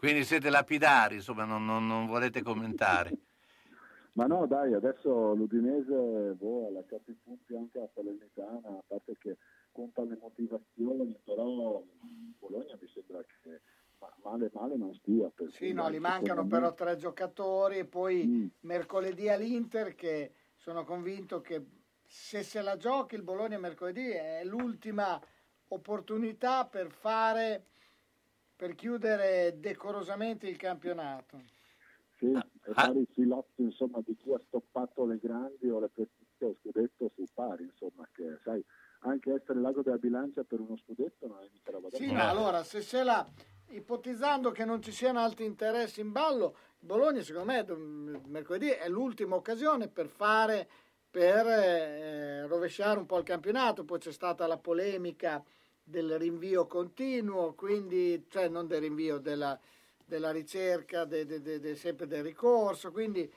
Quindi 0.00 0.24
siete 0.24 0.48
lapidari, 0.48 1.16
insomma, 1.16 1.44
non, 1.44 1.62
non- 1.66 1.86
non 1.86 2.06
volete 2.06 2.40
commentare. 2.40 3.10
Ma 4.14 4.24
no, 4.24 4.46
dai, 4.46 4.72
adesso 4.72 5.34
l'Udinese 5.34 6.32
boh, 6.38 6.70
la 6.72 6.82
cazzo 6.88 7.10
i 7.10 7.18
punti 7.22 7.54
anche 7.54 7.80
a 7.80 7.88
Salernitana, 7.94 8.68
a 8.68 8.82
parte 8.86 9.16
che 9.18 9.36
conta 9.70 10.02
le 10.04 10.16
motivazioni, 10.18 11.20
però 11.22 11.82
Bologna 12.38 12.78
mi 12.80 12.88
sembra 12.94 13.22
che 13.42 13.60
ma- 13.98 14.14
male 14.24 14.50
male 14.54 14.76
non 14.78 14.94
stia. 14.94 15.28
per 15.28 15.52
Sì, 15.52 15.74
no, 15.74 15.90
gli 15.90 15.98
mancano 15.98 16.46
però 16.46 16.68
me- 16.70 16.74
tre 16.74 16.96
giocatori 16.96 17.76
e 17.80 17.84
poi 17.84 18.26
Mm. 18.26 18.46
mercoledì 18.60 19.28
all'Inter 19.28 19.94
che 19.94 20.32
sono 20.56 20.82
convinto 20.84 21.42
che 21.42 21.62
se 22.06 22.42
se 22.42 22.62
la 22.62 22.78
giochi 22.78 23.16
il 23.16 23.22
Bologna 23.22 23.58
mercoledì 23.58 24.08
è 24.08 24.40
l'ultima 24.44 25.20
opportunità 25.68 26.66
per 26.66 26.90
fare 26.90 27.66
per 28.60 28.74
chiudere 28.74 29.54
decorosamente 29.58 30.46
il 30.46 30.58
campionato. 30.58 31.40
Sì, 32.18 32.30
e 32.30 32.72
fare 32.74 32.98
il 32.98 33.08
filotto 33.10 33.62
insomma 33.62 34.02
di 34.04 34.14
chi 34.16 34.30
ha 34.34 34.38
stoppato 34.46 35.06
le 35.06 35.18
grandi 35.18 35.70
o 35.70 35.80
le 35.80 35.88
prestizia 35.88 36.46
o 36.46 36.54
scudetto 36.60 37.10
sul 37.14 37.26
pari, 37.32 37.64
insomma, 37.64 38.06
che 38.12 38.38
sai, 38.44 38.62
anche 38.98 39.32
essere 39.32 39.60
l'ago 39.60 39.80
della 39.80 39.96
bilancia 39.96 40.44
per 40.44 40.60
uno 40.60 40.76
scudetto 40.76 41.26
non 41.26 41.38
è 41.38 41.48
mica 41.50 41.70
roba 41.70 41.88
da 41.88 41.96
Sì, 41.96 42.12
no, 42.12 42.20
allora 42.20 42.62
se 42.62 42.82
se 42.82 43.02
la 43.02 43.26
ipotizzando 43.68 44.50
che 44.50 44.66
non 44.66 44.82
ci 44.82 44.92
siano 44.92 45.20
altri 45.20 45.46
interessi 45.46 46.02
in 46.02 46.12
ballo, 46.12 46.54
Bologna 46.80 47.22
secondo 47.22 47.52
me 47.52 47.64
mercoledì 48.26 48.68
è 48.68 48.90
l'ultima 48.90 49.36
occasione 49.36 49.88
per 49.88 50.08
fare, 50.08 50.68
per 51.10 51.46
eh, 51.46 52.46
rovesciare 52.46 52.98
un 52.98 53.06
po' 53.06 53.16
il 53.16 53.24
campionato, 53.24 53.84
poi 53.84 53.98
c'è 53.98 54.12
stata 54.12 54.46
la 54.46 54.58
polemica 54.58 55.42
del 55.90 56.18
rinvio 56.18 56.66
continuo, 56.66 57.52
quindi, 57.54 58.24
cioè 58.30 58.48
non 58.48 58.66
del 58.66 58.80
rinvio, 58.80 59.18
della, 59.18 59.58
della 60.04 60.30
ricerca, 60.30 61.04
de- 61.04 61.26
de- 61.26 61.60
de- 61.60 61.76
sempre 61.76 62.06
del 62.06 62.22
ricorso, 62.22 62.90
quindi 62.92 63.30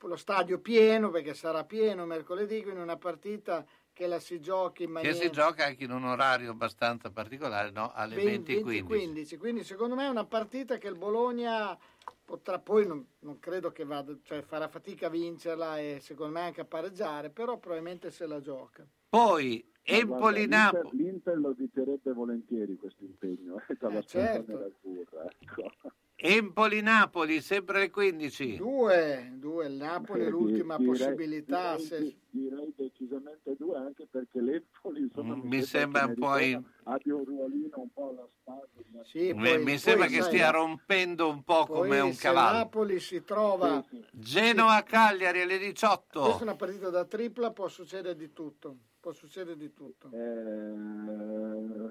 lo 0.00 0.16
stadio 0.16 0.60
pieno, 0.60 1.10
perché 1.10 1.34
sarà 1.34 1.64
pieno 1.64 2.06
mercoledì, 2.06 2.62
quindi 2.62 2.80
una 2.80 2.96
partita 2.96 3.66
che 3.92 4.06
la 4.06 4.20
si 4.20 4.40
giochi 4.40 4.82
in 4.82 4.88
Che 4.88 4.92
maniera... 4.94 5.16
si 5.16 5.30
gioca 5.30 5.64
anche 5.64 5.84
in 5.84 5.90
un 5.90 6.04
orario 6.04 6.50
abbastanza 6.50 7.10
particolare, 7.10 7.70
no? 7.70 7.92
alle 7.94 8.16
20.15. 8.16 8.84
20-15. 8.84 9.38
Quindi 9.38 9.64
secondo 9.64 9.94
me 9.94 10.04
è 10.04 10.10
una 10.10 10.26
partita 10.26 10.76
che 10.76 10.86
il 10.88 10.96
Bologna 10.98 11.76
potrà, 12.22 12.58
poi 12.58 12.86
non, 12.86 13.06
non 13.20 13.38
credo 13.38 13.72
che 13.72 13.84
vada, 13.84 14.14
cioè 14.22 14.42
farà 14.42 14.68
fatica 14.68 15.06
a 15.06 15.10
vincerla 15.10 15.78
e 15.78 15.98
secondo 16.02 16.34
me 16.34 16.42
anche 16.42 16.60
a 16.60 16.66
pareggiare, 16.66 17.30
però 17.30 17.56
probabilmente 17.56 18.10
se 18.10 18.26
la 18.26 18.40
gioca. 18.40 18.86
Poi 19.08 19.64
Ma 19.88 19.96
guarda, 19.98 19.98
Empoli-Napoli. 19.98 20.96
L'Inter, 20.96 21.12
l'Inter 21.12 21.38
lo 21.38 21.52
diterebbe 21.52 22.12
volentieri 22.12 22.76
questo 22.76 23.04
impegno, 23.04 23.60
eh, 23.68 23.76
dalla 23.78 23.98
Eh, 23.98 24.04
certo. 24.04 24.52
nerazzurra, 24.52 25.24
ecco. 25.24 25.72
Empoli-Napoli, 26.18 27.42
sempre 27.42 27.76
alle 27.76 27.90
15. 27.90 28.56
Due, 28.56 29.32
due, 29.34 29.66
il 29.66 29.74
Napoli 29.74 30.24
è 30.24 30.30
l'ultima 30.30 30.78
Direi- 30.78 30.90
possibilità. 30.98 31.76
Direi, 31.76 31.86
se- 31.86 32.16
direi 32.30 32.72
decisamente 32.74 33.54
due, 33.58 33.76
anche 33.76 34.06
perché 34.10 34.40
l'Empoli 34.40 35.02
insomma, 35.02 35.36
Mi 35.36 35.60
sembra 35.62 36.06
un 36.06 36.14
po' 36.14 36.38
in- 36.38 36.64
abbia 36.84 37.14
un 37.14 37.24
ruolino 37.24 37.70
un 37.76 37.88
po' 37.92 38.08
alla 38.08 38.26
spalla. 38.40 39.04
Sì, 39.04 39.32
Mi- 39.34 39.50
poi- 39.56 39.62
mi 39.64 39.76
sembra 39.76 40.06
poi, 40.06 40.14
che 40.14 40.20
sai, 40.22 40.30
stia 40.32 40.50
rompendo 40.50 41.28
un 41.28 41.42
po' 41.44 41.66
come 41.66 42.00
un 42.00 42.16
cavallo. 42.16 42.56
Napoli 42.58 42.98
si 42.98 43.22
trova... 43.22 43.84
Genoa-Cagliari 44.10 45.42
alle 45.42 45.58
18. 45.58 46.20
Questa 46.22 46.40
è 46.40 46.42
una 46.44 46.56
partita 46.56 46.88
da 46.88 47.04
tripla, 47.04 47.52
può 47.52 47.68
succedere 47.68 48.16
di 48.16 48.32
tutto. 48.32 48.76
Può 49.00 49.12
succedere 49.12 49.56
di 49.58 49.72
tutto. 49.74 50.10
Eh, 50.12 51.90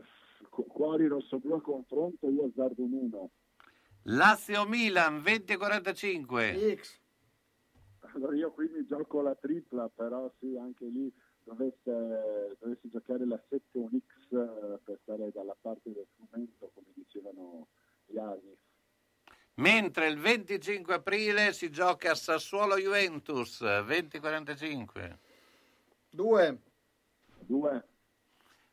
cu- 0.49 0.65
cuori 0.67 1.05
rosso-blu 1.07 1.53
a 1.53 1.61
confronto, 1.61 2.27
io 2.27 2.45
azzardo 2.45 2.83
un 2.83 2.91
1. 2.93 3.29
Lazio-Milan 4.07 5.21
20-45. 5.21 6.75
X. 6.75 6.99
Allora 8.13 8.35
io 8.35 8.51
qui 8.51 8.69
mi 8.69 8.85
gioco 8.85 9.21
la 9.21 9.35
tripla, 9.35 9.89
però 9.89 10.31
sì, 10.39 10.55
anche 10.57 10.85
lì 10.85 11.11
dovesse, 11.43 12.55
dovesse 12.59 12.87
giocare 12.89 13.25
la 13.25 13.41
7 13.49 13.77
un 13.77 13.99
X 13.99 14.31
eh, 14.31 14.79
per 14.83 14.99
stare 15.01 15.31
dalla 15.31 15.55
parte 15.59 15.91
del 15.91 16.07
frumento, 16.15 16.71
come 16.73 16.87
dicevano 16.93 17.67
gli 18.05 18.17
anni. 18.17 18.55
Mentre 19.55 20.07
il 20.07 20.19
25 20.19 20.93
aprile 20.93 21.53
si 21.53 21.71
gioca 21.71 22.11
a 22.11 22.15
Sassuolo-Juventus 22.15 23.61
20-45. 23.61 25.17
Due. 26.09 26.61
Due. 27.39 27.85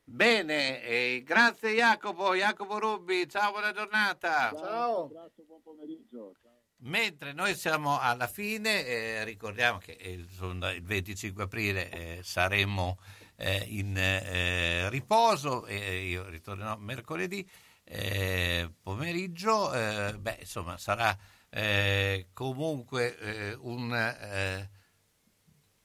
Bene, 0.05 0.83
e 0.83 1.23
grazie 1.25 1.75
Jacopo, 1.75 2.35
Jacopo 2.35 2.79
Rubbi, 2.79 3.29
ciao, 3.29 3.53
buona 3.53 3.73
giornata. 3.73 4.53
Ciao. 4.55 5.09
Grazie, 5.09 5.45
buon 5.45 5.63
pomeriggio. 5.63 6.33
Ciao. 6.43 6.51
Mentre 6.85 7.33
noi 7.33 7.55
siamo 7.55 7.99
alla 7.99 8.27
fine, 8.27 8.85
eh, 8.85 9.25
ricordiamo 9.25 9.79
che 9.79 9.93
eh, 9.93 10.13
insomma, 10.15 10.73
il 10.73 10.83
25 10.83 11.45
aprile 11.45 11.91
eh, 11.91 12.21
saremo 12.23 12.99
eh, 13.37 13.65
in 13.69 13.97
eh, 13.97 14.91
riposo 14.91 15.65
e 15.67 16.07
io 16.07 16.29
ritornerò 16.29 16.77
mercoledì 16.77 17.49
eh, 17.85 18.71
pomeriggio. 18.83 19.73
eh, 19.73 20.19
beh, 20.19 20.39
insomma, 20.41 20.77
sarà 20.79 21.17
eh, 21.49 22.27
comunque 22.33 23.17
eh, 23.19 23.55
un 23.61 23.95
eh, 23.95 24.69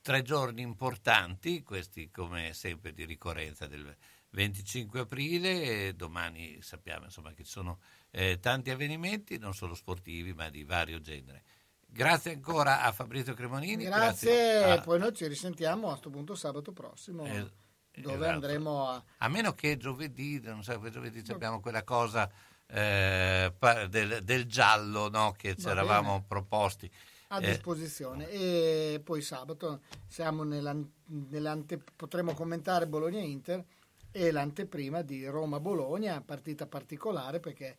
tre 0.08 0.22
giorni 0.22 0.62
importanti, 0.62 1.64
questi 1.64 2.10
come 2.10 2.54
sempre 2.54 2.94
di 2.94 3.04
ricorrenza 3.04 3.68
del 3.68 3.94
25 4.30 5.02
aprile, 5.02 5.94
domani 5.98 6.62
sappiamo 6.62 7.04
insomma, 7.04 7.34
che 7.34 7.44
ci 7.44 7.52
sono 7.52 7.82
eh, 8.12 8.40
tanti 8.40 8.70
avvenimenti, 8.70 9.38
non 9.38 9.54
solo 9.54 9.76
sportivi 9.76 10.32
ma 10.34 10.50
di 10.50 10.64
vario 10.64 11.02
genere. 11.02 11.44
Grazie 11.86 12.32
ancora 12.32 12.84
a 12.84 12.94
Fabrizio 12.94 13.34
Cremonini. 13.34 13.84
Grazie, 13.84 14.64
a- 14.64 14.80
poi 14.80 14.98
noi 14.98 15.14
ci 15.14 15.28
risentiamo 15.28 15.88
a 15.88 15.90
questo 15.90 16.10
punto 16.10 16.36
sabato 16.36 16.72
prossimo, 16.72 17.26
Eh, 17.26 17.46
dove 17.92 18.16
esatto. 18.16 18.30
andremo 18.30 18.88
a... 18.88 19.04
A 19.18 19.28
meno 19.28 19.56
che 19.56 19.76
giovedì, 19.76 20.40
non 20.40 20.64
so, 20.64 20.80
che 20.80 20.90
giovedì 20.90 21.22
abbiamo 21.34 21.60
quella 21.60 21.84
cosa 21.84 22.32
eh, 22.66 23.54
del, 23.90 24.24
del 24.24 24.46
giallo 24.46 25.10
no, 25.10 25.34
che 25.34 25.58
ci 25.58 25.66
Va 25.66 25.72
eravamo 25.72 26.24
proposti. 26.26 26.90
A 27.30 27.40
Eh, 27.42 27.46
disposizione 27.52 28.30
e 28.30 29.02
poi 29.04 29.22
sabato 29.22 29.82
siamo 30.08 30.44
nell'an- 30.44 30.90
nell'ante- 31.30 31.82
potremo 31.96 32.34
commentare 32.34 32.88
Bologna-Inter 32.88 33.64
e 34.12 34.32
l'anteprima 34.32 35.02
di 35.02 35.26
Roma-Bologna, 35.26 36.22
partita 36.22 36.66
particolare 36.68 37.40
perché 37.40 37.78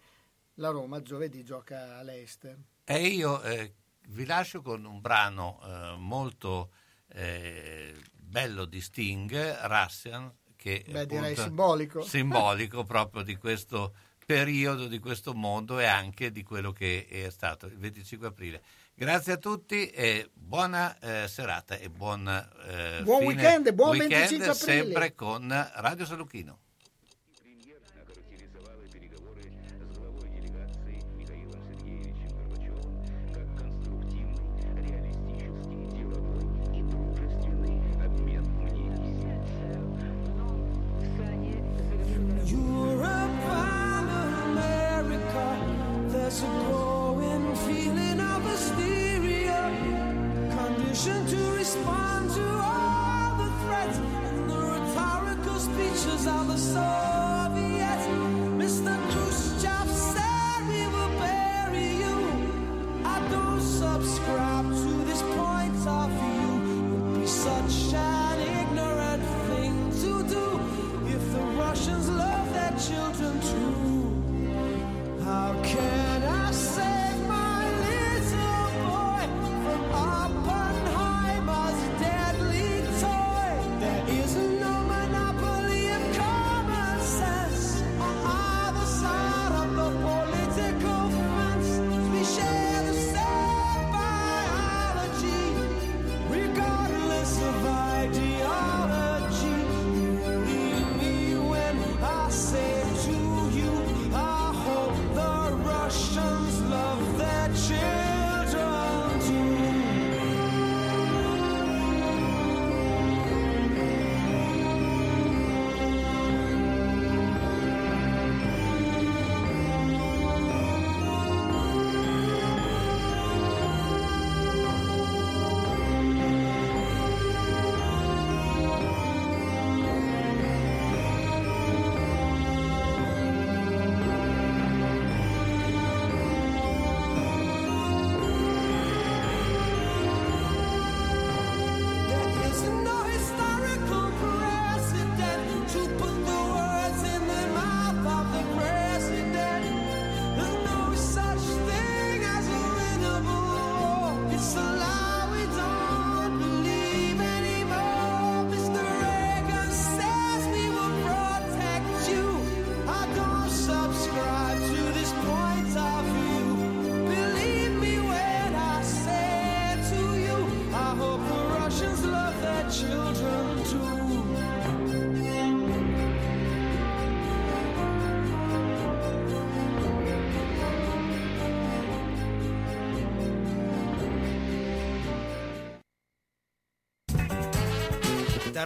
la 0.54 0.68
Roma 0.70 1.00
giovedì 1.00 1.42
gioca 1.44 1.98
all'Ester. 1.98 2.58
E 2.84 3.06
io 3.06 3.40
eh, 3.42 3.72
vi 4.08 4.24
lascio 4.26 4.60
con 4.60 4.84
un 4.84 5.00
brano 5.00 5.60
eh, 5.64 5.96
molto 5.98 6.70
eh, 7.12 7.94
bello 8.12 8.64
di 8.66 8.80
Sting, 8.80 9.32
Russian, 9.66 10.30
che 10.56 10.84
Beh, 10.88 11.06
direi 11.06 11.34
simbolico. 11.36 12.02
simbolico 12.06 12.84
proprio 12.84 13.22
di 13.22 13.36
questo 13.36 13.94
periodo, 14.26 14.88
di 14.88 14.98
questo 14.98 15.32
mondo 15.32 15.78
e 15.78 15.86
anche 15.86 16.30
di 16.30 16.42
quello 16.42 16.70
che 16.72 17.06
è 17.08 17.30
stato 17.30 17.66
il 17.66 17.78
25 17.78 18.26
aprile. 18.26 18.62
Grazie 18.98 19.34
a 19.34 19.36
tutti 19.36 19.86
e 19.90 20.28
buona 20.34 20.98
eh, 20.98 21.28
serata 21.28 21.76
e 21.76 21.88
buon, 21.88 22.26
eh, 22.26 23.02
Buon 23.04 23.20
fine 23.20 23.32
weekend 23.32 23.70
buon 23.70 23.90
weekend 23.90 24.10
25 24.10 24.48
aprile. 24.48 24.82
sempre 24.82 25.14
con 25.14 25.70
Radio 25.76 26.04
Saluchino. 26.04 26.58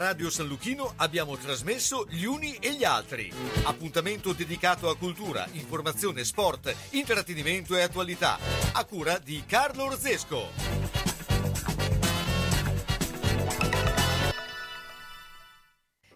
Radio 0.02 0.30
San 0.30 0.48
Luchino 0.48 0.94
abbiamo 0.96 1.36
trasmesso 1.36 2.08
Gli 2.10 2.24
Uni 2.24 2.56
e 2.56 2.74
gli 2.74 2.82
Altri. 2.82 3.32
Appuntamento 3.62 4.32
dedicato 4.32 4.88
a 4.90 4.96
cultura, 4.96 5.46
informazione, 5.52 6.24
sport, 6.24 6.74
intrattenimento 6.90 7.76
e 7.76 7.82
attualità. 7.82 8.36
A 8.72 8.84
cura 8.84 9.18
di 9.18 9.44
Carlo 9.46 9.84
Orzesco. 9.84 10.90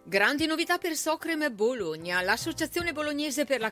Grandi 0.03 0.45
novità 0.45 0.77
per 0.77 0.95
Socrem 0.95 1.53
Bologna. 1.53 2.21
L'associazione 2.21 2.93
bolognese 2.93 3.43
per 3.43 3.59
la 3.59 3.65